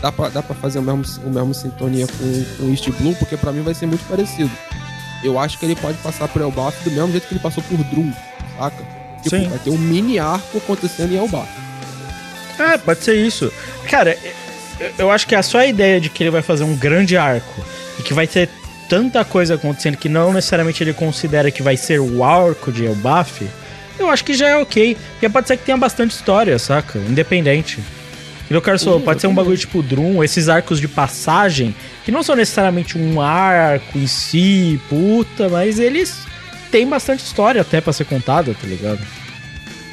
Dá 0.00 0.10
pra, 0.10 0.28
dá 0.28 0.42
pra 0.42 0.54
fazer 0.56 0.80
o 0.80 0.82
mesmo, 0.82 1.04
o 1.24 1.30
mesmo 1.30 1.54
sintonia 1.54 2.06
com, 2.08 2.44
com 2.58 2.70
East 2.70 2.90
Blue, 3.00 3.14
porque 3.14 3.36
pra 3.36 3.52
mim 3.52 3.62
vai 3.62 3.72
ser 3.72 3.86
muito 3.86 4.04
parecido. 4.08 4.50
Eu 5.22 5.38
acho 5.38 5.56
que 5.58 5.64
ele 5.64 5.76
pode 5.76 5.96
passar 5.98 6.26
por 6.26 6.42
Elbaf 6.42 6.76
do 6.82 6.90
mesmo 6.90 7.12
jeito 7.12 7.28
que 7.28 7.34
ele 7.34 7.40
passou 7.40 7.62
por 7.62 7.78
Drum, 7.84 8.12
saca? 8.58 8.82
Tipo, 9.22 9.36
Sim. 9.36 9.48
vai 9.48 9.58
ter 9.60 9.70
um 9.70 9.78
mini 9.78 10.18
arco 10.18 10.58
acontecendo 10.58 11.12
em 11.12 11.16
Elbaf. 11.18 11.48
É, 12.58 12.76
pode 12.78 13.04
ser 13.04 13.14
isso. 13.14 13.52
Cara, 13.88 14.18
eu, 14.80 14.90
eu 14.98 15.10
acho 15.12 15.24
que 15.28 15.36
a 15.36 15.42
só 15.44 15.58
a 15.58 15.66
ideia 15.66 16.00
de 16.00 16.08
que 16.10 16.24
ele 16.24 16.30
vai 16.30 16.42
fazer 16.42 16.64
um 16.64 16.74
grande 16.76 17.16
arco 17.16 17.64
e 18.00 18.02
que 18.02 18.12
vai 18.12 18.26
ter 18.26 18.48
tanta 18.88 19.24
coisa 19.24 19.54
acontecendo 19.54 19.96
que 19.96 20.08
não 20.08 20.32
necessariamente 20.32 20.82
ele 20.82 20.92
considera 20.92 21.50
que 21.52 21.62
vai 21.62 21.76
ser 21.76 22.00
o 22.00 22.24
arco 22.24 22.72
de 22.72 22.84
Elbaf, 22.84 23.48
eu 24.02 24.10
acho 24.10 24.24
que 24.24 24.34
já 24.34 24.48
é 24.48 24.56
ok. 24.56 24.96
Porque 25.12 25.28
pode 25.28 25.48
ser 25.48 25.56
que 25.56 25.64
tenha 25.64 25.76
bastante 25.76 26.12
história, 26.12 26.58
saca? 26.58 26.98
Independente. 26.98 27.80
E 28.50 28.56
o 28.56 28.60
Carlos 28.60 28.84
falou, 28.84 29.00
pode 29.00 29.20
ser 29.20 29.28
um 29.28 29.34
bagulho 29.34 29.56
tipo 29.56 29.82
Drum, 29.82 30.22
esses 30.22 30.48
arcos 30.48 30.78
de 30.78 30.86
passagem, 30.86 31.74
que 32.04 32.12
não 32.12 32.22
são 32.22 32.36
necessariamente 32.36 32.98
um 32.98 33.18
arco 33.18 33.96
em 33.98 34.06
si, 34.06 34.78
puta, 34.90 35.48
mas 35.48 35.78
eles 35.78 36.26
têm 36.70 36.86
bastante 36.86 37.24
história 37.24 37.62
até 37.62 37.80
pra 37.80 37.94
ser 37.94 38.04
contada, 38.04 38.52
tá 38.52 38.66
ligado? 38.66 39.00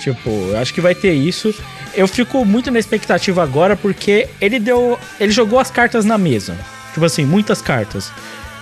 Tipo, 0.01 0.29
eu 0.29 0.57
acho 0.57 0.73
que 0.73 0.81
vai 0.81 0.93
ter 0.93 1.13
isso. 1.13 1.53
Eu 1.93 2.07
fico 2.07 2.43
muito 2.43 2.69
na 2.69 2.79
expectativa 2.79 3.41
agora 3.43 3.75
porque 3.75 4.27
ele 4.41 4.59
deu. 4.59 4.99
Ele 5.19 5.31
jogou 5.31 5.59
as 5.59 5.71
cartas 5.71 6.05
na 6.05 6.17
mesa. 6.17 6.57
Tipo 6.93 7.05
assim, 7.05 7.25
muitas 7.25 7.61
cartas. 7.61 8.11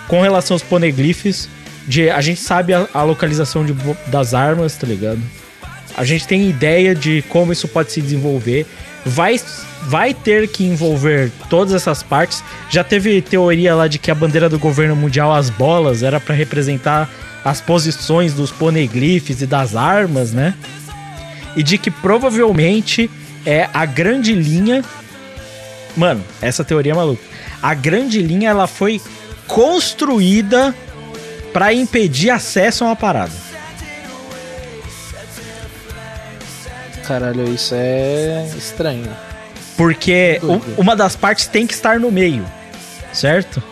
Com 0.08 0.22
relação 0.22 0.56
aos 0.56 0.64
poneglyphs. 0.64 1.50
De, 1.88 2.10
a 2.10 2.22
gente 2.22 2.42
sabe 2.42 2.74
a, 2.74 2.88
a 2.94 3.04
localização 3.04 3.66
de 3.66 3.74
das 4.08 4.34
armas, 4.34 4.76
tá 4.76 4.86
ligado? 4.86 5.20
A 5.96 6.04
gente 6.04 6.28
tem 6.28 6.50
ideia 6.50 6.94
de 6.94 7.24
como 7.30 7.52
isso 7.52 7.68
pode 7.68 7.92
se 7.92 8.02
desenvolver. 8.02 8.66
Vai, 9.06 9.40
vai 9.84 10.14
ter 10.14 10.48
que 10.50 10.66
envolver 10.66 11.32
todas 11.50 11.74
essas 11.74 12.04
partes. 12.04 12.44
Já 12.70 12.84
teve 12.84 13.22
teoria 13.22 13.74
lá 13.74 13.88
de 13.88 13.98
que 13.98 14.12
a 14.12 14.16
bandeira 14.16 14.50
do 14.50 14.60
governo 14.60 14.96
mundial, 14.96 15.34
as 15.34 15.50
bolas, 15.50 16.04
era 16.04 16.20
pra 16.20 16.36
representar 16.36 17.10
as 17.44 17.62
posições 17.62 18.34
dos 18.34 18.52
poneglyphs 18.52 19.42
e 19.42 19.46
das 19.46 19.76
armas, 19.76 20.34
né? 20.34 20.54
e 21.58 21.64
de 21.64 21.80
que 21.80 21.90
provavelmente 21.90 23.10
é 23.44 23.68
a 23.74 23.84
grande 23.84 24.34
linha. 24.34 24.86
Mano, 25.98 26.24
essa 26.40 26.64
teoria 26.64 26.92
é 26.92 26.96
maluca. 26.96 27.24
A 27.62 27.74
grande 27.74 28.22
linha 28.22 28.52
ela 28.52 28.68
foi 28.68 29.02
construída 29.48 30.76
pra 31.58 31.74
impedir 31.74 32.30
acesso 32.30 32.84
a 32.84 32.88
uma 32.90 32.96
parada. 32.96 33.32
Caralho, 37.04 37.52
isso 37.52 37.74
é 37.76 38.48
estranho. 38.56 39.10
Porque 39.76 40.40
uma 40.78 40.96
das 40.96 41.16
partes 41.16 41.48
tem 41.48 41.66
que 41.66 41.74
estar 41.74 42.00
no 42.00 42.12
meio, 42.12 42.46
certo? 43.12 43.64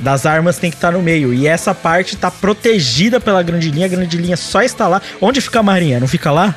Das 0.00 0.26
armas 0.26 0.58
tem 0.58 0.68
que 0.68 0.76
estar 0.76 0.90
no 0.90 1.00
meio. 1.00 1.32
E 1.32 1.46
essa 1.46 1.72
parte 1.72 2.16
tá 2.16 2.28
protegida 2.28 3.20
pela 3.20 3.40
grande 3.40 3.70
linha. 3.70 3.86
A 3.86 3.88
grande 3.88 4.16
linha 4.16 4.36
só 4.36 4.62
está 4.62 4.88
lá. 4.88 5.00
Onde 5.20 5.40
fica 5.40 5.60
a 5.60 5.62
marinha? 5.62 6.00
Não 6.00 6.08
fica 6.08 6.32
lá? 6.32 6.52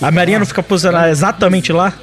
A 0.00 0.10
marinha 0.10 0.40
não 0.40 0.46
fica 0.46 0.64
posicionada 0.64 1.10
exatamente 1.10 1.72
lá? 1.72 1.94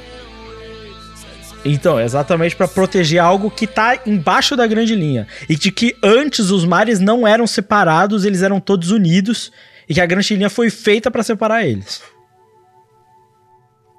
Então, 1.64 1.98
é 1.98 2.04
exatamente 2.04 2.56
pra 2.56 2.66
proteger 2.66 3.20
algo 3.20 3.50
que 3.50 3.66
tá 3.66 4.00
embaixo 4.06 4.56
da 4.56 4.66
grande 4.66 4.94
linha. 4.94 5.26
E 5.48 5.56
de 5.56 5.70
que 5.70 5.94
antes 6.02 6.50
os 6.50 6.64
mares 6.64 7.00
não 7.00 7.26
eram 7.26 7.46
separados, 7.46 8.24
eles 8.24 8.42
eram 8.42 8.58
todos 8.60 8.90
unidos. 8.90 9.52
E 9.88 9.94
que 9.94 10.00
a 10.00 10.06
grande 10.06 10.34
linha 10.36 10.48
foi 10.48 10.70
feita 10.70 11.10
pra 11.10 11.22
separar 11.22 11.66
eles. 11.66 12.00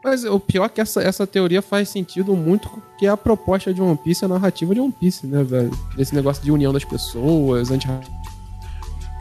Mas 0.03 0.23
o 0.23 0.39
pior 0.39 0.65
é 0.65 0.69
que 0.69 0.81
essa, 0.81 1.01
essa 1.03 1.27
teoria 1.27 1.61
faz 1.61 1.89
sentido 1.89 2.35
muito 2.35 2.67
que 2.97 3.05
é 3.05 3.09
a 3.09 3.17
proposta 3.17 3.71
de 3.71 3.79
One 3.81 3.97
Piece, 4.03 4.25
a 4.25 4.27
narrativa 4.27 4.73
de 4.73 4.79
One 4.81 4.91
Piece, 4.99 5.27
né, 5.27 5.43
velho? 5.43 5.69
Esse 5.97 6.15
negócio 6.15 6.43
de 6.43 6.51
união 6.51 6.73
das 6.73 6.83
pessoas, 6.83 7.69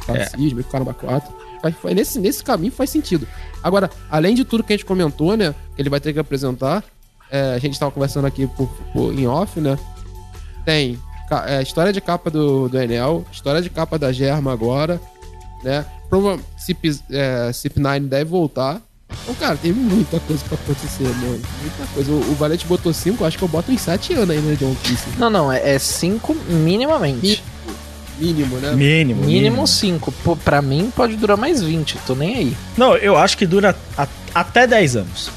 anti-racismo, 0.07 0.65
caramba, 0.65 0.95
quatro. 0.95 1.31
Faz- 1.61 1.75
faz- 1.77 1.95
nesse, 1.95 2.19
nesse 2.19 2.43
caminho 2.43 2.73
faz 2.73 2.89
sentido. 2.89 3.29
Agora, 3.63 3.91
além 4.11 4.35
de 4.35 4.43
tudo 4.45 4.65
que 4.65 4.73
a 4.73 4.77
gente 4.77 4.87
comentou, 4.87 5.37
né, 5.37 5.55
que 5.77 5.83
ele 5.83 5.91
vai 5.91 6.01
ter 6.01 6.15
que 6.15 6.19
apresentar, 6.19 6.83
é, 7.31 7.55
a 7.55 7.59
gente 7.59 7.79
tava 7.79 7.91
conversando 7.93 8.27
aqui 8.27 8.47
por, 8.47 8.69
por- 8.93 9.13
em 9.19 9.27
off, 9.27 9.61
né? 9.61 9.79
Tem 10.65 10.99
é, 11.47 11.63
história 11.63 11.93
de 11.93 12.01
capa 12.01 12.31
do, 12.31 12.69
do 12.69 12.79
Enel, 12.81 13.25
história 13.33 13.63
de 13.63 13.71
capa 13.71 13.99
da 13.99 14.13
Germa 14.13 14.53
agora, 14.53 15.01
né? 15.63 15.85
Prova 16.09 16.39
Cip, 16.59 16.99
é, 17.11 17.51
Cip9 17.53 18.09
deve 18.09 18.25
voltar. 18.25 18.81
Então, 19.23 19.35
cara, 19.37 19.57
tem 19.57 19.73
muita 19.73 20.19
coisa 20.21 20.43
pra 20.45 20.57
acontecer, 20.57 21.03
mano. 21.05 21.41
Muita 21.61 21.87
coisa. 21.95 22.13
O, 22.13 22.17
o 22.33 22.35
Valete 22.35 22.67
botou 22.67 22.93
5, 22.93 23.25
acho 23.25 23.39
que 23.39 23.45
eu 23.45 23.49
boto 23.49 23.71
uns 23.73 23.81
7 23.81 24.15
anos 24.15 24.31
ainda 24.31 24.55
de 24.57 24.65
One 24.65 24.77
Piece. 24.83 25.05
Não, 25.19 25.29
não, 25.31 25.51
é 25.53 25.79
5 25.79 26.35
minimamente. 26.49 27.43
Mínimo, 28.19 28.57
né? 28.59 28.73
Mínimo. 28.73 29.25
Mínimo 29.25 29.67
5. 29.67 30.13
Pra 30.45 30.61
mim 30.61 30.93
pode 30.95 31.17
durar 31.17 31.37
mais 31.37 31.63
20, 31.63 31.97
tô 32.07 32.15
nem 32.15 32.35
aí. 32.37 32.57
Não, 32.77 32.97
eu 32.97 33.17
acho 33.17 33.37
que 33.39 33.47
dura 33.47 33.75
a- 33.97 34.07
até 34.35 34.67
10 34.67 34.97
anos. 34.97 35.31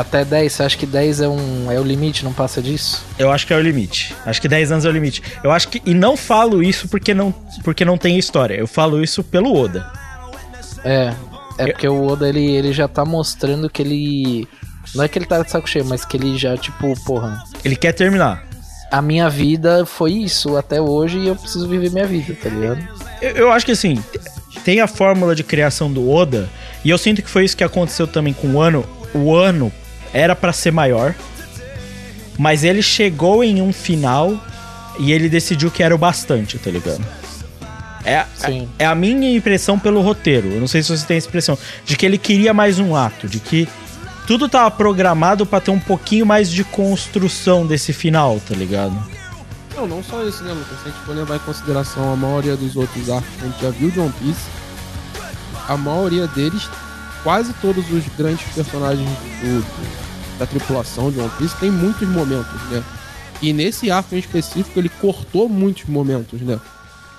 Até 0.00 0.24
10, 0.24 0.50
você 0.52 0.62
acha 0.62 0.76
que 0.78 0.86
10 0.86 1.20
é, 1.20 1.28
um, 1.28 1.70
é 1.70 1.78
o 1.78 1.82
limite, 1.82 2.24
não 2.24 2.32
passa 2.32 2.62
disso? 2.62 3.04
Eu 3.18 3.30
acho 3.30 3.46
que 3.46 3.52
é 3.52 3.56
o 3.56 3.60
limite. 3.60 4.14
Acho 4.24 4.40
que 4.40 4.48
10 4.48 4.72
anos 4.72 4.84
é 4.86 4.88
o 4.88 4.92
limite. 4.92 5.22
Eu 5.44 5.50
acho 5.50 5.68
que. 5.68 5.82
E 5.84 5.92
não 5.92 6.16
falo 6.16 6.62
isso 6.62 6.88
porque 6.88 7.12
não, 7.12 7.32
porque 7.62 7.84
não 7.84 7.98
tem 7.98 8.18
história. 8.18 8.54
Eu 8.54 8.66
falo 8.66 9.02
isso 9.02 9.22
pelo 9.22 9.54
Oda. 9.54 9.86
É. 10.82 11.12
É 11.58 11.64
Eu- 11.64 11.72
porque 11.72 11.86
o 11.86 12.06
Oda 12.06 12.26
ele, 12.28 12.44
ele 12.50 12.72
já 12.72 12.88
tá 12.88 13.04
mostrando 13.04 13.68
que 13.68 13.82
ele. 13.82 14.48
Não 14.94 15.04
é 15.04 15.08
que 15.08 15.18
ele 15.18 15.26
tá 15.26 15.42
de 15.42 15.50
saco 15.50 15.68
cheio, 15.68 15.84
mas 15.84 16.02
que 16.04 16.16
ele 16.16 16.38
já, 16.38 16.56
tipo, 16.56 16.98
porra. 17.04 17.42
Ele 17.62 17.76
quer 17.76 17.92
terminar. 17.92 18.42
A 18.90 19.02
minha 19.02 19.28
vida 19.28 19.84
foi 19.84 20.12
isso 20.14 20.56
até 20.56 20.80
hoje 20.80 21.18
e 21.18 21.28
eu 21.28 21.36
preciso 21.36 21.68
viver 21.68 21.90
minha 21.92 22.06
vida, 22.06 22.34
tá 22.42 22.48
ligado? 22.48 22.82
Eu, 23.20 23.30
eu 23.32 23.52
acho 23.52 23.66
que 23.66 23.72
assim, 23.72 24.02
tem 24.64 24.80
a 24.80 24.86
fórmula 24.88 25.34
de 25.34 25.44
criação 25.44 25.92
do 25.92 26.10
Oda. 26.10 26.48
E 26.84 26.88
eu 26.90 26.96
sinto 26.96 27.22
que 27.22 27.28
foi 27.30 27.44
isso 27.44 27.56
que 27.56 27.62
aconteceu 27.62 28.06
também 28.06 28.32
com 28.32 28.48
o 28.54 28.60
ano. 28.60 28.84
O 29.14 29.34
ano 29.36 29.70
era 30.12 30.34
pra 30.36 30.52
ser 30.52 30.70
maior. 30.72 31.14
Mas 32.38 32.64
ele 32.64 32.82
chegou 32.82 33.44
em 33.44 33.60
um 33.60 33.72
final 33.72 34.38
e 34.98 35.12
ele 35.12 35.28
decidiu 35.28 35.70
que 35.70 35.82
era 35.82 35.94
o 35.94 35.98
bastante, 35.98 36.58
tá 36.58 36.70
ligado? 36.70 37.04
É, 38.02 38.24
Sim. 38.34 38.66
é 38.78 38.86
a 38.86 38.94
minha 38.94 39.30
impressão 39.36 39.78
pelo 39.78 40.00
roteiro. 40.00 40.48
Eu 40.48 40.60
não 40.60 40.66
sei 40.66 40.82
se 40.82 40.88
você 40.96 41.04
tem 41.06 41.18
essa 41.18 41.28
impressão. 41.28 41.58
De 41.84 41.96
que 41.96 42.06
ele 42.06 42.16
queria 42.16 42.54
mais 42.54 42.78
um 42.78 42.96
ato. 42.96 43.28
De 43.28 43.38
que 43.38 43.68
tudo 44.26 44.48
tava 44.48 44.70
programado 44.70 45.44
pra 45.44 45.60
ter 45.60 45.70
um 45.70 45.78
pouquinho 45.78 46.24
mais 46.24 46.50
de 46.50 46.64
construção 46.64 47.66
desse 47.66 47.92
final, 47.92 48.40
tá 48.48 48.54
ligado? 48.54 48.96
Não, 49.76 49.86
não 49.86 50.02
só 50.02 50.24
isso, 50.24 50.42
né, 50.44 50.52
Lucas? 50.52 50.78
Se 50.82 50.88
a 50.88 50.90
gente 50.92 51.04
for 51.04 51.14
levar 51.14 51.36
em 51.36 51.40
consideração 51.40 52.10
a 52.12 52.16
maioria 52.16 52.56
dos 52.56 52.74
outros 52.74 53.10
arcos 53.10 53.28
que 53.38 53.44
a 53.44 53.48
gente 53.48 53.62
já 53.62 53.70
viu 53.70 53.90
de 53.90 54.00
One 54.00 54.12
Piece, 54.18 54.40
a 55.68 55.76
maioria 55.76 56.26
deles, 56.28 56.68
quase 57.22 57.52
todos 57.60 57.84
os 57.92 58.02
grandes 58.16 58.46
personagens 58.54 59.08
do- 59.42 59.60
do- 59.60 59.99
da 60.40 60.46
tripulação 60.46 61.12
de 61.12 61.20
One 61.20 61.30
Piece 61.36 61.54
tem 61.60 61.70
muitos 61.70 62.08
momentos, 62.08 62.60
né? 62.70 62.82
E 63.42 63.52
nesse 63.52 63.90
arco 63.90 64.14
em 64.14 64.18
específico, 64.18 64.78
ele 64.78 64.88
cortou 64.88 65.48
muitos 65.48 65.84
momentos, 65.84 66.40
né? 66.40 66.58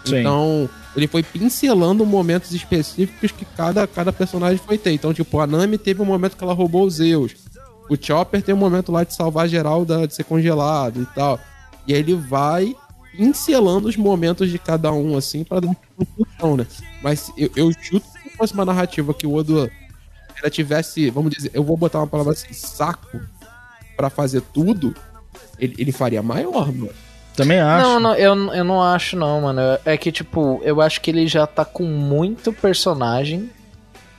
Sim. 0.03 0.19
Então, 0.19 0.67
ele 0.95 1.07
foi 1.07 1.21
pincelando 1.21 2.03
momentos 2.03 2.51
específicos 2.51 3.31
que 3.31 3.45
cada, 3.45 3.85
cada 3.85 4.11
personagem 4.11 4.57
foi 4.57 4.77
ter. 4.77 4.91
Então, 4.91 5.13
tipo, 5.13 5.39
a 5.39 5.45
Nami 5.45 5.77
teve 5.77 6.01
um 6.01 6.05
momento 6.05 6.35
que 6.35 6.43
ela 6.43 6.53
roubou 6.53 6.85
os 6.85 6.95
Zeus. 6.95 7.33
O 7.87 7.95
Chopper 7.99 8.41
tem 8.41 8.55
um 8.55 8.57
momento 8.57 8.91
lá 8.91 9.03
de 9.03 9.13
salvar 9.13 9.47
geral 9.47 9.85
da, 9.85 10.05
de 10.07 10.15
ser 10.15 10.23
congelado 10.23 11.01
e 11.01 11.05
tal. 11.13 11.39
E 11.87 11.93
aí 11.93 11.99
ele 11.99 12.15
vai 12.15 12.75
pincelando 13.15 13.87
os 13.87 13.97
momentos 13.97 14.49
de 14.49 14.57
cada 14.57 14.91
um, 14.91 15.15
assim, 15.15 15.43
pra 15.43 15.59
dar 15.59 15.67
uma 15.67 15.77
conclusão, 15.95 16.57
né? 16.57 16.65
Mas 17.03 17.31
eu, 17.37 17.51
eu 17.55 17.71
chuto 17.81 18.05
que 18.13 18.29
se 18.29 18.37
fosse 18.37 18.53
uma 18.53 18.65
narrativa 18.65 19.13
que 19.13 19.27
o 19.27 19.33
Oda 19.33 19.69
ela 20.41 20.49
tivesse, 20.49 21.09
vamos 21.09 21.31
dizer, 21.35 21.51
eu 21.53 21.63
vou 21.63 21.77
botar 21.77 21.99
uma 21.99 22.07
palavra 22.07 22.33
assim, 22.33 22.53
saco 22.53 23.19
pra 23.95 24.09
fazer 24.09 24.41
tudo, 24.53 24.95
ele, 25.59 25.75
ele 25.77 25.91
faria 25.91 26.23
maior, 26.23 26.71
mano. 26.71 26.91
Também 27.35 27.59
acho. 27.59 27.87
Não, 27.87 27.99
não, 27.99 28.15
eu, 28.15 28.35
eu 28.53 28.63
não 28.63 28.83
acho 28.83 29.15
não, 29.15 29.41
mano. 29.41 29.61
É 29.85 29.95
que, 29.95 30.11
tipo, 30.11 30.59
eu 30.63 30.81
acho 30.81 30.99
que 30.99 31.09
ele 31.09 31.27
já 31.27 31.47
tá 31.47 31.63
com 31.63 31.83
muito 31.83 32.51
personagem 32.51 33.49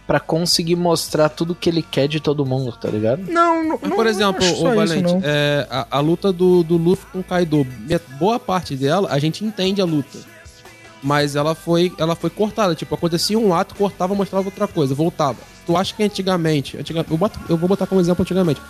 pra 0.07 0.18
conseguir 0.18 0.77
mostrar 0.77 1.29
tudo 1.29 1.55
que 1.55 1.68
ele 1.68 1.83
quer 1.83 2.09
de 2.09 2.20
todo 2.20 2.45
mundo, 2.45 2.73
tá 2.73 2.89
ligado? 2.89 3.23
Não, 3.31 3.62
não, 3.62 3.79
Mas, 3.81 3.91
não 3.91 3.97
por 3.97 4.07
exemplo, 4.07 4.43
acho 4.43 4.53
o 4.53 4.57
isso, 4.57 4.75
Valente, 4.75 5.03
não. 5.03 5.20
é, 5.25 5.66
a, 5.70 5.87
a 5.91 6.01
luta 6.01 6.33
do, 6.33 6.62
do 6.62 6.77
Luffy 6.77 7.07
com 7.12 7.20
o 7.20 7.25
Kaido, 7.25 7.66
boa 8.18 8.39
parte 8.39 8.77
dela, 8.77 9.09
a 9.11 9.18
gente 9.18 9.45
entende 9.45 9.81
a 9.81 9.85
luta. 9.85 10.18
Mas 11.03 11.35
ela 11.35 11.55
foi, 11.55 11.93
ela 11.99 12.14
foi 12.14 12.31
cortada. 12.31 12.75
Tipo, 12.75 12.95
acontecia 12.95 13.39
um 13.39 13.53
ato, 13.55 13.75
cortava, 13.75 14.14
mostrava 14.14 14.47
outra 14.47 14.68
coisa, 14.68 14.95
voltava. 14.95 15.39
Tu 15.67 15.77
acha 15.77 15.95
que 15.95 16.03
antigamente, 16.03 16.77
antiga- 16.77 17.05
eu, 17.09 17.17
boto- 17.17 17.39
eu 17.49 17.57
vou 17.57 17.69
botar 17.69 17.87
como 17.87 18.01
exemplo 18.01 18.23
antigamente, 18.23 18.61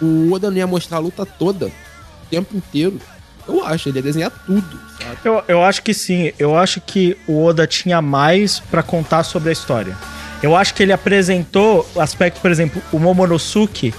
o 0.00 0.32
Oda 0.32 0.50
não 0.50 0.56
ia 0.56 0.66
mostrar 0.66 0.98
a 0.98 1.00
luta 1.00 1.26
toda, 1.26 1.66
o 1.66 1.72
tempo 2.30 2.56
inteiro? 2.56 2.98
Eu 3.48 3.64
acho, 3.64 3.88
ele 3.88 3.98
ia 3.98 4.02
desenhar 4.02 4.30
tudo, 4.46 4.80
sabe? 5.00 5.16
Eu, 5.24 5.42
eu 5.48 5.64
acho 5.64 5.82
que 5.82 5.92
sim. 5.92 6.30
Eu 6.38 6.56
acho 6.56 6.80
que 6.80 7.16
o 7.26 7.44
Oda 7.44 7.66
tinha 7.66 8.00
mais 8.00 8.60
pra 8.60 8.82
contar 8.82 9.24
sobre 9.24 9.48
a 9.48 9.52
história. 9.52 9.96
Eu 10.42 10.54
acho 10.56 10.72
que 10.74 10.82
ele 10.82 10.92
apresentou 10.92 11.88
aspectos, 11.98 12.40
por 12.40 12.50
exemplo, 12.50 12.80
o 12.92 12.98
Momonosuke 12.98 13.92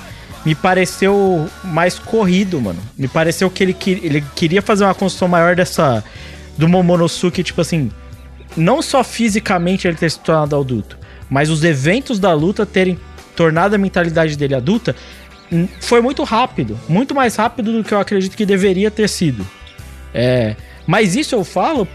me 0.45 0.55
pareceu 0.55 1.47
mais 1.63 1.99
corrido, 1.99 2.59
mano. 2.61 2.79
Me 2.97 3.07
pareceu 3.07 3.49
que 3.49 3.61
ele, 3.63 3.73
que- 3.73 3.99
ele 4.03 4.23
queria 4.35 4.61
fazer 4.61 4.85
uma 4.85 4.95
construção 4.95 5.27
maior 5.27 5.55
dessa 5.55 6.03
do 6.57 6.67
Momonosuke, 6.69 7.43
tipo 7.43 7.59
assim, 7.61 7.91
não 8.55 8.81
só 8.81 9.03
fisicamente 9.03 9.87
ele 9.87 9.97
ter 9.97 10.09
se 10.09 10.19
tornado 10.19 10.55
adulto, 10.57 10.97
mas 11.31 11.49
os 11.49 11.63
eventos 11.63 12.19
da 12.19 12.33
luta 12.33 12.65
terem 12.65 12.99
tornado 13.37 13.73
a 13.73 13.77
mentalidade 13.77 14.35
dele 14.35 14.53
adulta, 14.53 14.93
hum, 15.49 15.65
foi 15.79 16.01
muito 16.01 16.23
rápido, 16.23 16.77
muito 16.89 17.15
mais 17.15 17.37
rápido 17.37 17.71
do 17.71 17.83
que 17.85 17.93
eu 17.93 17.99
acredito 17.99 18.35
que 18.35 18.45
deveria 18.45 18.91
ter 18.91 19.07
sido. 19.07 19.47
É, 20.13 20.57
mas 20.85 21.15
isso 21.15 21.33
eu 21.33 21.45
falo 21.45 21.87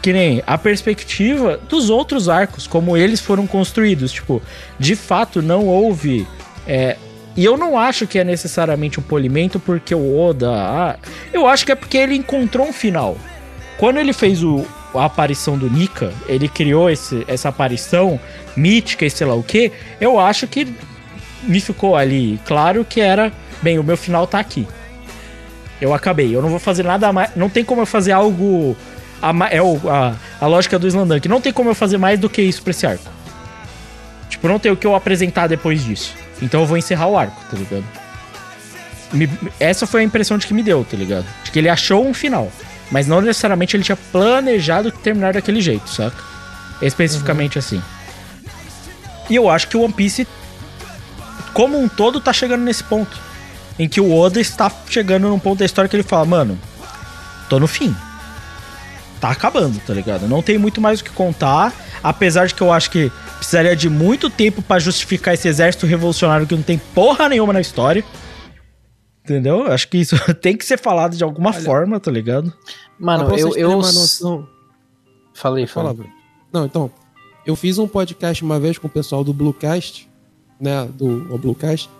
que 0.00 0.12
nem 0.12 0.40
a 0.46 0.56
perspectiva 0.56 1.58
dos 1.68 1.90
outros 1.90 2.28
arcos, 2.28 2.68
como 2.68 2.96
eles 2.96 3.20
foram 3.20 3.48
construídos. 3.48 4.12
Tipo, 4.12 4.40
de 4.78 4.94
fato 4.94 5.42
não 5.42 5.66
houve. 5.66 6.24
é, 6.64 6.96
e 7.36 7.44
eu 7.44 7.56
não 7.56 7.76
acho 7.76 8.06
que 8.06 8.16
é 8.16 8.22
necessariamente 8.22 9.00
um 9.00 9.02
polimento 9.02 9.58
porque 9.58 9.92
o 9.92 10.16
Oda. 10.16 10.52
ah, 10.52 10.96
eu 11.32 11.48
acho 11.48 11.66
que 11.66 11.72
é 11.72 11.74
porque 11.74 11.98
ele 11.98 12.14
encontrou 12.14 12.68
um 12.68 12.72
final. 12.72 13.18
Quando 13.76 13.98
ele 13.98 14.12
fez 14.12 14.44
o, 14.44 14.64
a 14.94 15.04
aparição 15.06 15.56
do 15.58 15.68
Nika, 15.70 16.12
ele 16.26 16.48
criou 16.48 16.88
esse- 16.90 17.24
essa 17.28 17.48
aparição 17.48 18.18
mítica 18.56 19.04
e 19.04 19.10
sei 19.10 19.26
lá 19.26 19.34
o 19.34 19.42
que. 19.42 19.72
Eu 20.00 20.18
acho 20.18 20.46
que 20.46 20.72
me 21.42 21.60
ficou 21.60 21.96
ali 21.96 22.40
claro 22.44 22.84
que 22.84 23.00
era. 23.00 23.32
Bem, 23.62 23.78
o 23.78 23.84
meu 23.84 23.96
final 23.96 24.26
tá 24.26 24.38
aqui. 24.38 24.66
Eu 25.80 25.92
acabei. 25.92 26.34
Eu 26.34 26.40
não 26.42 26.48
vou 26.48 26.58
fazer 26.58 26.82
nada 26.84 27.12
mais. 27.12 27.30
Não 27.36 27.48
tem 27.50 27.64
como 27.64 27.82
eu 27.82 27.86
fazer 27.86 28.12
algo. 28.12 28.76
a 29.22 29.32
é 29.50 29.62
o- 29.62 29.80
a, 29.88 30.14
a 30.40 30.46
lógica 30.46 30.78
do 30.78 30.86
Slandank. 30.86 31.26
Não 31.28 31.40
tem 31.40 31.52
como 31.52 31.70
eu 31.70 31.74
fazer 31.74 31.96
mais 31.98 32.18
do 32.18 32.28
que 32.28 32.42
isso 32.42 32.62
pra 32.62 32.70
esse 32.72 32.86
arco. 32.86 33.04
Tipo, 34.28 34.48
não 34.48 34.58
tem 34.58 34.70
o 34.70 34.76
que 34.76 34.86
eu 34.86 34.94
apresentar 34.94 35.46
depois 35.46 35.82
disso. 35.84 36.14
Então 36.42 36.60
eu 36.60 36.66
vou 36.66 36.76
encerrar 36.76 37.06
o 37.06 37.16
arco, 37.16 37.40
tá 37.50 37.56
ligado? 37.56 37.84
Me- 39.12 39.30
essa 39.60 39.86
foi 39.86 40.00
a 40.00 40.04
impressão 40.04 40.36
de 40.36 40.46
que 40.46 40.52
me 40.52 40.62
deu, 40.62 40.84
tá 40.84 40.96
ligado? 40.96 41.24
De 41.44 41.50
que 41.50 41.58
ele 41.58 41.68
achou 41.68 42.06
um 42.06 42.12
final. 42.12 42.50
Mas 42.94 43.08
não 43.08 43.20
necessariamente 43.20 43.76
ele 43.76 43.82
tinha 43.82 43.96
planejado 43.96 44.92
terminar 44.92 45.32
daquele 45.32 45.60
jeito, 45.60 45.90
saca? 45.90 46.16
Especificamente 46.80 47.58
assim. 47.58 47.82
E 49.28 49.34
eu 49.34 49.50
acho 49.50 49.66
que 49.66 49.76
o 49.76 49.82
One 49.82 49.92
Piece, 49.92 50.28
como 51.52 51.76
um 51.76 51.88
todo, 51.88 52.20
tá 52.20 52.32
chegando 52.32 52.62
nesse 52.62 52.84
ponto. 52.84 53.18
Em 53.80 53.88
que 53.88 54.00
o 54.00 54.16
Oda 54.16 54.40
está 54.40 54.70
chegando 54.88 55.28
num 55.28 55.40
ponto 55.40 55.58
da 55.58 55.64
história 55.64 55.88
que 55.88 55.96
ele 55.96 56.04
fala, 56.04 56.24
mano, 56.24 56.56
tô 57.48 57.58
no 57.58 57.66
fim. 57.66 57.92
Tá 59.20 59.30
acabando, 59.30 59.80
tá 59.84 59.92
ligado? 59.92 60.28
Não 60.28 60.40
tem 60.40 60.56
muito 60.56 60.80
mais 60.80 61.00
o 61.00 61.04
que 61.04 61.10
contar. 61.10 61.72
Apesar 62.00 62.46
de 62.46 62.54
que 62.54 62.62
eu 62.62 62.72
acho 62.72 62.92
que 62.92 63.10
precisaria 63.38 63.74
de 63.74 63.90
muito 63.90 64.30
tempo 64.30 64.62
pra 64.62 64.78
justificar 64.78 65.34
esse 65.34 65.48
exército 65.48 65.84
revolucionário 65.84 66.46
que 66.46 66.54
não 66.54 66.62
tem 66.62 66.78
porra 66.94 67.28
nenhuma 67.28 67.52
na 67.52 67.60
história. 67.60 68.04
Entendeu? 69.24 69.66
Acho 69.66 69.88
que 69.88 69.96
isso 69.98 70.16
tem 70.40 70.56
que 70.56 70.64
ser 70.64 70.78
falado 70.78 71.16
de 71.16 71.24
alguma 71.24 71.52
forma, 71.52 71.98
tá 71.98 72.10
ligado? 72.10 72.52
Mano, 72.98 73.34
eu. 73.36 73.56
eu... 73.56 73.68
uma 73.70 73.76
noção- 73.90 74.46
Falei, 75.32 75.66
Fala, 75.66 75.92
fala. 75.94 76.08
Não, 76.52 76.64
então, 76.64 76.90
eu 77.44 77.56
fiz 77.56 77.78
um 77.78 77.88
podcast 77.88 78.44
uma 78.44 78.60
vez 78.60 78.78
com 78.78 78.86
o 78.86 78.90
pessoal 78.90 79.24
do 79.24 79.32
Bluecast, 79.32 80.08
né, 80.60 80.88
do 80.94 81.34
o 81.34 81.36
Bluecast, 81.36 81.90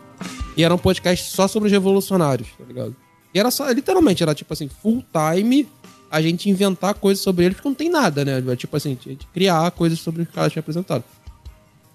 e 0.57 0.62
era 0.62 0.72
um 0.72 0.79
podcast 0.79 1.33
só 1.33 1.49
sobre 1.49 1.66
os 1.66 1.72
revolucionários, 1.72 2.49
tá 2.57 2.64
ligado? 2.64 2.95
E 3.35 3.41
era 3.41 3.51
só, 3.51 3.68
literalmente, 3.70 4.22
era 4.22 4.35
tipo 4.35 4.53
assim, 4.53 4.68
full 4.68 5.03
time 5.12 5.68
a 6.09 6.22
gente 6.22 6.49
inventar 6.49 6.95
coisas 6.95 7.25
sobre 7.25 7.45
eles, 7.47 7.57
porque 7.57 7.68
não 7.68 7.75
tem 7.75 7.91
nada, 7.91 8.25
né? 8.25 8.41
Tipo 8.55 8.77
assim, 8.77 8.97
a 9.05 9.09
gente 9.09 9.27
criar 9.35 9.68
coisas 9.72 9.99
sobre 9.99 10.22
os 10.22 10.29
caras 10.29 10.51
que 10.51 10.53
tinha 10.53 10.61
apresentado. 10.61 11.03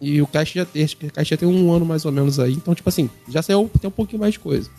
E 0.02 0.22
o 0.22 0.28
cast 0.28 0.60
já, 0.60 0.68
esse 0.76 0.96
cast 0.98 1.30
já 1.30 1.38
tem 1.38 1.48
um 1.48 1.72
ano 1.72 1.86
mais 1.86 2.04
ou 2.04 2.12
menos 2.12 2.38
aí, 2.38 2.52
então, 2.54 2.76
tipo 2.76 2.90
assim, 2.90 3.10
já 3.30 3.42
saiu, 3.42 3.72
tem 3.80 3.88
um 3.88 3.92
pouquinho 3.92 4.20
mais 4.20 4.34
de 4.34 4.40
coisa. 4.40 4.70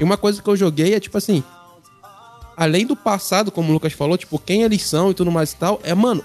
E 0.00 0.04
uma 0.04 0.16
coisa 0.16 0.42
que 0.42 0.48
eu 0.48 0.56
joguei 0.56 0.94
é, 0.94 0.98
tipo 0.98 1.18
assim, 1.18 1.44
além 2.56 2.86
do 2.86 2.96
passado, 2.96 3.52
como 3.52 3.68
o 3.68 3.72
Lucas 3.72 3.92
falou, 3.92 4.16
tipo, 4.16 4.38
quem 4.38 4.62
eles 4.62 4.82
são 4.82 5.10
e 5.10 5.14
tudo 5.14 5.30
mais 5.30 5.52
e 5.52 5.56
tal, 5.56 5.78
é, 5.82 5.94
mano, 5.94 6.24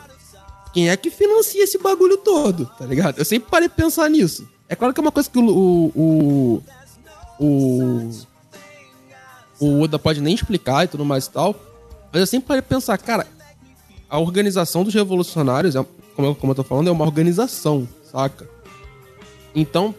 quem 0.73 0.89
é 0.89 0.97
que 0.97 1.09
financia 1.09 1.63
esse 1.63 1.77
bagulho 1.77 2.17
todo, 2.17 2.65
tá 2.77 2.85
ligado? 2.85 3.17
Eu 3.17 3.25
sempre 3.25 3.49
parei 3.49 3.67
de 3.67 3.75
pensar 3.75 4.09
nisso. 4.09 4.47
É 4.67 4.75
claro 4.75 4.93
que 4.93 4.99
é 4.99 5.03
uma 5.03 5.11
coisa 5.11 5.29
que 5.29 5.37
o. 5.37 5.91
O. 5.95 6.63
O, 7.37 8.11
o, 9.59 9.81
Oda 9.81 9.99
pode 9.99 10.21
nem 10.21 10.33
explicar 10.33 10.85
e 10.85 10.87
tudo 10.87 11.03
mais 11.03 11.25
e 11.25 11.31
tal. 11.31 11.53
Mas 12.11 12.21
eu 12.21 12.27
sempre 12.27 12.47
parei 12.47 12.61
de 12.61 12.67
pensar, 12.67 12.97
cara, 12.97 13.27
a 14.09 14.17
organização 14.17 14.85
dos 14.85 14.93
revolucionários, 14.93 15.75
é, 15.75 15.85
como, 16.15 16.29
eu, 16.29 16.35
como 16.35 16.51
eu 16.51 16.55
tô 16.55 16.63
falando, 16.63 16.87
é 16.87 16.91
uma 16.91 17.03
organização, 17.03 17.87
saca? 18.09 18.47
Então, 19.53 19.93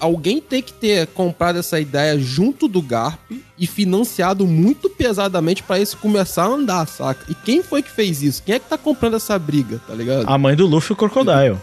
alguém 0.00 0.40
tem 0.40 0.62
que 0.62 0.72
ter 0.72 1.06
comprado 1.08 1.58
essa 1.58 1.78
ideia 1.80 2.18
junto 2.18 2.66
do 2.68 2.80
Garp 2.82 3.18
e 3.58 3.66
financiado 3.66 4.46
muito 4.46 4.88
pesadamente 4.90 5.62
pra 5.62 5.78
isso 5.78 5.96
começar 5.98 6.44
a 6.44 6.48
andar, 6.48 6.86
saca? 6.86 7.24
E 7.28 7.34
quem 7.34 7.62
foi 7.62 7.82
que 7.82 7.90
fez 7.90 8.22
isso? 8.22 8.42
Quem 8.42 8.54
é 8.56 8.58
que 8.58 8.68
tá 8.68 8.76
comprando 8.78 9.16
essa 9.16 9.38
briga, 9.38 9.80
tá 9.86 9.94
ligado? 9.94 10.24
A 10.28 10.36
mãe 10.38 10.54
do 10.56 10.66
Luffy 10.66 10.92
e 10.92 10.94
o 10.94 10.96
Crocodile. 10.96 11.56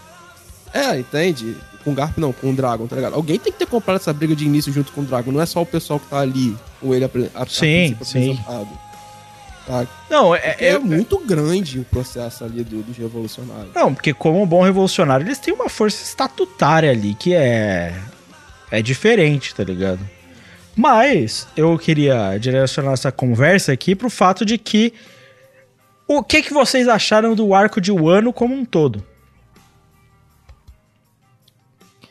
É, 0.73 0.97
entende? 0.99 1.55
Com 1.83 1.91
o 1.91 1.93
Garp 1.93 2.17
não, 2.17 2.31
com 2.33 2.49
o 2.49 2.55
Dragon, 2.55 2.87
tá 2.87 2.95
ligado? 2.95 3.13
Alguém 3.15 3.37
tem 3.37 3.51
que 3.51 3.59
ter 3.59 3.65
comprado 3.67 3.97
essa 3.97 4.13
briga 4.13 4.35
de 4.35 4.45
início 4.45 4.71
junto 4.71 4.91
com 4.91 5.01
o 5.01 5.03
Dragon, 5.03 5.31
não 5.31 5.41
é 5.41 5.45
só 5.45 5.61
o 5.61 5.65
pessoal 5.65 5.99
que 5.99 6.07
tá 6.07 6.19
ali, 6.19 6.55
ou 6.81 6.95
ele 6.95 7.05
a, 7.05 7.09
a 7.35 7.45
Sim, 7.45 7.95
sim. 8.01 8.31
apresentado. 8.31 8.69
Tá? 9.65 9.87
Não, 10.09 10.35
é, 10.35 10.57
É, 10.59 10.67
é- 10.71 10.79
muito 10.79 11.17
grande 11.19 11.79
o 11.79 11.85
processo 11.85 12.43
ali 12.43 12.63
do- 12.65 12.83
dos 12.83 12.97
revolucionários. 12.97 13.73
Não, 13.73 13.93
porque 13.93 14.13
como 14.13 14.41
um 14.41 14.45
bom 14.45 14.61
revolucionário, 14.61 15.25
eles 15.25 15.39
têm 15.39 15.53
uma 15.53 15.69
força 15.69 16.03
estatutária 16.03 16.91
ali 16.91 17.13
que 17.13 17.33
é. 17.33 17.97
É 18.73 18.81
diferente, 18.81 19.53
tá 19.53 19.63
ligado? 19.63 19.99
Mas 20.75 21.47
eu 21.55 21.77
queria 21.77 22.35
direcionar 22.39 22.93
essa 22.93 23.11
conversa 23.11 23.71
aqui 23.71 23.93
pro 23.93 24.09
fato 24.09 24.43
de 24.43 24.57
que. 24.57 24.91
O 26.07 26.23
que, 26.23 26.41
que 26.41 26.51
vocês 26.51 26.87
acharam 26.87 27.35
do 27.35 27.53
arco 27.53 27.79
de 27.79 27.91
Wano 27.91 28.33
como 28.33 28.55
um 28.55 28.65
todo? 28.65 29.05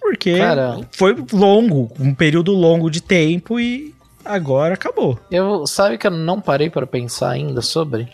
Porque 0.01 0.39
Cara- 0.39 0.79
foi 0.93 1.17
longo, 1.33 1.91
um 1.99 2.15
período 2.15 2.53
longo 2.53 2.89
de 2.89 3.03
tempo 3.03 3.59
e 3.59 3.93
agora 4.25 4.75
acabou. 4.75 5.19
Eu, 5.33 5.67
sabe 5.67 5.99
que 5.99 6.07
eu 6.07 6.13
não 6.13 6.41
parei 6.41 6.71
pra 6.71 6.87
pensar 6.87 7.31
ainda 7.31 7.61
sobre? 7.61 8.09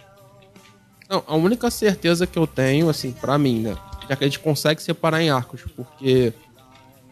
Não, 1.06 1.22
a 1.26 1.36
única 1.36 1.70
certeza 1.70 2.26
que 2.26 2.38
eu 2.38 2.46
tenho, 2.46 2.88
assim, 2.88 3.12
pra 3.12 3.36
mim, 3.36 3.60
né? 3.60 3.76
Já 4.08 4.16
que 4.16 4.24
a 4.24 4.26
gente 4.26 4.40
consegue 4.40 4.82
separar 4.82 5.20
em 5.20 5.28
arcos, 5.28 5.60
porque 5.76 6.32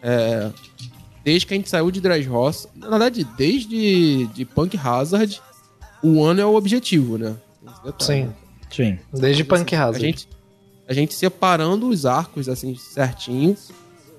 é, 0.01 0.49
desde 1.27 1.45
que 1.45 1.53
a 1.53 1.57
gente 1.57 1.69
saiu 1.69 1.91
de 1.91 1.99
Dressrosa, 1.99 2.69
na 2.73 2.87
verdade, 2.87 3.27
desde 3.35 4.27
de 4.27 4.45
Punk 4.45 4.77
Hazard, 4.81 5.41
o 6.01 6.23
ano 6.23 6.39
é 6.39 6.45
o 6.45 6.55
objetivo, 6.55 7.17
né? 7.17 7.35
Sim. 7.99 8.33
Sim. 8.71 8.97
Desde 9.11 9.43
Punk 9.43 9.75
A 9.75 9.83
Hazard. 9.83 10.05
gente, 10.05 10.29
a 10.87 10.93
gente 10.93 11.13
separando 11.13 11.89
os 11.89 12.05
arcos 12.05 12.47
assim 12.47 12.77
certinho. 12.77 13.57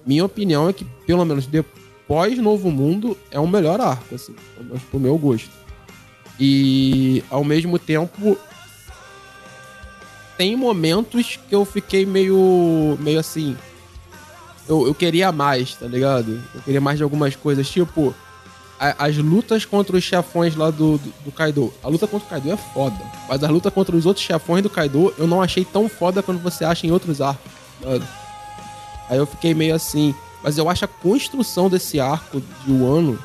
Minha 0.05 0.23
opinião 0.23 0.69
é 0.69 0.73
que, 0.75 0.85
pelo 1.07 1.25
menos 1.25 1.47
depois 1.47 2.37
Novo 2.37 2.71
Mundo, 2.71 3.17
é 3.31 3.41
o 3.41 3.49
melhor 3.49 3.81
arco, 3.81 4.15
assim, 4.15 4.35
pelo 4.55 4.67
menos 4.67 4.83
pro 4.83 5.01
meu 5.01 5.17
gosto. 5.17 5.51
E 6.39 7.25
ao 7.31 7.43
mesmo 7.43 7.79
tempo. 7.79 8.37
Tem 10.37 10.55
momentos 10.55 11.39
que 11.49 11.55
eu 11.55 11.65
fiquei 11.65 12.05
meio. 12.05 12.99
meio 13.01 13.19
assim. 13.19 13.57
Eu, 14.69 14.87
eu 14.87 14.95
queria 14.95 15.33
mais, 15.33 15.75
tá 15.75 15.87
ligado? 15.87 16.41
Eu 16.55 16.61
queria 16.63 16.81
mais 16.81 16.99
de 16.99 17.03
algumas 17.03 17.35
coisas, 17.35 17.69
tipo. 17.69 18.15
as 18.79 19.17
lutas 19.17 19.65
contra 19.65 19.97
os 19.97 20.05
chefões 20.05 20.55
lá 20.55 20.71
do, 20.71 20.99
do, 20.99 21.13
do 21.25 21.33
Kaido. 21.33 21.73
A 21.83 21.89
luta 21.89 22.07
contra 22.07 22.27
o 22.27 22.31
Kaido 22.31 22.53
é 22.53 22.57
foda. 22.57 22.97
Mas 23.29 23.43
a 23.43 23.49
luta 23.51 23.71
contra 23.71 23.97
os 23.97 24.05
outros 24.07 24.25
chefões 24.25 24.63
do 24.63 24.71
Kaido 24.71 25.13
eu 25.19 25.27
não 25.27 25.41
achei 25.43 25.65
tão 25.65 25.89
foda 25.89 26.23
quanto 26.23 26.41
você 26.43 26.65
acha 26.65 26.87
em 26.87 26.91
outros 26.93 27.21
arcos. 27.21 27.51
sabe? 27.83 28.05
Aí 29.09 29.17
eu 29.19 29.27
fiquei 29.27 29.55
meio 29.55 29.75
assim. 29.75 30.15
Mas 30.43 30.57
eu 30.59 30.69
acho 30.69 30.85
a 30.85 30.89
construção 30.89 31.69
desse 31.69 31.99
arco 31.99 32.41
de 32.65 32.71
Wano. 32.73 33.19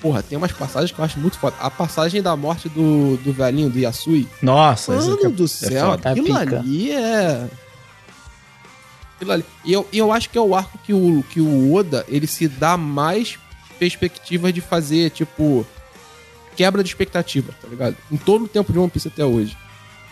Porra, 0.00 0.22
tem 0.22 0.36
umas 0.36 0.52
passagens 0.52 0.90
que 0.90 0.98
eu 0.98 1.04
acho 1.04 1.18
muito 1.20 1.38
foda. 1.38 1.54
A 1.60 1.70
passagem 1.70 2.20
da 2.20 2.36
morte 2.36 2.68
do, 2.68 3.16
do 3.18 3.32
velhinho, 3.32 3.70
do 3.70 3.78
Yasui. 3.78 4.28
Nossa, 4.42 4.92
Mano 4.92 5.16
cap- 5.16 5.32
do 5.34 5.44
é 5.44 5.48
céu. 5.48 5.92
É 5.94 6.08
aquilo 6.10 6.36
ali 6.36 6.90
é. 6.92 7.48
Aquilo 9.22 9.32
ali. 9.32 9.44
E 9.64 9.72
eu, 9.72 9.86
e 9.92 9.98
eu 9.98 10.12
acho 10.12 10.28
que 10.28 10.36
é 10.36 10.40
o 10.40 10.52
arco 10.52 10.76
que 10.78 10.92
o, 10.92 11.24
que 11.30 11.40
o 11.40 11.72
Oda 11.72 12.04
ele 12.08 12.26
se 12.26 12.48
dá 12.48 12.76
mais 12.76 13.38
perspectivas 13.78 14.52
de 14.52 14.60
fazer, 14.60 15.10
tipo, 15.10 15.64
quebra 16.56 16.82
de 16.82 16.88
expectativa, 16.88 17.54
tá 17.62 17.68
ligado? 17.68 17.96
Em 18.10 18.16
todo 18.16 18.44
o 18.44 18.48
tempo 18.48 18.72
de 18.72 18.78
One 18.78 18.90
Piece 18.90 19.08
até 19.08 19.24
hoje. 19.24 19.56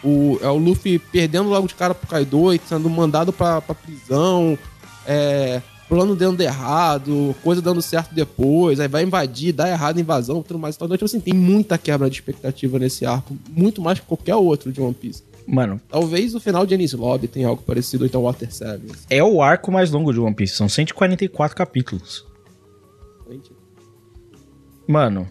O, 0.02 0.38
é 0.40 0.48
o 0.48 0.56
Luffy 0.56 0.98
perdendo 0.98 1.48
logo 1.50 1.66
de 1.66 1.74
cara 1.74 1.94
pro 1.94 2.06
Kaido 2.08 2.54
e 2.54 2.60
sendo 2.66 2.88
mandado 2.88 3.32
pra, 3.32 3.60
pra 3.60 3.74
prisão, 3.74 4.56
é, 5.04 5.60
plano 5.88 6.14
dando 6.14 6.40
errado, 6.40 7.34
coisa 7.42 7.60
dando 7.60 7.82
certo 7.82 8.14
depois, 8.14 8.80
aí 8.80 8.88
vai 8.88 9.02
invadir, 9.02 9.52
dá 9.52 9.68
errado 9.68 9.98
a 9.98 10.00
invasão, 10.00 10.42
tudo 10.42 10.58
mais. 10.58 10.76
Então, 10.76 10.88
tipo 10.88 11.04
assim, 11.04 11.20
tem 11.20 11.34
muita 11.34 11.76
quebra 11.76 12.08
de 12.08 12.14
expectativa 12.14 12.78
nesse 12.78 13.04
arco, 13.04 13.36
muito 13.50 13.82
mais 13.82 13.98
que 13.98 14.06
qualquer 14.06 14.36
outro 14.36 14.72
de 14.72 14.80
One 14.80 14.94
Piece. 14.94 15.29
Mano, 15.52 15.80
Talvez 15.88 16.32
o 16.36 16.38
final 16.40 16.64
de 16.64 16.74
Ennis 16.74 16.92
Lobby 16.92 17.26
tenha 17.26 17.48
algo 17.48 17.60
parecido, 17.62 18.04
ou 18.04 18.06
então 18.06 18.22
Water 18.22 18.52
7. 18.54 18.82
é 19.10 19.22
o 19.24 19.42
arco 19.42 19.72
mais 19.72 19.90
longo 19.90 20.12
de 20.12 20.20
One 20.20 20.32
Piece. 20.34 20.54
São 20.54 20.68
144 20.68 21.56
capítulos. 21.56 22.24
Mano, 24.86 25.28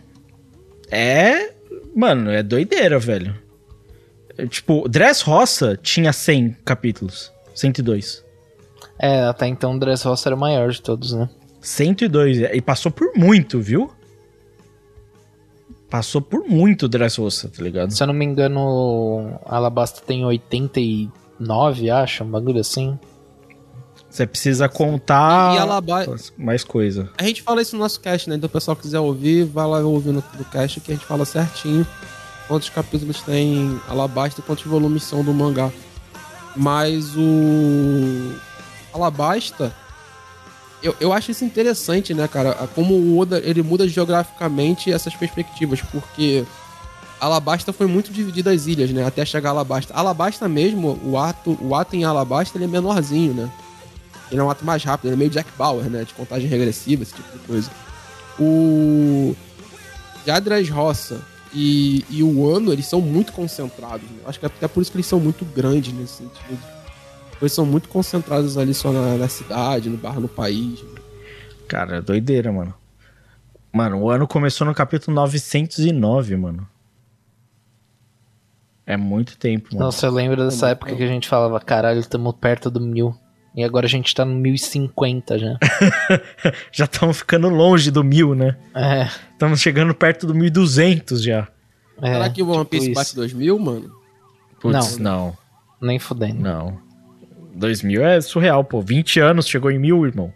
é. 0.92 1.54
Mano, 1.96 2.30
é 2.32 2.44
doideira, 2.44 3.00
velho. 3.00 3.34
É, 4.38 4.46
tipo, 4.46 4.88
Dressrosa 4.88 5.78
tinha 5.82 6.12
100 6.14 6.58
capítulos. 6.66 7.32
102. 7.56 8.24
É, 8.98 9.22
até 9.24 9.48
então 9.48 9.76
o 9.76 9.80
Dressrosa 9.80 10.28
era 10.30 10.36
o 10.36 10.40
maior 10.40 10.70
de 10.70 10.82
todos, 10.82 11.14
né? 11.14 11.30
102. 11.62 12.40
E 12.54 12.62
passou 12.62 12.92
por 12.92 13.14
muito, 13.16 13.60
viu? 13.62 13.92
Passou 15.90 16.22
por 16.22 16.48
muito 16.48 16.88
Dressrosa, 16.88 17.50
tá 17.50 17.64
ligado? 17.64 17.92
Se 17.92 18.04
eu 18.04 18.08
não 18.08 18.14
me 18.14 18.24
engano, 18.26 19.40
Alabasta 19.46 20.02
tem 20.06 20.24
89, 20.24 21.90
acho, 21.90 22.24
um 22.24 22.30
bagulho 22.30 22.60
assim. 22.60 22.98
Você 24.10 24.26
precisa 24.26 24.68
contar 24.70 25.56
E 25.56 25.58
Alaba- 25.60 26.06
mais 26.38 26.64
coisa. 26.64 27.10
A 27.18 27.24
gente 27.24 27.42
fala 27.42 27.62
isso 27.62 27.76
no 27.76 27.82
nosso 27.82 28.00
cast, 28.02 28.30
né? 28.30 28.36
Então 28.36 28.48
o 28.48 28.52
pessoal 28.52 28.76
que 28.76 28.84
quiser 28.84 29.00
ouvir, 29.00 29.46
vai 29.46 29.66
lá 29.68 29.80
ouvir 29.80 30.10
no, 30.12 30.24
no 30.38 30.46
cast 30.46 30.80
que 30.82 30.92
a 30.92 30.96
gente 30.96 31.06
fala 31.06 31.26
certinho 31.26 31.86
quantos 32.48 32.70
capítulos 32.70 33.22
tem 33.22 33.80
Alabasta 33.88 34.42
e 34.42 34.44
quantos 34.44 34.66
volumes 34.66 35.04
são 35.04 35.24
do 35.24 35.32
mangá. 35.34 35.72
Mas 36.56 37.16
o 37.16 38.34
Alabasta, 38.94 39.74
eu, 40.82 40.96
eu 41.00 41.14
acho 41.14 41.32
isso 41.32 41.44
interessante, 41.44 42.14
né, 42.14 42.28
cara? 42.28 42.54
Como 42.74 42.94
o 42.94 43.20
Oda 43.20 43.42
ele 43.44 43.62
muda 43.62 43.88
geograficamente 43.88 44.92
essas 44.92 45.16
perspectivas, 45.16 45.82
porque 45.82 46.46
Alabasta 47.20 47.74
foi 47.74 47.88
muito 47.88 48.12
dividida 48.12 48.52
as 48.52 48.66
ilhas, 48.66 48.90
né? 48.92 49.06
Até 49.06 49.26
chegar 49.26 49.50
a 49.50 49.52
Alabasta. 49.52 49.94
Alabasta 49.94 50.48
mesmo, 50.48 51.00
o 51.04 51.18
ato, 51.18 51.58
o 51.62 51.76
ato 51.76 51.96
em 51.96 52.04
Alabasta 52.04 52.58
ele 52.58 52.66
é 52.66 52.68
menorzinho, 52.68 53.34
né? 53.34 53.52
Ele 54.32 54.40
é 54.40 54.44
um 54.44 54.50
ato 54.50 54.64
mais 54.64 54.84
rápido, 54.84 55.08
ele 55.08 55.16
é 55.16 55.18
meio 55.18 55.30
Jack 55.30 55.50
Bauer, 55.58 55.90
né? 55.90 56.04
De 56.04 56.14
contagem 56.14 56.48
regressiva, 56.48 57.04
esse 57.04 57.14
tipo 57.14 57.32
de 57.32 57.40
coisa. 57.40 57.70
O 58.40 59.36
Jadras 60.26 60.70
Roça 60.70 61.20
e, 61.54 62.06
e 62.10 62.24
o 62.24 62.48
Ano, 62.48 62.72
eles 62.72 62.86
são 62.86 63.02
muito 63.02 63.34
concentrados. 63.34 64.10
Né? 64.10 64.20
Acho 64.26 64.40
que 64.40 64.46
é 64.46 64.48
até 64.48 64.68
por 64.68 64.82
isso 64.82 64.92
que 64.92 64.98
eles 64.98 65.08
são 65.08 65.20
muito 65.20 65.44
grandes 65.44 65.92
nesse 65.94 66.18
sentido. 66.18 66.79
Eles 67.42 67.54
são 67.54 67.66
muito 67.66 67.88
concentrados 67.90 68.58
ali 68.58 68.74
só 68.74 68.92
na, 68.92 69.16
na 69.16 69.28
cidade, 69.28 69.90
no 69.90 69.98
barra, 69.98 70.20
no 70.20 70.28
país. 70.28 70.82
né? 70.84 70.90
Cara, 71.68 71.98
é 71.98 72.02
doideira, 72.02 72.52
mano. 72.52 72.74
Mano, 73.72 74.02
o 74.02 74.10
ano 74.10 74.28
começou 74.28 74.66
no 74.66 74.74
capítulo 74.74 75.14
909, 75.16 76.36
mano. 76.36 76.68
É 78.86 78.98
muito 78.98 79.38
tempo, 79.38 79.68
mano. 79.72 79.86
Nossa, 79.86 80.08
eu 80.08 80.12
lembro 80.12 80.44
dessa 80.44 80.70
época 80.70 80.96
que 80.96 81.04
a 81.04 81.08
gente 81.08 81.28
falava, 81.28 81.60
caralho, 81.60 82.00
estamos 82.00 82.34
perto 82.36 82.72
do 82.72 82.82
mil. 82.82 83.16
E 83.56 83.64
agora 83.64 83.86
a 83.86 83.90
gente 83.90 84.14
tá 84.14 84.26
no 84.26 84.36
1050 84.36 85.38
já. 85.40 85.58
Já 86.72 86.86
estamos 86.86 87.18
ficando 87.18 87.50
longe 87.50 87.92
do 87.92 88.04
mil, 88.04 88.34
né? 88.36 88.56
É, 88.76 89.08
Estamos 89.34 89.60
chegando 89.60 89.94
perto 89.94 90.26
do 90.28 90.34
1200 90.36 91.22
já. 91.22 91.48
é. 92.02 92.14
Será 92.14 92.30
que 92.30 92.42
o 92.42 92.48
One 92.48 92.58
tipo 92.60 92.70
Piece 92.70 92.86
isso. 92.92 92.96
bate 92.96 93.16
2000, 93.16 93.60
mano? 93.60 93.92
Putz, 94.60 94.98
não. 94.98 95.36
Nem 95.82 95.98
fudendo. 96.00 96.42
Não. 96.42 96.78
2000 97.60 98.04
é 98.04 98.22
surreal, 98.22 98.64
pô. 98.64 98.82
20 98.82 99.20
anos 99.20 99.48
chegou 99.48 99.70
em 99.70 99.78
mil, 99.78 100.06
irmão. 100.06 100.34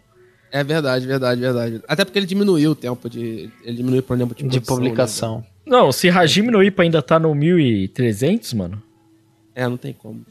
É 0.52 0.62
verdade, 0.62 1.04
verdade, 1.06 1.40
verdade. 1.40 1.82
Até 1.88 2.04
porque 2.04 2.18
ele 2.18 2.26
diminuiu 2.26 2.70
o 2.70 2.74
tempo 2.76 3.10
de. 3.10 3.50
Ele 3.64 3.76
diminuiu 3.76 4.00
o 4.08 4.16
tempo 4.16 4.34
de, 4.34 4.42
De 4.44 4.48
produção, 4.60 4.76
publicação. 4.76 5.38
né? 5.38 5.44
Não, 5.66 5.90
se 5.90 6.08
Hajime 6.10 6.50
no 6.50 6.62
Ippa 6.62 6.82
ainda 6.84 7.02
tá 7.02 7.18
no 7.18 7.34
1300, 7.34 8.52
mano, 8.52 8.80
É, 9.54 9.66
não 9.68 9.76
tem 9.76 9.92
como. 9.92 10.24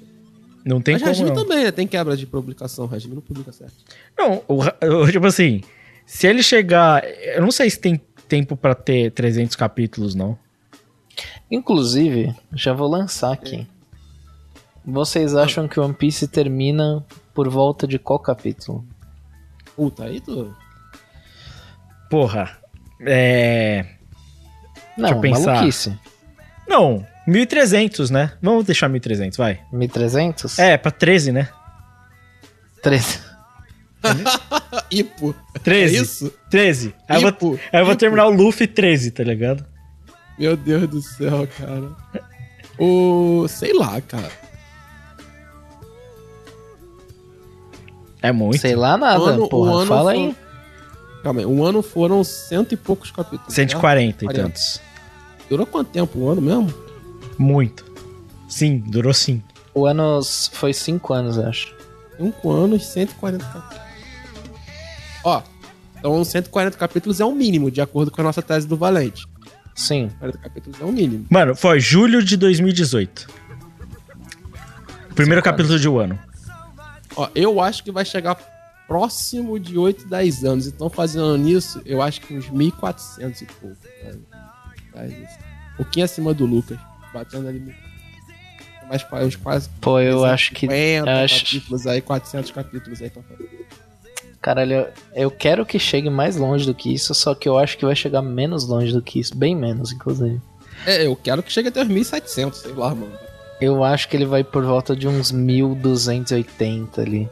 não 0.63 0.79
tem 0.79 0.93
Mas 0.93 1.01
como 1.01 1.11
Hajime 1.11 1.29
não. 1.31 1.35
também, 1.35 1.63
né? 1.65 1.71
Tem 1.71 1.85
quebra 1.87 2.15
de 2.15 2.25
publicação. 2.25 2.87
Hajime 2.91 3.15
não 3.15 3.21
publica 3.21 3.51
certo. 3.51 3.73
Não, 4.17 4.41
o, 4.47 4.59
o- 5.03 5.11
tipo 5.11 5.25
assim, 5.25 5.61
se 6.05 6.27
ele 6.27 6.41
chegar... 6.43 7.03
Eu 7.35 7.41
não 7.41 7.51
sei 7.51 7.69
se 7.69 7.79
tem 7.79 7.99
tempo 8.29 8.55
pra 8.55 8.73
ter 8.75 9.11
300 9.11 9.55
capítulos, 9.57 10.15
não. 10.15 10.37
Inclusive, 11.51 12.33
já 12.55 12.73
vou 12.73 12.87
lançar 12.87 13.33
aqui. 13.33 13.67
Vocês 14.85 15.35
acham 15.35 15.67
que 15.67 15.79
One 15.79 15.93
Piece 15.93 16.27
termina 16.27 17.05
por 17.33 17.49
volta 17.49 17.87
de 17.87 17.97
qual 17.97 18.19
capítulo? 18.19 18.85
Puta, 19.75 20.03
aí 20.03 20.19
tu. 20.19 20.53
Porra, 22.09 22.57
é... 23.01 23.85
Não, 24.97 25.09
eu 25.09 25.21
pensar. 25.21 25.53
maluquice. 25.53 25.97
Não, 26.67 27.05
1300, 27.27 28.09
né? 28.09 28.33
Vamos 28.41 28.65
deixar 28.65 28.87
1300, 28.89 29.37
vai. 29.37 29.61
1300? 29.71 30.59
É, 30.59 30.77
pra 30.77 30.91
13, 30.91 31.31
né? 31.31 31.49
13. 32.81 33.19
Ipo. 34.91 35.33
13. 35.63 35.95
É 35.95 36.01
isso? 36.01 36.33
13. 36.49 36.93
Aí 37.07 37.17
eu, 37.17 37.21
vou, 37.21 37.29
Ipo. 37.29 37.59
aí 37.71 37.81
eu 37.81 37.85
vou 37.85 37.95
terminar 37.95 38.27
o 38.27 38.31
Luffy 38.31 38.67
13, 38.67 39.11
tá 39.11 39.23
ligado? 39.23 39.65
Meu 40.37 40.57
Deus 40.57 40.87
do 40.89 41.01
céu, 41.01 41.47
cara. 41.57 41.91
O. 42.77 43.47
Sei 43.47 43.73
lá, 43.73 44.01
cara. 44.01 44.29
É 48.23 48.31
muito. 48.31 48.59
Sei 48.59 48.75
lá 48.75 48.97
nada, 48.97 49.19
O 49.19 49.25
ano- 49.25 49.49
porra. 49.49 49.71
o 49.71 49.75
ano 49.77 49.85
Fala 49.87 50.11
foi- 50.13 50.13
aí. 50.15 50.35
Calma 51.21 51.39
aí. 51.41 51.45
Um 51.45 51.63
ano 51.63 51.81
foram 51.83 52.23
cento 52.23 52.73
e 52.73 52.77
poucos 52.77 53.11
capítulos. 53.11 53.53
140 53.53 54.23
e 54.23 54.27
40. 54.27 54.43
tantos. 54.49 54.81
né? 54.81 55.43
Durou 55.49 55.65
quanto 55.67 55.89
tempo? 55.91 56.17
Um 56.19 56.29
ano 56.29 56.41
mesmo? 56.41 56.73
Muito. 57.37 57.85
Sim, 58.47 58.79
durou 58.79 59.13
sim. 59.13 59.43
O 59.73 59.85
ano 59.85 60.19
foi 60.51 60.73
5 60.73 61.13
anos, 61.13 61.37
eu 61.37 61.47
acho. 61.47 61.73
5 62.17 62.49
anos, 62.51 62.85
140 62.87 63.43
capítulos. 63.45 63.83
Ó. 65.23 65.41
Então 65.97 66.23
140 66.23 66.77
capítulos 66.77 67.19
é 67.19 67.25
o 67.25 67.31
mínimo, 67.33 67.71
de 67.71 67.81
acordo 67.81 68.11
com 68.11 68.21
a 68.21 68.23
nossa 68.23 68.41
tese 68.41 68.67
do 68.67 68.75
Valente. 68.77 69.25
Sim. 69.75 70.09
40 70.19 70.37
capítulos 70.37 70.79
é 70.81 70.83
o 70.83 70.91
mínimo. 70.91 71.25
Mano, 71.29 71.55
foi 71.55 71.79
julho 71.79 72.21
de 72.23 72.35
2018. 72.37 73.27
Primeiro 75.15 75.41
Cinco 75.41 75.43
capítulo 75.43 75.79
de 75.79 75.87
um 75.89 75.97
ano. 75.99 76.19
Ó, 77.15 77.29
eu 77.35 77.59
acho 77.61 77.83
que 77.83 77.91
vai 77.91 78.03
chegar 78.05 78.35
próximo 78.87 79.59
de 79.59 79.77
8, 79.77 80.07
10 80.07 80.43
anos. 80.43 80.67
Então, 80.67 80.89
fazendo 80.89 81.37
nisso, 81.37 81.81
eu 81.85 82.01
acho 82.01 82.21
que 82.21 82.33
uns 82.35 82.49
1.400 82.49 83.41
e 83.41 83.45
pouco. 83.45 83.77
Né? 84.93 85.27
Um 85.73 85.77
pouquinho 85.77 86.05
acima 86.05 86.33
do 86.33 86.45
Lucas. 86.45 86.77
Batendo 87.13 87.47
ali. 87.47 87.73
Mais 88.89 89.05
uns 89.25 89.35
quase. 89.35 89.69
Pô, 89.81 89.99
eu 89.99 90.25
acho 90.25 90.51
que. 90.53 90.61
50 90.67 91.23
acho- 91.23 91.45
capítulos 91.45 91.87
aí, 91.87 92.01
400 92.01 92.51
capítulos 92.51 93.01
aí 93.01 93.09
pra 93.09 93.23
fazer. 93.23 93.67
Caralho, 94.41 94.73
eu- 94.73 94.87
eu 95.15 95.31
quero 95.31 95.65
que 95.65 95.79
chegue 95.79 96.09
mais 96.09 96.35
longe 96.35 96.65
do 96.65 96.75
que 96.75 96.93
isso, 96.93 97.13
só 97.15 97.33
que 97.33 97.47
eu 97.47 97.57
acho 97.57 97.77
que 97.77 97.85
vai 97.85 97.95
chegar 97.95 98.21
menos 98.21 98.67
longe 98.67 98.91
do 98.91 99.01
que 99.01 99.19
isso. 99.19 99.35
Bem 99.35 99.55
menos, 99.55 99.91
inclusive. 99.93 100.41
É, 100.85 101.07
eu 101.07 101.15
quero 101.15 101.41
que 101.41 101.51
chegue 101.51 101.69
até 101.69 101.81
os 101.81 101.87
1700, 101.87 102.59
sei 102.59 102.73
lá, 102.73 102.93
mano. 102.93 103.13
Eu 103.61 103.83
acho 103.83 104.09
que 104.09 104.17
ele 104.17 104.25
vai 104.25 104.43
por 104.43 104.63
volta 104.63 104.95
de 104.95 105.07
uns 105.07 105.31
1280 105.31 107.01
ali. 107.01 107.29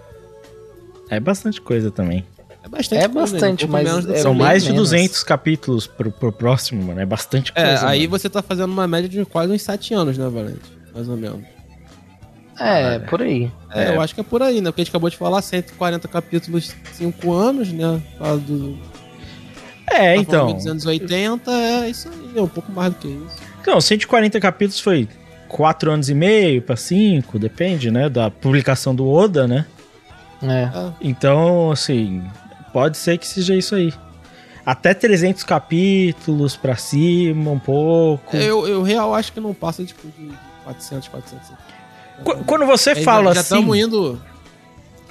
É 1.10 1.19
bastante 1.19 1.60
coisa 1.60 1.91
também. 1.91 2.26
É 2.64 2.69
bastante 2.69 3.03
É 3.03 3.07
coisa, 3.10 3.31
bastante, 3.34 3.65
um 3.65 3.69
pouco 3.69 3.84
mas 3.84 4.07
é 4.10 4.18
São 4.19 4.34
mais 4.34 4.64
de 4.64 4.72
menos. 4.72 4.91
200 4.91 5.23
capítulos 5.23 5.88
pro, 5.88 6.11
pro 6.11 6.31
próximo, 6.31 6.84
mano. 6.84 6.99
É 7.02 7.06
bastante 7.06 7.52
coisa. 7.52 7.68
É, 7.69 7.85
aí 7.85 8.07
mano. 8.07 8.11
você 8.11 8.30
tá 8.30 8.41
fazendo 8.41 8.72
uma 8.72 8.88
média 8.88 9.10
de 9.10 9.26
quase 9.26 9.52
uns 9.52 9.61
7 9.64 9.93
anos, 9.93 10.18
né, 10.18 10.30
Valente? 10.30 10.61
Mais 10.93 11.10
ou 11.10 11.18
menos. 11.18 11.43
É, 12.60 12.99
por 12.99 13.22
aí. 13.22 13.52
É, 13.73 13.95
eu 13.95 13.99
acho 14.02 14.14
que 14.14 14.22
é 14.22 14.23
por 14.23 14.43
aí, 14.43 14.61
né? 14.61 14.69
Porque 14.69 14.81
a 14.81 14.84
gente 14.84 14.91
acabou 14.91 15.10
de 15.10 15.18
falar 15.18 15.41
140 15.41 16.07
capítulos, 16.07 16.73
5 16.93 17.34
anos, 17.34 17.72
né? 17.73 17.99
Do, 18.45 18.77
É, 19.88 20.14
tá 20.14 20.22
então. 20.22 20.53
dos 20.53 20.68
anos 20.68 20.85
80, 20.85 21.52
é 21.52 21.89
isso 21.89 22.07
aí, 22.07 22.38
é 22.38 22.41
um 22.41 22.48
pouco 22.48 22.72
mais 22.72 22.93
do 22.93 22.99
que 22.99 23.07
isso. 23.07 23.38
Então, 23.61 23.81
140 23.81 24.39
capítulos 24.39 24.80
foi 24.80 25.10
4 25.51 25.91
anos 25.91 26.09
e 26.09 26.13
meio 26.13 26.61
pra 26.61 26.75
5, 26.75 27.37
depende, 27.37 27.91
né? 27.91 28.07
Da 28.09 28.31
publicação 28.31 28.95
do 28.95 29.07
Oda, 29.09 29.47
né? 29.47 29.65
É. 30.41 30.91
Então, 31.01 31.71
assim, 31.71 32.23
pode 32.73 32.97
ser 32.97 33.17
que 33.17 33.27
seja 33.27 33.55
isso 33.55 33.75
aí. 33.75 33.93
Até 34.65 34.93
300 34.93 35.43
capítulos 35.43 36.55
pra 36.55 36.75
cima, 36.75 37.51
um 37.51 37.59
pouco. 37.59 38.35
Eu, 38.37 38.67
eu 38.67 38.81
real 38.83 39.13
acho 39.13 39.33
que 39.33 39.39
não 39.39 39.53
passa 39.53 39.83
tipo, 39.83 40.07
de 40.17 40.31
400, 40.63 41.07
400. 41.09 41.49
Qu- 42.23 42.43
Quando 42.45 42.65
você 42.65 42.91
Aí 42.91 43.03
fala 43.03 43.33
já 43.33 43.41
assim, 43.41 43.55
estamos 43.55 43.77
indo. 43.77 44.21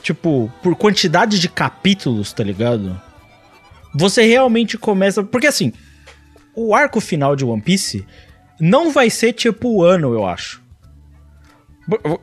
tipo, 0.03 0.51
por 0.63 0.75
quantidade 0.77 1.39
de 1.39 1.49
capítulos, 1.49 2.33
tá 2.33 2.43
ligado? 2.45 3.01
Você 3.95 4.23
realmente 4.23 4.79
começa. 4.79 5.23
Porque 5.25 5.49
assim, 5.49 5.73
o 6.55 6.75
arco 6.75 7.01
final 7.01 7.35
de 7.35 7.45
One 7.45 7.61
Piece 7.61 8.07
não 8.61 8.93
vai 8.93 9.09
ser 9.11 9.33
tipo 9.33 9.69
o 9.69 9.83
ano, 9.83 10.13
eu 10.13 10.27
acho. 10.27 10.61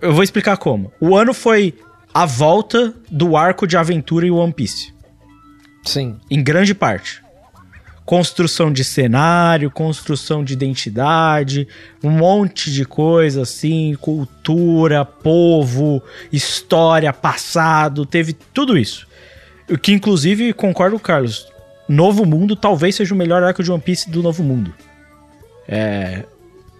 Eu- 0.02 0.14
vou 0.14 0.24
explicar 0.24 0.58
como. 0.58 0.92
O 1.00 1.16
ano 1.18 1.34
foi 1.34 1.74
a 2.14 2.26
volta 2.26 2.94
do 3.12 3.36
arco 3.36 3.68
de 3.68 3.76
aventura 3.76 4.26
em 4.26 4.32
One 4.32 4.54
Piece. 4.54 4.94
Sim. 5.84 6.18
Em 6.30 6.42
grande 6.44 6.74
parte. 6.74 7.22
Construção 8.06 8.72
de 8.72 8.86
cenário, 8.86 9.70
construção 9.70 10.42
de 10.42 10.54
identidade, 10.54 11.68
um 12.02 12.10
monte 12.10 12.72
de 12.72 12.86
coisa 12.86 13.42
assim, 13.42 13.96
cultura, 14.00 15.04
povo, 15.04 16.02
história, 16.32 17.12
passado, 17.12 18.06
teve 18.06 18.32
tudo 18.32 18.78
isso. 18.78 19.06
O 19.70 19.78
que 19.78 19.92
inclusive 19.92 20.54
concordo, 20.54 20.98
Carlos. 20.98 21.48
Novo 21.90 22.26
Mundo 22.26 22.56
talvez 22.56 22.96
seja 22.96 23.14
o 23.14 23.18
melhor 23.18 23.44
arco 23.44 23.62
de 23.62 23.70
One 23.72 23.82
Piece 23.82 24.10
do 24.10 24.24
Novo 24.24 24.42
Mundo. 24.42 24.74
É, 25.68 26.23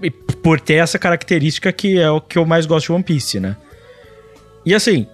e 0.02 0.10
por 0.10 0.60
ter 0.60 0.76
essa 0.76 1.00
característica 1.00 1.72
que 1.72 2.00
é 2.00 2.10
o 2.10 2.22
que 2.22 2.38
eu 2.38 2.46
mais 2.46 2.66
gosto 2.66 2.88
de 2.88 2.92
One 2.94 3.04
Piece, 3.04 3.40
né? 3.40 3.58
E 4.66 4.74
assim, 4.74 5.08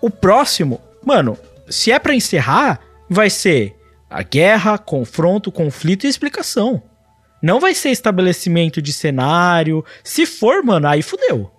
o 0.00 0.10
próximo, 0.10 0.80
mano, 1.04 1.38
se 1.68 1.92
é 1.92 1.98
pra 1.98 2.14
encerrar, 2.14 2.80
vai 3.08 3.28
ser 3.28 3.76
a 4.08 4.22
guerra, 4.22 4.78
confronto, 4.78 5.52
conflito 5.52 6.04
e 6.04 6.08
explicação. 6.08 6.82
Não 7.42 7.60
vai 7.60 7.74
ser 7.74 7.90
estabelecimento 7.90 8.82
de 8.82 8.92
cenário. 8.92 9.84
Se 10.04 10.26
for, 10.26 10.62
mano, 10.62 10.88
aí 10.88 11.02
fudeu. 11.02 11.50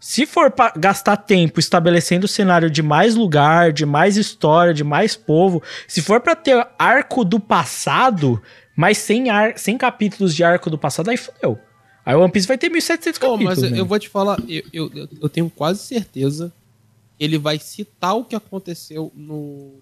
Se 0.00 0.24
for 0.24 0.50
pra 0.50 0.72
gastar 0.76 1.16
tempo 1.16 1.58
estabelecendo 1.58 2.26
o 2.26 2.28
cenário 2.28 2.70
de 2.70 2.82
mais 2.82 3.16
lugar, 3.16 3.72
de 3.72 3.84
mais 3.84 4.16
história, 4.16 4.72
de 4.72 4.84
mais 4.84 5.16
povo, 5.16 5.60
se 5.88 6.00
for 6.00 6.20
pra 6.20 6.36
ter 6.36 6.64
arco 6.78 7.24
do 7.24 7.40
passado, 7.40 8.40
mas 8.78 8.96
sem, 8.98 9.28
ar, 9.28 9.58
sem 9.58 9.76
capítulos 9.76 10.32
de 10.32 10.44
arco 10.44 10.70
do 10.70 10.78
passado, 10.78 11.10
aí 11.10 11.16
fudeu. 11.16 11.58
Aí 12.06 12.14
o 12.14 12.20
One 12.20 12.30
Piece 12.30 12.46
vai 12.46 12.56
ter 12.56 12.68
1700 12.70 13.18
Pô, 13.18 13.32
capítulos. 13.32 13.56
mas 13.58 13.64
eu, 13.64 13.70
né? 13.72 13.80
eu 13.80 13.84
vou 13.84 13.98
te 13.98 14.08
falar, 14.08 14.38
eu, 14.48 14.62
eu, 14.72 15.08
eu- 15.20 15.28
tenho 15.28 15.50
quase 15.50 15.80
certeza 15.82 16.52
que 17.18 17.24
ele 17.24 17.36
vai 17.38 17.58
citar 17.58 18.14
o 18.16 18.24
que 18.24 18.36
aconteceu 18.36 19.10
no 19.16 19.72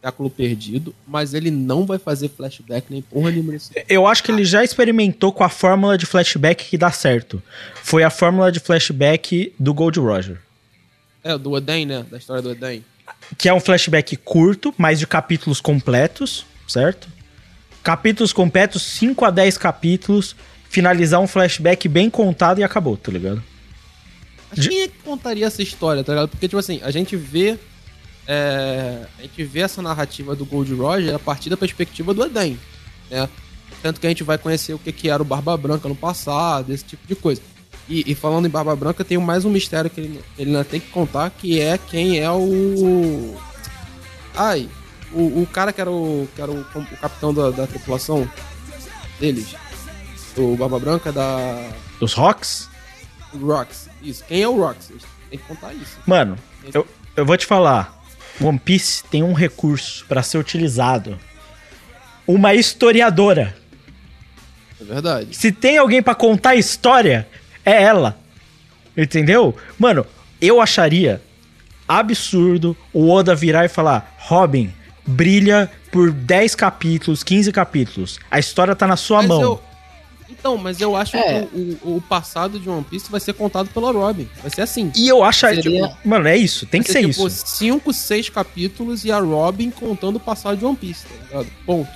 século 0.00 0.30
perdido, 0.30 0.94
mas 1.04 1.34
ele 1.34 1.50
não 1.50 1.84
vai 1.84 1.98
fazer 1.98 2.28
flashback 2.28 2.86
nem 2.90 3.02
porra 3.02 3.32
nenhuma. 3.32 3.54
Eu 3.88 4.06
acho 4.06 4.22
que 4.22 4.30
ele 4.30 4.44
já 4.44 4.62
experimentou 4.62 5.32
com 5.32 5.42
a 5.42 5.48
fórmula 5.48 5.98
de 5.98 6.06
flashback 6.06 6.64
que 6.70 6.78
dá 6.78 6.92
certo. 6.92 7.42
Foi 7.82 8.04
a 8.04 8.10
fórmula 8.10 8.52
de 8.52 8.60
flashback 8.60 9.52
do 9.58 9.74
Gold 9.74 9.98
Roger. 9.98 10.40
É, 11.24 11.36
do 11.36 11.50
Oden, 11.52 11.86
né? 11.86 12.06
Da 12.08 12.18
história 12.18 12.40
do 12.42 12.50
Oden. 12.50 12.84
Que 13.36 13.48
é 13.48 13.52
um 13.54 13.60
flashback 13.60 14.16
curto, 14.16 14.72
mas 14.78 14.98
de 15.00 15.06
capítulos 15.06 15.60
completos, 15.60 16.46
certo? 16.66 17.08
Capítulos 17.82 18.32
completos, 18.32 18.82
5 18.82 19.24
a 19.24 19.30
10 19.30 19.58
capítulos, 19.58 20.36
finalizar 20.68 21.20
um 21.20 21.26
flashback 21.26 21.88
bem 21.88 22.08
contado 22.08 22.60
e 22.60 22.64
acabou, 22.64 22.96
tá 22.96 23.10
ligado? 23.10 23.42
Mas 24.54 24.66
quem 24.66 24.82
é 24.82 24.88
que 24.88 24.98
contaria 25.02 25.46
essa 25.46 25.62
história, 25.62 26.04
tá 26.04 26.12
ligado? 26.12 26.28
Porque, 26.28 26.46
tipo 26.46 26.58
assim, 26.58 26.80
a 26.82 26.90
gente 26.90 27.16
vê. 27.16 27.58
é, 28.26 29.06
a 29.18 29.22
gente 29.22 29.44
vê 29.44 29.60
essa 29.60 29.82
narrativa 29.82 30.36
do 30.36 30.44
Gold 30.44 30.72
Roger 30.74 31.14
a 31.14 31.18
partir 31.18 31.50
da 31.50 31.56
perspectiva 31.56 32.14
do 32.14 32.24
Eden, 32.24 32.58
né? 33.10 33.28
Tanto 33.82 34.00
que 34.00 34.06
a 34.06 34.10
gente 34.10 34.22
vai 34.22 34.38
conhecer 34.38 34.74
o 34.74 34.78
que, 34.78 34.92
que 34.92 35.08
era 35.08 35.20
o 35.20 35.24
Barba 35.24 35.56
Branca 35.56 35.88
no 35.88 35.96
passado, 35.96 36.72
esse 36.72 36.84
tipo 36.84 37.06
de 37.06 37.16
coisa. 37.16 37.42
E, 37.88 38.12
e 38.12 38.14
falando 38.14 38.46
em 38.46 38.50
Barba 38.50 38.76
Branca, 38.76 39.04
tem 39.04 39.18
mais 39.18 39.44
um 39.44 39.50
mistério 39.50 39.90
que 39.90 40.00
ele, 40.00 40.20
ele 40.38 40.50
ainda 40.50 40.64
tem 40.64 40.78
que 40.78 40.90
contar, 40.90 41.30
que 41.30 41.60
é 41.60 41.76
quem 41.76 42.20
é 42.20 42.30
o. 42.30 43.34
Ai, 44.34 44.68
o, 45.14 45.42
o 45.42 45.46
cara 45.46 45.72
que 45.72 45.80
era 45.80 45.90
o, 45.90 46.28
que 46.34 46.40
era 46.40 46.50
o, 46.50 46.60
o 46.60 46.96
capitão 47.00 47.32
da, 47.32 47.50
da 47.50 47.66
tripulação 47.66 48.28
deles. 49.18 49.54
O 50.36 50.56
Barba 50.56 50.78
Branca 50.78 51.12
da. 51.12 51.70
Os 52.00 52.14
Rocks? 52.14 52.68
Rox. 53.40 53.88
Isso. 54.02 54.24
Quem 54.26 54.42
é 54.42 54.48
o 54.48 54.56
Rox? 54.56 54.90
Tem 55.30 55.38
que 55.38 55.44
contar 55.46 55.72
isso. 55.74 55.98
Mano, 56.06 56.36
eu, 56.72 56.86
eu 57.16 57.24
vou 57.24 57.36
te 57.36 57.46
falar. 57.46 58.00
One 58.40 58.58
Piece 58.58 59.04
tem 59.04 59.22
um 59.22 59.32
recurso 59.32 60.04
pra 60.06 60.22
ser 60.22 60.38
utilizado. 60.38 61.18
Uma 62.26 62.54
historiadora. 62.54 63.56
É 64.80 64.84
verdade. 64.84 65.36
Se 65.36 65.52
tem 65.52 65.78
alguém 65.78 66.02
pra 66.02 66.14
contar 66.14 66.50
a 66.50 66.56
história, 66.56 67.28
é 67.64 67.82
ela. 67.82 68.18
Entendeu? 68.96 69.56
Mano, 69.78 70.06
eu 70.40 70.60
acharia 70.60 71.22
absurdo 71.86 72.76
o 72.92 73.10
Oda 73.10 73.34
virar 73.34 73.64
e 73.64 73.68
falar: 73.68 74.14
Robin, 74.18 74.72
brilha 75.06 75.70
por 75.90 76.10
10 76.12 76.54
capítulos, 76.54 77.22
15 77.22 77.50
capítulos. 77.52 78.18
A 78.30 78.38
história 78.38 78.74
tá 78.74 78.86
na 78.86 78.96
sua 78.96 79.18
Mas 79.18 79.28
mão. 79.28 79.42
eu- 79.42 79.62
Então, 80.30 80.56
mas 80.56 80.80
eu 80.80 80.96
acho 80.96 81.16
É. 81.16 81.42
que 81.46 81.48
o, 81.84 81.96
o- 81.96 82.00
passado 82.00 82.58
de 82.58 82.68
One 82.68 82.82
Piece 82.84 83.10
vai 83.10 83.20
ser 83.20 83.34
contado 83.34 83.68
pela 83.68 83.92
Robin. 83.92 84.26
Vai 84.40 84.50
ser 84.50 84.62
assim. 84.62 84.90
E 84.96 85.06
eu 85.06 85.22
acharia. 85.22 85.62
Seria- 85.62 85.88
tipo, 85.88 86.08
mano, 86.08 86.26
é 86.26 86.36
isso, 86.36 86.64
tem 86.66 86.80
Vai 86.80 86.86
que 86.86 86.92
ser 86.92 87.06
tipo, 87.06 87.26
isso. 87.28 87.46
cinco, 87.46 87.92
seis 87.92 88.28
capítulos 88.30 89.04
e 89.04 89.12
a 89.12 89.18
Robin 89.20 89.70
contando 89.70 90.16
o 90.16 90.20
passado 90.20 90.56
de 90.56 90.64
One 90.64 90.74
Piece, 90.76 91.04
tá 91.06 91.14
ligado? 91.26 91.46
Ponto. 91.66 91.90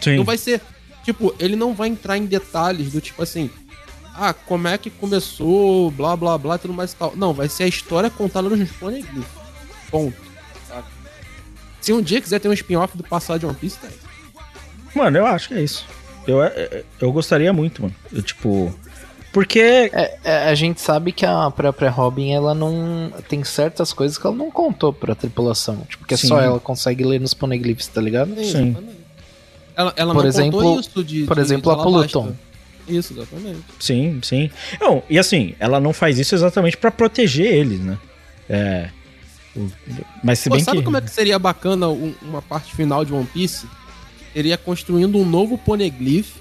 Sim. 0.00 0.16
Não 0.16 0.24
vai 0.24 0.38
ser. 0.38 0.60
Tipo, 1.04 1.34
ele 1.40 1.56
não 1.56 1.74
vai 1.74 1.88
entrar 1.88 2.16
em 2.16 2.24
detalhes 2.24 2.92
do 2.92 3.00
tipo 3.00 3.20
assim. 3.22 3.50
Ah, 4.14 4.32
como 4.32 4.68
é 4.68 4.78
que 4.78 4.88
começou, 4.88 5.90
blá 5.90 6.14
blá 6.16 6.38
blá 6.38 6.54
e 6.54 6.58
tudo 6.60 6.72
mais 6.74 6.92
e 6.92 6.96
tal. 6.96 7.14
Não, 7.16 7.32
vai 7.34 7.48
ser 7.48 7.64
a 7.64 7.68
história 7.68 8.08
contada 8.10 8.48
nos 8.48 8.70
poneglyphs. 8.72 9.24
Ponto. 9.90 10.16
Se 11.82 11.92
um 11.92 12.00
dia 12.00 12.20
quiser 12.20 12.38
ter 12.38 12.48
um 12.48 12.52
spin-off 12.54 12.96
do 12.96 13.04
passado 13.04 13.40
de 13.40 13.44
One 13.46 13.54
Piece, 13.56 13.76
tem. 13.78 13.90
Mano, 14.94 15.18
eu 15.18 15.26
acho 15.26 15.48
que 15.48 15.54
é 15.54 15.60
isso. 15.62 15.84
Eu, 16.26 16.38
eu 17.00 17.12
gostaria 17.12 17.52
muito, 17.52 17.82
mano. 17.82 17.94
Eu, 18.12 18.22
tipo. 18.22 18.74
Porque. 19.32 19.90
É, 19.92 20.18
é, 20.22 20.36
a 20.48 20.54
gente 20.54 20.80
sabe 20.80 21.10
que 21.12 21.26
a 21.26 21.50
própria 21.50 21.90
Robin, 21.90 22.30
ela 22.32 22.54
não. 22.54 23.12
Tem 23.28 23.42
certas 23.42 23.92
coisas 23.92 24.16
que 24.16 24.26
ela 24.26 24.36
não 24.36 24.50
contou 24.50 24.92
pra 24.92 25.14
tripulação. 25.14 25.78
Tipo, 25.88 26.06
que 26.06 26.16
Sim. 26.16 26.28
só 26.28 26.40
ela 26.40 26.60
consegue 26.60 27.02
ler 27.04 27.20
nos 27.20 27.34
poneglyphs, 27.34 27.88
tá 27.88 28.00
ligado? 28.00 28.34
Sim. 28.36 28.68
Exatamente. 28.70 29.02
Ela, 29.74 29.92
ela 29.96 30.14
Por 30.14 30.22
não 30.22 30.28
exemplo- 30.28 30.60
contou 30.60 30.80
isso 30.80 31.02
de. 31.04 31.24
por 31.24 31.34
de- 31.36 31.40
exemplo, 31.42 31.74
de 31.74 31.80
a 31.80 31.82
Pluton. 31.82 32.32
Isso, 32.86 33.12
exatamente. 33.14 33.60
Sim, 33.80 34.20
sim. 34.22 34.50
Não, 34.80 35.02
e 35.08 35.18
assim, 35.18 35.54
ela 35.58 35.80
não 35.80 35.92
faz 35.92 36.18
isso 36.18 36.34
exatamente 36.34 36.76
pra 36.76 36.90
proteger 36.90 37.46
eles, 37.46 37.80
né? 37.80 37.96
É. 38.50 38.90
Mas 40.24 40.38
se 40.38 40.48
Pô, 40.48 40.54
bem 40.56 40.64
sabe 40.64 40.78
que. 40.78 40.84
como 40.84 40.96
é 40.96 41.00
que 41.00 41.10
seria 41.10 41.38
bacana 41.38 41.88
um- 41.88 42.14
uma 42.22 42.40
parte 42.42 42.74
final 42.74 43.04
de 43.04 43.12
One 43.12 43.26
Piece? 43.26 43.66
Seria 44.32 44.56
construindo 44.56 45.18
um 45.18 45.26
novo 45.26 45.58
poneglyph 45.58 46.36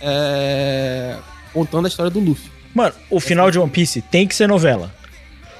é, 0.00 1.16
contando 1.52 1.84
a 1.84 1.88
história 1.88 2.10
do 2.10 2.20
Luffy. 2.20 2.50
Mano, 2.74 2.94
o 3.10 3.20
final 3.20 3.50
de 3.50 3.58
One 3.58 3.70
Piece 3.70 4.00
tem 4.02 4.26
que 4.26 4.34
ser 4.34 4.48
novela. 4.48 4.92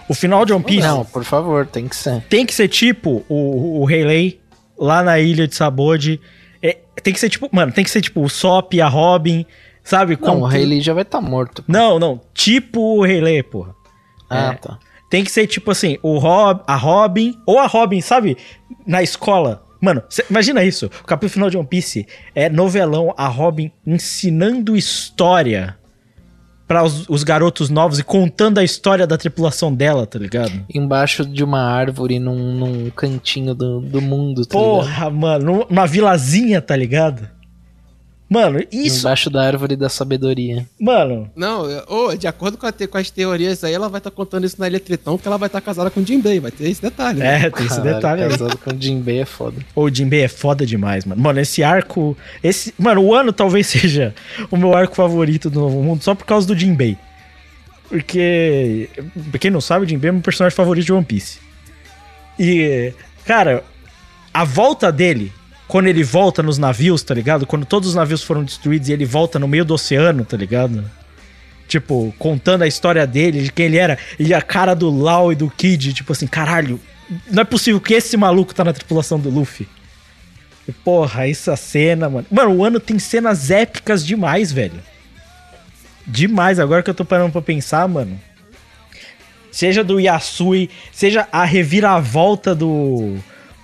O 0.09 0.15
final 0.15 0.45
de 0.45 0.53
One 0.53 0.65
Piece 0.65 0.87
Não, 0.87 1.05
por 1.05 1.25
favor, 1.25 1.67
tem 1.67 1.87
que 1.87 1.95
ser. 1.97 2.21
tem 2.29 2.45
que 2.45 2.55
ser 2.55 2.69
tipo 2.69 3.25
o, 3.29 3.81
o 3.81 3.85
Rei 3.85 4.05
Lei 4.05 4.41
lá 4.77 5.03
na 5.03 5.19
ilha 5.21 5.47
de 5.47 5.55
Sabode. 5.55 6.21
É, 6.61 6.79
tem 7.03 7.13
que 7.15 7.21
ser 7.21 7.29
tipo. 7.31 7.49
Mano, 7.53 7.71
tem 7.73 7.85
que 7.85 7.91
ser 7.91 8.01
tipo 8.01 8.23
o 8.23 8.29
Sop, 8.29 8.75
a 8.81 8.89
Robin, 8.89 9.47
sabe? 9.85 10.19
Não, 10.21 10.41
o 10.41 10.45
Rayleigh 10.47 10.81
já 10.83 10.93
vai 10.93 11.03
estar 11.03 11.21
morto. 11.21 11.63
Não, 11.69 11.99
não. 11.99 12.21
Tipo 12.35 12.99
o 12.99 13.05
Rei 13.05 13.21
Lei, 13.21 13.43
porra. 13.43 13.75
Ah, 14.29 14.53
É. 14.53 14.55
tá. 14.55 14.79
Tem 15.13 15.23
que 15.23 15.31
ser 15.31 15.47
tipo 15.47 15.71
assim, 15.71 15.99
o 16.03 16.17
Rob, 16.17 16.63
a 16.67 16.75
Robin, 16.75 17.37
ou 17.45 17.59
a 17.59 17.67
Robin, 17.67 18.01
sabe? 18.01 18.35
Na 18.87 19.03
escola. 19.03 19.63
Mano, 19.79 20.03
cê- 20.09 20.25
imagina 20.31 20.65
isso. 20.65 20.87
O 20.87 21.05
capítulo 21.05 21.35
final 21.35 21.51
de 21.51 21.59
One 21.59 21.67
Piece 21.67 22.07
é 22.35 22.49
novelão, 22.49 23.13
a 23.15 23.29
Robin 23.29 23.71
ensinando 23.87 24.75
história 24.75 25.77
para 26.67 26.83
os, 26.83 27.07
os 27.11 27.23
garotos 27.25 27.69
novos 27.69 27.99
e 27.99 28.03
contando 28.03 28.57
a 28.57 28.65
história 28.65 29.07
da 29.07 29.19
tripulação 29.19 29.71
dela, 29.75 30.07
tá 30.07 30.19
ligado? 30.19 30.65
Embaixo 30.75 31.27
de 31.27 31.45
uma 31.45 31.61
árvore, 31.61 32.19
num, 32.19 32.55
num 32.55 32.89
cantinho 32.89 33.55
do, 33.55 33.81
do 33.81 34.01
mundo, 34.01 34.47
tá 34.47 34.57
ligado? 34.59 34.71
Porra, 34.77 35.11
mano, 35.11 35.67
numa 35.69 35.87
vilazinha, 35.87 36.63
tá 36.63 36.75
ligado? 36.75 37.29
Mano, 38.33 38.65
isso, 38.73 39.01
Embaixo 39.01 39.29
da 39.29 39.43
árvore 39.45 39.77
da 39.77 39.89
sabedoria. 39.89 40.67
mano, 40.81 41.31
Não, 41.37 41.69
é- 41.71 41.85
ô, 41.89 42.15
de 42.17 42.27
acordo 42.27 42.57
com, 42.57 42.67
a 42.67 42.73
te- 42.73 42.87
com 42.87 42.97
as 42.97 43.11
teorias 43.11 43.63
aí, 43.63 43.73
ela 43.75 43.89
vai 43.89 43.99
estar 43.99 44.11
contando 44.11 44.47
isso 44.47 44.57
na 44.59 44.67
Ilha 44.67 44.81
Tritão, 44.81 45.19
que 45.19 45.27
ela 45.29 45.37
vai 45.37 45.49
estar 45.49 45.61
casada 45.61 45.91
com 45.91 46.01
o 46.01 46.07
Jinbei, 46.07 46.41
vai 46.41 46.51
ter 46.51 46.69
esse 46.69 46.81
detalhe. 46.81 47.19
né? 47.19 47.47
é, 47.47 47.51
tem 47.51 47.67
esse 47.67 47.77
Caralho, 47.77 47.95
detalhe 47.97 48.23
aí. 48.23 48.29
casado 48.31 48.57
com 48.59 48.71
o 48.71 48.81
Jinbei 48.81 49.21
é 49.21 49.25
foda. 49.25 49.57
O 49.75 49.91
Jinbei 49.91 50.23
é 50.23 50.29
foda 50.29 50.65
demais, 50.65 51.05
mano. 51.05 51.21
Mano, 51.23 51.41
esse 51.41 51.63
arco. 51.63 52.17
Esse, 52.43 52.73
mano, 52.79 53.03
o 53.03 53.15
ano 53.15 53.33
talvez 53.33 53.67
seja 53.69 54.15
o 54.51 54.57
meu 54.57 54.75
arco 54.75 54.95
favorito 54.95 55.51
do 55.51 55.61
Novo 55.61 55.83
Mundo, 55.83 56.03
só 56.03 56.15
por 56.15 56.25
causa 56.25 56.47
do 56.47 56.57
Jinbei. 56.59 56.97
Porque. 57.89 58.89
Pra 59.31 59.39
quem 59.39 59.51
não 59.51 59.61
sabe, 59.61 59.85
o 59.85 59.89
Jinbei 59.89 60.09
é 60.09 60.13
meu 60.13 60.23
personagem 60.23 60.57
favorito 60.57 60.87
de 60.87 60.93
One 60.93 61.05
Piece. 61.05 61.39
E, 62.39 62.93
cara, 63.27 63.63
a 64.33 64.45
volta 64.45 64.91
dele, 64.91 65.31
quando 65.69 65.87
ele 65.87 66.03
volta 66.03 66.43
nos 66.43 66.59
navios, 66.59 67.03
tá 67.03 67.15
ligado? 67.15 67.47
Quando 67.47 67.65
todos 67.65 67.91
os 67.91 67.95
navios 67.95 68.23
foram 68.23 68.45
destruídos 68.45 68.89
e 68.89 68.93
ele 68.93 69.05
volta 69.05 69.39
no 69.39 69.49
meio 69.49 69.65
do 69.65 69.75
oceano, 69.75 70.25
tá 70.25 70.37
ligado? 70.37 70.85
Tipo, 71.67 72.15
contando 72.19 72.63
a 72.63 72.67
história 72.67 73.07
dele, 73.07 73.43
de 73.43 73.53
quem 73.53 73.67
ele 73.67 73.79
era, 73.79 73.97
e 74.19 74.35
a 74.35 74.43
cara 74.43 74.75
do 74.75 74.91
Lau 74.91 75.33
e 75.33 75.35
do 75.35 75.49
Kid, 75.49 75.95
tipo 75.95 76.13
assim, 76.13 76.27
caralho, 76.27 76.79
não 77.31 77.43
é 77.43 77.45
possível 77.45 77.81
que 77.81 77.95
esse 77.95 78.17
maluco 78.17 78.55
tá 78.55 78.65
na 78.65 78.73
tripulação 78.73 79.19
do 79.19 79.31
Luffy. 79.31 79.67
E, 80.67 80.73
Porra, 80.73 81.29
essa 81.29 81.57
cena, 81.57 82.09
mano. 82.09 82.27
Mano, 82.31 82.51
o 82.57 82.65
ano 82.65 82.79
tem 82.79 82.99
cenas 82.99 83.51
épicas 83.51 84.05
demais, 84.05 84.53
velho. 84.53 84.81
Demais, 86.07 86.59
agora 86.59 86.83
que 86.83 86.91
eu 86.91 86.95
tô 86.95 87.05
parando 87.05 87.33
pra 87.33 87.43
pensar, 87.43 87.89
mano. 87.89 88.21
Seja 89.51 89.85
do 89.85 90.01
Yasui, 90.01 90.71
seja 90.93 91.29
a 91.31 91.45
reviravolta 91.45 92.55
do. 92.55 93.19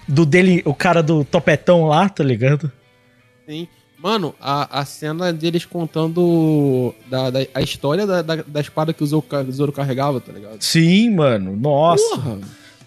Do 0.08 0.24
dele, 0.24 0.62
o 0.64 0.72
cara 0.74 1.02
do 1.02 1.24
topetão 1.24 1.86
lá, 1.86 2.08
tá 2.08 2.24
ligado? 2.24 2.70
Sim. 3.46 3.68
Mano, 4.00 4.32
a, 4.40 4.80
a 4.80 4.84
cena 4.84 5.32
deles 5.32 5.64
contando 5.64 6.94
da, 7.10 7.30
da- 7.30 7.46
a 7.52 7.60
história 7.60 8.06
da, 8.06 8.22
da, 8.22 8.36
da 8.36 8.60
espada 8.60 8.92
que 8.92 9.02
o 9.02 9.06
Zoro, 9.06 9.24
o 9.48 9.52
Zoro 9.52 9.72
carregava, 9.72 10.20
tá 10.20 10.32
ligado? 10.32 10.62
Sim, 10.62 11.10
mano. 11.10 11.56
Nossa. 11.56 12.02
Porra, 12.16 12.38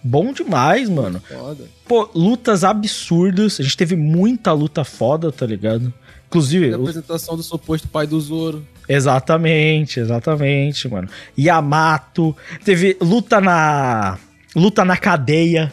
Bom 0.04 0.32
demais, 0.34 0.90
mano. 0.90 1.22
foda. 1.28 1.66
Pô, 1.88 2.10
lutas 2.16 2.64
absurdas. 2.64 3.60
A 3.60 3.64
gente 3.64 3.78
teve 3.78 3.96
muita 3.96 4.52
luta 4.54 4.84
foda, 4.84 5.32
tá 5.32 5.46
ligado? 5.46 5.94
Inclusive, 6.28 6.74
A 6.74 6.78
o- 6.78 6.82
apresentação 6.82 7.36
do 7.36 7.44
suposto 7.44 7.88
pai 7.90 8.08
do 8.08 8.20
Zoro. 8.20 8.66
Exatamente, 8.88 10.00
exatamente, 10.00 10.88
mano. 10.88 11.08
Yamato. 11.38 12.36
Teve 12.64 12.98
luta 13.02 13.40
na. 13.42 14.18
Luta 14.56 14.84
na 14.86 14.96
cadeia. 14.98 15.72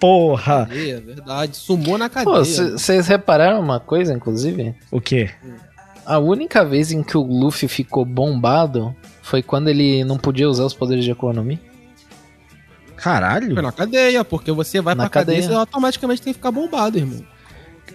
Porra. 0.00 0.66
É, 0.72 0.98
verdade. 0.98 1.56
Sumou 1.56 1.98
na 1.98 2.08
Pô, 2.08 2.14
cadeia. 2.14 2.42
vocês 2.78 3.06
repararam 3.06 3.60
uma 3.60 3.78
coisa, 3.78 4.12
inclusive? 4.14 4.74
O 4.90 5.00
quê? 5.00 5.30
A 6.06 6.18
única 6.18 6.64
vez 6.64 6.90
em 6.90 7.02
que 7.02 7.16
o 7.16 7.22
Luffy 7.22 7.68
ficou 7.68 8.04
bombado 8.04 8.96
foi 9.22 9.42
quando 9.42 9.68
ele 9.68 10.02
não 10.04 10.16
podia 10.18 10.48
usar 10.48 10.64
os 10.64 10.74
poderes 10.74 11.04
de 11.04 11.14
Mi. 11.44 11.60
Caralho. 12.96 13.54
Foi 13.54 13.62
na 13.62 13.72
cadeia, 13.72 14.24
porque 14.24 14.50
você 14.52 14.80
vai 14.80 14.94
Na 14.94 15.04
pra 15.04 15.10
cadeia, 15.10 15.36
cadeia. 15.40 15.52
você 15.54 15.58
automaticamente 15.58 16.20
tem 16.22 16.32
que 16.32 16.38
ficar 16.38 16.50
bombado, 16.50 16.98
irmão. 16.98 17.24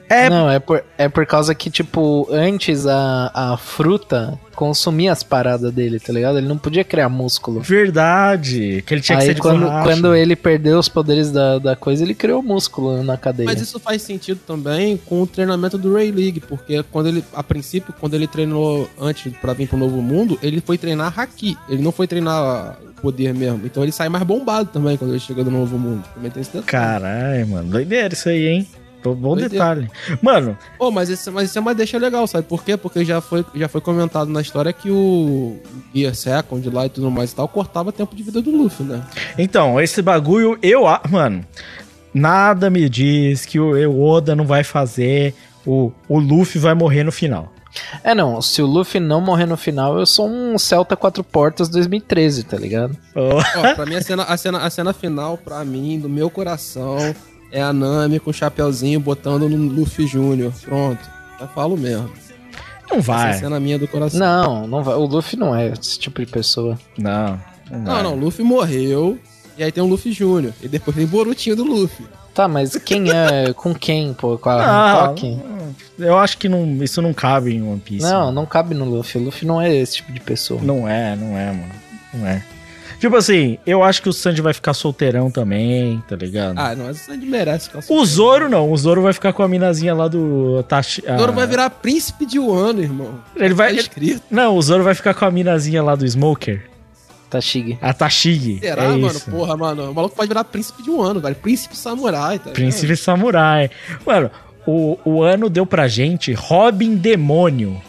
É, 0.09 0.29
Não, 0.29 0.49
é 0.49 0.59
por, 0.59 0.83
é 0.97 1.09
por 1.09 1.25
causa 1.25 1.53
que, 1.55 1.69
tipo, 1.69 2.27
antes 2.31 2.85
a, 2.87 3.31
a 3.33 3.57
fruta 3.57 4.39
consumia 4.55 5.11
as 5.11 5.21
paradas 5.23 5.71
dele, 5.73 5.99
tá 5.99 6.13
ligado? 6.13 6.37
Ele 6.37 6.47
não 6.47 6.57
podia 6.57 6.83
criar 6.83 7.09
músculo. 7.09 7.59
verdade. 7.61 8.83
Que 8.85 8.93
ele 8.93 9.01
tinha 9.01 9.17
que 9.17 9.23
Aí 9.23 9.27
ser 9.29 9.33
de 9.35 9.41
quando, 9.41 9.61
borracha. 9.63 9.83
quando 9.89 10.15
ele 10.15 10.35
perdeu 10.35 10.79
os 10.79 10.87
poderes 10.87 11.31
da, 11.31 11.59
da 11.59 11.75
coisa, 11.75 12.03
ele 12.03 12.13
criou 12.13 12.41
músculo 12.41 13.03
na 13.03 13.17
cadeia. 13.17 13.45
Mas 13.45 13.61
isso 13.61 13.79
faz 13.79 14.01
sentido 14.01 14.39
também 14.45 14.97
com 14.97 15.21
o 15.21 15.27
treinamento 15.27 15.77
do 15.77 15.93
Ray 15.93 16.11
League, 16.11 16.39
porque 16.39 16.83
quando 16.91 17.07
ele, 17.07 17.23
a 17.33 17.43
princípio, 17.43 17.93
quando 17.99 18.13
ele 18.13 18.27
treinou 18.27 18.89
antes 18.99 19.33
pra 19.41 19.53
vir 19.53 19.67
pro 19.67 19.77
Novo 19.77 20.01
Mundo, 20.01 20.39
ele 20.41 20.61
foi 20.61 20.77
treinar 20.77 21.17
Haki, 21.19 21.57
ele 21.67 21.81
não 21.81 21.91
foi 21.91 22.07
treinar 22.07 22.77
poder 23.01 23.33
mesmo. 23.33 23.61
Então 23.65 23.83
ele 23.83 23.91
sai 23.91 24.09
mais 24.09 24.23
bombado 24.23 24.69
também 24.71 24.97
quando 24.97 25.11
ele 25.11 25.19
chega 25.19 25.43
no 25.43 25.51
Novo 25.51 25.77
Mundo. 25.77 26.03
Também 26.13 26.31
tem 26.31 26.41
esse 26.41 26.51
detalhe. 26.53 26.65
Caralho, 26.67 27.47
mano. 27.47 27.69
Doideira 27.69 28.13
isso 28.13 28.29
aí, 28.29 28.47
hein? 28.47 28.67
Bom- 29.13 29.35
Doideira. 29.35 29.49
detalhe. 29.49 29.91
Mano, 30.21 30.57
Oh, 30.79 30.89
mas, 30.89 31.09
isso, 31.09 31.31
mas 31.31 31.49
isso 31.49 31.57
é 31.57 31.61
uma 31.61 31.75
deixa 31.75 31.97
legal, 31.97 32.25
sabe 32.25 32.47
por 32.47 32.63
quê? 32.63 32.75
Porque 32.77 33.03
já 33.05 33.19
foi, 33.21 33.45
já 33.53 33.67
foi 33.67 33.81
comentado 33.81 34.29
na 34.29 34.41
história 34.41 34.71
que 34.73 34.89
o 34.89 35.57
Gear 35.93 36.15
Second 36.15 36.69
lá 36.69 36.85
e 36.85 36.89
tudo 36.89 37.11
mais 37.11 37.31
e 37.31 37.35
tal 37.35 37.47
cortava 37.47 37.91
tempo 37.91 38.15
de 38.15 38.23
vida 38.23 38.41
do 38.41 38.49
Luffy, 38.51 38.85
né? 38.85 39.03
então, 39.37 39.79
esse 39.81 40.01
bagulho, 40.01 40.57
eu. 40.63 40.83
Mano, 41.11 41.43
nada 42.13 42.69
me 42.69 42.89
diz 42.89 43.45
que 43.45 43.59
o 43.59 43.75
o 43.91 44.01
Oda 44.03 44.35
não 44.35 44.45
vai 44.45 44.63
fazer. 44.63 45.33
O, 45.65 45.91
o 46.07 46.19
Luffy 46.19 46.59
vai 46.61 46.73
morrer 46.75 47.03
no 47.03 47.11
final. 47.11 47.51
É, 48.03 48.15
não, 48.15 48.41
se 48.41 48.61
o 48.61 48.65
Luffy 48.65 49.01
não 49.01 49.19
morrer 49.19 49.45
no 49.45 49.57
final, 49.57 49.99
eu 49.99 50.05
sou 50.05 50.29
um 50.29 50.57
Celta 50.57 50.95
Quatro 50.95 51.23
Portas 51.25 51.67
2013, 51.67 52.43
tá 52.43 52.55
ligado? 52.55 52.95
Oh, 53.13 53.37
Ó, 53.59 53.73
pra 53.75 53.85
mim, 53.85 53.95
a 53.95 54.01
cena, 54.01 54.23
a, 54.23 54.37
cena, 54.37 54.59
a 54.59 54.69
cena 54.69 54.93
final, 54.93 55.37
pra 55.37 55.65
mim, 55.65 55.99
do 55.99 56.07
meu 56.07 56.29
coração, 56.29 56.97
é 57.51 57.61
a 57.61 57.71
Nami 57.73 58.19
com 58.19 58.29
o 58.29 58.33
chapeuzinho 58.33 58.99
botando 58.99 59.47
no 59.49 59.73
Luffy 59.73 60.05
Jr. 60.05 60.51
Pronto. 60.61 60.99
Eu 61.39 61.47
falo 61.49 61.77
mesmo. 61.77 62.09
não 62.89 62.97
Essa 62.97 63.11
é 63.11 63.15
vai. 63.15 63.31
a 63.31 63.33
cena 63.33 63.59
minha 63.59 63.77
do 63.79 63.87
coração. 63.87 64.19
Não, 64.19 64.67
não 64.67 64.83
vai. 64.83 64.95
O 64.95 65.05
Luffy 65.05 65.37
não 65.37 65.55
é 65.55 65.67
esse 65.67 65.99
tipo 65.99 66.19
de 66.19 66.31
pessoa. 66.31 66.77
Não. 66.97 67.39
Não, 67.69 67.79
Não, 67.79 68.03
não, 68.03 68.13
o 68.13 68.19
Luffy 68.19 68.43
morreu. 68.43 69.17
E 69.57 69.63
aí 69.63 69.71
tem 69.71 69.81
o 69.83 69.87
Luffy 69.87 70.11
Jr. 70.11 70.51
E 70.61 70.67
depois 70.67 70.95
tem 70.95 71.05
o 71.05 71.07
Borutinho 71.07 71.55
do 71.55 71.63
Luffy. 71.63 72.05
Tá, 72.33 72.47
mas 72.47 72.75
quem 72.75 73.09
é. 73.09 73.53
com 73.55 73.73
quem, 73.73 74.13
pô? 74.13 74.37
Com 74.37 74.49
a 74.49 74.57
Não, 74.57 75.05
Hancock? 75.05 75.39
Eu 75.97 76.17
acho 76.17 76.37
que 76.37 76.49
não, 76.49 76.65
isso 76.83 77.01
não 77.01 77.13
cabe 77.13 77.53
em 77.55 77.61
One 77.63 77.79
Piece. 77.79 78.05
Não, 78.05 78.31
não 78.31 78.45
cabe 78.45 78.75
no 78.75 78.83
Luffy. 78.85 79.21
O 79.21 79.23
Luffy 79.25 79.47
não 79.47 79.61
é 79.61 79.73
esse 79.73 79.95
tipo 79.95 80.11
de 80.11 80.19
pessoa. 80.19 80.59
Não 80.61 80.87
é, 80.87 81.15
não 81.15 81.37
é, 81.37 81.45
mano. 81.47 81.71
Não 82.13 82.27
é. 82.27 82.43
Tipo 83.05 83.17
assim, 83.17 83.59
eu 83.67 83.83
acho 83.83 84.01
que 84.01 84.09
o 84.09 84.13
Sanji 84.13 84.41
vai 84.41 84.51
ficar 84.51 84.73
solteirão 84.73 85.29
também, 85.29 86.03
tá 86.09 86.15
ligado? 86.15 86.57
Ah, 86.57 86.75
não, 86.75 86.89
essa 86.89 87.11
Sandy 87.11 87.27
merece. 87.27 87.67
ficar 87.67 87.77
o 87.77 87.81
solteiro. 87.83 88.05
Zoro 88.07 88.49
não, 88.49 88.71
o 88.71 88.75
Zoro 88.75 89.03
vai 89.03 89.13
ficar 89.13 89.31
com 89.31 89.43
a 89.43 89.47
minazinha 89.47 89.93
lá 89.93 90.07
do 90.07 90.63
Tashi. 90.63 91.03
O 91.07 91.19
Zoro 91.19 91.31
vai 91.31 91.45
virar 91.45 91.69
príncipe 91.69 92.25
de 92.25 92.39
Wano, 92.39 92.81
irmão. 92.81 93.19
Ele 93.35 93.53
vai. 93.53 93.75
Tá 93.75 93.81
escrito. 93.81 94.23
Não, 94.31 94.57
o 94.57 94.61
Zoro 94.63 94.83
vai 94.83 94.95
ficar 94.95 95.13
com 95.13 95.23
a 95.23 95.29
minazinha 95.29 95.83
lá 95.83 95.93
do 95.93 96.03
Smoker. 96.03 96.67
Tashig. 97.29 97.77
A 97.79 97.93
Tashigi. 97.93 98.57
Será, 98.59 98.85
é 98.85 98.87
mano? 98.87 99.05
isso. 99.05 99.29
Porra, 99.29 99.55
mano. 99.55 99.91
O 99.91 99.93
maluco 99.93 100.15
pode 100.15 100.27
virar 100.27 100.43
príncipe 100.43 100.81
de 100.81 100.89
Wano, 100.89 101.19
velho. 101.19 101.35
Príncipe 101.35 101.77
samurai, 101.77 102.39
tá 102.39 102.45
ligado? 102.45 102.53
Príncipe 102.55 102.97
Samurai. 102.97 103.69
Mano, 104.03 104.31
o, 104.65 104.97
o 105.05 105.21
ano 105.21 105.47
deu 105.47 105.67
pra 105.67 105.87
gente 105.87 106.33
Robin 106.33 106.95
Demônio. 106.95 107.79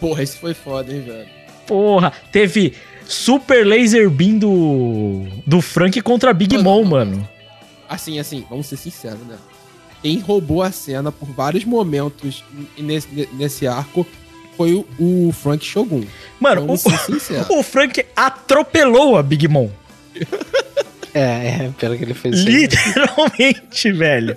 Porra, 0.00 0.22
esse 0.22 0.38
foi 0.38 0.54
foda, 0.54 0.90
hein, 0.90 1.02
velho. 1.02 1.28
Porra, 1.66 2.10
teve 2.32 2.72
Super 3.10 3.66
Laser 3.66 4.08
Beam 4.08 4.38
do, 4.38 5.26
do 5.44 5.60
Frank 5.60 6.00
contra 6.00 6.32
Big 6.32 6.56
Mano, 6.56 6.64
Mom, 6.64 6.84
mano. 6.84 7.28
Assim, 7.88 8.20
assim, 8.20 8.46
vamos 8.48 8.68
ser 8.68 8.76
sinceros, 8.76 9.18
né? 9.26 9.36
Quem 10.00 10.20
roubou 10.20 10.62
a 10.62 10.70
cena 10.70 11.10
por 11.10 11.28
vários 11.28 11.64
momentos 11.64 12.44
nesse, 12.78 13.28
nesse 13.32 13.66
arco 13.66 14.06
foi 14.56 14.74
o, 14.74 14.86
o 14.98 15.32
Frank 15.32 15.64
Shogun. 15.64 16.04
Mano, 16.38 16.60
Vamos 16.62 16.86
o, 16.86 16.90
ser 16.90 16.98
sinceros. 17.00 17.50
o 17.50 17.64
Frank 17.64 18.06
atropelou 18.14 19.16
a 19.16 19.22
Big 19.22 19.48
Mom. 19.48 19.68
É, 21.12 21.64
é, 21.64 21.72
pior 21.76 21.96
que 21.96 22.04
ele 22.04 22.14
fez 22.14 22.38
isso. 22.38 22.46
aí. 22.46 22.54
Literalmente, 22.54 23.90
velho. 23.92 24.36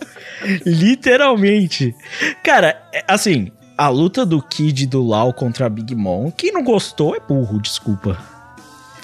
Literalmente. 0.65 1.95
Cara, 2.43 2.81
é, 2.91 3.03
assim, 3.07 3.51
a 3.77 3.89
luta 3.89 4.25
do 4.25 4.41
Kid 4.41 4.81
e 4.81 4.87
do 4.87 5.05
Lau 5.05 5.31
contra 5.31 5.67
a 5.67 5.69
Big 5.69 5.93
Mom, 5.93 6.31
quem 6.31 6.51
não 6.51 6.63
gostou 6.63 7.15
é 7.15 7.19
burro, 7.19 7.61
desculpa. 7.61 8.32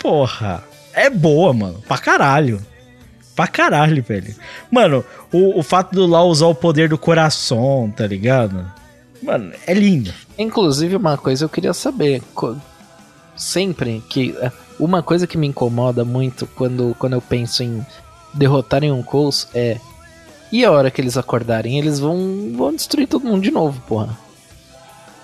Porra, 0.01 0.63
é 0.93 1.09
boa, 1.09 1.53
mano. 1.53 1.81
Pra 1.88 1.97
caralho. 1.97 2.61
Pra 3.35 3.47
caralho, 3.47 4.03
velho. 4.03 4.35
Mano, 4.69 5.03
o, 5.31 5.59
o 5.59 5.63
fato 5.63 5.93
do 5.93 6.05
Lau 6.05 6.30
usar 6.30 6.47
o 6.47 6.55
poder 6.55 6.89
do 6.89 6.97
coração, 6.97 7.91
tá 7.95 8.05
ligado? 8.05 8.69
Mano, 9.21 9.53
é 9.65 9.73
lindo. 9.73 10.13
Inclusive, 10.38 10.95
uma 10.95 11.17
coisa 11.17 11.45
eu 11.45 11.49
queria 11.49 11.73
saber. 11.73 12.21
Sempre 13.35 14.03
que. 14.09 14.35
é, 14.41 14.51
Uma 14.80 15.01
coisa 15.03 15.26
que 15.27 15.38
me 15.38 15.47
incomoda 15.47 16.03
muito 16.03 16.45
quando, 16.47 16.95
quando 16.99 17.13
eu 17.13 17.21
penso 17.21 17.63
em 17.63 17.85
derrotarem 18.34 18.91
um 18.91 19.03
Cous 19.03 19.47
é. 19.53 19.77
E 20.51 20.65
a 20.65 20.71
hora 20.71 20.89
que 20.89 20.99
eles 20.99 21.15
acordarem, 21.15 21.77
eles 21.77 21.99
vão, 21.99 22.51
vão 22.55 22.73
destruir 22.73 23.07
todo 23.07 23.26
mundo 23.26 23.43
de 23.43 23.51
novo, 23.51 23.80
porra. 23.88 24.17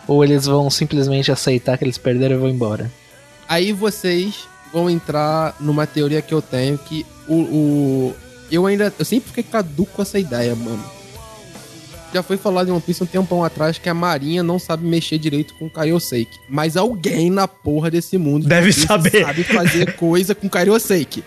Ou 0.07 0.23
eles 0.23 0.45
vão 0.45 0.69
simplesmente 0.69 1.31
aceitar 1.31 1.77
que 1.77 1.83
eles 1.83 1.97
perderam 1.97 2.35
e 2.35 2.39
vão 2.39 2.49
embora. 2.49 2.91
Aí 3.49 3.71
vocês 3.71 4.47
vão 4.75 4.89
entrar 4.89 5.55
numa 5.59 5.87
teoria 5.87 6.21
que 6.21 6.33
eu 6.33 6.41
tenho 6.41 6.77
que 6.77 7.05
o, 7.29 7.33
o- 7.35 8.15
eu 8.51 8.65
ainda 8.65 8.93
eu 8.99 9.05
sempre 9.05 9.29
fiquei 9.29 9.43
caduco 9.43 9.93
com 9.95 10.01
essa 10.01 10.19
ideia, 10.19 10.53
mano. 10.53 10.83
Já 12.13 12.21
foi 12.21 12.37
falado 12.37 12.67
em 12.67 12.71
One 12.71 12.81
Piece 12.81 13.01
um 13.03 13.05
tempão 13.07 13.43
atrás 13.43 13.77
que 13.77 13.89
a 13.89 13.93
Marinha 13.93 14.43
não 14.43 14.59
sabe 14.59 14.85
mexer 14.85 15.17
direito 15.17 15.53
com 15.55 15.65
o 15.65 15.69
Kaioseki. 15.69 16.39
Mas 16.49 16.77
alguém 16.77 17.29
na 17.29 17.47
porra 17.47 17.89
desse 17.89 18.17
mundo 18.17 18.43
de 18.43 18.49
Deve 18.49 18.71
saber. 18.71 19.25
sabe 19.25 19.43
fazer 19.43 19.95
coisa 19.97 20.35
com 20.35 20.47
Kaioseki. 20.49 21.23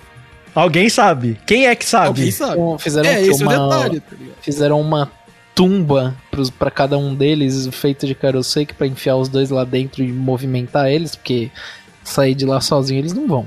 Alguém 0.54 0.88
sabe. 0.88 1.38
Quem 1.46 1.66
é 1.66 1.74
que 1.74 1.84
sabe? 1.84 2.06
Alguém 2.08 2.30
sabe. 2.30 2.60
Um- 2.60 2.78
Fizeram 2.78 3.08
É, 3.10 3.18
o 3.20 3.30
esse 3.30 3.42
é 3.42 3.46
o 3.46 3.48
uma, 3.48 3.52
detalhe, 3.70 4.00
tá 4.00 4.16
ligado? 4.18 4.36
Fizeram 4.42 4.80
uma 4.80 5.10
tumba 5.54 6.14
pra 6.58 6.70
cada 6.70 6.96
um 6.96 7.14
deles, 7.14 7.66
feita 7.72 8.06
de 8.06 8.14
Karoseki, 8.14 8.72
pra 8.74 8.86
enfiar 8.86 9.16
os 9.16 9.28
dois 9.28 9.50
lá 9.50 9.64
dentro 9.64 10.02
e 10.02 10.10
movimentar 10.12 10.88
eles, 10.88 11.16
porque 11.16 11.50
sair 12.08 12.34
de 12.34 12.44
lá 12.44 12.60
sozinho 12.60 13.00
eles 13.00 13.12
não 13.12 13.26
vão. 13.26 13.46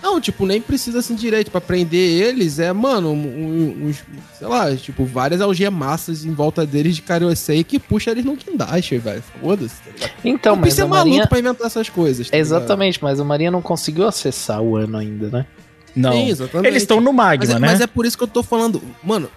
Não, 0.00 0.20
tipo, 0.20 0.46
nem 0.46 0.60
precisa 0.60 1.00
assim 1.00 1.16
direito. 1.16 1.50
Pra 1.50 1.60
prender 1.60 2.22
eles 2.22 2.60
é, 2.60 2.72
mano, 2.72 3.10
um- 3.10 3.16
um- 3.16 3.86
uns, 3.88 4.04
sei 4.38 4.46
lá, 4.46 4.74
tipo, 4.76 5.04
várias 5.04 5.40
algemassas 5.40 6.24
em 6.24 6.32
volta 6.32 6.64
deles 6.64 6.94
de 6.94 7.02
Kaiosei 7.02 7.64
que 7.64 7.80
puxa 7.80 8.12
eles 8.12 8.24
no 8.24 8.36
guindaste, 8.36 8.96
velho. 8.98 9.22
Foda-se, 9.40 9.74
tá? 9.98 10.08
Então, 10.24 10.52
One 10.52 10.60
mas 10.62 10.68
Piece 10.70 10.80
é 10.80 10.84
a 10.84 10.86
maluco 10.86 11.08
Marinha... 11.08 11.26
pra 11.26 11.38
inventar 11.40 11.66
essas 11.66 11.88
coisas. 11.88 12.30
tá 12.30 12.36
ligado? 12.36 12.46
Exatamente, 12.46 13.02
mas 13.02 13.18
a 13.18 13.24
Marinha 13.24 13.50
não 13.50 13.60
conseguiu 13.60 14.06
acessar 14.06 14.62
o 14.62 14.76
ano 14.76 14.96
ainda, 14.96 15.30
né? 15.30 15.46
Não. 15.96 16.12
Sim, 16.12 16.28
exatamente. 16.28 16.68
Eles 16.68 16.82
estão 16.84 17.00
no 17.00 17.12
magma, 17.12 17.44
Mas 17.44 17.50
é, 17.56 17.58
né? 17.58 17.66
mas 17.66 17.80
é 17.80 17.86
por 17.88 18.06
isso 18.06 18.16
que 18.16 18.22
eu 18.22 18.28
tô 18.28 18.44
falando. 18.44 18.80
Mano, 19.02 19.28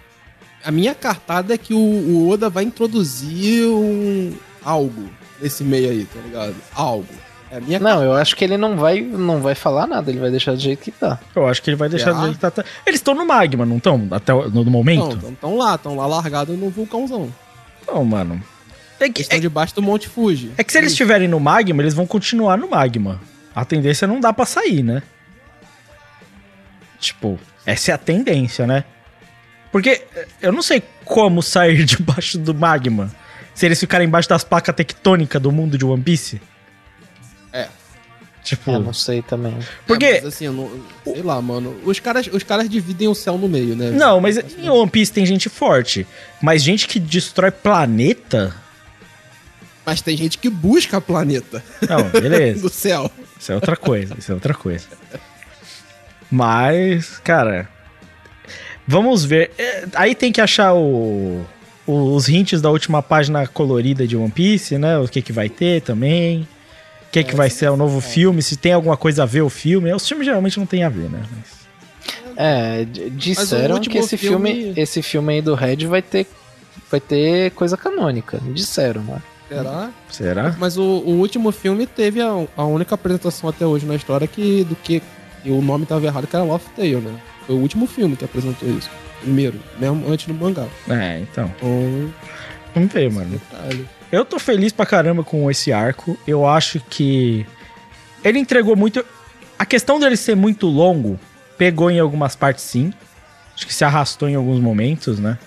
a 0.64 0.70
minha 0.70 0.94
cartada 0.94 1.52
é 1.52 1.58
que 1.58 1.74
o, 1.74 1.76
o 1.78 2.28
Oda 2.30 2.48
vai 2.48 2.62
introduzir 2.62 3.66
um 3.66 4.32
algo 4.64 5.10
nesse 5.40 5.64
meio 5.64 5.90
aí, 5.90 6.04
tá 6.04 6.20
ligado? 6.20 6.54
Algo. 6.72 7.04
É 7.52 7.60
minha 7.60 7.78
Não, 7.78 8.02
eu 8.02 8.14
acho 8.14 8.34
que 8.34 8.42
ele 8.42 8.56
não 8.56 8.78
vai, 8.78 9.02
não 9.02 9.42
vai 9.42 9.54
falar 9.54 9.86
nada, 9.86 10.10
ele 10.10 10.18
vai 10.18 10.30
deixar 10.30 10.52
do 10.52 10.58
jeito 10.58 10.82
que 10.82 10.90
tá. 10.90 11.20
Eu 11.36 11.46
acho 11.46 11.62
que 11.62 11.68
ele 11.68 11.76
vai 11.76 11.86
deixar 11.86 12.06
Será? 12.06 12.18
do 12.20 12.24
jeito 12.24 12.38
que 12.38 12.50
tá-. 12.50 12.64
Eles 12.86 12.98
estão 12.98 13.14
no 13.14 13.26
magma, 13.26 13.66
não 13.66 13.76
estão? 13.76 14.08
Até 14.10 14.32
o- 14.32 14.48
no, 14.48 14.64
no 14.64 14.70
momento? 14.70 15.18
Não, 15.22 15.32
estão 15.32 15.56
lá, 15.58 15.74
estão 15.74 15.94
lá 15.94 16.06
largados 16.06 16.58
no 16.58 16.70
vulcãozão. 16.70 17.30
Não, 17.86 18.02
mano. 18.06 18.42
É 18.98 19.04
que, 19.10 19.18
Eles 19.18 19.26
estão 19.26 19.36
é, 19.36 19.40
debaixo 19.40 19.74
do 19.74 19.82
Monte 19.82 20.08
Fuji. 20.08 20.52
é 20.56 20.64
que 20.64 20.72
se 20.72 20.78
eles 20.78 20.92
estiverem 20.92 21.28
no 21.28 21.38
magma, 21.38 21.82
eles 21.82 21.92
vão 21.92 22.06
continuar 22.06 22.56
no 22.56 22.70
magma. 22.70 23.20
A 23.54 23.66
tendência 23.66 24.08
não 24.08 24.18
dá 24.18 24.32
pra 24.32 24.46
sair, 24.46 24.82
né? 24.82 25.02
Tipo, 26.98 27.38
essa 27.66 27.90
é 27.90 27.94
a 27.94 27.98
tendência, 27.98 28.66
né? 28.66 28.84
Porque 29.70 30.06
eh, 30.14 30.28
eu 30.40 30.52
não 30.52 30.62
sei 30.62 30.82
como 31.04 31.42
sair 31.42 31.84
debaixo 31.84 32.38
do 32.38 32.54
magma. 32.54 33.10
Se 33.54 33.66
eles 33.66 33.78
ficarem 33.78 34.06
embaixo 34.06 34.28
das 34.28 34.42
placas 34.42 34.74
tectônicas 34.74 35.42
do 35.42 35.52
mundo 35.52 35.76
de 35.76 35.84
One 35.84 36.02
Piece. 36.02 36.40
Tipo, 38.42 38.72
Eu 38.72 38.80
não 38.80 38.92
sei 38.92 39.22
também. 39.22 39.56
porque. 39.86 40.04
É, 40.04 40.14
mas 40.22 40.34
assim, 40.34 40.46
eu 40.46 40.52
não, 40.52 40.70
sei 41.04 41.22
lá, 41.22 41.40
mano. 41.40 41.76
Os 41.84 42.00
caras, 42.00 42.26
os 42.32 42.42
caras 42.42 42.68
dividem 42.68 43.06
o 43.06 43.14
céu 43.14 43.38
no 43.38 43.48
meio, 43.48 43.76
né? 43.76 43.90
Não, 43.90 44.20
mas 44.20 44.36
em 44.36 44.68
One 44.68 44.90
Piece 44.90 45.12
tem 45.12 45.24
gente 45.24 45.48
forte. 45.48 46.04
Mas 46.42 46.62
gente 46.62 46.88
que 46.88 46.98
destrói 46.98 47.50
planeta. 47.52 48.52
Mas 49.86 50.00
tem 50.00 50.16
gente 50.16 50.38
que 50.38 50.48
busca 50.48 51.00
planeta 51.00 51.62
Não, 51.88 52.04
beleza. 52.08 52.62
do 52.66 52.68
céu. 52.68 53.10
Isso 53.38 53.50
é 53.52 53.54
outra 53.56 53.76
coisa, 53.76 54.14
isso 54.18 54.30
é 54.30 54.34
outra 54.34 54.54
coisa. 54.54 54.86
Mas, 56.30 57.18
cara, 57.18 57.68
vamos 58.86 59.24
ver. 59.24 59.50
É, 59.58 59.84
aí 59.94 60.14
tem 60.14 60.32
que 60.32 60.40
achar 60.40 60.72
o, 60.74 61.44
o- 61.86 62.14
os 62.14 62.28
hints 62.28 62.60
da 62.62 62.70
última 62.70 63.02
página 63.02 63.46
colorida 63.46 64.06
de 64.06 64.16
One 64.16 64.30
Piece, 64.30 64.78
né? 64.78 64.98
O 64.98 65.06
que 65.08 65.20
que 65.20 65.32
vai 65.32 65.48
ter 65.48 65.82
também. 65.82 66.46
O 67.12 67.18
que 67.22 67.24
que 67.24 67.36
vai 67.36 67.50
ser 67.50 67.70
o 67.70 67.76
novo 67.76 68.00
filme, 68.00 68.40
se 68.42 68.56
tem 68.56 68.72
alguma 68.72 68.96
coisa 68.96 69.24
a 69.24 69.26
ver 69.26 69.42
o 69.42 69.50
filme. 69.50 69.92
Os 69.92 70.08
filmes 70.08 70.24
geralmente 70.26 70.58
não 70.58 70.64
tem 70.64 70.82
a 70.82 70.88
ver, 70.88 71.10
né? 71.10 71.20
Mas- 71.30 71.62
É, 72.34 72.86
disseram 73.10 73.78
que 73.78 73.98
esse 73.98 74.16
filme, 74.16 74.54
filme- 74.54 74.72
esse 74.80 75.02
filme 75.02 75.34
aí 75.34 75.42
do 75.42 75.54
Red 75.54 75.84
vai 75.86 76.00
ter 76.00 76.26
vai 76.90 76.98
ter 77.00 77.50
coisa 77.50 77.76
canônica. 77.76 78.40
Disseram, 78.54 79.02
né? 79.02 79.22
Será? 79.48 79.90
será? 80.10 80.56
Mas 80.58 80.78
o, 80.78 80.82
o 80.82 81.10
último 81.18 81.52
filme 81.52 81.86
teve 81.86 82.22
a, 82.22 82.46
a 82.56 82.64
única 82.64 82.94
apresentação 82.94 83.50
até 83.50 83.66
hoje 83.66 83.84
na 83.84 83.94
história 83.94 84.26
que 84.26 84.64
do 84.64 84.74
que 84.74 85.02
e 85.44 85.50
o 85.50 85.60
nome 85.60 85.84
tava 85.84 86.06
errado, 86.06 86.26
que 86.26 86.34
era 86.34 86.44
Lost 86.44 86.64
Tale, 86.74 86.96
né? 86.96 87.14
Foi 87.46 87.54
o 87.56 87.58
último 87.58 87.86
filme 87.86 88.16
que 88.16 88.24
apresentou 88.24 88.66
isso. 88.70 88.88
Primeiro, 89.20 89.60
mesmo 89.78 90.10
antes 90.10 90.26
do 90.26 90.32
mangá. 90.34 90.66
É, 90.88 91.18
então. 91.20 91.52
Então, 91.58 92.10
Vamos 92.74 92.92
ver, 92.92 93.10
mano. 93.10 93.40
Eu 94.10 94.24
tô 94.24 94.38
feliz 94.38 94.72
pra 94.72 94.86
caramba 94.86 95.22
com 95.22 95.50
esse 95.50 95.72
arco. 95.72 96.18
Eu 96.26 96.46
acho 96.46 96.80
que 96.80 97.46
ele 98.24 98.38
entregou 98.38 98.76
muito. 98.76 99.04
A 99.58 99.66
questão 99.66 99.98
dele 99.98 100.16
ser 100.16 100.34
muito 100.34 100.66
longo 100.66 101.18
pegou 101.56 101.90
em 101.90 101.98
algumas 101.98 102.34
partes 102.34 102.64
sim. 102.64 102.92
Acho 103.54 103.66
que 103.66 103.74
se 103.74 103.84
arrastou 103.84 104.28
em 104.28 104.34
alguns 104.34 104.60
momentos, 104.60 105.18
né? 105.18 105.38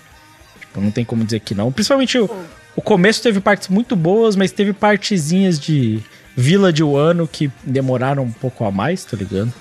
Tipo, 0.60 0.80
não 0.80 0.90
tem 0.90 1.04
como 1.04 1.24
dizer 1.24 1.40
que 1.40 1.54
não. 1.54 1.72
Principalmente 1.72 2.18
o, 2.18 2.30
o 2.74 2.82
começo 2.82 3.22
teve 3.22 3.40
partes 3.40 3.68
muito 3.68 3.96
boas, 3.96 4.36
mas 4.36 4.52
teve 4.52 4.72
partezinhas 4.72 5.58
de 5.58 6.02
Vila 6.36 6.72
de 6.72 6.82
Wano 6.82 7.26
que 7.26 7.50
demoraram 7.62 8.22
um 8.22 8.32
pouco 8.32 8.64
a 8.64 8.70
mais, 8.70 9.04
tá 9.04 9.16
ligado? 9.16 9.52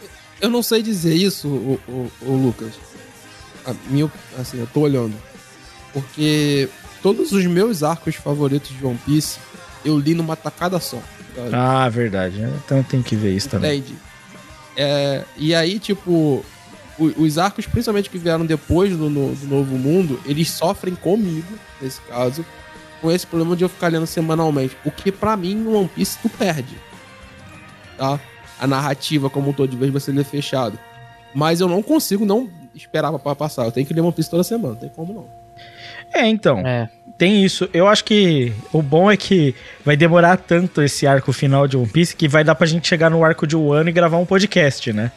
Eu 0.41 0.49
não 0.49 0.61
sei 0.61 0.83
dizer 0.83 1.15
isso, 1.15 1.47
o, 1.47 1.79
o, 1.87 2.11
o 2.21 2.35
Lucas. 2.35 2.73
A 3.65 3.73
minha, 3.89 4.11
assim, 4.37 4.59
eu 4.59 4.67
tô 4.67 4.81
olhando. 4.81 5.15
Porque 5.93 6.69
todos 7.05 7.31
os 7.31 7.45
meus 7.45 7.83
arcos 7.83 8.15
favoritos 8.15 8.75
de 8.75 8.83
One 8.83 8.97
Piece 9.05 9.37
eu 9.85 9.99
li 9.99 10.15
numa 10.15 10.35
tacada 10.35 10.79
só. 10.79 10.97
sabe? 11.35 11.49
Ah, 11.53 11.87
verdade. 11.87 12.41
Então 12.65 12.81
tem 12.81 13.03
que 13.03 13.15
ver 13.15 13.35
isso 13.35 13.47
também. 13.47 13.83
É, 14.75 15.23
e 15.37 15.53
aí, 15.53 15.77
tipo, 15.77 16.43
os 16.97 17.37
arcos, 17.37 17.67
principalmente 17.67 18.09
que 18.09 18.17
vieram 18.17 18.43
depois 18.43 18.89
do, 18.97 19.07
no- 19.07 19.35
do 19.35 19.45
Novo 19.47 19.77
Mundo, 19.77 20.19
eles 20.25 20.49
sofrem 20.49 20.95
comigo, 20.95 21.45
nesse 21.79 22.01
caso, 22.01 22.43
com 23.01 23.11
esse 23.11 23.27
problema 23.27 23.55
de 23.55 23.63
eu 23.63 23.69
ficar 23.69 23.89
lendo 23.89 24.07
semanalmente. 24.07 24.75
O 24.83 24.89
que 24.89 25.11
pra 25.11 25.37
mim, 25.37 25.53
no 25.53 25.77
One 25.77 25.87
Piece, 25.93 26.17
tu 26.23 26.27
perde. 26.29 26.75
Tá? 27.97 28.19
A 28.59 28.65
narrativa 28.65 29.29
como 29.29 29.51
um 29.51 29.53
todo, 29.53 29.69
de 29.69 29.77
vez 29.77 29.91
você 29.93 30.11
ler 30.11 30.25
fechado. 30.25 30.79
Mas 31.35 31.61
eu 31.61 31.67
não 31.67 31.83
consigo 31.83 32.25
não 32.25 32.49
esperar 32.73 33.11
pra 33.19 33.35
passar. 33.35 33.65
Eu 33.65 33.71
tenho 33.71 33.85
que 33.85 33.93
ler 33.93 34.01
One 34.01 34.11
Piece 34.11 34.29
toda 34.31 34.43
semana, 34.43 34.73
não 34.73 34.79
tem 34.79 34.89
como 34.89 35.13
não. 35.13 35.44
É, 36.15 36.27
então. 36.27 36.59
É. 36.65 36.89
Tem 37.17 37.43
isso. 37.45 37.69
Eu 37.73 37.87
acho 37.87 38.03
que 38.03 38.51
o 38.73 38.81
bom 38.81 39.09
é 39.09 39.15
que 39.15 39.55
vai 39.85 39.95
demorar 39.95 40.35
tanto 40.37 40.81
esse 40.81 41.07
arco 41.07 41.31
final 41.31 41.67
de 41.67 41.77
One 41.77 41.87
Piece 41.87 42.15
que 42.15 42.27
vai 42.27 42.43
dar 42.43 42.55
pra 42.55 42.67
gente 42.67 42.87
chegar 42.87 43.09
no 43.09 43.23
arco 43.23 43.47
de 43.47 43.55
Wano 43.55 43.89
e 43.89 43.93
gravar 43.93 44.17
um 44.17 44.25
podcast, 44.25 44.91
né? 44.91 45.11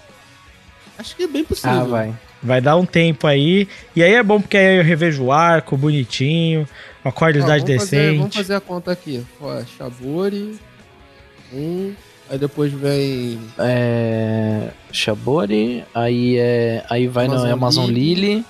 Acho 0.99 1.17
que 1.17 1.25
é 1.25 1.29
bem 1.29 1.45
possível. 1.45 1.71
Ah, 1.81 1.85
vai. 1.85 2.15
Vai 2.41 2.61
dar 2.61 2.77
um 2.77 2.87
tempo 2.87 3.27
aí. 3.27 3.67
E 3.97 4.03
aí 4.03 4.15
é 4.15 4.23
bom 4.23 4.41
porque 4.41 4.57
aí 4.57 4.79
eu 4.79 4.85
revejo 4.85 5.25
o 5.25 5.33
arco 5.33 5.77
bonitinho, 5.77 6.69
uma 7.05 7.11
qualidade 7.13 7.65
vamos 7.65 7.83
fazer- 7.85 7.97
decente. 7.97 8.19
vamos 8.19 8.37
fazer 8.37 8.55
a 8.55 8.61
conta 8.61 8.93
aqui. 8.93 9.25
Ó, 9.41 9.61
Shabori. 9.77 10.57
Um. 11.53 11.95
Aí 12.31 12.39
depois 12.39 12.73
vem. 12.73 13.41
É, 13.59 14.69
Shabori, 14.93 15.83
aí 15.95 16.37
é, 16.39 16.85
aí 16.89 17.09
vai 17.09 17.25
Amazon 17.27 17.47
no 17.49 17.53
Amazon 17.55 17.87
Lily. 17.87 18.15
Lily, 18.15 18.45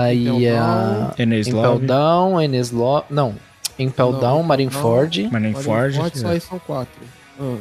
aí 0.00 0.26
Impel 0.28 0.40
é 0.54 0.58
a 0.58 1.14
Enes 1.18 1.46
Impel 1.48 1.72
Love, 1.72 1.86
Down, 1.86 2.40
Enes 2.40 2.70
Lo... 2.70 3.04
não, 3.10 3.34
Impel 3.78 4.12
Não, 4.12 4.20
Down, 4.20 4.42
Marineford, 4.42 5.28
Marineford. 5.30 5.98
Marineford, 5.98 6.18
só 6.18 6.28
aí 6.28 6.40
são 6.40 6.58
quatro. 6.58 7.02
Ah. 7.40 7.56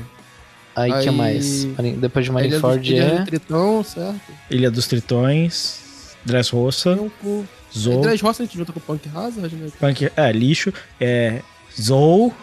aí 0.75 0.91
que 1.03 1.09
aí- 1.09 1.15
mais? 1.15 1.65
Marin- 1.65 1.93
Depois 1.99 2.25
de 2.25 2.31
Ilha 2.31 2.33
Marineford 2.39 2.93
Ilha 2.93 3.03
é 3.03 3.19
do 3.19 3.25
Tritão, 3.25 3.83
certo? 3.83 4.21
Ilha 4.49 4.71
dos 4.71 4.87
Tritões, 4.87 6.15
Dressrosa, 6.25 6.95
Tempo. 6.95 7.45
Zou, 7.77 8.01
Dress 8.01 8.21
Roça 8.21 8.43
a 8.43 8.45
gente 8.45 8.57
junta 8.57 8.73
com 8.73 8.79
o 8.79 8.81
Punk 8.81 9.09
Hazard, 9.15 9.55
né? 9.55 9.69
Punk, 9.79 10.11
é, 10.15 10.31
lixo, 10.33 10.73
é, 10.99 11.41
Zou 11.79 12.33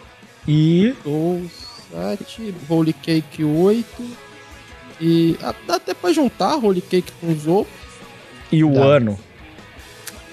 e... 0.47 0.95
Ou 1.05 1.43
7, 1.93 2.55
Holy 2.69 2.95
Cake 2.95 3.45
8. 3.45 3.87
E 5.01 5.37
dá 5.67 5.77
até 5.77 5.93
pra 5.95 6.13
juntar 6.13 6.57
Holy 6.57 6.81
Cake 6.81 7.13
com 7.21 7.35
Zou 7.35 7.67
E 8.51 8.65
o 8.65 8.73
Dá. 8.73 8.81
ano. 8.85 9.19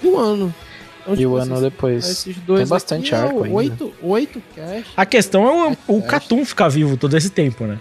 E 0.05 0.09
o 0.09 0.17
ano. 0.19 0.55
Então, 1.01 1.13
e 1.13 1.17
tipo, 1.17 1.29
o 1.29 1.35
ano 1.37 1.51
esses- 1.53 1.63
depois. 1.63 2.09
Esses 2.09 2.35
dois 2.37 2.61
Tem 2.61 2.67
bastante 2.67 3.13
aqui 3.13 3.23
é 3.23 3.27
arco 3.27 3.43
ainda. 3.43 3.55
8, 3.55 3.93
8 4.01 4.43
cash. 4.55 4.85
A 4.97 5.05
questão 5.05 5.45
é 5.47 5.77
o, 5.87 5.97
o 5.97 6.01
Catum 6.01 6.43
ficar 6.45 6.67
vivo 6.67 6.97
todo 6.97 7.15
esse 7.15 7.29
tempo, 7.29 7.65
né? 7.65 7.79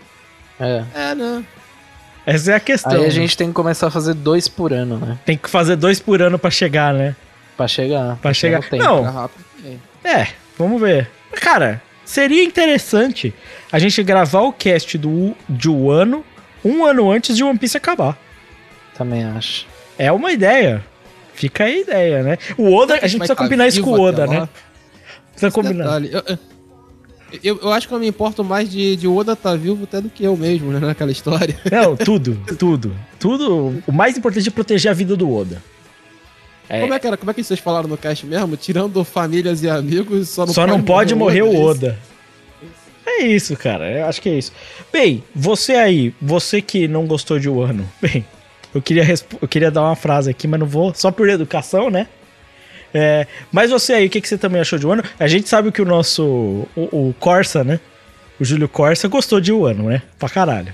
É. 0.61 0.85
É, 0.95 1.15
né? 1.15 1.45
Essa 2.27 2.53
é 2.53 2.55
a 2.55 2.61
questão. 2.61 2.93
Aí 2.93 3.07
a 3.07 3.11
gente 3.11 3.37
tem 3.37 3.49
que 3.49 3.55
começar 3.55 3.87
a 3.89 3.91
fazer 3.91 4.15
dois 4.15 4.47
por 4.49 4.73
ano, 4.73 4.99
né? 4.99 5.19
Tem 5.25 5.37
que 5.37 5.49
fazer 5.49 5.77
dois 5.77 6.01
por 6.01 6.21
ano 6.23 6.39
pra 6.39 6.51
chegar, 6.51 6.93
né? 6.95 7.15
Pra 7.57 7.69
chegar. 7.69 8.17
Pra 8.17 8.33
chegar. 8.35 8.63
tempo. 8.63 8.83
Não, 8.83 9.03
rápido. 9.03 9.45
É, 10.03 10.29
vamos 10.59 10.81
ver. 10.81 11.09
Cara, 11.41 11.83
seria 12.05 12.45
interessante 12.45 13.33
a 13.73 13.79
gente 13.79 14.03
gravar 14.03 14.41
o 14.43 14.53
cast 14.53 14.97
do, 14.99 15.35
de 15.49 15.71
um 15.71 15.91
ano, 15.91 16.25
um 16.65 16.85
ano 16.85 17.11
antes 17.11 17.37
de 17.37 17.43
One 17.45 17.59
Piece 17.59 17.77
acabar. 17.77 18.17
Também 18.97 19.25
acho. 19.25 19.67
É 19.99 20.11
uma 20.13 20.31
ideia. 20.33 20.85
Fica 21.35 21.65
a 21.65 21.71
ideia, 21.71 22.23
né? 22.23 22.39
O 22.57 22.73
Oda, 22.73 22.95
a 22.95 23.07
gente 23.07 23.19
precisa 23.19 23.35
tá 23.35 23.43
combinar 23.43 23.67
isso 23.69 23.83
com 23.83 23.91
o 23.91 24.01
Oda, 24.01 24.27
né? 24.27 24.49
Precisa 25.33 25.51
combinar. 25.51 26.01
eu, 27.43 27.59
eu- 27.61 27.73
acho 27.73 27.89
que 27.89 27.95
eu 27.95 27.99
me 27.99 28.07
importo 28.07 28.45
mais 28.45 28.71
de, 28.71 28.95
de 28.97 29.09
Oda 29.09 29.35
tá 29.35 29.55
vivo 29.57 29.85
até 29.85 30.01
do 30.01 30.09
que 30.09 30.25
eu 30.25 30.37
mesmo, 30.37 30.71
né? 30.71 30.79
Naquela 30.79 31.11
história. 31.11 31.59
Não, 31.71 31.97
tudo, 31.97 32.41
tudo. 32.59 32.95
Tudo. 33.19 33.83
O 33.87 33.93
mais 33.93 34.17
importante 34.17 34.49
é 34.49 34.51
proteger 34.51 34.91
a 34.91 34.95
vida 34.95 35.17
do 35.17 35.33
Oda. 35.35 35.61
É. 36.69 36.81
Como 36.81 36.95
é 36.95 36.99
que 36.99 37.07
era? 37.07 37.17
Como 37.17 37.31
é 37.31 37.35
que 37.35 37.43
vocês 37.43 37.61
falaram 37.61 37.89
no 37.89 37.97
cast 37.99 38.25
mesmo? 38.25 38.57
Tirando 38.57 39.05
famílias 39.05 39.63
e 39.63 39.69
amigos, 39.69 40.31
só 40.31 40.47
não 40.47 40.55
Só 40.55 40.67
não 40.67 40.83
pode 40.83 41.15
morrer 41.15 41.43
o 41.43 41.49
é 41.49 41.53
isso? 41.53 41.63
Oda. 41.63 41.99
É 43.07 43.23
isso, 43.27 43.57
cara. 43.57 43.91
Eu 43.91 44.07
acho 44.07 44.21
que 44.23 44.29
é 44.29 44.39
isso. 44.39 44.53
Bem, 44.93 45.23
você 45.35 45.75
aí, 45.75 46.15
você 46.21 46.63
que 46.63 46.89
não 46.89 47.07
gostou 47.07 47.39
de 47.39 47.49
Wano, 47.49 47.89
bem, 48.01 48.25
eu 48.75 48.83
queria, 48.83 49.05
eu 49.41 49.49
queria 49.49 49.71
dar 49.71 49.83
uma 49.83 49.97
frase 49.97 50.31
aqui, 50.31 50.49
mas 50.49 50.59
não 50.59 50.67
vou, 50.67 50.93
só 50.95 51.11
por 51.11 51.29
educação, 51.29 51.91
né? 51.91 52.09
É, 52.93 53.27
mas 53.51 53.71
você 53.71 53.95
aí, 53.95 54.07
o 54.07 54.11
que, 54.11 54.21
que 54.21 54.29
você 54.29 54.39
também 54.39 54.61
achou 54.61 54.79
de 54.79 54.87
Wano? 54.87 55.03
A 55.19 55.27
gente 55.27 55.49
sabe 55.49 55.73
que 55.73 55.83
o 55.83 55.85
nosso, 55.85 56.23
o, 56.77 57.09
o 57.09 57.15
Corsa, 57.19 57.65
né? 57.65 57.81
O 58.39 58.45
Júlio 58.45 58.69
Corsa 58.69 59.09
gostou 59.09 59.41
de 59.41 59.53
Wano, 59.53 59.89
né? 59.89 60.03
Pra 60.19 60.29
caralho. 60.29 60.73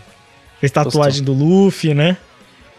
Fez 0.60 0.70
tatuagem 0.70 1.22
do 1.22 1.32
Luffy, 1.32 1.94
né? 1.94 2.16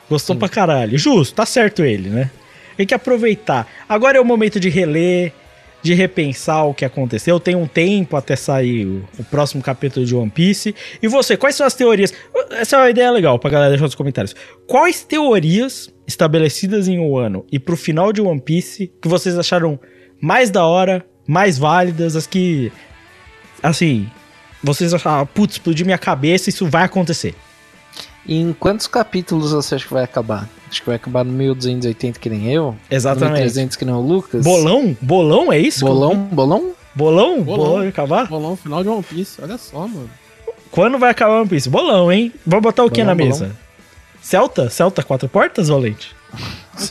Gostou 0.10 0.36
pra 0.36 0.50
caralho. 0.50 0.98
Justo, 0.98 1.36
tá 1.36 1.46
certo 1.46 1.84
ele, 1.84 2.10
né? 2.10 2.30
Tem 2.78 2.86
que 2.86 2.94
aproveitar. 2.94 3.68
Agora 3.88 4.18
é 4.18 4.22
o 4.22 4.26
momento 4.26 4.60
de 4.60 4.70
reler, 4.70 5.34
de 5.82 5.94
repensar 5.94 6.66
o 6.66 6.74
que 6.74 6.86
aconteceu. 6.86 7.40
Tem 7.40 7.56
um 7.56 7.68
tempo 7.68 8.16
até 8.16 8.36
sair 8.36 8.86
o, 8.86 9.04
o 9.18 9.24
próximo 9.24 9.62
capítulo 9.64 10.06
de 10.06 10.16
One 10.16 10.30
Piece. 10.30 10.76
E 11.02 11.08
você, 11.08 11.36
quais 11.36 11.56
são 11.56 11.66
as 11.66 11.74
teorias? 11.74 12.14
Essa 12.52 12.76
é 12.76 12.80
uma 12.80 12.90
ideia 12.90 13.12
legal 13.12 13.40
pra 13.40 13.50
galera 13.50 13.72
deixar 13.72 13.86
nos 13.86 13.96
comentários. 13.96 14.36
Quais 14.68 15.04
teorias 15.04 15.92
estabelecidas 16.08 16.88
em 16.88 17.00
um 17.00 17.18
ano 17.18 17.46
e 17.52 17.60
pro 17.60 17.78
final 17.78 18.12
de 18.14 18.22
One 18.22 18.42
Piece 18.42 18.92
que 19.02 19.08
vocês 19.08 19.38
acharam 19.38 19.80
mais 20.22 20.50
da 20.50 20.66
hora, 20.66 21.06
mais 21.28 21.58
válidas, 21.58 22.16
as 22.16 22.28
que. 22.28 22.72
Assim. 23.62 24.08
Vocês 24.64 24.94
acharam, 24.94 25.26
putz, 25.26 25.56
explodiu 25.56 25.88
minha 25.88 25.98
cabeça, 25.98 26.48
isso 26.48 26.68
vai 26.68 26.84
acontecer. 26.84 27.34
E 28.26 28.40
em 28.40 28.54
quantos 28.54 28.88
capítulos 28.88 29.52
você 29.52 29.76
acha 29.76 29.88
que 29.88 29.94
vai 29.94 30.04
acabar? 30.04 30.48
Acho 30.70 30.82
que 30.82 30.88
vai 30.88 30.96
acabar 30.96 31.26
no 31.26 31.32
1280 31.32 32.20
que 32.20 32.30
nem 32.30 32.52
eu? 32.52 32.76
Exatamente. 32.90 33.40
1300 33.40 33.76
que 33.76 33.86
nem 33.86 33.94
o 33.94 34.00
Lucas? 34.00 34.44
Bolão? 34.44 34.96
Bolão 35.02 35.52
é 35.52 35.60
isso? 35.60 35.86
Bolão? 35.86 36.16
Bolão? 36.16 36.74
Bolão? 36.94 37.42
Bolão, 37.42 37.44
Bolão. 37.44 37.74
vai 37.80 37.88
acabar? 37.88 38.28
Bolão 38.28 38.56
final 38.56 38.84
de 38.84 38.90
One 38.90 39.04
Piece, 39.04 39.42
olha 39.42 39.58
só, 39.58 39.88
mano. 39.88 40.10
Quando 40.70 40.98
vai 40.98 41.12
acabar 41.12 41.40
One 41.40 41.50
Piece? 41.50 41.70
Bolão, 41.70 42.12
hein? 42.12 42.32
Vamos 42.46 42.64
botar 42.64 42.84
o 42.84 42.90
que 42.90 43.02
Bolão, 43.02 43.16
na 43.16 43.24
mesa? 43.24 43.56
Celta? 44.22 44.70
Celta 44.70 45.04
quatro 45.04 45.28
portas, 45.28 45.70
Valente? 45.70 46.16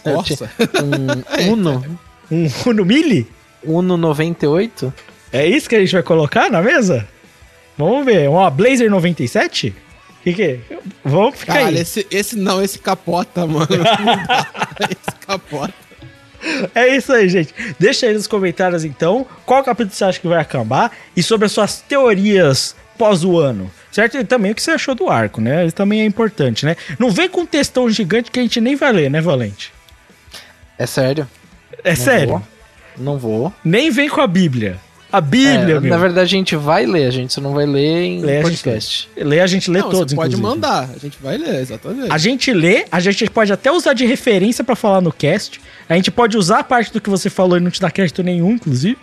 Corsa. 0.03 0.51
Um 0.83 1.53
Uno? 1.53 1.99
Um 2.31 2.47
Uno 2.67 2.85
Mille? 2.85 3.27
Uno 3.63 3.97
98? 3.97 4.93
É 5.33 5.47
isso 5.47 5.69
que 5.69 5.77
a 5.77 5.81
gente 5.81 5.93
vai 5.93 6.03
colocar 6.03 6.51
na 6.51 6.61
mesa? 6.61 7.07
Vamos 7.79 8.05
ver. 8.05 8.29
Uma 8.29 8.51
Blazer 8.51 8.91
97? 8.91 9.75
O 10.21 10.23
que 10.23 10.33
que 10.35 10.43
é? 10.43 10.61
Vamos 11.05 11.39
ficar 11.39 11.55
Caralho, 11.55 11.77
aí. 11.77 11.83
esse, 11.83 12.07
esse 12.11 12.37
não, 12.37 12.63
esse 12.63 12.79
capota, 12.79 13.47
mano. 13.47 13.67
Não 13.73 14.27
dá. 14.27 14.47
esse 14.91 15.17
capota. 15.27 15.75
É 16.75 16.95
isso 16.95 17.13
aí, 17.13 17.29
gente. 17.29 17.55
Deixa 17.79 18.07
aí 18.07 18.15
nos 18.15 18.27
comentários, 18.27 18.85
então, 18.85 19.27
qual 19.45 19.63
capítulo 19.63 19.95
você 19.95 20.05
acha 20.05 20.21
que 20.21 20.29
vai 20.29 20.39
acabar 20.39 20.93
e 21.17 21.23
sobre 21.23 21.47
as 21.47 21.53
suas 21.53 21.81
teorias 21.81 22.75
pós 23.01 23.25
o 23.25 23.39
ano. 23.39 23.71
Certo? 23.91 24.19
E 24.19 24.25
também 24.25 24.53
o 24.53 24.55
que 24.55 24.63
você 24.63 24.73
achou 24.73 24.95
do 24.95 25.09
arco, 25.09 25.41
né? 25.41 25.65
Isso 25.67 25.75
também 25.75 26.03
é 26.03 26.05
importante, 26.05 26.67
né? 26.67 26.77
Não 26.99 27.11
vem 27.11 27.29
com 27.29 27.41
um 27.41 27.47
textão 27.47 27.89
gigante 27.91 28.31
que 28.31 28.39
a 28.39 28.43
gente 28.43 28.61
nem 28.61 28.77
vai 28.77 28.93
ler, 28.93 29.11
né, 29.11 29.21
Valente? 29.23 29.73
É 30.79 30.87
sério? 30.87 31.27
É 31.83 31.91
Não 31.91 31.97
sério. 31.97 32.29
vou. 32.29 32.43
Não 32.99 33.19
vou. 33.19 33.53
Nem 33.65 33.91
vem 33.91 34.09
com 34.09 34.21
a 34.21 34.27
Bíblia. 34.27 34.79
A 35.13 35.21
Bíblia, 35.21 35.77
É, 35.77 35.81
meu. 35.81 35.91
na 35.91 35.97
verdade, 35.99 36.27
a 36.35 36.39
gente 36.39 36.55
vai 36.57 36.87
ler, 36.87 37.07
a 37.07 37.11
gente 37.11 37.33
só 37.33 37.41
não 37.41 37.53
vai 37.53 37.67
ler 37.67 38.03
em 38.05 38.21
Lê, 38.21 38.33
a 38.33 38.35
gente 38.37 38.43
podcast. 38.63 39.09
Lê, 39.17 39.41
a 39.41 39.47
gente 39.47 39.71
lê 39.71 39.81
não, 39.81 39.91
todos, 39.91 40.13
você 40.13 40.17
pode 40.17 40.35
inclusive. 40.37 40.43
mandar, 40.57 40.91
a 40.95 40.99
gente 40.99 41.19
vai 41.21 41.37
ler, 41.37 41.57
exatamente. 41.61 42.13
A 42.13 42.19
gente 42.19 42.53
lê, 42.53 42.87
a 42.91 43.01
gente 43.01 43.29
pode 43.31 43.53
até 43.53 43.73
usar 43.73 43.93
de 43.93 44.07
referência 44.07 44.63
pra 44.63 44.77
falar 44.77 45.01
no 45.01 45.13
cast. 45.13 45.61
A 45.89 45.95
gente 45.95 46.11
pode 46.11 46.37
usar 46.37 46.61
a 46.61 46.65
parte 46.65 46.93
do 46.93 47.01
que 47.01 47.11
você 47.11 47.29
falou 47.29 47.57
e 47.57 47.61
não 47.61 47.71
te 47.71 47.81
dar 47.81 47.91
crédito 47.91 48.23
nenhum, 48.23 48.53
inclusive. 48.53 48.97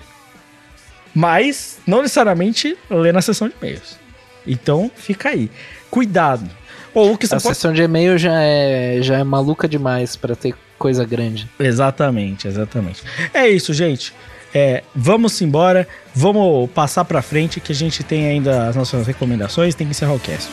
Mas 1.14 1.80
não 1.86 2.02
necessariamente 2.02 2.78
ler 2.90 3.14
na 3.14 3.22
sessão 3.22 3.48
de 3.48 3.56
e-mails. 3.62 3.98
Então, 4.46 4.90
fica 4.96 5.30
aí. 5.30 5.50
Cuidado. 5.90 6.50
Ou 6.94 7.14
o 7.14 7.18
que 7.18 7.28
você 7.28 7.36
A 7.36 7.40
pode... 7.40 7.56
sessão 7.56 7.74
de 7.74 7.82
e-mail 7.82 8.18
já 8.18 8.40
é, 8.42 9.00
já 9.02 9.18
é 9.20 9.24
maluca 9.24 9.68
demais 9.68 10.16
pra 10.16 10.36
ter 10.36 10.54
coisa 10.78 11.04
grande. 11.06 11.50
Exatamente, 11.60 12.48
exatamente. 12.48 13.02
É 13.34 13.48
isso, 13.48 13.74
gente. 13.74 14.14
É, 14.60 14.82
vamos 14.96 15.40
embora, 15.40 15.88
vamos 16.16 16.68
passar 16.72 17.06
pra 17.06 17.22
frente 17.22 17.60
que 17.60 17.72
a 17.72 17.76
gente 17.76 18.04
tem 18.04 18.26
ainda 18.26 18.68
as 18.68 18.76
nossas 18.76 19.06
recomendações, 19.06 19.76
tem 19.76 19.86
que 19.86 19.92
encerrar 19.92 20.16
o 20.16 20.20
cast. 20.20 20.50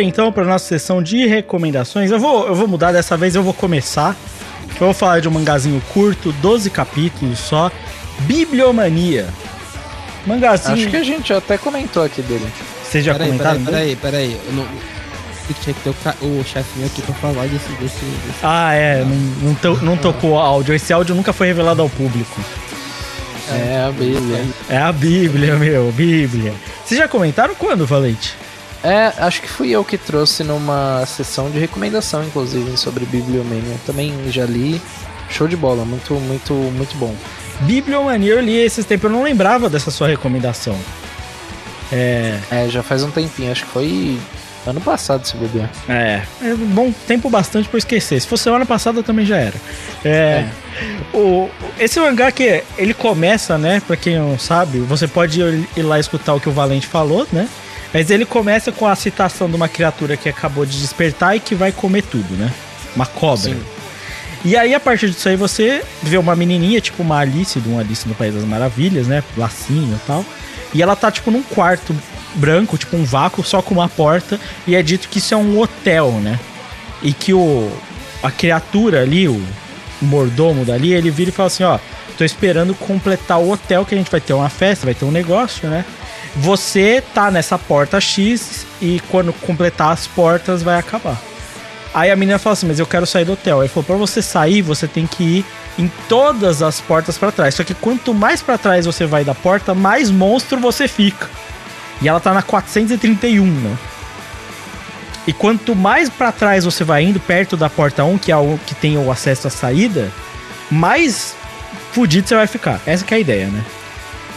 Bora 0.00 0.08
então 0.08 0.32
para 0.32 0.44
nossa 0.44 0.64
sessão 0.66 1.02
de 1.02 1.26
recomendações. 1.26 2.10
Eu 2.10 2.18
vou, 2.18 2.46
eu 2.46 2.54
vou 2.54 2.66
mudar 2.66 2.90
dessa 2.92 3.16
vez, 3.16 3.34
eu 3.34 3.42
vou 3.42 3.52
começar. 3.52 4.16
Eu 4.80 4.86
vou 4.86 4.94
falar 4.94 5.20
de 5.20 5.28
um 5.28 5.30
mangazinho 5.30 5.80
curto, 5.92 6.32
12 6.40 6.70
capítulos 6.70 7.38
só. 7.38 7.70
Bibliomania. 8.20 9.28
Mangazinho. 10.26 10.74
Acho 10.74 10.88
que 10.88 10.96
a 10.96 11.02
gente 11.02 11.32
até 11.32 11.58
comentou 11.58 12.02
aqui 12.02 12.22
dele. 12.22 12.46
Vocês 12.82 13.04
já 13.04 13.12
Peraí, 13.12 13.28
comentaram? 13.28 13.64
peraí, 13.64 13.96
peraí, 13.96 14.30
peraí. 14.30 14.40
Eu 14.46 14.52
não... 14.54 14.66
Tinha 15.62 15.74
que 15.74 15.80
ter 15.82 15.90
o, 15.90 16.26
o 16.40 16.44
chefinho 16.44 16.86
aqui 16.86 17.02
pra 17.02 17.14
falar 17.16 17.42
desse... 17.48 17.68
desse, 17.72 18.04
desse... 18.04 18.38
Ah, 18.42 18.72
é, 18.72 19.04
não, 19.04 19.16
não, 19.48 19.54
to- 19.56 19.84
não 19.84 19.96
tocou 19.96 20.38
áudio. 20.38 20.72
Esse 20.74 20.92
áudio 20.92 21.14
nunca 21.14 21.32
foi 21.32 21.48
revelado 21.48 21.82
ao 21.82 21.88
público. 21.90 22.40
É, 23.50 23.84
a 23.86 23.90
Bíblia. 23.90 24.44
É 24.68 24.78
a 24.78 24.92
Bíblia, 24.92 25.56
meu, 25.56 25.90
Bíblia. 25.92 26.54
Vocês 26.84 26.98
já 27.00 27.08
comentaram 27.08 27.54
quando, 27.56 27.84
Valente? 27.84 28.34
É, 28.82 29.12
acho 29.18 29.42
que 29.42 29.48
fui 29.48 29.70
eu 29.70 29.84
que 29.84 29.98
trouxe 29.98 30.42
numa 30.42 31.04
sessão 31.06 31.50
de 31.50 31.58
recomendação, 31.58 32.24
inclusive, 32.24 32.76
sobre 32.76 33.04
Bibliomania. 33.04 33.76
Também 33.84 34.14
já 34.30 34.44
li. 34.44 34.80
Show 35.28 35.46
de 35.46 35.56
bola, 35.56 35.84
muito, 35.84 36.14
muito, 36.14 36.54
muito 36.54 36.96
bom. 36.96 37.14
Bibliomania 37.60 38.32
eu 38.32 38.40
li 38.40 38.56
esses 38.56 38.84
tempos, 38.84 39.04
eu 39.10 39.16
não 39.16 39.22
lembrava 39.22 39.68
dessa 39.68 39.90
sua 39.90 40.08
recomendação. 40.08 40.76
É, 41.92 42.38
É, 42.50 42.68
já 42.68 42.82
faz 42.82 43.02
um 43.02 43.10
tempinho, 43.10 43.52
acho 43.52 43.64
que 43.64 43.70
foi 43.70 44.18
ano 44.66 44.80
passado, 44.80 45.26
se 45.26 45.36
bobear. 45.36 45.70
é, 45.88 46.22
é 46.42 46.54
bom 46.54 46.92
tempo 47.06 47.28
bastante 47.30 47.68
pra 47.68 47.76
eu 47.76 47.80
esquecer. 47.80 48.20
Se 48.20 48.26
fosse 48.26 48.44
semana 48.44 48.64
passada 48.66 49.02
também 49.02 49.26
já 49.26 49.36
era. 49.36 49.54
É, 50.04 50.46
O, 51.12 51.48
esse 51.78 52.00
mangá 52.00 52.30
que 52.32 52.62
ele 52.78 52.94
começa, 52.94 53.58
né, 53.58 53.82
pra 53.86 53.96
quem 53.96 54.18
não 54.18 54.38
sabe, 54.38 54.78
você 54.80 55.06
pode 55.06 55.40
ir 55.76 55.82
lá 55.82 55.98
escutar 55.98 56.34
o 56.34 56.40
que 56.40 56.48
o 56.48 56.52
Valente 56.52 56.86
falou, 56.86 57.26
né? 57.32 57.48
Mas 57.92 58.10
ele 58.10 58.24
começa 58.24 58.70
com 58.70 58.86
a 58.86 58.94
citação 58.94 59.48
de 59.48 59.56
uma 59.56 59.68
criatura 59.68 60.16
que 60.16 60.28
acabou 60.28 60.64
de 60.64 60.80
despertar 60.80 61.36
e 61.36 61.40
que 61.40 61.54
vai 61.54 61.72
comer 61.72 62.02
tudo, 62.02 62.36
né? 62.36 62.52
Uma 62.94 63.06
cobra. 63.06 63.52
Sim. 63.52 63.60
E 64.44 64.56
aí, 64.56 64.74
a 64.74 64.80
partir 64.80 65.10
disso 65.10 65.28
aí, 65.28 65.36
você 65.36 65.82
vê 66.02 66.16
uma 66.16 66.34
menininha, 66.34 66.80
tipo 66.80 67.02
uma 67.02 67.18
Alice, 67.18 67.60
de 67.60 67.68
um 67.68 67.78
Alice 67.78 68.08
no 68.08 68.14
País 68.14 68.34
das 68.34 68.44
Maravilhas, 68.44 69.06
né? 69.06 69.22
Lacinho 69.36 69.94
e 69.94 70.06
tal. 70.06 70.24
E 70.72 70.80
ela 70.82 70.96
tá, 70.96 71.10
tipo, 71.10 71.30
num 71.30 71.42
quarto 71.42 71.94
branco, 72.34 72.78
tipo 72.78 72.96
um 72.96 73.04
vácuo, 73.04 73.44
só 73.44 73.60
com 73.60 73.74
uma 73.74 73.88
porta. 73.88 74.38
E 74.66 74.74
é 74.74 74.82
dito 74.82 75.08
que 75.08 75.18
isso 75.18 75.34
é 75.34 75.36
um 75.36 75.58
hotel, 75.58 76.12
né? 76.12 76.38
E 77.02 77.12
que 77.12 77.34
o... 77.34 77.70
A 78.22 78.30
criatura 78.30 79.02
ali, 79.02 79.28
o 79.28 79.42
mordomo 80.00 80.64
dali, 80.64 80.92
ele 80.92 81.10
vira 81.10 81.30
e 81.30 81.32
fala 81.32 81.48
assim, 81.48 81.64
ó... 81.64 81.78
Tô 82.16 82.24
esperando 82.24 82.74
completar 82.74 83.40
o 83.40 83.50
hotel, 83.50 83.86
que 83.86 83.94
a 83.94 83.98
gente 83.98 84.10
vai 84.10 84.20
ter 84.20 84.34
uma 84.34 84.50
festa, 84.50 84.84
vai 84.84 84.94
ter 84.94 85.06
um 85.06 85.10
negócio, 85.10 85.70
né? 85.70 85.86
Você 86.36 87.02
tá 87.14 87.30
nessa 87.30 87.58
porta 87.58 88.00
X 88.00 88.64
e 88.80 89.00
quando 89.10 89.32
completar 89.32 89.92
as 89.92 90.06
portas 90.06 90.62
vai 90.62 90.78
acabar. 90.78 91.20
Aí 91.92 92.10
a 92.10 92.16
menina 92.16 92.38
fala 92.38 92.52
assim, 92.52 92.68
mas 92.68 92.78
eu 92.78 92.86
quero 92.86 93.06
sair 93.06 93.24
do 93.24 93.32
hotel. 93.32 93.60
Ele 93.60 93.68
falou, 93.68 93.84
pra 93.84 93.96
você 93.96 94.22
sair, 94.22 94.62
você 94.62 94.86
tem 94.86 95.06
que 95.06 95.22
ir 95.22 95.44
em 95.76 95.90
todas 96.08 96.62
as 96.62 96.80
portas 96.80 97.18
pra 97.18 97.32
trás. 97.32 97.54
Só 97.56 97.64
que 97.64 97.74
quanto 97.74 98.14
mais 98.14 98.42
pra 98.42 98.56
trás 98.56 98.86
você 98.86 99.06
vai 99.06 99.24
da 99.24 99.34
porta, 99.34 99.74
mais 99.74 100.10
monstro 100.10 100.60
você 100.60 100.86
fica. 100.86 101.28
E 102.00 102.08
ela 102.08 102.20
tá 102.20 102.32
na 102.32 102.42
431, 102.42 103.44
né? 103.44 103.76
E 105.26 105.32
quanto 105.32 105.74
mais 105.74 106.08
pra 106.08 106.32
trás 106.32 106.64
você 106.64 106.84
vai 106.84 107.04
indo, 107.04 107.20
perto 107.20 107.56
da 107.56 107.68
porta 107.68 108.04
1, 108.04 108.18
que 108.18 108.32
é 108.32 108.36
o 108.36 108.58
que 108.66 108.74
tem 108.74 108.96
o 108.96 109.10
acesso 109.10 109.48
à 109.48 109.50
saída, 109.50 110.10
mais 110.70 111.34
fudido 111.92 112.26
você 112.26 112.34
vai 112.34 112.46
ficar. 112.46 112.80
Essa 112.86 113.04
é 113.10 113.14
a 113.14 113.18
ideia, 113.18 113.46
né? 113.48 113.64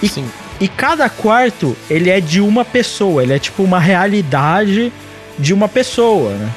E, 0.01 0.09
Sim. 0.09 0.29
E 0.59 0.67
cada 0.67 1.09
quarto, 1.09 1.75
ele 1.89 2.09
é 2.09 2.19
de 2.19 2.39
uma 2.39 2.63
pessoa. 2.63 3.23
Ele 3.23 3.33
é 3.33 3.39
tipo 3.39 3.63
uma 3.63 3.79
realidade 3.79 4.91
de 5.37 5.53
uma 5.53 5.67
pessoa, 5.67 6.31
né? 6.31 6.49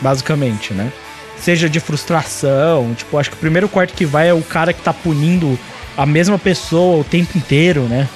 Basicamente, 0.00 0.72
né? 0.72 0.92
Seja 1.38 1.68
de 1.68 1.80
frustração. 1.80 2.94
Tipo, 2.94 3.18
acho 3.18 3.30
que 3.30 3.36
o 3.36 3.40
primeiro 3.40 3.68
quarto 3.68 3.94
que 3.94 4.04
vai 4.04 4.28
é 4.28 4.34
o 4.34 4.42
cara 4.42 4.72
que 4.72 4.82
tá 4.82 4.92
punindo 4.92 5.58
a 5.96 6.06
mesma 6.06 6.38
pessoa 6.38 7.00
o 7.00 7.04
tempo 7.04 7.36
inteiro, 7.36 7.82
né? 7.82 8.08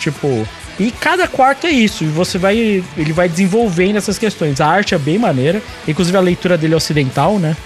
Tipo. 0.00 0.46
E 0.78 0.90
cada 0.90 1.28
quarto 1.28 1.66
é 1.68 1.70
isso. 1.70 2.02
E 2.02 2.08
você 2.08 2.36
vai. 2.36 2.82
Ele 2.96 3.12
vai 3.12 3.28
desenvolvendo 3.28 3.96
essas 3.96 4.18
questões. 4.18 4.60
A 4.60 4.66
arte 4.66 4.94
é 4.94 4.98
bem 4.98 5.18
maneira. 5.18 5.62
Inclusive 5.86 6.16
a 6.16 6.20
leitura 6.20 6.58
dele 6.58 6.74
é 6.74 6.76
ocidental, 6.76 7.38
né? 7.38 7.56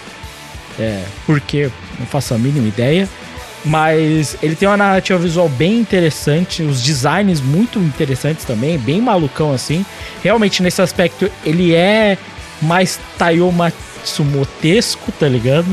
É. 0.79 1.03
Porque 1.27 1.71
não 1.99 2.07
faço 2.07 2.35
a 2.35 2.39
mínima 2.39 2.69
ideia. 2.69 3.09
Mas 3.69 4.35
ele 4.43 4.57
tem 4.57 4.67
uma 4.67 4.79
narrativa 4.79 5.19
visual 5.19 5.47
bem 5.47 5.79
interessante, 5.79 6.63
os 6.63 6.83
designs 6.83 7.39
muito 7.43 7.79
interessantes 7.79 8.47
também, 8.47 8.79
bem 8.79 8.99
malucão 8.99 9.53
assim. 9.53 9.85
Realmente 10.23 10.63
nesse 10.63 10.81
aspecto 10.81 11.31
ele 11.45 11.75
é 11.75 12.17
mais 12.63 12.99
Taiyo 13.19 13.53
Matsumotesco, 13.53 15.13
tá 15.13 15.29
ligado? 15.29 15.67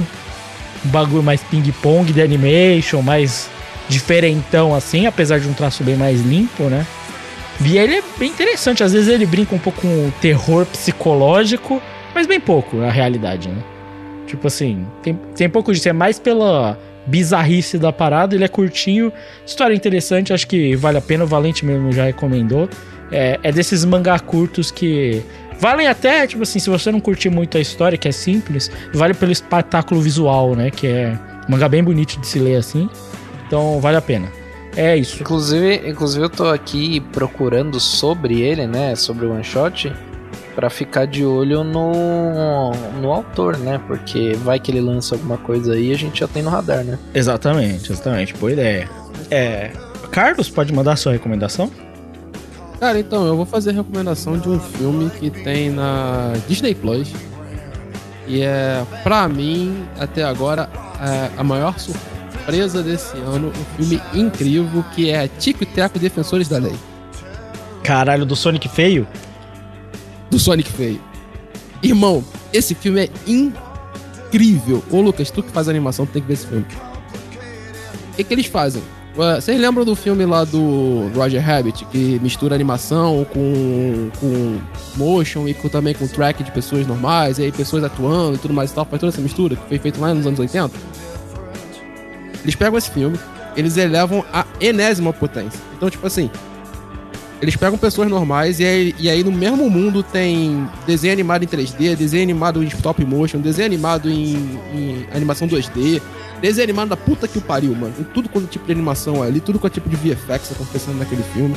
Um 0.85 0.89
bagulho 0.89 1.23
mais 1.23 1.41
ping-pong 1.43 2.11
de 2.11 2.21
animation, 2.21 3.01
mais 3.01 3.49
diferentão 3.87 4.75
assim, 4.75 5.05
apesar 5.05 5.39
de 5.39 5.47
um 5.47 5.53
traço 5.53 5.81
bem 5.81 5.95
mais 5.95 6.21
limpo, 6.21 6.63
né? 6.63 6.85
E 7.61 7.77
ele 7.77 7.95
é 7.95 8.03
bem 8.17 8.29
interessante, 8.29 8.83
às 8.83 8.91
vezes 8.91 9.07
ele 9.07 9.25
brinca 9.25 9.55
um 9.55 9.59
pouco 9.59 9.81
com 9.81 9.87
o 9.87 10.13
terror 10.19 10.65
psicológico, 10.65 11.81
mas 12.13 12.27
bem 12.27 12.41
pouco 12.41 12.81
a 12.81 12.91
realidade, 12.91 13.47
né? 13.47 13.63
Tipo 14.27 14.47
assim, 14.47 14.85
tem, 15.01 15.17
tem 15.33 15.49
pouco 15.49 15.71
disso, 15.71 15.87
é 15.87 15.93
mais 15.93 16.19
pela 16.19 16.77
bizarrice 17.05 17.77
da 17.77 17.91
parada, 17.91 18.35
ele 18.35 18.43
é 18.43 18.47
curtinho, 18.47 19.11
história 19.45 19.73
interessante, 19.73 20.33
acho 20.33 20.47
que 20.47 20.75
vale 20.75 20.97
a 20.97 21.01
pena, 21.01 21.23
o 21.23 21.27
Valente 21.27 21.65
mesmo 21.65 21.91
já 21.91 22.05
recomendou. 22.05 22.69
É, 23.11 23.39
é 23.43 23.51
desses 23.51 23.85
mangá 23.85 24.17
curtos 24.19 24.71
que 24.71 25.23
valem 25.59 25.87
até, 25.87 26.25
tipo 26.25 26.43
assim, 26.43 26.59
se 26.59 26.69
você 26.69 26.91
não 26.91 26.99
curtir 26.99 27.29
muito 27.29 27.57
a 27.57 27.61
história, 27.61 27.97
que 27.97 28.07
é 28.07 28.11
simples, 28.11 28.71
vale 28.93 29.13
pelo 29.13 29.31
espetáculo 29.31 30.01
visual, 30.01 30.55
né? 30.55 30.71
Que 30.71 30.87
é 30.87 31.19
um 31.47 31.51
mangá 31.51 31.69
bem 31.69 31.83
bonito 31.83 32.19
de 32.19 32.27
se 32.27 32.39
ler 32.39 32.55
assim. 32.55 32.89
Então 33.47 33.79
vale 33.79 33.97
a 33.97 34.01
pena. 34.01 34.27
É 34.75 34.97
isso. 34.97 35.21
Inclusive, 35.21 35.89
inclusive 35.89 36.25
eu 36.25 36.29
tô 36.29 36.47
aqui 36.47 36.99
procurando 36.99 37.79
sobre 37.79 38.41
ele, 38.41 38.67
né? 38.67 38.95
Sobre 38.95 39.25
o 39.25 39.31
One 39.31 39.43
Shot. 39.43 39.93
Pra 40.55 40.69
ficar 40.69 41.05
de 41.05 41.25
olho 41.25 41.63
no, 41.63 42.71
no 43.01 43.11
autor, 43.11 43.57
né? 43.57 43.79
Porque 43.87 44.33
vai 44.37 44.57
que 44.57 44.71
ele 44.71 44.79
lança 44.79 45.15
alguma 45.15 45.37
coisa 45.37 45.73
aí 45.73 45.89
e 45.89 45.93
a 45.93 45.97
gente 45.97 46.21
já 46.21 46.27
tem 46.27 46.41
no 46.41 46.49
radar, 46.49 46.83
né? 46.83 46.97
Exatamente, 47.13 47.91
exatamente. 47.91 48.33
Boa 48.35 48.53
ideia. 48.53 48.89
É. 49.29 49.71
Carlos, 50.11 50.49
pode 50.49 50.71
mandar 50.73 50.95
sua 50.95 51.11
recomendação? 51.11 51.69
Cara, 52.79 52.99
então, 52.99 53.25
eu 53.25 53.35
vou 53.35 53.45
fazer 53.45 53.71
a 53.71 53.73
recomendação 53.73 54.37
de 54.37 54.49
um 54.49 54.59
filme 54.59 55.09
que 55.09 55.29
tem 55.29 55.69
na 55.69 56.33
Disney 56.47 56.73
Plus. 56.73 57.11
E 58.27 58.41
é, 58.41 58.83
pra 59.03 59.27
mim, 59.27 59.85
até 59.99 60.23
agora, 60.23 60.69
é 61.01 61.31
a 61.37 61.43
maior 61.43 61.77
surpresa 61.79 62.81
desse 62.81 63.17
ano. 63.17 63.49
Um 63.49 63.75
filme 63.77 64.01
incrível 64.13 64.83
que 64.93 65.09
é 65.09 65.27
Tico 65.27 65.63
e 65.63 65.65
Teco 65.65 65.99
Defensores 65.99 66.47
da 66.47 66.57
Lei. 66.57 66.75
Caralho, 67.83 68.25
do 68.25 68.35
Sonic 68.35 68.67
feio? 68.67 69.07
Do 70.35 70.39
Sonic 70.39 70.69
Feio. 70.69 70.99
Irmão, 71.81 72.21
esse 72.51 72.75
filme 72.75 73.05
é 73.05 73.09
incrível. 73.25 74.83
Ô 74.91 74.99
Lucas, 74.99 75.31
tu 75.31 75.41
que 75.41 75.49
faz 75.49 75.69
animação, 75.69 76.05
tem 76.05 76.21
que 76.21 76.27
ver 76.27 76.33
esse 76.33 76.45
filme. 76.45 76.65
O 78.11 78.15
que, 78.17 78.23
que 78.25 78.33
eles 78.33 78.45
fazem? 78.45 78.83
Vocês 79.15 79.57
lembram 79.57 79.85
do 79.85 79.95
filme 79.95 80.25
lá 80.25 80.43
do 80.43 81.09
Roger 81.15 81.41
Rabbit, 81.41 81.85
que 81.85 82.19
mistura 82.21 82.53
animação 82.53 83.25
com, 83.31 84.09
com 84.19 84.57
motion 84.97 85.47
e 85.47 85.53
com, 85.53 85.69
também 85.69 85.93
com 85.93 86.05
track 86.05 86.43
de 86.43 86.51
pessoas 86.51 86.85
normais, 86.85 87.39
e 87.39 87.43
aí 87.43 87.51
pessoas 87.53 87.85
atuando 87.85 88.35
e 88.35 88.37
tudo 88.37 88.53
mais 88.53 88.71
e 88.71 88.75
tal, 88.75 88.83
faz 88.83 88.99
toda 88.99 89.13
essa 89.13 89.21
mistura, 89.21 89.55
que 89.55 89.65
foi 89.69 89.79
feito 89.79 90.01
lá 90.01 90.13
nos 90.13 90.27
anos 90.27 90.37
80? 90.37 90.69
Eles 92.43 92.55
pegam 92.55 92.77
esse 92.77 92.91
filme, 92.91 93.17
eles 93.55 93.77
elevam 93.77 94.25
a 94.33 94.45
enésima 94.59 95.13
potência. 95.13 95.61
Então, 95.77 95.89
tipo 95.89 96.05
assim, 96.05 96.29
eles 97.45 97.55
pegam 97.55 97.77
pessoas 97.77 98.09
normais 98.09 98.59
e 98.59 98.65
aí, 98.65 98.95
e 98.97 99.07
aí 99.07 99.23
no 99.23 99.31
mesmo 99.31 99.69
mundo 99.69 100.01
tem 100.01 100.67
desenho 100.87 101.13
animado 101.13 101.43
em 101.43 101.47
3D, 101.47 101.95
desenho 101.95 102.23
animado 102.23 102.63
em 102.63 102.67
stop 102.67 103.05
motion, 103.05 103.39
desenho 103.39 103.67
animado 103.67 104.09
em, 104.09 104.35
em 104.73 105.07
animação 105.13 105.47
2D, 105.47 106.01
desenho 106.41 106.63
animado 106.63 106.89
da 106.89 106.97
puta 106.97 107.27
que 107.27 107.37
o 107.37 107.41
pariu, 107.41 107.75
mano. 107.75 107.93
Tem 107.95 108.05
tudo 108.05 108.29
quanto 108.29 108.47
tipo 108.47 108.65
de 108.65 108.71
animação 108.71 109.21
ali, 109.21 109.39
tudo 109.39 109.59
quanto 109.59 109.73
tipo 109.73 109.87
de 109.87 109.95
VFX 109.95 110.53
acontecendo 110.53 110.97
naquele 110.97 111.21
filme. 111.21 111.55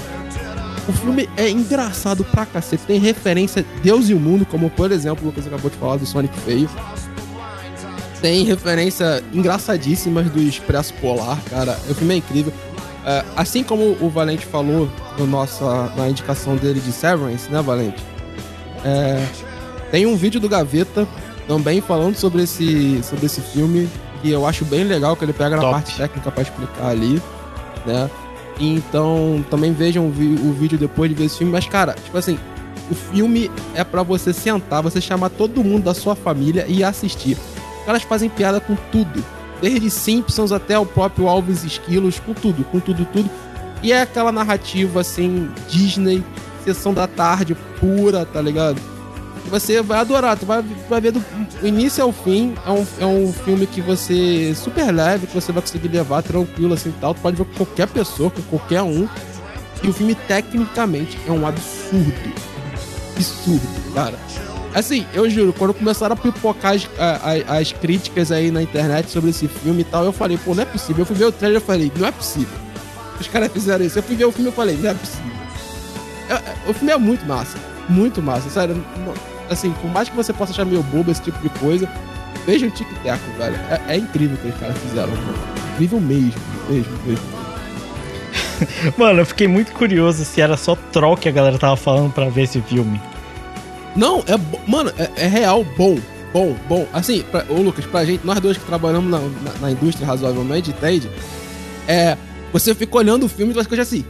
O 0.87 0.93
filme 0.93 1.27
é 1.39 1.49
engraçado 1.49 2.23
pra 2.23 2.45
cacete, 2.45 2.85
tem 2.87 3.01
referência 3.01 3.65
Deus 3.83 4.11
e 4.11 4.15
o 4.15 4.21
Mundo, 4.21 4.45
como 4.45 4.69
por 4.69 4.93
exemplo 4.93 5.25
o 5.25 5.27
Lucas 5.29 5.47
acabou 5.47 5.71
de 5.71 5.77
falar 5.79 5.97
do 5.97 6.05
Sonic 6.05 6.39
Feio. 6.41 6.69
Tem 8.21 8.45
referência 8.45 9.23
engraçadíssimas 9.33 10.29
do 10.29 10.41
Expresso 10.43 10.93
Polar, 10.95 11.41
cara. 11.49 11.79
O 11.89 11.95
filme 11.95 12.15
é 12.15 12.17
incrível. 12.19 12.53
É, 13.09 13.25
assim 13.35 13.65
como 13.65 13.97
o 14.03 14.11
Valente 14.11 14.45
falou 14.45 14.87
no 15.17 15.27
nossa, 15.27 15.91
na 15.97 16.11
indicação 16.11 16.57
dele 16.57 16.79
de 16.79 16.93
Severance, 16.93 17.51
né, 17.51 17.63
Valente? 17.63 18.05
É, 18.85 19.27
tem 19.91 20.05
um 20.05 20.15
vídeo 20.15 20.39
do 20.39 20.47
Gaveta 20.47 21.09
também 21.47 21.81
falando 21.81 22.17
sobre 22.17 22.43
esse, 22.43 23.03
sobre 23.03 23.25
esse 23.25 23.41
filme 23.41 23.89
que 24.21 24.31
eu 24.31 24.47
acho 24.47 24.63
bem 24.67 24.85
legal, 24.85 25.17
que 25.17 25.25
ele 25.25 25.33
pega 25.33 25.57
na 25.57 25.63
Top. 25.63 25.73
parte 25.73 25.97
técnica 25.97 26.31
pra 26.31 26.43
explicar 26.43 26.89
ali, 26.89 27.23
né? 27.87 28.11
Então, 28.61 29.43
também 29.49 29.73
vejam 29.73 30.05
o, 30.05 30.09
o 30.09 30.53
vídeo 30.53 30.77
depois 30.77 31.09
de 31.09 31.17
ver 31.17 31.25
esse 31.25 31.39
filme. 31.39 31.51
Mas, 31.51 31.67
cara, 31.67 31.95
tipo 31.95 32.19
assim, 32.19 32.39
o 32.91 32.95
filme 32.95 33.51
é 33.75 33.85
pra 33.85 34.03
você 34.03 34.35
sentar, 34.35 34.83
você 34.83 35.01
chamar 35.01 35.31
todo 35.31 35.65
mundo 35.65 35.85
da 35.85 35.95
sua 35.95 36.15
família 36.15 36.67
e 36.69 36.85
assistir. 36.85 37.39
Os 37.81 37.87
caras 37.87 38.03
fazem 38.03 38.29
piada 38.29 38.61
com 38.61 38.77
tudo. 38.93 39.25
Desde 39.61 39.91
Simpsons 39.91 40.53
até 40.53 40.79
o 40.79 40.87
próprio 40.87 41.29
Alves 41.29 41.65
Esquilos, 41.65 42.21
com 42.21 42.33
tudo, 42.33 42.65
com 42.65 42.79
tudo, 42.79 43.05
tudo. 43.07 43.29
E 43.83 43.93
é 43.93 44.03
aquela 44.03 44.33
narrativa, 44.33 45.01
assim, 45.01 45.51
Disney, 45.69 46.25
sessão 46.65 46.93
da 46.93 47.07
tarde, 47.07 47.57
pura, 47.81 48.25
tá 48.25 48.41
ligado? 48.41 48.81
Você 49.51 49.81
vai 49.81 49.99
adorar, 49.99 50.37
tu 50.37 50.45
vai, 50.45 50.63
vai 50.89 51.01
ver 51.01 51.13
do 51.13 51.25
início 51.63 52.03
ao 52.05 52.13
fim. 52.13 52.55
É 52.67 52.71
um, 52.71 52.87
é 53.01 53.07
um 53.07 53.33
filme 53.33 53.67
que 53.67 53.81
você 53.81 54.55
super 54.55 54.93
leve, 54.93 55.27
que 55.27 55.35
você 55.35 55.53
vai 55.53 55.63
conseguir 55.63 55.89
levar 55.89 56.23
tranquilo 56.23 56.75
assim 56.75 56.93
tal. 57.01 57.15
Tu 57.15 57.21
pode 57.21 57.37
ver 57.37 57.45
com 57.45 57.65
qualquer 57.65 57.89
pessoa, 57.89 58.31
com 58.31 58.43
qualquer 58.43 58.83
um. 58.83 59.09
E 59.83 59.89
o 59.89 59.93
filme, 59.93 60.15
tecnicamente, 60.15 61.19
é 61.27 61.31
um 61.31 61.47
absurdo. 61.47 62.13
Absurdo, 63.17 63.95
cara. 63.95 64.19
Assim, 64.75 65.07
eu 65.15 65.29
juro, 65.31 65.53
quando 65.53 65.73
começaram 65.75 66.13
a 66.15 66.17
pipocar 66.17 66.75
as, 66.75 66.89
a- 66.99 67.53
a- 67.55 67.59
as 67.59 67.73
críticas 67.73 68.31
aí 68.31 68.51
na 68.51 68.63
internet 68.63 69.11
sobre 69.11 69.31
esse 69.31 69.49
filme 69.49 69.81
e 69.81 69.85
tal, 69.85 70.05
eu 70.05 70.13
falei, 70.13 70.39
pô, 70.45 70.55
não 70.55 70.63
é 70.63 70.67
possível. 70.67 71.03
Eu 71.03 71.07
fui 71.07 71.17
ver 71.17 71.25
o 71.25 71.33
trailer 71.33 71.61
e 71.61 71.65
falei, 71.65 71.91
não 71.97 72.07
é 72.07 72.13
possível. 72.13 72.57
Os 73.21 73.27
caras 73.29 73.51
fizeram 73.53 73.85
isso. 73.85 73.99
Eu 73.99 74.03
fui 74.03 74.15
ver 74.15 74.27
o 74.27 74.33
filme 74.33 74.51
e 74.51 74.53
falei, 74.53 74.77
não 74.77 74.91
é 74.91 74.95
possível. 74.95 75.33
É- 76.29 76.35
é- 76.35 76.71
o 76.71 76.75
filme 76.75 76.93
é 76.93 76.99
muito 76.99 77.25
massa. 77.27 77.57
Muito 77.89 78.21
massa, 78.23 78.49
sério. 78.51 78.85
Assim, 79.51 79.71
por 79.81 79.91
mais 79.91 80.09
que 80.09 80.15
você 80.15 80.33
possa 80.33 80.53
achar 80.53 80.67
meio 80.67 80.83
bobo 80.83 81.11
esse 81.11 81.23
tipo 81.23 81.39
de 81.41 81.49
coisa, 81.59 81.89
veja 82.47 82.67
o 82.67 82.71
Tic 82.71 82.87
Teco, 83.03 83.25
velho. 83.39 83.57
É, 83.71 83.95
é 83.95 83.97
incrível 83.97 84.37
o 84.37 84.41
que 84.41 84.49
os 84.49 84.61
caras 84.61 84.77
fizeram. 84.79 85.13
Incrível 85.73 86.01
mesmo, 86.01 86.35
mesmo, 86.69 86.93
mesmo. 87.07 87.25
Mano, 88.99 89.21
eu 89.21 89.27
fiquei 89.27 89.49
muito 89.49 89.73
curioso 89.73 90.25
se 90.25 90.41
era 90.41 90.57
só 90.57 90.77
troll 90.93 91.17
que 91.17 91.29
a 91.29 91.33
galera 91.33 91.59
tava 91.59 91.77
falando 91.77 92.13
pra 92.13 92.29
ver 92.29 92.43
esse 92.43 92.61
filme. 92.61 93.01
Não, 93.99 94.21
é. 94.21 94.39
Mano, 94.71 94.93
é, 94.97 95.25
é 95.25 95.27
real 95.27 95.65
bom. 95.77 95.99
bom, 96.33 96.57
bom. 96.69 96.87
Assim, 96.93 97.23
pra, 97.23 97.45
ô 97.49 97.61
Lucas, 97.61 97.85
pra 97.85 98.05
gente, 98.05 98.25
nós 98.25 98.39
dois 98.39 98.57
que 98.57 98.65
trabalhamos 98.65 99.11
na, 99.11 99.19
na, 99.19 99.59
na 99.61 99.71
indústria 99.73 100.07
razoavelmente, 100.07 100.71
entende? 100.71 101.11
É. 101.87 102.17
Você 102.53 102.75
fica 102.75 102.97
olhando 102.97 103.27
o 103.27 103.29
filme 103.29 103.53
e 103.53 103.55
você 103.55 103.69
fica 103.69 103.83
assim. 103.83 104.05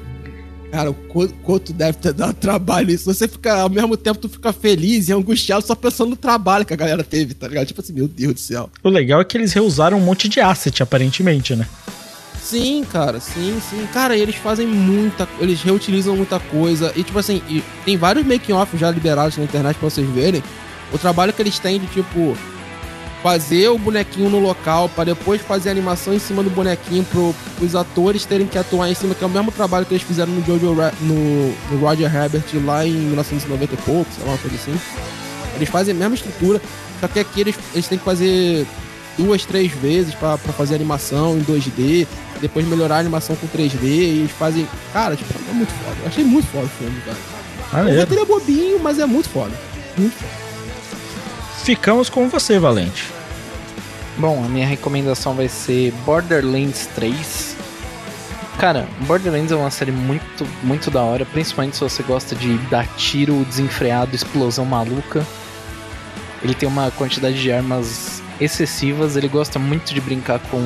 Cara, 0.71 0.93
quanto, 0.93 1.33
quanto 1.43 1.73
deve 1.73 1.97
ter 1.97 2.13
dado 2.13 2.35
trabalho 2.35 2.91
isso. 2.91 3.07
Você 3.07 3.27
fica, 3.27 3.63
ao 3.63 3.71
mesmo 3.71 3.97
tempo, 3.97 4.21
tu 4.21 4.29
fica 4.29 4.53
feliz 4.53 5.09
e 5.09 5.13
angustiado 5.15 5.67
só 5.67 5.75
pensando 5.75 6.11
no 6.11 6.17
trabalho 6.17 6.67
que 6.67 6.75
a 6.75 6.77
galera 6.77 7.03
teve, 7.03 7.33
tá 7.33 7.49
ligado? 7.49 7.67
Tipo 7.67 7.81
assim, 7.81 7.95
meu 7.95 8.07
Deus 8.07 8.35
do 8.35 8.41
céu. 8.41 8.69
O 8.85 8.91
legal 8.91 9.23
é 9.23 9.25
que 9.25 9.39
eles 9.39 9.55
reusaram 9.55 9.97
um 9.97 10.03
monte 10.03 10.29
de 10.29 10.39
asset, 10.39 10.83
aparentemente, 10.83 11.57
né? 11.57 11.67
Sim, 12.43 12.85
cara, 12.91 13.21
sim, 13.21 13.61
sim. 13.69 13.87
Cara, 13.93 14.17
eles 14.17 14.37
fazem 14.37 14.67
muita. 14.67 15.29
Eles 15.41 15.61
reutilizam 15.63 16.17
muita 16.17 16.39
coisa. 16.39 16.93
E, 16.97 17.03
tipo 17.03 17.19
assim, 17.19 17.43
e 17.49 17.63
tem 17.85 17.97
vários 17.97 18.27
making-off 18.27 18.77
já 18.77 18.91
liberados 18.91 19.37
na 19.37 19.45
internet 19.45 19.77
pra 19.77 19.91
vocês 19.91 20.09
verem. 20.09 20.43
O 20.93 20.99
trabalho 20.99 21.33
que 21.33 21.43
eles 21.43 21.59
têm 21.59 21.79
de, 21.79 21.87
tipo, 21.89 22.37
fazer 23.23 23.69
o 23.69 23.77
bonequinho 23.79 24.31
no 24.31 24.39
local, 24.39 24.89
pra 24.89 25.05
depois 25.05 25.41
fazer 25.43 25.69
a 25.69 25.73
animação 25.73 26.15
em 26.15 26.19
cima 26.19 26.43
do 26.43 26.49
bonequinho 26.51 27.05
pro, 27.05 27.35
pros 27.59 27.75
atores 27.75 28.25
terem 28.25 28.47
que 28.47 28.57
atuar 28.57 28.89
em 28.91 28.95
cima, 28.95 29.15
que 29.15 29.23
é 29.23 29.27
o 29.27 29.31
mesmo 29.31 29.51
trabalho 29.51 29.85
que 29.85 29.93
eles 29.93 30.05
fizeram 30.05 30.33
no 30.33 30.45
Jojo 30.47 30.73
Ra- 30.75 30.93
no, 31.01 31.49
no 31.71 31.79
Roger 31.81 32.15
Herbert 32.15 32.45
lá 32.65 32.87
em 32.87 32.93
1990 32.93 33.75
e 33.75 33.77
pouco, 33.79 34.11
sei 34.15 34.25
lá, 34.25 34.31
uma 34.33 34.39
coisa 34.39 34.57
assim. 34.57 34.75
Eles 35.57 35.69
fazem 35.69 35.95
a 35.95 35.99
mesma 35.99 36.15
estrutura, 36.15 36.63
só 37.01 37.09
que 37.09 37.19
aqui 37.19 37.41
eles, 37.41 37.57
eles 37.75 37.89
têm 37.89 37.99
que 37.99 38.05
fazer 38.05 38.65
duas, 39.19 39.45
três 39.45 39.73
vezes 39.73 40.15
pra 40.15 40.39
fazer 40.39 40.77
animação 40.77 41.37
em 41.37 41.43
2D, 41.43 42.07
depois 42.41 42.67
melhorar 42.67 42.97
a 42.97 42.99
animação 43.01 43.37
com 43.37 43.47
3D, 43.47 43.83
e 43.83 44.19
eles 44.21 44.31
fazem. 44.33 44.67
Cara, 44.93 45.17
tipo, 45.17 45.33
é 45.33 45.53
muito 45.53 45.73
foda. 45.73 45.97
Eu 46.03 46.09
achei 46.09 46.25
muito 46.25 46.49
foda 46.49 46.67
o 46.67 46.69
filme, 46.69 47.01
cara. 47.03 47.17
O 47.73 47.77
Maneiro. 47.77 48.01
roteiro 48.01 48.23
é 48.23 48.27
bobinho, 48.27 48.81
mas 48.81 48.99
é 48.99 49.07
muito 49.07 49.29
foda. 49.29 49.53
Muito 49.97 50.15
foda. 50.15 50.33
Ficamos 51.65 52.09
com 52.09 52.29
você, 52.29 52.59
Valente. 52.59 53.07
Bom, 54.17 54.43
a 54.45 54.49
minha 54.49 54.67
recomendação 54.67 55.35
vai 55.35 55.49
ser 55.49 55.93
Borderlands 56.05 56.87
3. 56.95 57.57
Cara, 58.59 58.89
Borderlands 59.03 59.53
é 59.53 59.57
uma 59.57 59.71
série 59.71 59.93
muito, 59.93 60.45
muito 60.65 60.91
da 60.91 61.03
hora, 61.03 61.25
principalmente 61.25 61.77
se 61.77 61.81
você 61.81 62.03
gosta 62.03 62.35
de 62.35 62.57
dar 62.69 62.87
tiro 62.97 63.45
desenfreado, 63.45 64.17
explosão 64.17 64.65
maluca. 64.65 65.25
Ele 66.43 66.55
tem 66.55 66.69
uma 66.69 66.91
quantidade 66.91 67.41
de 67.41 67.53
armas 67.53 68.21
excessivas, 68.41 69.17
ele 69.17 69.29
gosta 69.29 69.59
muito 69.59 69.95
de 69.95 70.01
brincar 70.01 70.41
com 70.51 70.59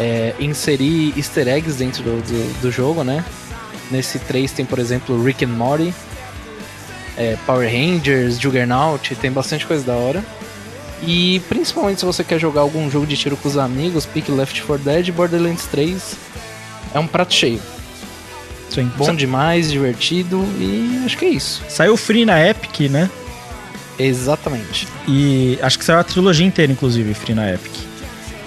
é, 0.00 0.34
inserir 0.40 1.12
easter 1.16 1.46
eggs 1.48 1.76
dentro 1.78 2.02
do, 2.02 2.16
do, 2.22 2.60
do 2.62 2.70
jogo, 2.70 3.04
né? 3.04 3.24
Nesse 3.90 4.18
3 4.18 4.50
tem, 4.52 4.64
por 4.64 4.78
exemplo, 4.78 5.22
Rick 5.22 5.44
and 5.44 5.48
Morty, 5.48 5.94
é, 7.16 7.36
Power 7.46 7.68
Rangers, 7.70 8.38
Juggernaut, 8.40 9.14
tem 9.16 9.30
bastante 9.30 9.66
coisa 9.66 9.84
da 9.84 9.94
hora. 9.94 10.24
E 11.06 11.40
principalmente 11.48 12.00
se 12.00 12.06
você 12.06 12.24
quer 12.24 12.38
jogar 12.38 12.62
algum 12.62 12.90
jogo 12.90 13.06
de 13.06 13.16
tiro 13.16 13.36
com 13.36 13.48
os 13.48 13.58
amigos, 13.58 14.06
pique 14.06 14.30
Left 14.32 14.62
4 14.62 14.84
Dead, 14.84 15.10
Borderlands 15.12 15.66
3 15.66 16.16
é 16.94 16.98
um 16.98 17.06
prato 17.06 17.34
cheio. 17.34 17.60
Sim. 18.70 18.90
Bom 18.96 19.04
Sa- 19.04 19.12
demais, 19.12 19.70
divertido 19.70 20.42
e 20.58 21.02
acho 21.04 21.16
que 21.18 21.26
é 21.26 21.28
isso. 21.28 21.62
Saiu 21.68 21.96
free 21.96 22.24
na 22.24 22.40
Epic, 22.44 22.90
né? 22.90 23.10
Exatamente. 23.98 24.88
E 25.06 25.58
acho 25.62 25.78
que 25.78 25.84
saiu 25.84 25.98
a 25.98 26.04
trilogia 26.04 26.46
inteira, 26.46 26.72
inclusive, 26.72 27.12
free 27.14 27.34
na 27.34 27.52
Epic. 27.52 27.72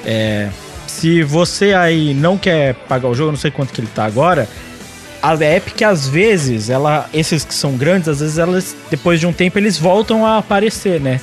É, 0.06 0.50
se 0.98 1.22
você 1.22 1.74
aí 1.74 2.14
não 2.14 2.38
quer 2.38 2.74
pagar 2.74 3.08
o 3.08 3.14
jogo, 3.14 3.32
não 3.32 3.38
sei 3.38 3.52
quanto 3.52 3.72
que 3.72 3.80
ele 3.80 3.90
tá 3.94 4.04
agora, 4.06 4.50
a 5.22 5.34
Epic, 5.36 5.82
às 5.84 6.08
vezes, 6.08 6.70
ela, 6.70 7.08
esses 7.14 7.44
que 7.46 7.54
são 7.54 7.74
grandes, 7.74 8.08
às 8.08 8.20
vezes 8.20 8.38
elas, 8.38 8.76
depois 8.90 9.20
de 9.20 9.28
um 9.28 9.34
tempo, 9.34 9.60
eles 9.60 9.78
voltam 9.78 10.26
a 10.26 10.38
aparecer, 10.38 11.00
né? 11.00 11.20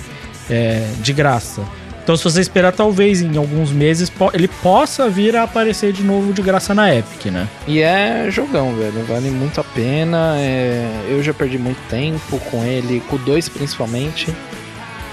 É, 0.49 0.87
de 1.01 1.13
graça. 1.13 1.63
Então, 2.05 2.17
se 2.17 2.23
você 2.23 2.41
esperar, 2.41 2.71
talvez 2.71 3.23
em 3.23 3.37
alguns 3.37 3.73
meses, 3.73 4.13
ele 4.35 4.47
possa 4.47 5.09
vir 5.09 5.35
a 5.35 5.45
aparecer 5.45 5.91
de 5.93 6.03
novo 6.03 6.35
de 6.35 6.43
graça 6.43 6.75
na 6.75 6.95
Epic, 6.95 7.33
né? 7.33 7.49
E 7.67 7.81
é 7.81 8.29
jogão, 8.31 8.75
velho. 8.77 9.05
Vale 9.09 9.31
muito 9.31 9.61
a 9.61 9.65
pena. 9.65 10.35
é, 10.37 10.87
Eu 11.09 11.23
já 11.23 11.33
perdi 11.33 11.57
muito 11.59 11.79
tempo 11.89 12.39
com 12.51 12.63
ele, 12.63 13.03
com 13.09 13.17
o 13.17 13.19
2 13.19 13.49
principalmente. 13.49 14.35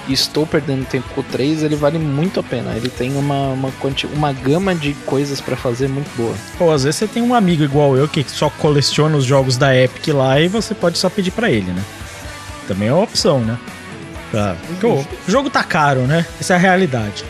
E 0.07 0.13
estou 0.13 0.47
perdendo 0.47 0.85
tempo 0.85 1.07
com 1.13 1.21
o 1.21 1.23
3, 1.23 1.63
ele 1.63 1.75
vale 1.75 1.99
muito 1.99 2.39
a 2.39 2.43
pena. 2.43 2.73
Ele 2.75 2.89
tem 2.89 3.15
uma, 3.15 3.49
uma, 3.49 3.71
uma 4.13 4.33
gama 4.33 4.73
de 4.73 4.93
coisas 5.05 5.39
pra 5.39 5.55
fazer 5.55 5.87
muito 5.87 6.09
boa. 6.15 6.33
Ou 6.59 6.71
às 6.71 6.83
vezes 6.83 6.99
você 6.99 7.07
tem 7.07 7.21
um 7.21 7.35
amigo 7.35 7.63
igual 7.63 7.95
eu 7.95 8.07
que 8.07 8.25
só 8.27 8.49
coleciona 8.49 9.15
os 9.15 9.25
jogos 9.25 9.57
da 9.57 9.75
Epic 9.75 10.07
lá 10.07 10.39
e 10.39 10.47
você 10.47 10.73
pode 10.73 10.97
só 10.97 11.09
pedir 11.09 11.31
pra 11.31 11.51
ele, 11.51 11.71
né? 11.71 11.83
Também 12.67 12.87
é 12.87 12.93
uma 12.93 13.03
opção, 13.03 13.39
né? 13.41 13.57
Pra... 14.31 14.55
O 15.27 15.31
jogo 15.31 15.49
tá 15.49 15.63
caro, 15.63 16.01
né? 16.01 16.25
Essa 16.39 16.53
é 16.53 16.55
a 16.55 16.59
realidade. 16.59 17.23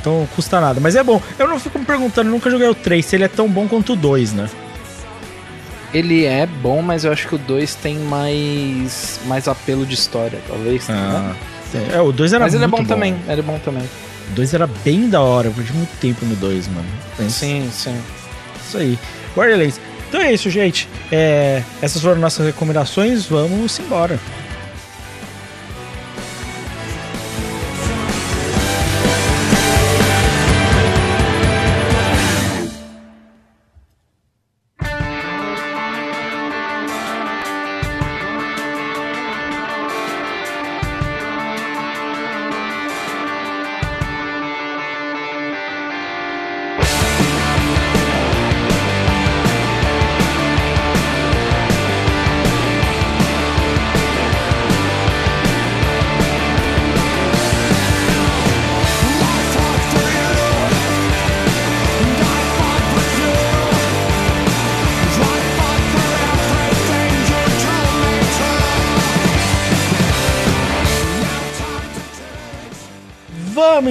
Então 0.00 0.28
custa 0.36 0.60
nada. 0.60 0.80
Mas 0.80 0.96
é 0.96 1.02
bom. 1.02 1.22
Eu 1.38 1.48
não 1.48 1.58
fico 1.58 1.78
me 1.78 1.86
perguntando, 1.86 2.28
nunca 2.28 2.50
joguei 2.50 2.68
o 2.68 2.74
3, 2.74 3.04
se 3.04 3.16
ele 3.16 3.24
é 3.24 3.28
tão 3.28 3.48
bom 3.48 3.66
quanto 3.66 3.94
o 3.94 3.96
2, 3.96 4.34
né? 4.34 4.50
Ele 5.94 6.24
é 6.24 6.44
bom, 6.44 6.82
mas 6.82 7.04
eu 7.04 7.12
acho 7.12 7.28
que 7.28 7.36
o 7.36 7.38
2 7.38 7.76
tem 7.76 7.98
mais, 8.00 9.20
mais 9.26 9.46
apelo 9.48 9.86
de 9.86 9.94
história, 9.94 10.40
talvez. 10.48 10.86
tá 10.88 11.34
É, 11.92 12.00
o 12.00 12.12
2 12.12 12.32
era 12.32 12.44
mas 12.44 12.54
ele 12.54 12.64
é 12.64 12.66
muito 12.66 12.82
bom, 12.82 12.88
também, 12.88 13.16
ele 13.28 13.40
é 13.40 13.42
bom 13.42 13.58
também. 13.58 13.82
O 14.30 14.34
2 14.34 14.54
era 14.54 14.66
bem 14.66 15.08
da 15.08 15.20
hora, 15.20 15.48
eu 15.48 15.52
perdi 15.52 15.72
muito 15.72 15.96
tempo 15.98 16.24
no 16.24 16.34
2, 16.36 16.68
mano. 16.68 16.86
Pensa. 17.16 17.40
Sim, 17.40 17.68
sim. 17.72 17.96
Isso 18.66 18.78
aí. 18.78 18.98
Borderlands. 19.34 19.80
Então 20.08 20.20
é 20.20 20.32
isso, 20.32 20.48
gente. 20.48 20.88
É, 21.10 21.62
essas 21.82 22.00
foram 22.00 22.20
nossas 22.20 22.46
recomendações. 22.46 23.26
Vamos 23.26 23.78
embora. 23.80 24.18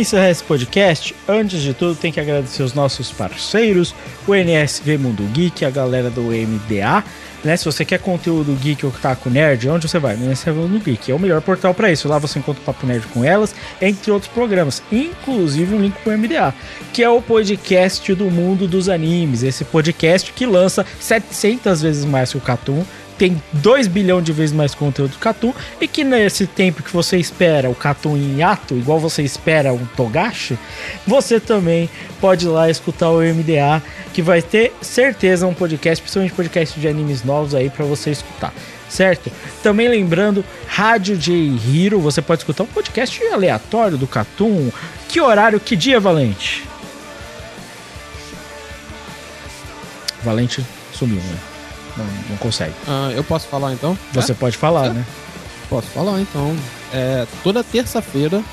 Encerrar 0.04 0.30
esse 0.30 0.44
podcast. 0.44 1.16
Antes 1.28 1.62
de 1.62 1.74
tudo, 1.74 1.96
tem 1.96 2.12
que 2.12 2.20
agradecer 2.20 2.62
os 2.62 2.74
nossos 2.74 3.12
parceiros, 3.12 3.96
o 4.28 4.36
NSV 4.36 4.98
Mundo 4.98 5.24
Geek, 5.34 5.66
a 5.66 5.70
galera 5.70 6.10
do 6.10 6.22
MDA. 6.22 7.04
Né? 7.44 7.58
Se 7.58 7.66
você 7.66 7.84
quer 7.84 8.00
conteúdo 8.00 8.56
geek 8.56 8.86
ou 8.86 8.92
Taco 8.92 9.30
Nerd, 9.30 9.68
onde 9.68 9.88
você 9.88 10.00
vai? 10.00 10.16
No 10.16 10.26
NSV 10.26 10.52
Mundo 10.52 10.80
Geek. 10.80 11.12
É 11.12 11.16
o 11.16 11.20
melhor 11.20 11.42
portal 11.42 11.74
para 11.74 11.92
isso. 11.92 12.08
Lá 12.08 12.18
você 12.18 12.40
encontra 12.40 12.62
o 12.62 12.66
Papo 12.66 12.88
Nerd 12.88 13.06
com 13.08 13.24
elas, 13.24 13.54
entre 13.82 14.12
outros 14.12 14.32
programas, 14.32 14.82
inclusive 14.90 15.76
um 15.76 15.82
link 15.82 15.94
pro 16.04 16.18
MDA, 16.18 16.54
que 16.94 17.04
é 17.04 17.10
o 17.10 17.22
podcast 17.22 18.14
do 18.16 18.32
mundo 18.32 18.66
dos 18.66 18.88
animes. 18.88 19.44
Esse 19.44 19.66
podcast 19.66 20.32
que 20.32 20.46
lança 20.46 20.86
700 21.00 21.82
vezes 21.82 22.06
mais 22.06 22.32
que 22.32 22.38
o 22.38 22.42
Catum 22.42 22.86
tem 23.24 23.42
2 23.54 23.88
bilhões 23.88 24.26
de 24.26 24.34
vezes 24.34 24.54
mais 24.54 24.76
conteúdo 24.76 25.12
do 25.12 25.18
Catum 25.18 25.54
e 25.80 25.88
que 25.88 26.04
nesse 26.04 26.46
tempo 26.46 26.84
que 26.84 26.92
você 26.92 27.16
espera 27.16 27.70
o 27.70 27.76
Catum 27.76 28.18
em 28.18 28.44
ato, 28.44 28.76
igual 28.76 29.00
você 29.00 29.24
espera 29.24 29.72
um 29.72 29.86
Togashi, 29.96 30.60
você 31.08 31.40
também 31.40 31.90
pode 32.20 32.46
ir 32.46 32.50
lá 32.50 32.70
escutar 32.70 33.12
o 33.12 33.22
MDA, 33.22 33.82
que 34.14 34.22
vai 34.22 34.42
ter 34.42 34.74
certeza 34.82 35.48
um 35.48 35.54
podcast, 35.54 36.02
principalmente 36.02 36.34
podcast 36.34 36.78
de 36.78 36.86
animes 36.86 37.24
novos 37.24 37.56
aí 37.56 37.70
para 37.70 37.86
você 37.86 38.12
escutar. 38.12 38.54
Certo? 38.90 39.32
Também 39.64 39.88
lembrando, 39.88 40.44
Rádio 40.68 41.16
J 41.16 41.34
Hero, 41.66 42.02
você 42.02 42.22
pode 42.22 42.42
escutar 42.42 42.64
um 42.64 42.68
podcast 42.68 43.26
aleatório 43.28 43.98
do 43.98 44.06
Catum. 44.06 44.70
Que 45.08 45.22
horário, 45.22 45.62
que 45.62 45.78
dia, 45.78 45.98
Valente? 45.98 46.66
Valente 50.22 50.62
sumiu, 50.92 51.22
né? 51.22 51.53
Não, 51.98 52.06
não 52.30 52.38
consegue. 52.38 52.74
Ah, 52.88 53.12
eu 53.16 53.24
posso 53.24 53.48
falar 53.48 53.74
então? 53.74 53.98
Você 54.14 54.34
pode 54.34 54.58
falar, 54.58 54.94
né? 54.94 55.06
Posso 55.70 55.88
falar 55.88 56.20
então. 56.22 56.56
É, 56.92 57.26
toda 57.44 57.64
terça-feira, 57.64 58.44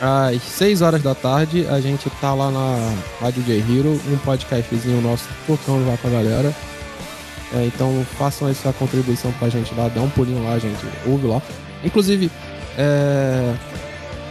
às 0.00 0.42
6 0.42 0.82
horas 0.82 1.02
da 1.02 1.14
tarde, 1.14 1.66
a 1.68 1.80
gente 1.80 2.08
tá 2.20 2.32
lá 2.32 2.50
na 2.50 2.94
Rádio 3.20 3.42
J 3.42 3.58
Hero, 3.58 4.00
um 4.08 4.16
podcastzinho 4.18 5.00
nosso 5.00 5.24
tocando 5.46 5.86
lá 5.88 5.96
pra 5.96 6.10
galera. 6.10 6.54
É, 7.52 7.66
então 7.66 8.06
façam 8.16 8.48
essa 8.48 8.72
contribuição 8.72 9.32
pra 9.32 9.48
gente 9.48 9.74
lá, 9.74 9.88
dá 9.88 10.00
um 10.00 10.10
pulinho 10.10 10.44
lá, 10.44 10.58
gente. 10.58 10.84
Ouve 11.06 11.26
lá. 11.26 11.42
Inclusive, 11.82 12.30
é, 12.78 13.54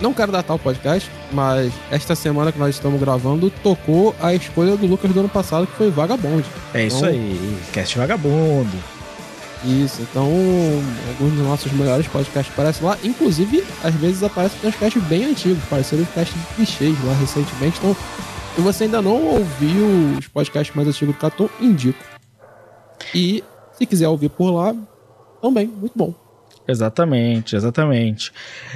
não 0.01 0.13
quero 0.13 0.31
datar 0.31 0.55
o 0.55 0.59
podcast, 0.59 1.09
mas 1.31 1.71
esta 1.91 2.15
semana 2.15 2.51
que 2.51 2.59
nós 2.59 2.75
estamos 2.75 2.99
gravando, 2.99 3.49
tocou 3.63 4.15
a 4.21 4.33
escolha 4.33 4.75
do 4.75 4.85
Lucas 4.87 5.11
do 5.11 5.19
ano 5.19 5.29
passado, 5.29 5.67
que 5.67 5.73
foi 5.73 5.89
Vagabond. 5.89 6.45
É 6.73 6.85
isso 6.85 6.97
Então, 6.97 7.09
aí, 7.09 7.57
cast 7.73 7.97
vagabundo. 7.97 8.77
Isso, 9.63 10.01
então 10.01 10.23
alguns 11.09 11.33
dos 11.33 11.45
nossos 11.45 11.71
melhores 11.73 12.07
podcasts 12.07 12.53
aparecem 12.53 12.85
lá. 12.87 12.97
Inclusive, 13.03 13.63
às 13.83 13.93
vezes 13.95 14.23
aparecem 14.23 14.57
podcasts 14.59 15.03
bem 15.03 15.25
antigos, 15.25 15.61
pareceram 15.69 16.05
podcasts 16.05 16.39
de 16.39 16.55
clichês 16.55 16.95
lá 17.03 17.13
recentemente. 17.13 17.77
Então, 17.79 17.95
se 18.55 18.61
você 18.61 18.85
ainda 18.85 19.01
não 19.01 19.21
ouviu 19.21 20.17
os 20.17 20.27
podcasts 20.27 20.73
mais 20.75 20.87
antigos 20.87 21.13
do 21.13 21.19
Catum, 21.19 21.49
indico. 21.59 21.99
E 23.13 23.43
se 23.77 23.85
quiser 23.85 24.07
ouvir 24.07 24.29
por 24.29 24.49
lá, 24.51 24.73
também, 25.41 25.67
muito 25.67 25.93
bom. 25.95 26.13
Exatamente, 26.69 27.55
exatamente. 27.55 28.31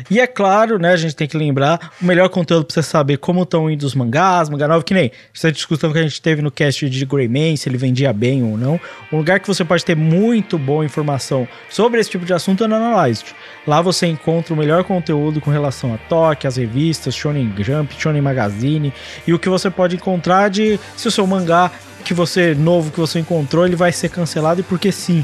E 0.09 0.19
é 0.19 0.25
claro, 0.25 0.79
né, 0.79 0.93
a 0.93 0.95
gente 0.95 1.15
tem 1.15 1.27
que 1.27 1.37
lembrar, 1.37 1.91
o 2.01 2.05
melhor 2.05 2.27
conteúdo 2.27 2.65
pra 2.65 2.73
você 2.73 2.81
saber 2.81 3.17
como 3.17 3.43
estão 3.43 3.69
indo 3.69 3.83
os 3.83 3.93
mangás, 3.93 4.49
mangá 4.49 4.67
novo, 4.67 4.83
que 4.83 4.95
nem 4.95 5.11
essa 5.33 5.51
discussão 5.51 5.93
que 5.93 5.99
a 5.99 6.01
gente 6.01 6.19
teve 6.19 6.41
no 6.41 6.49
cast 6.49 6.89
de 6.89 7.05
Greyman, 7.05 7.55
se 7.55 7.69
ele 7.69 7.77
vendia 7.77 8.11
bem 8.11 8.41
ou 8.41 8.57
não. 8.57 8.79
Um 9.11 9.17
lugar 9.17 9.39
que 9.39 9.47
você 9.47 9.63
pode 9.63 9.85
ter 9.85 9.95
muito 9.95 10.57
boa 10.57 10.83
informação 10.83 11.47
sobre 11.69 11.99
esse 11.99 12.09
tipo 12.09 12.25
de 12.25 12.33
assunto 12.33 12.63
é 12.63 12.67
no 12.67 12.73
Analyzed. 12.73 13.27
Lá 13.67 13.79
você 13.79 14.07
encontra 14.07 14.55
o 14.55 14.57
melhor 14.57 14.83
conteúdo 14.83 15.39
com 15.39 15.51
relação 15.51 15.93
a 15.93 15.97
Toque, 15.99 16.47
as 16.47 16.57
revistas, 16.57 17.13
Shonen 17.13 17.53
Jump, 17.59 17.93
Shonen 17.95 18.23
Magazine, 18.23 18.91
e 19.27 19.33
o 19.35 19.37
que 19.37 19.49
você 19.49 19.69
pode 19.69 19.97
encontrar 19.97 20.49
de 20.49 20.79
se 20.97 21.07
o 21.07 21.11
seu 21.11 21.27
mangá 21.27 21.71
que 22.03 22.13
você 22.15 22.55
novo 22.55 22.91
que 22.91 22.99
você 22.99 23.19
encontrou, 23.19 23.67
ele 23.67 23.75
vai 23.75 23.91
ser 23.91 24.09
cancelado 24.09 24.61
e 24.61 24.63
por 24.63 24.79
que 24.79 24.91
sim. 24.91 25.23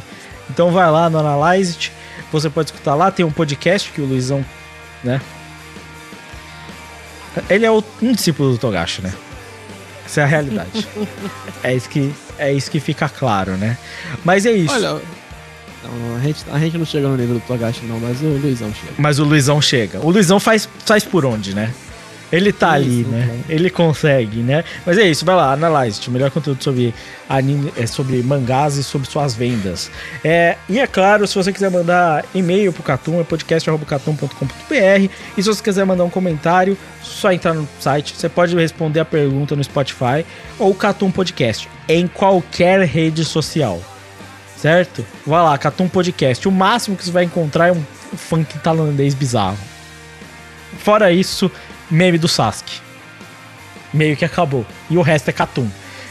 Então 0.50 0.72
vai 0.72 0.90
lá 0.90 1.10
no 1.10 1.20
Analyzed, 1.20 1.92
você 2.32 2.50
pode 2.50 2.70
escutar 2.72 2.96
lá, 2.96 3.12
tem 3.12 3.26
um 3.26 3.32
podcast 3.32 3.92
que 3.92 4.02
o 4.02 4.06
Luizão, 4.06 4.44
né? 5.04 5.20
Ele 7.50 7.66
é 7.66 7.72
o- 7.72 7.84
um 8.02 8.12
discípulo 8.12 8.52
do 8.54 8.58
Togashi, 8.58 9.02
né? 9.02 9.14
Essa 10.06 10.22
é 10.22 10.24
a 10.24 10.28
realidade. 10.28 10.88
é, 11.64 11.76
isso 11.76 11.88
que, 11.90 12.14
é 12.38 12.52
isso 12.52 12.70
que 12.72 12.80
fica 12.80 13.08
claro, 13.08 13.52
né? 13.58 13.78
Mas 14.26 14.46
é 14.46 14.52
isso. 14.52 14.74
Olha, 14.74 15.00
não, 15.84 16.16
a, 16.18 16.20
gente, 16.20 16.46
a 16.52 16.60
gente 16.60 16.78
não 16.78 16.86
chega 16.86 17.08
no 17.08 17.16
nível 17.16 17.36
do 17.36 17.42
Togashi, 17.42 17.86
não, 17.86 18.00
mas 18.00 18.22
o 18.22 18.26
Luizão 18.26 18.74
chega. 18.74 18.94
Mas 18.98 19.20
o 19.20 19.24
Luizão 19.24 19.62
chega. 19.62 20.00
O 20.00 20.10
Luizão 20.10 20.40
faz, 20.40 20.68
faz 20.86 21.04
por 21.04 21.26
onde, 21.26 21.54
né? 21.54 21.72
Ele 22.32 22.54
tá 22.54 22.72
ali, 22.72 23.02
Isso, 23.02 23.10
né? 23.10 23.40
Ele 23.50 23.70
consegue, 23.70 24.38
né? 24.38 24.64
Mas 24.86 24.98
é 24.98 25.04
isso, 25.04 25.26
vai 25.26 25.36
lá, 25.36 25.54
Analyze, 25.54 26.08
o 26.08 26.12
melhor 26.12 26.30
conteúdo 26.30 26.64
sobre 26.64 26.94
anime, 27.28 27.74
é, 27.76 27.88
sobre 27.88 28.22
mangás 28.22 28.76
e 28.76 28.84
sobre 28.84 29.10
suas 29.10 29.34
vendas. 29.34 29.90
É, 30.24 30.56
e 30.68 30.80
é 30.80 30.86
claro, 30.86 31.28
se 31.28 31.36
você 31.36 31.52
quiser 31.52 31.72
mandar 31.72 32.24
e-mail 32.34 32.72
pro 32.72 32.84
Catum, 32.84 33.20
é 33.20 33.24
podcast.catum.com.br. 33.24 35.10
E 35.38 35.44
se 35.44 35.48
você 35.48 35.64
quiser 35.64 35.86
mandar 35.86 36.04
um 36.04 36.10
comentário, 36.10 36.78
só 37.02 37.32
entrar 37.32 37.54
no 37.54 37.68
site. 37.80 38.14
Você 38.16 38.30
pode 38.30 38.56
responder 38.56 39.00
a 39.00 39.06
pergunta 39.06 39.56
no 39.56 39.64
Spotify 39.64 40.26
ou 40.60 40.74
Catum 40.76 41.12
Podcast, 41.12 41.68
em 41.88 42.08
qualquer 42.08 42.82
rede 42.82 43.26
social. 43.26 43.82
Certo? 44.56 45.06
Vai 45.26 45.42
lá, 45.42 45.58
Catum 45.58 45.88
Podcast. 45.88 46.48
O 46.48 46.52
máximo 46.52 46.96
que 46.96 47.06
você 47.06 47.12
vai 47.12 47.24
encontrar 47.24 47.70
é 47.70 47.72
um 47.72 47.84
funk 48.16 48.60
tailandês 48.60 49.14
bizarro. 49.14 49.58
Fora 50.80 51.12
isso, 51.12 51.52
meme 51.90 52.18
do 52.18 52.28
Sasuke. 52.28 52.80
Meio 53.94 54.16
que 54.16 54.26
acabou. 54.26 54.66
E 54.90 54.98
o 54.98 55.02
resto 55.02 55.30
é 55.30 55.34
Catum. 55.34 55.70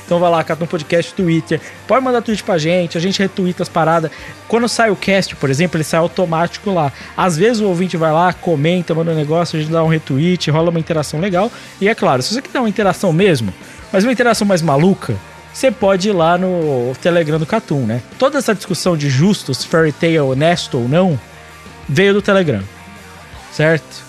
Então 0.09 0.18
vai 0.18 0.30
lá, 0.30 0.42
Catum 0.42 0.64
Podcast, 0.64 1.12
Twitter. 1.12 1.60
Pode 1.86 2.02
mandar 2.02 2.22
tweet 2.22 2.42
pra 2.42 2.56
gente, 2.56 2.96
a 2.96 3.00
gente 3.00 3.18
retweeta 3.18 3.62
as 3.62 3.68
paradas. 3.68 4.10
Quando 4.48 4.66
sai 4.66 4.88
o 4.88 4.96
cast, 4.96 5.36
por 5.36 5.50
exemplo, 5.50 5.76
ele 5.76 5.84
sai 5.84 6.00
automático 6.00 6.72
lá. 6.72 6.90
Às 7.14 7.36
vezes 7.36 7.60
o 7.60 7.66
ouvinte 7.66 7.94
vai 7.98 8.10
lá, 8.10 8.32
comenta, 8.32 8.94
manda 8.94 9.10
um 9.10 9.14
negócio, 9.14 9.59
a 9.59 9.60
gente 9.60 9.70
dá 9.70 9.84
um 9.84 9.88
retweet, 9.88 10.50
rola 10.50 10.70
uma 10.70 10.80
interação 10.80 11.20
legal. 11.20 11.52
E 11.78 11.90
é 11.90 11.94
claro, 11.94 12.22
se 12.22 12.32
você 12.32 12.40
quiser 12.40 12.59
uma 12.59 12.70
interação 12.70 13.12
mesmo, 13.12 13.52
mas 13.92 14.02
uma 14.02 14.10
interação 14.10 14.48
mais 14.48 14.62
maluca, 14.62 15.14
você 15.52 15.70
pode 15.70 16.09
ir 16.09 16.12
lá 16.12 16.38
no 16.38 16.94
Telegram 17.02 17.38
do 17.38 17.44
Catum, 17.44 17.80
né? 17.84 18.00
Toda 18.18 18.38
essa 18.38 18.55
discussão 18.55 18.96
de 18.96 19.10
justos, 19.10 19.62
fairy 19.62 19.92
tale 19.92 20.18
honesto 20.18 20.78
ou 20.78 20.88
não, 20.88 21.20
veio 21.86 22.14
do 22.14 22.22
Telegram. 22.22 22.62
Certo? 23.52 24.07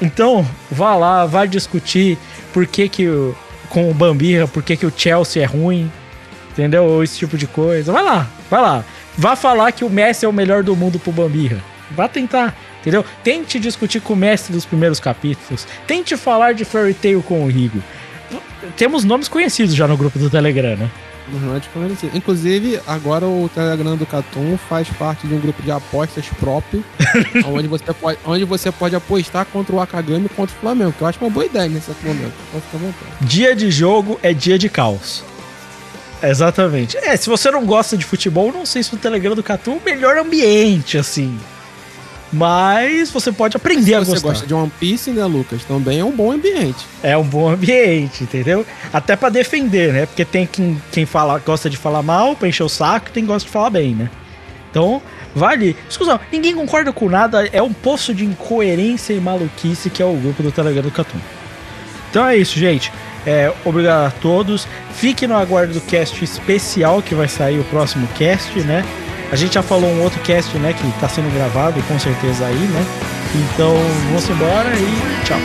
Então, 0.00 0.46
vá 0.70 0.94
lá, 0.94 1.26
vá 1.26 1.44
discutir 1.44 2.16
por 2.52 2.66
que 2.66 2.88
que 2.88 3.08
o, 3.08 3.34
com 3.68 3.90
o 3.90 3.94
Bambirra, 3.94 4.46
por 4.46 4.62
que 4.62 4.76
que 4.76 4.86
o 4.86 4.92
Chelsea 4.94 5.42
é 5.42 5.46
ruim, 5.46 5.90
entendeu? 6.50 6.84
Ou 6.84 7.02
esse 7.02 7.18
tipo 7.18 7.36
de 7.36 7.46
coisa. 7.46 7.92
Vai 7.92 8.02
lá, 8.02 8.28
vai 8.50 8.60
lá. 8.60 8.84
Vá 9.16 9.34
falar 9.34 9.72
que 9.72 9.84
o 9.84 9.90
Messi 9.90 10.24
é 10.24 10.28
o 10.28 10.32
melhor 10.32 10.62
do 10.62 10.76
mundo 10.76 10.98
pro 10.98 11.10
Bambirra. 11.10 11.58
Vá 11.90 12.06
tentar, 12.06 12.56
entendeu? 12.80 13.04
Tente 13.24 13.58
discutir 13.58 14.00
com 14.00 14.12
o 14.12 14.16
mestre 14.16 14.52
dos 14.52 14.64
primeiros 14.64 15.00
capítulos. 15.00 15.66
Tente 15.86 16.16
falar 16.16 16.54
de 16.54 16.64
Fairy 16.64 16.94
Tail 16.94 17.22
com 17.22 17.44
o 17.44 17.48
Rigo. 17.48 17.82
Temos 18.76 19.04
nomes 19.04 19.26
conhecidos 19.26 19.74
já 19.74 19.88
no 19.88 19.96
grupo 19.96 20.18
do 20.18 20.28
Telegram, 20.28 20.76
né? 20.76 20.90
Inclusive, 22.14 22.80
agora 22.86 23.26
o 23.26 23.48
Telegram 23.52 23.96
do 23.96 24.06
Catum 24.06 24.56
faz 24.68 24.88
parte 24.88 25.26
de 25.26 25.34
um 25.34 25.40
grupo 25.40 25.62
de 25.62 25.70
apostas 25.70 26.26
próprio, 26.40 26.84
onde, 27.46 27.68
você 27.68 27.92
pode, 27.92 28.18
onde 28.24 28.44
você 28.44 28.72
pode 28.72 28.96
apostar 28.96 29.46
contra 29.46 29.74
o 29.74 29.80
Akagami 29.80 30.26
e 30.26 30.28
contra 30.28 30.54
o 30.56 30.60
Flamengo, 30.60 30.92
que 30.92 31.02
eu 31.02 31.06
acho 31.06 31.20
uma 31.20 31.30
boa 31.30 31.46
ideia 31.46 31.68
nesse 31.68 31.90
momento. 32.02 32.32
Então. 32.50 33.26
Dia 33.26 33.54
de 33.54 33.70
jogo 33.70 34.18
é 34.22 34.32
dia 34.32 34.58
de 34.58 34.68
caos. 34.68 35.22
Exatamente. 36.22 36.96
É, 36.98 37.16
se 37.16 37.28
você 37.28 37.50
não 37.50 37.64
gosta 37.64 37.96
de 37.96 38.04
futebol, 38.04 38.52
não 38.52 38.66
sei 38.66 38.82
se 38.82 38.94
o 38.94 38.98
Telegram 38.98 39.34
do 39.34 39.42
Catu 39.42 39.70
é 39.70 39.74
o 39.74 39.82
melhor 39.84 40.16
ambiente, 40.18 40.98
assim. 40.98 41.38
Mas 42.32 43.10
você 43.10 43.32
pode 43.32 43.56
aprender 43.56 43.94
a 43.94 44.00
Se 44.00 44.06
você 44.06 44.12
gostar. 44.12 44.28
gosta 44.28 44.46
de 44.46 44.54
One 44.54 44.70
Piece, 44.78 45.10
né, 45.10 45.24
Lucas? 45.24 45.64
Também 45.64 46.00
é 46.00 46.04
um 46.04 46.10
bom 46.10 46.30
ambiente. 46.32 46.84
É 47.02 47.16
um 47.16 47.22
bom 47.24 47.48
ambiente, 47.48 48.24
entendeu? 48.24 48.66
Até 48.92 49.16
pra 49.16 49.28
defender, 49.30 49.92
né? 49.92 50.06
Porque 50.06 50.24
tem 50.24 50.46
quem, 50.46 50.80
quem 50.92 51.06
fala, 51.06 51.38
gosta 51.38 51.70
de 51.70 51.76
falar 51.76 52.02
mal 52.02 52.36
pra 52.36 52.46
encher 52.48 52.64
o 52.64 52.68
saco 52.68 53.08
e 53.08 53.12
tem 53.12 53.22
quem 53.22 53.32
gosta 53.32 53.46
de 53.46 53.52
falar 53.52 53.70
bem, 53.70 53.94
né? 53.94 54.10
Então, 54.70 55.00
vale. 55.34 55.74
Escusa, 55.88 56.20
ninguém 56.30 56.54
concorda 56.54 56.92
com 56.92 57.08
nada. 57.08 57.46
É 57.50 57.62
um 57.62 57.72
poço 57.72 58.12
de 58.14 58.24
incoerência 58.26 59.14
e 59.14 59.20
maluquice 59.20 59.88
que 59.88 60.02
é 60.02 60.06
o 60.06 60.14
grupo 60.14 60.42
do 60.42 60.52
Telegram 60.52 60.82
do 60.82 60.90
Catum. 60.90 61.18
Então 62.10 62.26
é 62.26 62.36
isso, 62.36 62.58
gente. 62.58 62.92
É, 63.26 63.52
obrigado 63.64 64.06
a 64.06 64.10
todos. 64.10 64.66
Fique 64.94 65.26
no 65.26 65.36
aguardo 65.36 65.72
do 65.74 65.80
cast 65.80 66.22
especial 66.22 67.02
que 67.02 67.14
vai 67.14 67.28
sair 67.28 67.58
o 67.58 67.64
próximo 67.64 68.06
cast, 68.16 68.58
né? 68.60 68.84
A 69.30 69.36
gente 69.36 69.54
já 69.54 69.62
falou 69.62 69.90
um 69.90 70.02
outro 70.02 70.20
cast, 70.22 70.56
né? 70.58 70.72
Que 70.72 71.00
tá 71.00 71.08
sendo 71.08 71.32
gravado 71.34 71.82
com 71.82 71.98
certeza 71.98 72.46
aí, 72.46 72.56
né? 72.56 72.84
Então 73.34 73.74
vamos 74.06 74.28
embora 74.28 74.70
e 74.74 75.24
tchau. 75.24 75.38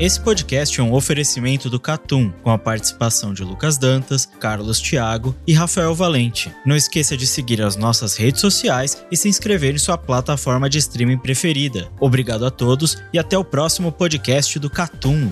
Esse 0.00 0.18
podcast 0.18 0.80
é 0.80 0.82
um 0.82 0.94
oferecimento 0.94 1.68
do 1.68 1.78
Catum, 1.78 2.32
com 2.42 2.48
a 2.50 2.56
participação 2.56 3.34
de 3.34 3.44
Lucas 3.44 3.76
Dantas, 3.76 4.24
Carlos 4.24 4.80
Thiago 4.80 5.36
e 5.46 5.52
Rafael 5.52 5.94
Valente. 5.94 6.50
Não 6.64 6.74
esqueça 6.74 7.18
de 7.18 7.26
seguir 7.26 7.60
as 7.60 7.76
nossas 7.76 8.16
redes 8.16 8.40
sociais 8.40 9.04
e 9.12 9.16
se 9.16 9.28
inscrever 9.28 9.74
em 9.74 9.78
sua 9.78 9.98
plataforma 9.98 10.70
de 10.70 10.78
streaming 10.78 11.18
preferida. 11.18 11.90
Obrigado 12.00 12.46
a 12.46 12.50
todos 12.50 12.96
e 13.12 13.18
até 13.18 13.36
o 13.36 13.44
próximo 13.44 13.92
podcast 13.92 14.58
do 14.58 14.70
Catum. 14.70 15.30